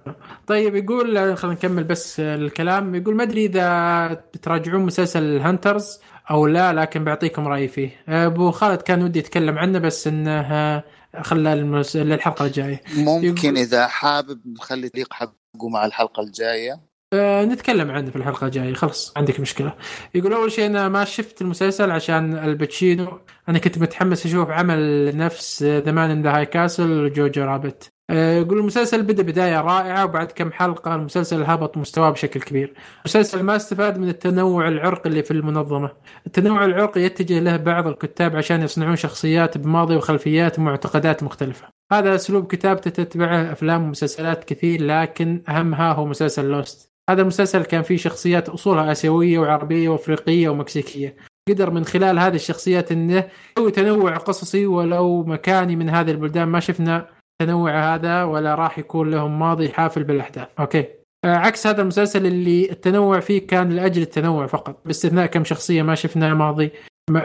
طيب 0.48 0.76
يقول 0.76 1.18
آه، 1.18 1.36
خلينا 1.36 1.56
نكمل 1.58 1.84
بس 1.84 2.20
آه، 2.20 2.36
الكلام. 2.36 2.96
يقول 2.96 3.16
ما 3.16 3.24
أدري 3.24 3.46
إذا 3.46 4.08
بتراجعون 4.14 4.82
مسلسل 4.86 5.38
Hunters 5.40 6.00
أو 6.32 6.48
لا 6.48 6.74
لكن 6.74 7.04
بعطيكم 7.04 7.48
رأيي 7.48 7.68
فيه. 7.68 7.90
آه، 8.10 8.26
أبو 8.26 8.52
خالد 8.52 8.82
كان 8.82 9.04
ودي 9.04 9.20
يتكلم 9.20 9.58
عنه 9.58 9.80
بس 9.80 10.08
إنه 10.08 10.84
آه، 11.16 11.22
خلى 11.22 11.54
المس... 11.54 11.96
للحلقة 11.96 12.46
الجاية. 12.46 12.82
ممكن 12.98 13.48
يقول- 13.48 13.58
إذا 13.58 13.88
حابب 13.88 14.42
نخلي 14.48 14.86
التعليق 14.86 15.14
حقه 15.14 15.70
مع 15.70 15.86
الحلقة 15.86 16.24
الجاية. 16.24 16.80
آه، 17.14 17.46
نتكلم 17.46 17.92
عنه 17.92 18.10
في 18.10 18.16
الحلقة 18.16 18.48
الجاية 18.48 18.74
خلص 18.74 19.14
عندك 19.18 19.40
مشكلة. 19.40 19.74
يقول 20.16 20.34
أول 20.34 20.52
شيء 20.52 20.66
أنا 20.66 20.90
ما 20.90 21.06
شفت 21.06 21.42
المسلسل 21.42 21.92
عشان 21.92 22.38
الباتشينو. 22.38 23.20
أنا 23.50 23.60
كنت 23.60 23.78
متحمس 23.78 24.26
أشوف 24.26 24.50
عمل 24.50 25.12
نفس 25.18 25.64
The 25.64 25.92
Man 25.92 26.10
in 26.10 26.22
the 26.24 26.38
High 26.38 26.46
Castle 26.46 27.14
Jojo 27.14 27.44
Rabbit. 27.44 27.84
آه، 27.84 27.93
يقول 28.14 28.60
المسلسل 28.60 29.04
بدأ 29.04 29.24
بداية 29.24 29.62
رائعة 29.62 30.06
وبعد 30.06 30.32
كم 30.32 30.52
حلقة 30.52 30.96
المسلسل 30.96 31.44
هبط 31.44 31.78
مستواه 31.78 32.10
بشكل 32.10 32.42
كبير. 32.42 32.74
المسلسل 33.06 33.44
ما 33.44 33.56
استفاد 33.56 33.98
من 33.98 34.10
التنوع 34.10 34.68
العرقي 34.68 35.10
اللي 35.10 35.24
في 35.24 35.32
المنظمة. 35.32 35.92
التنوع 36.28 36.66
العرقي 36.66 37.02
يتجه 37.02 37.40
له 37.40 37.58
بعض 37.58 37.88
الكتاب 37.88 38.36
عشان 38.36 38.62
يصنعون 38.62 38.96
شخصيات 38.96 39.58
بماضي 39.58 39.96
وخلفيات 39.96 40.60
ومعتقدات 40.60 41.24
مختلفة. 41.24 41.68
هذا 41.94 42.16
أسلوب 42.16 42.48
كتابته 42.48 42.90
تتبعه 42.90 43.52
أفلام 43.52 43.84
ومسلسلات 43.84 44.44
كثير 44.44 44.84
لكن 44.84 45.42
أهمها 45.50 45.94
هو 45.94 46.06
مسلسل 46.06 46.46
Lost 46.46 46.94
هذا 47.10 47.22
المسلسل 47.22 47.64
كان 47.64 47.82
فيه 47.82 47.98
شخصيات 47.98 48.50
أصولها 48.50 48.92
آسيوية 48.92 49.40
وعربية 49.40 49.90
وأفريقية 49.90 50.50
ومكسيكية. 50.50 51.16
قدر 51.50 51.72
من 51.72 51.86
خلال 51.86 52.20
هذه 52.20 52.36
الشخصيات 52.36 52.92
إنه 52.92 53.24
يسوي 53.58 53.72
تنوع 53.72 54.18
قصصي 54.18 54.66
ولو 54.66 55.24
مكاني 55.24 55.76
من 55.76 55.90
هذه 55.90 56.12
البلدان 56.12 56.48
ما 56.48 56.60
شفنا 56.60 57.08
التنوع 57.42 57.96
هذا 57.96 58.24
ولا 58.24 58.56
راح 58.56 58.80
يكون 58.80 59.12
لهم 59.12 59.40
ماضي 59.40 59.70
حافل 59.70 60.04
بالأحداث. 60.04 60.48
أوكي. 60.60 60.88
آه، 61.26 61.36
عكس 61.36 61.68
هذا 61.68 61.82
المسلسل 61.82 62.26
اللي 62.26 62.72
التنوع 62.72 63.20
فيه 63.20 63.48
كان 63.48 63.70
لأجل 63.70 64.02
التنوع 64.02 64.48
فقط 64.48 64.82
باستثناء 64.86 65.26
كم 65.26 65.44
شخصية 65.44 65.82
ما 65.82 65.96
شفناه 65.96 66.34
ماضي 66.34 66.72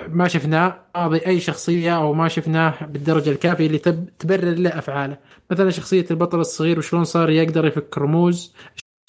ما 0.09 0.29
شفناه 0.29 0.87
ماضي 0.97 1.19
أي 1.27 1.41
شخصية 1.41 1.97
أو 1.97 2.15
ما 2.15 2.29
شفناه 2.29 2.85
بالدرجة 2.85 3.31
الكافية 3.31 3.67
اللي 3.67 3.79
تب 3.79 4.09
تبرر 4.19 4.55
له 4.55 4.79
أفعاله. 4.79 5.19
مثلا 5.51 5.71
شخصية 5.71 6.07
البطل 6.11 6.41
الصغير 6.41 6.79
وشلون 6.79 7.05
صار 7.05 7.31
يقدر 7.31 7.67
يفك 7.67 7.99
رموز؟ 7.99 8.55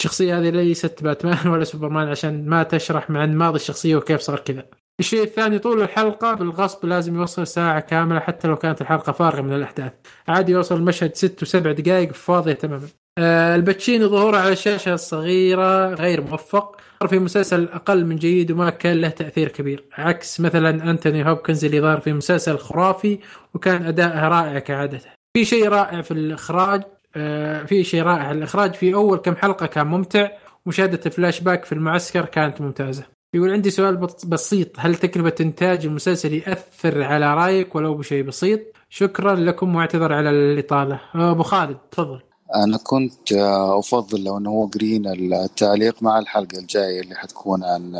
الشخصية 0.00 0.38
هذه 0.38 0.50
ليست 0.50 1.02
باتمان 1.02 1.48
ولا 1.52 1.64
سوبرمان 1.64 2.08
عشان 2.08 2.48
ما 2.48 2.62
تشرح 2.62 3.10
عن 3.10 3.36
ماضي 3.36 3.56
الشخصية 3.56 3.96
وكيف 3.96 4.20
صار 4.20 4.40
كذا. 4.40 4.79
الشيء 5.00 5.22
الثاني 5.22 5.58
طول 5.58 5.82
الحلقة 5.82 6.34
بالغصب 6.34 6.86
لازم 6.86 7.16
يوصل 7.16 7.46
ساعة 7.46 7.80
كاملة 7.80 8.20
حتى 8.20 8.48
لو 8.48 8.56
كانت 8.56 8.80
الحلقة 8.80 9.12
فارغة 9.12 9.40
من 9.40 9.52
الأحداث. 9.52 9.92
عادي 10.28 10.52
يوصل 10.52 10.76
المشهد 10.76 11.14
ست 11.14 11.42
وسبع 11.42 11.72
دقائق 11.72 12.12
فاضية 12.12 12.52
تماما. 12.52 12.88
آه 13.18 13.56
الباتشينو 13.56 14.08
ظهوره 14.08 14.36
على 14.36 14.52
الشاشة 14.52 14.94
الصغيرة 14.94 15.94
غير 15.94 16.20
موفق. 16.20 16.76
في 17.08 17.18
مسلسل 17.18 17.68
أقل 17.72 18.04
من 18.04 18.16
جيد 18.16 18.50
وما 18.50 18.70
كان 18.70 19.00
له 19.00 19.08
تأثير 19.08 19.48
كبير. 19.48 19.84
عكس 19.98 20.40
مثلا 20.40 20.90
أنتوني 20.90 21.28
هوبكنز 21.28 21.64
اللي 21.64 21.80
ظهر 21.80 22.00
في 22.00 22.12
مسلسل 22.12 22.58
خرافي 22.58 23.18
وكان 23.54 23.86
أداءه 23.86 24.28
رائع 24.28 24.58
كعادته 24.58 25.10
في 25.36 25.44
شيء 25.44 25.68
رائع 25.68 26.00
في 26.00 26.10
الإخراج 26.10 26.82
آه 27.16 27.62
في 27.62 27.84
شيء 27.84 28.02
رائع 28.02 28.30
الإخراج. 28.30 28.74
في 28.74 28.94
أول 28.94 29.18
كم 29.18 29.36
حلقة 29.36 29.66
كان 29.66 29.86
ممتع. 29.86 30.28
مشاهدة 30.66 31.10
فلاش 31.10 31.40
باك 31.40 31.64
في 31.64 31.72
المعسكر 31.72 32.24
كانت 32.24 32.60
ممتازة. 32.60 33.19
يقول 33.34 33.50
عندي 33.52 33.70
سؤال 33.70 33.96
بسيط. 34.26 34.68
هل 34.78 34.94
تكلفة 34.96 35.34
إنتاج 35.40 35.86
المسلسل 35.86 36.34
يأثر 36.34 37.02
على 37.02 37.34
رأيك 37.34 37.74
ولو 37.74 37.94
بشيء 37.94 38.22
بسيط؟ 38.22 38.60
شكرا 38.88 39.34
لكم 39.34 39.76
واعتذر 39.76 40.12
على 40.12 40.30
الإطالة. 40.30 41.00
أبو 41.14 41.42
خالد 41.42 41.76
تفضل. 41.90 42.20
أنا 42.54 42.78
كنت 42.84 43.32
آه، 43.32 43.78
أفضل 43.78 44.24
لو 44.24 44.38
أنه 44.38 44.50
هو 44.50 44.66
جرين 44.66 45.06
التعليق 45.06 46.02
مع 46.02 46.18
الحلقة 46.18 46.58
الجاية 46.58 47.00
اللي 47.00 47.14
حتكون 47.14 47.64
عن 47.64 47.94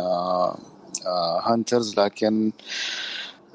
Hunters 1.43 2.01
لكن 2.01 2.53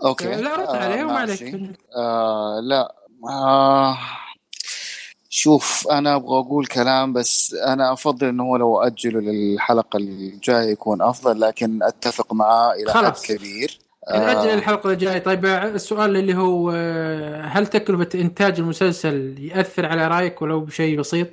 أوكي. 0.06 0.36
لا 0.36 0.56
رد 0.56 0.76
عليه 0.76 1.04
وما. 1.04 1.14
عليك. 1.14 1.56
آه 1.98 2.60
لا. 2.64 2.96
آه 3.30 3.98
شوف 5.38 5.88
أنا 5.92 6.16
أبغى 6.16 6.40
أقول 6.40 6.66
كلام 6.66 7.14
بس 7.14 7.54
أنا 7.54 7.94
أفضل 7.94 8.28
إنه 8.28 8.44
هو 8.44 8.58
لو 8.58 8.82
اجله 8.82 9.20
للحلقة 9.20 9.98
الجاية 9.98 10.72
يكون 10.72 11.02
أفضل 11.02 11.40
لكن 11.40 11.84
أتفق 11.84 12.34
معاه 12.34 12.74
إلى 12.74 12.94
حد 12.94 13.04
خلاص. 13.04 13.28
كبير. 13.28 13.80
نأجل 14.12 14.50
آه. 14.50 14.54
الحلقة 14.54 14.92
الجاية. 14.92 15.20
طيب 15.20 15.46
السؤال 15.46 16.18
اللي 16.18 16.36
هو 16.36 16.72
آه، 16.76 17.42
هل 17.42 17.68
تكلفة 17.68 18.10
إنتاج 18.20 18.60
المسلسل 18.60 19.36
يأثر 19.40 19.86
على 19.86 20.08
رأيك 20.08 20.42
ولو 20.42 20.60
بشيء 20.60 21.00
بسيط؟ 21.00 21.28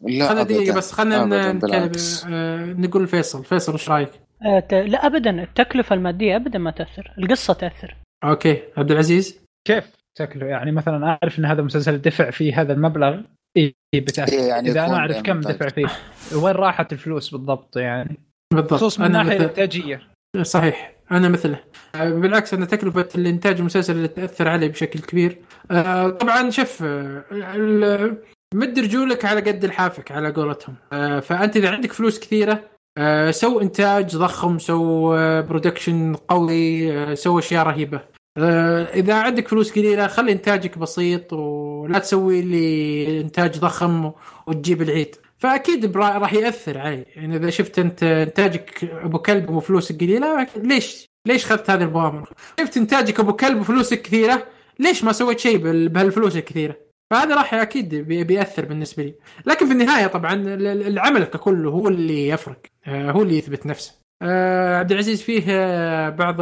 لا 0.00 0.28
خلنا 0.28 0.40
أبداً. 0.40 0.54
دقيقة 0.54 0.76
بس 0.76 0.94
بالعكس. 0.94 2.24
آه، 2.30 2.64
نقول 2.64 3.06
فيصل 3.06 3.44
فيصل 3.44 3.74
وش 3.74 3.90
رأيك؟ 3.90 4.10
آه، 4.46 4.82
لا 4.82 5.06
ابدا. 5.06 5.30
التكلفة 5.42 5.94
المادية 5.94 6.36
ابدا 6.36 6.58
ما 6.58 6.70
تأثر. 6.70 7.14
القصة 7.18 7.54
تأثر. 7.54 7.96
أوكي. 8.24 8.62
عبد 8.76 8.90
العزيز؟ 8.90 9.38
كيف 9.64 9.84
تاكله 10.14 10.46
يعني 10.46 10.72
مثلا 10.72 11.06
أعرف 11.06 11.38
إن 11.38 11.44
هذا 11.44 11.60
المسلسل 11.60 11.98
دفع 11.98 12.30
فيه 12.30 12.60
هذا 12.60 12.72
المبلغ. 12.72 13.20
اي 13.56 13.74
بتاثر 13.94 14.32
إيه 14.32 14.48
يعني 14.48 14.70
إذا 14.70 14.86
أنا 14.86 14.96
أعرف 14.96 15.22
كم 15.22 15.36
إنتاج. 15.36 15.52
دفع 15.56 15.68
فيه 15.68 15.86
وين 16.34 16.54
راحت 16.54 16.92
الفلوس 16.92 17.30
بالضبط 17.30 17.76
يعني؟ 17.76 18.20
بالضبط. 18.54 18.74
خصوص 18.74 19.00
من 19.00 19.06
الناحية 19.06 19.34
مثل... 19.34 19.44
الإنتاجية. 19.44 20.02
صحيح. 20.42 20.96
أنا 21.10 21.28
مثله. 21.28 21.60
بالعكس 21.94 22.54
أنا 22.54 22.66
تكلفة 22.66 23.08
الإنتاج 23.14 23.58
المسلسل 23.58 23.96
اللي 23.96 24.08
تأثر 24.08 24.48
عليه 24.48 24.68
بشكل 24.68 25.00
كبير. 25.00 25.38
آه، 25.70 26.08
طبعا 26.08 26.50
ال- 26.82 28.18
مد 28.54 28.78
رجولك 28.78 29.24
على 29.24 29.40
قد 29.40 29.64
لحافك 29.64 30.12
على 30.12 30.30
قولتهم. 30.30 30.74
آه، 30.92 31.20
فأنت 31.20 31.56
إذا 31.56 31.70
عندك 31.70 31.92
فلوس 31.92 32.20
كثيرة 32.20 32.60
آه، 32.98 33.30
سو 33.30 33.60
إنتاج 33.60 34.16
ضخم 34.16 34.58
سو 34.58 35.10
production 35.42 36.14
قوي 36.14 37.16
سو 37.16 37.38
أشياء 37.38 37.66
رهيبة. 37.66 38.00
إذا 38.38 39.14
عندك 39.14 39.48
فلوس 39.48 39.72
قليلة 39.72 40.06
خلي 40.06 40.32
إنتاجك 40.32 40.78
بسيط 40.78 41.32
ولا 41.32 41.98
تسوي 41.98 42.42
لي 42.42 43.20
إنتاج 43.20 43.58
ضخم 43.58 44.12
وتجيب 44.46 44.82
العيد 44.82 45.16
فأكيد 45.38 45.96
راح 45.96 46.32
يأثر 46.34 46.78
علي 46.78 47.04
يعني 47.16 47.36
إذا 47.36 47.50
شفت 47.50 47.78
أنت 47.78 48.02
إنتاجك 48.02 48.84
أبو 48.84 49.18
كلب 49.18 49.50
وفلوسك 49.50 50.00
قليلة 50.00 50.46
ليش 50.56 51.06
ليش 51.26 51.44
اخذت 51.44 51.70
هذه 51.70 51.82
البوامر؟ 51.82 52.32
شفت 52.60 52.76
إنتاجك 52.76 53.20
أبو 53.20 53.32
كلب 53.32 53.60
وفلوسك 53.60 54.02
كثيرة 54.02 54.46
ليش 54.78 55.04
ما 55.04 55.12
سويت 55.12 55.38
شيء 55.38 55.56
بهالفلوس 55.88 56.36
الكثيره؟ 56.36 56.76
فهذا 57.10 57.34
راح 57.34 57.54
أكيد 57.54 57.94
بي- 57.94 58.24
بيأثر 58.24 58.64
بالنسبة 58.64 59.02
لي، 59.02 59.14
لكن 59.46 59.66
في 59.66 59.72
النهاية 59.72 60.06
طبعا 60.06 60.34
ال- 60.34 60.66
ال- 60.66 60.86
العمل 60.86 61.24
ككله 61.24 61.70
هو 61.70 61.88
اللي 61.88 62.28
يفرق، 62.28 62.58
آه، 62.86 63.10
هو 63.10 63.22
اللي 63.22 63.38
يثبت 63.38 63.66
نفسه. 63.66 63.92
آه، 64.22 64.76
عبد 64.78 64.92
العزيز 64.92 65.22
فيه 65.22 65.42
آه، 65.48 66.08
بعض 66.08 66.40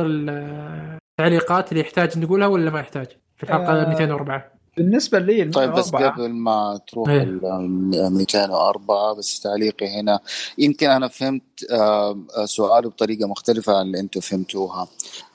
التعليقات 1.25 1.69
اللي 1.73 1.81
يحتاج 1.81 2.19
نقولها 2.19 2.47
ولا 2.47 2.71
ما 2.71 2.81
يحتاج؟ 2.81 3.07
في 3.37 3.43
الحلقة 3.43 3.83
آه، 3.83 3.89
204 3.89 4.45
بالنسبة 4.77 5.19
لي 5.19 5.45
طيب 5.45 5.73
بس 5.73 5.91
قبل 5.91 6.29
ما 6.29 6.81
تروح 6.89 7.09
إيه. 7.09 7.23
ال 7.23 8.13
204 8.13 9.15
بس 9.15 9.41
تعليقي 9.41 10.01
هنا 10.01 10.21
يمكن 10.59 10.91
أنا 10.91 11.09
فهمت 11.09 11.43
آه، 11.71 12.19
آه، 12.37 12.45
سؤاله 12.45 12.89
بطريقة 12.91 13.29
مختلفة 13.29 13.79
عن 13.79 13.87
اللي 13.87 14.01
أنتم 14.01 14.21
فهمتوها 14.21 14.89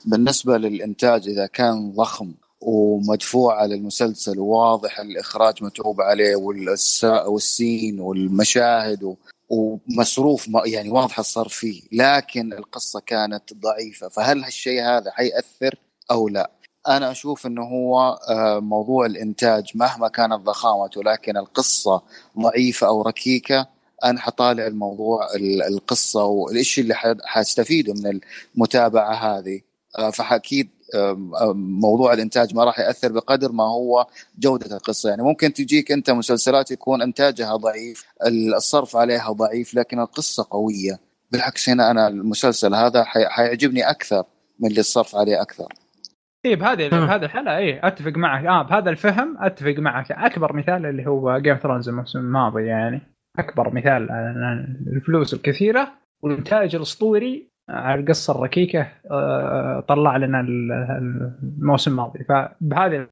بالنسبة 0.04 0.58
للإنتاج 0.58 1.28
إذا 1.28 1.46
كان 1.46 1.92
ضخم 1.92 2.32
ومدفوع 2.60 3.60
على 3.60 3.74
المسلسل 3.74 4.38
وواضح 4.38 5.00
الإخراج 5.00 5.62
متعوب 5.64 6.00
عليه 6.00 6.36
والس- 6.36 7.04
والسين 7.04 8.00
والمشاهد 8.00 9.02
و- 9.04 9.16
ومصروف 9.50 10.48
يعني 10.66 10.88
واضح 10.90 11.18
الصرف 11.18 11.52
فيه 11.54 11.82
لكن 11.92 12.52
القصة 12.52 13.00
كانت 13.00 13.54
ضعيفة. 13.54 14.08
فهل 14.08 14.44
هالشيء 14.44 14.82
هذا 14.82 15.10
حيأثر 15.10 15.74
أو 16.10 16.28
لا؟ 16.28 16.50
أنا 16.88 17.10
أشوف 17.10 17.46
إنه 17.46 17.62
هو 17.62 18.18
آه، 18.28 18.58
موضوع 18.60 19.06
الإنتاج. 19.06 19.70
مهما 19.74 20.08
كانت 20.08 20.32
ضخامته 20.40 21.02
لكن 21.02 21.36
القصة 21.36 22.02
ضعيفة 22.38 22.86
أو 22.86 23.02
ركيكة 23.02 23.66
أنا 24.04 24.20
حطالع 24.20 24.66
الموضوع 24.66 25.34
ال- 25.34 25.62
القصة 25.62 26.24
والشيء 26.24 26.82
اللي 26.84 26.94
ح- 26.94 27.14
حستفيده 27.24 27.92
من 27.94 28.20
المتابعة 28.56 29.14
هذه. 29.14 29.60
آه، 29.98 30.10
فاكيد 30.10 30.68
موضوع 31.54 32.12
الإنتاج 32.12 32.54
ما 32.54 32.64
راح 32.64 32.78
يأثر 32.78 33.12
بقدر 33.12 33.52
ما 33.52 33.64
هو 33.64 34.06
جودة 34.38 34.76
القصة. 34.76 35.10
يعني 35.10 35.22
ممكن 35.22 35.52
تجيك 35.52 35.92
أنت 35.92 36.10
مسلسلات 36.10 36.70
يكون 36.70 37.02
إنتاجها 37.02 37.56
ضعيف 37.56 38.04
الصرف 38.56 38.96
عليها 38.96 39.32
ضعيف 39.32 39.74
لكن 39.74 40.00
القصة 40.00 40.46
قوية. 40.50 40.98
بالعكس 41.32 41.68
هنا 41.68 41.90
أنا 41.90 42.08
المسلسل 42.08 42.74
هذا 42.74 43.04
حي- 43.04 43.26
حيعجبني 43.28 43.90
أكثر 43.90 44.24
من 44.60 44.68
اللي 44.70 44.80
الصرف 44.80 45.16
عليه 45.16 45.42
أكثر. 45.42 45.66
اي 46.46 46.56
بهذه. 46.56 46.88
بهذه 46.88 47.24
الحالة 47.24 47.56
اي 47.56 47.80
أتفق 47.84 48.12
معك. 48.16 48.44
آه 48.46 48.62
بهذا 48.62 48.90
الفهم 48.90 49.36
أتفق 49.40 49.74
معك. 49.78 50.12
أكبر 50.12 50.52
مثال 50.56 50.86
اللي 50.86 51.06
هو 51.06 51.38
جيم 51.38 51.56
ثرونز 51.56 51.88
الموسم 51.88 52.18
الماضي 52.18 52.66
يعني. 52.66 53.00
أكبر 53.38 53.74
مثال 53.74 54.08
على 54.10 54.66
الفلوس 54.96 55.34
الكثيرة 55.34 55.92
والإنتاج 56.22 56.74
الأسطوري 56.74 57.49
القصة 57.70 58.34
الركيكة 58.38 58.86
آه، 59.10 59.80
طلع 59.88 60.16
لنا 60.16 60.40
ال- 60.40 60.72
الموسم 61.42 61.90
الماضي. 61.90 62.24
فبهذا 62.24 63.06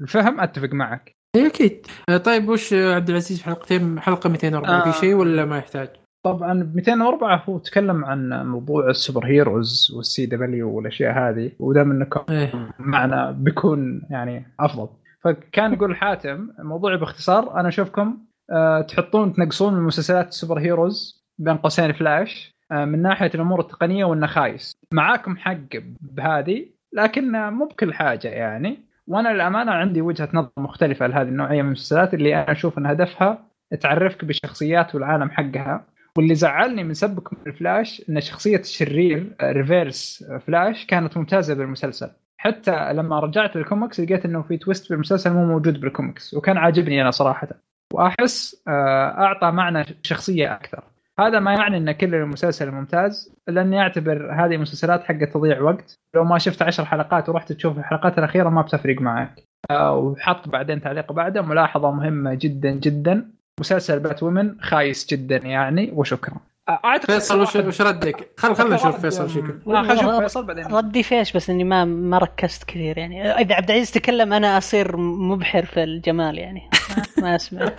الفهم 0.00 0.40
أتفق 0.40 0.72
معك. 0.72 1.12
اي 1.36 1.46
أكيد. 1.46 1.86
آه، 2.08 2.16
طيب 2.16 2.48
وش 2.48 2.72
آه، 2.74 2.94
عبد 2.94 3.10
العزيز 3.10 3.38
في 3.38 3.44
حلقتين 3.44 4.00
حلقة 4.00 4.30
204 4.30 4.70
آه. 4.88 4.90
في 4.90 4.98
شيء 4.98 5.14
ولا 5.14 5.44
ما 5.44 5.58
يحتاج؟ 5.58 5.88
طبعا 6.24 6.54
204 6.74 7.44
هو 7.48 7.58
تكلم 7.58 8.04
عن 8.04 8.46
موضوع 8.46 8.90
ال 8.90 9.26
superheroes 9.26 9.92
وال 9.96 10.26
CW 10.26 10.70
والأشياء 10.76 11.12
هذه 11.18 11.50
ودام 11.58 11.90
انكم 11.90 12.20
إيه. 12.30 12.52
معنا 12.78 13.30
بيكون 13.30 14.02
يعني 14.10 14.46
أفضل. 14.60 14.88
فكان 15.24 15.72
يقول 15.72 15.96
حاتم 15.96 16.48
الموضوع 16.58 16.96
باختصار 16.96 17.60
أنا 17.60 17.68
أشوفكم 17.68 18.18
أه 18.52 18.80
تحطون 18.80 19.32
تنقصون 19.32 19.74
من 19.74 19.80
مسلسلات 19.82 20.28
ال 20.28 20.58
superheroes 20.58 21.24
بين 21.38 21.56
قوسين 21.56 21.92
فلاش. 21.92 22.51
من 22.72 23.02
ناحية 23.02 23.30
الأمور 23.34 23.60
التقنية 23.60 24.04
وانه 24.04 24.26
خايس 24.26 24.76
معاكم 24.92 25.36
حق 25.36 25.76
بهذه 26.00 26.66
لكن 26.92 27.34
آه، 27.34 27.50
مو 27.50 27.66
بكل 27.66 27.94
حاجة 27.94 28.28
يعني. 28.28 28.78
وأنا 29.06 29.28
للأمانة 29.28 29.72
عندي 29.72 30.00
وجهة 30.00 30.28
نظر 30.34 30.50
مختلفة 30.56 31.06
لهذه 31.06 31.28
النوعية 31.28 31.62
من 31.62 31.66
المسلسلات 31.66 32.14
اللي 32.14 32.34
أنا 32.34 32.52
أشوف 32.52 32.78
إن 32.78 32.86
هدفها 32.86 33.44
تعرفك 33.80 34.24
بالشخصيات 34.24 34.94
والعالم 34.94 35.30
حقها. 35.30 35.84
واللي 36.16 36.34
زعلني 36.34 36.84
من 36.84 36.94
سبكم 36.94 37.36
الفلاش 37.46 38.02
إن 38.08 38.20
شخصية 38.20 38.58
الشرير 38.58 39.36
آه، 39.40 39.52
Reverse 39.52 40.24
آه، 40.30 40.38
فلاش 40.38 40.86
كانت 40.86 41.16
ممتازة 41.16 41.54
بالمسلسل. 41.54 42.10
حتى 42.38 42.92
لما 42.92 43.20
رجعت 43.20 43.56
للكوميكس 43.56 44.00
لقيت 44.00 44.24
إنه 44.24 44.42
في 44.42 44.56
twist 44.56 44.90
بالمسلسل 44.90 45.32
مو 45.32 45.46
موجود 45.46 45.80
بالكوميكس 45.80 46.34
وكان 46.34 46.56
عاجبني 46.56 47.02
أنا 47.02 47.10
صراحة. 47.10 47.48
وأحس 47.92 48.62
آه، 48.68 49.08
أعطى 49.18 49.50
معنى 49.50 49.84
شخصية 50.02 50.54
أكثر. 50.54 50.91
هذا 51.26 51.40
ما 51.40 51.52
يعني 51.52 51.76
إن 51.76 51.92
كل 51.92 52.14
المسلسل 52.14 52.70
ممتاز 52.70 53.34
لأني 53.48 53.80
أعتبر 53.80 54.32
هذه 54.32 54.54
المسلسلات 54.54 55.04
حقت 55.04 55.34
تضيع 55.34 55.60
وقت. 55.60 55.98
لو 56.14 56.24
ما 56.24 56.38
شفت 56.38 56.62
عشر 56.62 56.84
حلقات 56.84 57.28
ورحت 57.28 57.52
تشوف 57.52 57.78
الحلقات 57.78 58.18
الأخيرة 58.18 58.48
ما 58.48 58.62
بتفرق 58.62 59.00
معك. 59.00 59.44
آه، 59.70 59.96
وحط 59.96 60.48
بعدين 60.48 60.80
تعليق 60.80 61.12
بعده 61.12 61.42
ملاحظة 61.42 61.90
مهمة 61.90 62.34
جدا 62.34 62.70
جدا. 62.70 63.30
مسلسل 63.60 64.00
Batwoman 64.00 64.60
خايس 64.60 65.06
جدا 65.10 65.36
يعني 65.36 65.90
وشكرا. 65.94 66.36
أعتقد 66.68 67.10
فيصل 67.10 67.40
وش, 67.40 67.56
وش 67.56 67.80
ردك؟ 67.80 68.30
خل 68.38 68.54
خلنا 68.54 68.74
نشوف 68.74 69.00
فيصل 69.00 69.24
وش 69.24 69.36
يقول 69.36 69.60
لا 69.66 69.82
خلينا 69.82 69.94
نشوف 69.94 70.22
فيصل 70.22 70.46
بعدين. 70.46 70.66
ردي 70.66 71.02
فيش 71.02 71.32
بس 71.32 71.50
إني 71.50 71.64
ما 71.64 71.84
ما 71.84 72.18
ركزت 72.18 72.64
كثير 72.64 72.98
يعني. 72.98 73.32
إذا 73.32 73.54
عبد 73.54 73.70
العزيز 73.70 73.90
تكلم 73.90 74.32
أنا 74.32 74.58
أصير 74.58 74.96
مبحر 74.96 75.64
في 75.64 75.82
الجمال 75.84 76.38
يعني. 76.38 76.70
ما, 77.18 77.36
أسمع. 77.36 77.72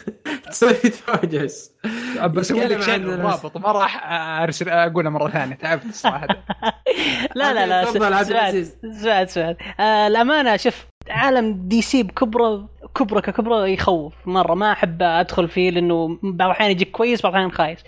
تسوي 0.50 0.72
تفاجئ 0.72 1.42
بس 1.44 2.52
أقول 2.52 2.70
لك 2.70 2.80
شيء 2.82 3.06
ضابط 3.16 3.56
ما 3.56 3.72
راح 3.72 4.12
ارسل 4.42 4.68
أقوله 4.68 5.10
مرة 5.10 5.30
ثانية. 5.30 5.54
تعبت 5.54 5.94
صراحة 5.94 6.26
لا 7.36 7.52
لا 7.54 7.66
لا 7.66 7.84
تفضل 7.84 8.12
عبد 8.12 8.22
سعد 8.26 8.30
العزيز. 8.30 8.76
سعد 9.02 9.28
سعد. 9.28 9.56
آه 9.80 10.06
الأمانة 10.06 10.56
شوف 10.56 10.86
عالم 11.10 11.68
دي 11.68 11.82
سي 11.82 12.02
بكبره 12.02 12.68
كبره 12.94 13.20
ككبره 13.20 13.66
يخوف. 13.66 14.14
مرة 14.26 14.54
ما 14.54 14.72
أحب 14.72 15.02
أدخل 15.02 15.48
فيه 15.48 15.70
لأنه 15.70 16.18
بعض 16.22 16.42
الأحيان 16.42 16.70
يجيك 16.70 16.90
كويس 16.90 17.22
بعض 17.22 17.32
الأحيان 17.32 17.52
خايس. 17.52 17.84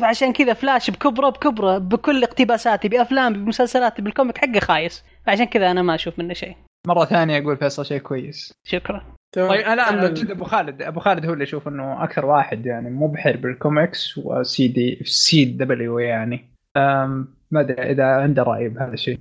وعشان 0.00 0.32
كذا 0.32 0.52
فلاش 0.52 0.90
بكبره 0.90 1.28
بكبره 1.28 1.78
بكل 1.78 2.22
اقتباساتي 2.22 2.88
بأفلام 2.88 3.32
بمسلسلات 3.32 4.00
بال 4.00 4.11
comic 4.11 4.38
حقه 4.38 4.60
خايس. 4.60 5.04
فعشان 5.26 5.44
كذا 5.44 5.70
أنا 5.70 5.82
ما 5.82 5.94
أشوف 5.94 6.18
منه 6.18 6.34
شيء. 6.34 6.56
مرة 6.86 7.04
ثانية 7.04 7.38
أقول 7.38 7.56
فيصل 7.56 7.86
شيء 7.86 7.98
كويس. 7.98 8.52
شكرا. 8.64 9.04
طيب 9.34 9.50
لا. 9.50 10.08
جد 10.08 10.30
أبو 10.30 10.44
خالد 10.44 10.82
أبو 10.82 11.00
خالد 11.00 11.26
هو 11.26 11.32
اللي 11.32 11.44
يشوف 11.44 11.68
إنه 11.68 12.04
أكثر 12.04 12.26
واحد 12.26 12.66
يعني 12.66 12.90
مبحر 12.90 13.36
بال 13.36 13.56
comics 13.56 14.18
و 14.18 14.43
C 14.43 14.68
DC 14.68 15.44
W 15.44 15.98
يعني. 15.98 16.44
ما 17.50 17.60
أدري 17.60 17.90
إذا 17.90 18.04
عنده 18.04 18.42
رأي 18.42 18.68
بهذا 18.68 18.92
الشيء. 18.92 19.18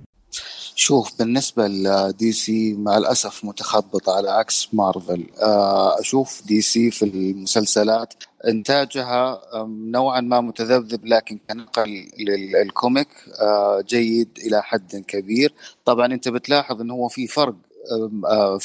شوف 0.76 1.19
بالنسبة 1.19 1.68
ل 1.67 2.31
DC 2.31 2.73
مع 2.73 2.97
الأسف 2.97 3.45
متخبط 3.45 4.10
على 4.10 4.30
عكس 4.31 4.69
مارفل. 4.73 5.26
آه، 5.41 5.99
أشوف 5.99 6.41
DC 6.45 6.91
في 6.91 7.06
المسلسلات 7.06 8.14
إنتاجها 8.47 9.41
نوعا 9.68 10.22
ما 10.22 10.41
متذبذب 10.41 11.06
لكن 11.06 11.39
كنقل 11.49 12.07
للكوميك 12.19 13.07
آه، 13.41 13.81
جيد 13.81 14.30
إلى 14.38 14.64
حد 14.64 15.03
كبير. 15.07 15.53
طبعا 15.85 16.06
أنت 16.06 16.30
بتلاحظ 16.30 16.81
أنه 16.81 16.93
هو 16.93 17.07
في 17.07 17.27
فرق 17.27 17.56
آه، 18.26 18.57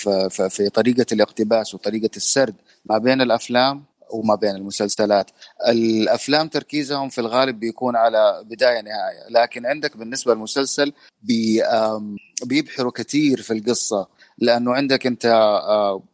في 0.48 0.68
طريقة 0.74 1.06
الاقتباس 1.12 1.74
وطريقة 1.74 2.10
السرد 2.16 2.54
ما 2.84 2.98
بين 2.98 3.20
الأفلام 3.20 3.84
وما 4.12 4.34
بين 4.34 4.56
المسلسلات. 4.56 5.30
الأفلام 5.68 6.48
تركيزهم 6.48 7.08
في 7.08 7.20
الغالب 7.20 7.60
بيكون 7.60 7.96
على 7.96 8.42
بداية 8.44 8.80
نهاية 8.80 9.28
لكن 9.30 9.66
عندك 9.66 9.96
بالنسبة 9.96 10.34
للمسلسل 10.34 10.92
بي 11.22 11.62
بيبحروا 12.44 12.92
كثير 12.92 13.42
في 13.42 13.52
القصة 13.52 14.08
لأنه 14.38 14.74
عندك 14.74 15.06
أنت 15.06 15.26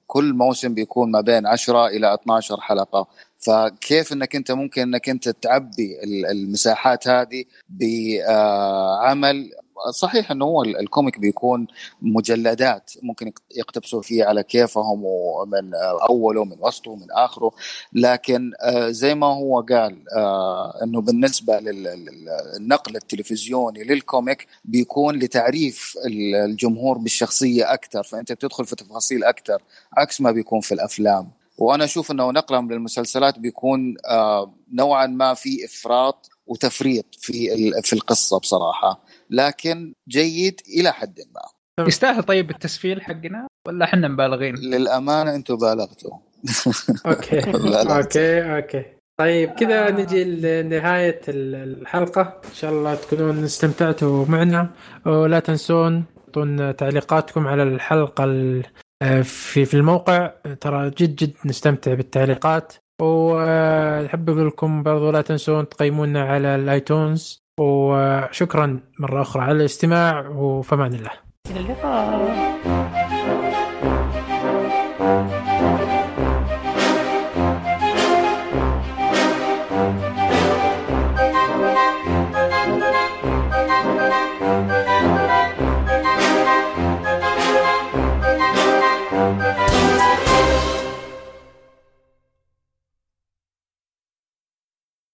كل 0.06 0.32
موسم 0.34 0.74
بيكون 0.74 1.10
ما 1.10 1.20
بين 1.20 1.46
10 1.46 1.86
إلى 1.86 2.14
12 2.14 2.60
حلقة. 2.60 3.06
فكيف 3.38 4.12
إنك 4.12 4.36
أنت 4.36 4.50
ممكن 4.52 4.82
إنك 4.82 5.08
أنت 5.08 5.28
تعبي 5.28 6.00
ال- 6.04 6.26
المساحات 6.26 7.08
هذه 7.08 7.44
بعمل 7.68 9.50
صحيح 9.90 10.30
إنه 10.30 10.44
هو 10.44 10.62
ال- 10.62 10.76
ال 10.80 10.87
comic 10.87 11.18
بيكون 11.18 11.66
مجلدات 12.02 12.90
ممكن 13.02 13.26
يق- 13.28 13.42
يقتبسوا 13.56 14.02
فيه 14.02 14.24
على 14.24 14.42
كيفهم 14.42 15.00
ومن 15.04 15.74
آه، 15.74 16.06
أوله 16.08 16.44
من 16.44 16.56
وسطه 16.60 16.94
من 16.96 17.06
آخره. 17.10 17.50
لكن 17.92 18.52
آه، 18.60 18.88
زي 18.88 19.14
ما 19.14 19.26
هو 19.26 19.60
قال 19.60 20.04
آه، 20.16 20.82
إنه 20.84 21.00
بالنسبة 21.00 21.58
للنقل 21.60 22.96
التلفزيوني 22.96 23.84
لل 23.84 24.02
comic 24.02 24.46
بيكون 24.64 25.18
لتعريف 25.18 25.94
ال- 26.06 26.34
الجمهور 26.34 26.98
بالشخصية 26.98 27.72
أكثر 27.74 28.02
فأنت 28.02 28.32
بتدخل 28.32 28.64
في 28.64 28.76
تفاصيل 28.76 29.24
أكثر 29.24 29.62
عكس 29.96 30.20
ما 30.20 30.30
بيكون 30.30 30.60
في 30.60 30.74
الأفلام. 30.74 31.30
وأنا 31.58 31.84
أشوف 31.84 32.10
إنه 32.10 32.30
نقلهم 32.30 32.72
للمسلسلات 32.72 33.38
بيكون 33.38 33.96
نوعا 34.72 35.06
ما 35.06 35.34
في 35.34 35.64
إفراط 35.64 36.28
وتفريط 36.46 37.04
في 37.18 37.48
في 37.82 37.92
القصة 37.92 38.38
بصراحة. 38.38 39.00
لكن 39.30 39.92
جيد 40.08 40.60
إلى 40.78 40.92
حد 40.92 41.18
ما. 41.34 41.86
يستاهل 41.86 42.22
طيب 42.22 42.50
التسفيل 42.50 43.02
حقنا 43.02 43.46
ولا 43.68 43.84
إحنا 43.84 44.08
مبالغين؟ 44.08 44.54
للأمانة 44.54 45.34
أنتم 45.34 45.56
بالغتوا. 45.56 46.18
أوكي. 47.06 47.38
أوكي 47.96 48.56
أوكي. 48.56 48.84
طيب 49.20 49.50
كذا 49.50 49.90
نجي 49.90 50.24
لنهاية 50.24 51.20
ال- 51.28 51.80
الحلقة. 51.80 52.40
إن 52.48 52.54
شاء 52.54 52.70
الله 52.72 52.94
تكونون 52.94 53.44
استمتعتوا 53.44 54.26
معنا. 54.28 54.70
ولا 55.06 55.40
تنسون 55.40 56.04
تعطون 56.26 56.76
تعليقاتكم 56.76 57.46
على 57.46 57.62
الحلقة 57.62 58.24
ال- 58.24 58.64
في 59.24 59.64
في 59.64 59.74
الموقع. 59.74 60.32
ترى 60.60 60.90
جد 60.90 61.16
جد 61.16 61.32
نستمتع 61.46 61.94
بالتعليقات. 61.94 62.72
ونحب 63.02 64.30
أقول 64.30 64.46
لكم 64.46 64.82
برضو 64.82 65.10
لا 65.10 65.20
تنسون 65.20 65.68
تقيمونا 65.68 66.22
على 66.28 66.54
الآيتونز. 66.54 67.45
وشكرا 67.60 68.80
مرة 68.98 69.22
أخرى 69.22 69.42
على 69.42 69.52
الاستماع 69.52 70.28
وفمان 70.28 70.94
الله. 70.94 71.10
إلى 71.50 71.60
اللقاء. 71.60 72.55